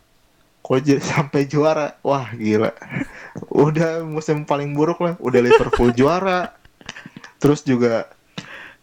kalau 0.62 0.80
sampai 1.02 1.44
juara, 1.44 1.98
wah 2.00 2.30
gila. 2.32 2.70
Udah 3.50 4.06
musim 4.06 4.46
paling 4.46 4.72
buruk 4.72 5.02
lah. 5.02 5.14
Udah 5.18 5.40
Liverpool 5.42 5.90
juara. 5.92 6.54
Terus 7.42 7.60
juga 7.60 8.08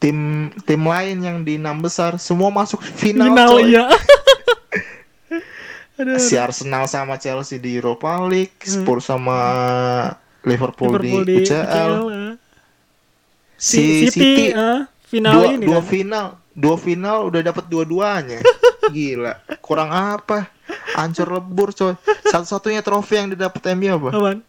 tim 0.03 0.17
tim 0.61 0.83
lain 0.83 1.17
yang 1.17 1.37
di 1.41 1.55
enam 1.55 1.79
besar 1.79 2.19
semua 2.19 2.51
masuk 2.51 2.83
final. 2.83 3.31
final 3.31 3.51
coy. 3.55 3.71
ya. 3.71 3.87
aduh, 5.95 6.19
Si 6.19 6.35
Arsenal 6.35 6.85
sama 6.85 7.15
Chelsea 7.15 7.55
di 7.55 7.73
Europa 7.73 8.19
League, 8.21 8.59
Spurs 8.59 9.07
sama 9.07 9.39
Liverpool, 10.43 10.91
Hmm. 10.91 10.99
Liverpool 10.99 11.23
di, 11.23 11.35
UCL. 11.39 11.63
UCL, 11.63 11.93
ah. 12.09 12.33
Si, 13.55 13.79
Si 14.03 14.11
City, 14.11 14.51
ah, 14.51 14.83
final 15.01 15.31
dua, 15.31 15.45
ini 15.49 15.63
dua 15.63 15.79
kan. 15.79 15.87
final, 15.87 16.25
dua 16.51 16.75
final 16.75 17.31
udah 17.31 17.41
dapat 17.41 17.63
dua-duanya. 17.65 18.39
Gila, 18.91 19.33
kurang 19.61 19.87
apa? 19.87 20.51
Hancur 20.93 21.31
lebur 21.31 21.71
coy. 21.71 21.95
Satu-satunya 22.25 22.83
trofi 22.83 23.15
yang 23.15 23.31
didapat 23.31 23.63
MU 23.73 23.87
apa? 23.93 24.09
Apaan? 24.11 24.39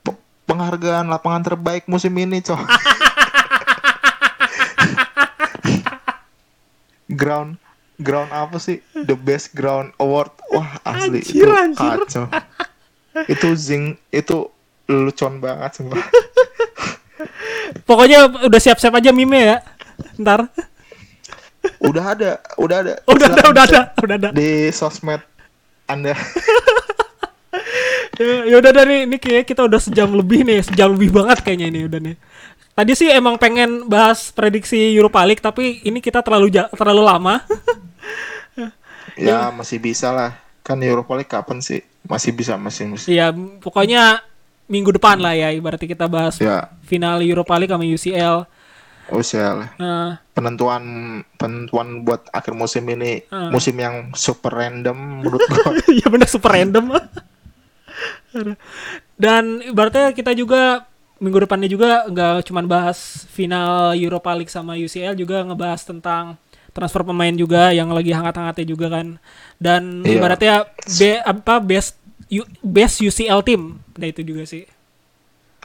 P- 0.00 0.20
Penghargaan 0.46 1.06
lapangan 1.08 1.42
terbaik 1.44 1.84
musim 1.86 2.14
ini 2.14 2.38
coy. 2.38 2.54
ground 7.12 7.58
ground 8.00 8.30
apa 8.32 8.56
sih? 8.56 8.80
The 8.96 9.14
best 9.14 9.52
ground 9.52 9.92
award. 10.00 10.32
Wah, 10.50 10.80
asli 10.82 11.20
Anjir, 11.20 11.44
itu 11.44 11.50
anjir. 11.52 11.98
kacau. 12.06 12.24
itu 13.26 13.48
zing 13.58 13.98
itu 14.10 14.48
lucon 14.88 15.38
banget 15.38 15.78
sumpah. 15.78 16.00
Pokoknya 17.86 18.26
udah 18.46 18.60
siap-siap 18.60 18.96
aja 18.96 19.10
meme 19.14 19.38
ya. 19.38 19.58
Ntar. 20.16 20.48
Udah 21.84 22.16
ada, 22.16 22.30
udah 22.56 22.76
ada. 22.80 22.94
Udah 23.12 23.26
ada, 23.28 23.42
udah 23.52 23.62
ada, 23.68 23.80
udah 24.00 24.16
ada. 24.16 24.28
Di 24.32 24.72
sosmed 24.72 25.20
Anda. 25.84 26.16
Ya 28.16 28.44
ya 28.50 28.56
udah 28.62 28.72
dari 28.72 29.04
ini 29.04 29.20
kayak 29.20 29.44
kita 29.44 29.68
udah 29.68 29.76
sejam 29.76 30.08
lebih 30.16 30.40
nih, 30.48 30.64
sejam 30.64 30.96
lebih 30.96 31.12
banget 31.12 31.44
kayaknya 31.44 31.66
ini 31.68 31.80
udah 31.84 32.00
nih. 32.00 32.16
Tadi 32.70 32.92
sih 32.94 33.08
emang 33.08 33.36
pengen 33.36 33.84
bahas 33.84 34.30
prediksi 34.30 34.78
Europa 34.90 35.20
League 35.20 35.40
tapi 35.40 35.82
ini 35.82 35.98
kita 35.98 36.20
terlalu 36.20 36.48
ja- 36.50 36.70
terlalu 36.70 37.02
lama. 37.02 37.34
ya 39.18 39.50
masih 39.50 39.76
bisa 39.76 40.08
lah. 40.10 40.32
Kan 40.60 40.80
Europa 40.80 41.12
League 41.14 41.28
kapan 41.28 41.58
sih? 41.58 41.80
Masih 42.02 42.32
bisa, 42.32 42.56
masih. 42.56 42.94
Iya, 43.04 43.30
pokoknya 43.58 44.24
minggu 44.64 44.90
depan 44.92 45.18
lah 45.18 45.34
ya 45.34 45.50
ibaratnya 45.50 45.84
kita 45.84 46.06
bahas 46.06 46.38
Ya, 46.38 46.70
final 46.84 47.20
Europa 47.20 47.52
League 47.54 47.68
sama 47.68 47.84
UCL. 47.84 48.46
usia 49.10 49.42
lah. 49.52 49.68
Nah, 49.74 50.22
Penentuan 50.30 50.82
penentuan 51.34 52.06
buat 52.06 52.30
akhir 52.30 52.54
musim 52.54 52.86
ini 52.86 53.26
Hmm. 53.26 53.50
musim 53.50 53.74
yang 53.74 54.14
super 54.14 54.54
random 54.54 54.94
menurut 55.18 55.42
gua. 55.42 55.74
Iya 55.90 56.06
benar 56.06 56.30
super 56.30 56.54
random. 56.54 56.94
Dan 59.18 59.44
ibaratnya 59.66 60.14
kita 60.14 60.30
juga 60.32 60.86
minggu 61.20 61.44
depannya 61.44 61.68
juga 61.68 62.08
nggak 62.08 62.48
cuman 62.48 62.64
bahas 62.64 63.28
final 63.28 63.92
Europa 63.92 64.32
League 64.32 64.48
sama 64.48 64.74
UCL 64.74 65.14
juga 65.14 65.44
ngebahas 65.44 65.84
tentang 65.84 66.40
transfer 66.72 67.02
pemain 67.02 67.34
juga 67.34 67.70
yang 67.70 67.92
lagi 67.92 68.10
hangat-hangatnya 68.10 68.66
juga 68.66 68.86
kan. 68.90 69.06
Dan 69.60 70.00
Iya. 70.02 70.16
ibaratnya 70.16 70.54
be, 70.96 71.10
apa 71.20 71.60
best 71.60 72.00
U- 72.30 72.46
best 72.62 72.98
UCL 72.98 73.42
team. 73.42 73.78
Nah 73.94 74.06
itu 74.06 74.22
juga 74.22 74.44
sih. 74.44 74.64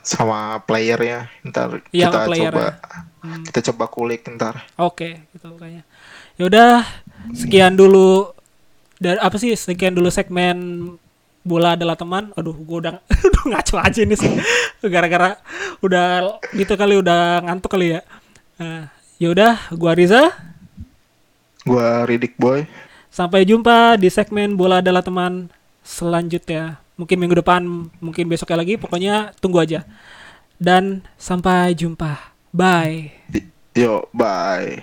sama 0.06 0.62
playernya 0.62 1.34
ntar 1.42 1.82
Iya, 1.90 2.14
kita 2.14 2.20
player 2.30 2.54
coba 2.54 2.62
ya. 2.62 2.74
kita 3.50 3.60
coba 3.74 3.86
kulik 3.90 4.22
ntar 4.38 4.62
Oke, 4.78 5.26
gitu 5.34 5.50
kayaknya. 5.58 5.82
Ya 6.38 6.44
udah, 6.46 6.72
sekian 7.34 7.74
dulu 7.74 8.30
dari 9.02 9.18
apa 9.18 9.34
sih? 9.42 9.50
Sekian 9.58 9.98
dulu 9.98 10.14
segmen 10.14 10.58
bola 11.46 11.78
adalah 11.78 11.94
teman. 11.94 12.34
Aduh, 12.34 12.58
gua 12.58 12.78
udah 12.82 12.96
udah 13.30 13.44
ngaco 13.54 13.76
aja 13.78 14.00
ini 14.02 14.18
sih. 14.18 14.34
Gara-gara 14.82 15.38
udah 15.80 16.42
gitu 16.58 16.74
kali 16.74 16.98
udah 16.98 17.46
ngantuk 17.46 17.78
kali 17.78 17.96
ya. 17.96 18.02
Nah, 18.58 18.90
ya 19.22 19.30
udah, 19.30 19.54
gua 19.78 19.94
Riza. 19.94 20.34
gua 21.66 22.06
Ridik 22.06 22.38
Boy 22.38 22.70
Sampai 23.10 23.42
jumpa 23.42 23.96
di 23.96 24.12
segmen 24.12 24.60
bola 24.60 24.84
adalah 24.84 25.00
teman 25.00 25.48
selanjutnya. 25.86 26.84
Mungkin 27.00 27.16
minggu 27.16 27.40
depan, 27.40 27.64
mungkin 28.04 28.26
besoknya 28.28 28.60
lagi. 28.60 28.76
Pokoknya 28.76 29.32
tunggu 29.40 29.64
aja. 29.64 29.88
Dan 30.60 31.06
sampai 31.16 31.72
jumpa. 31.78 32.36
Bye. 32.52 33.12
yo 33.76 34.08
bye 34.16 34.80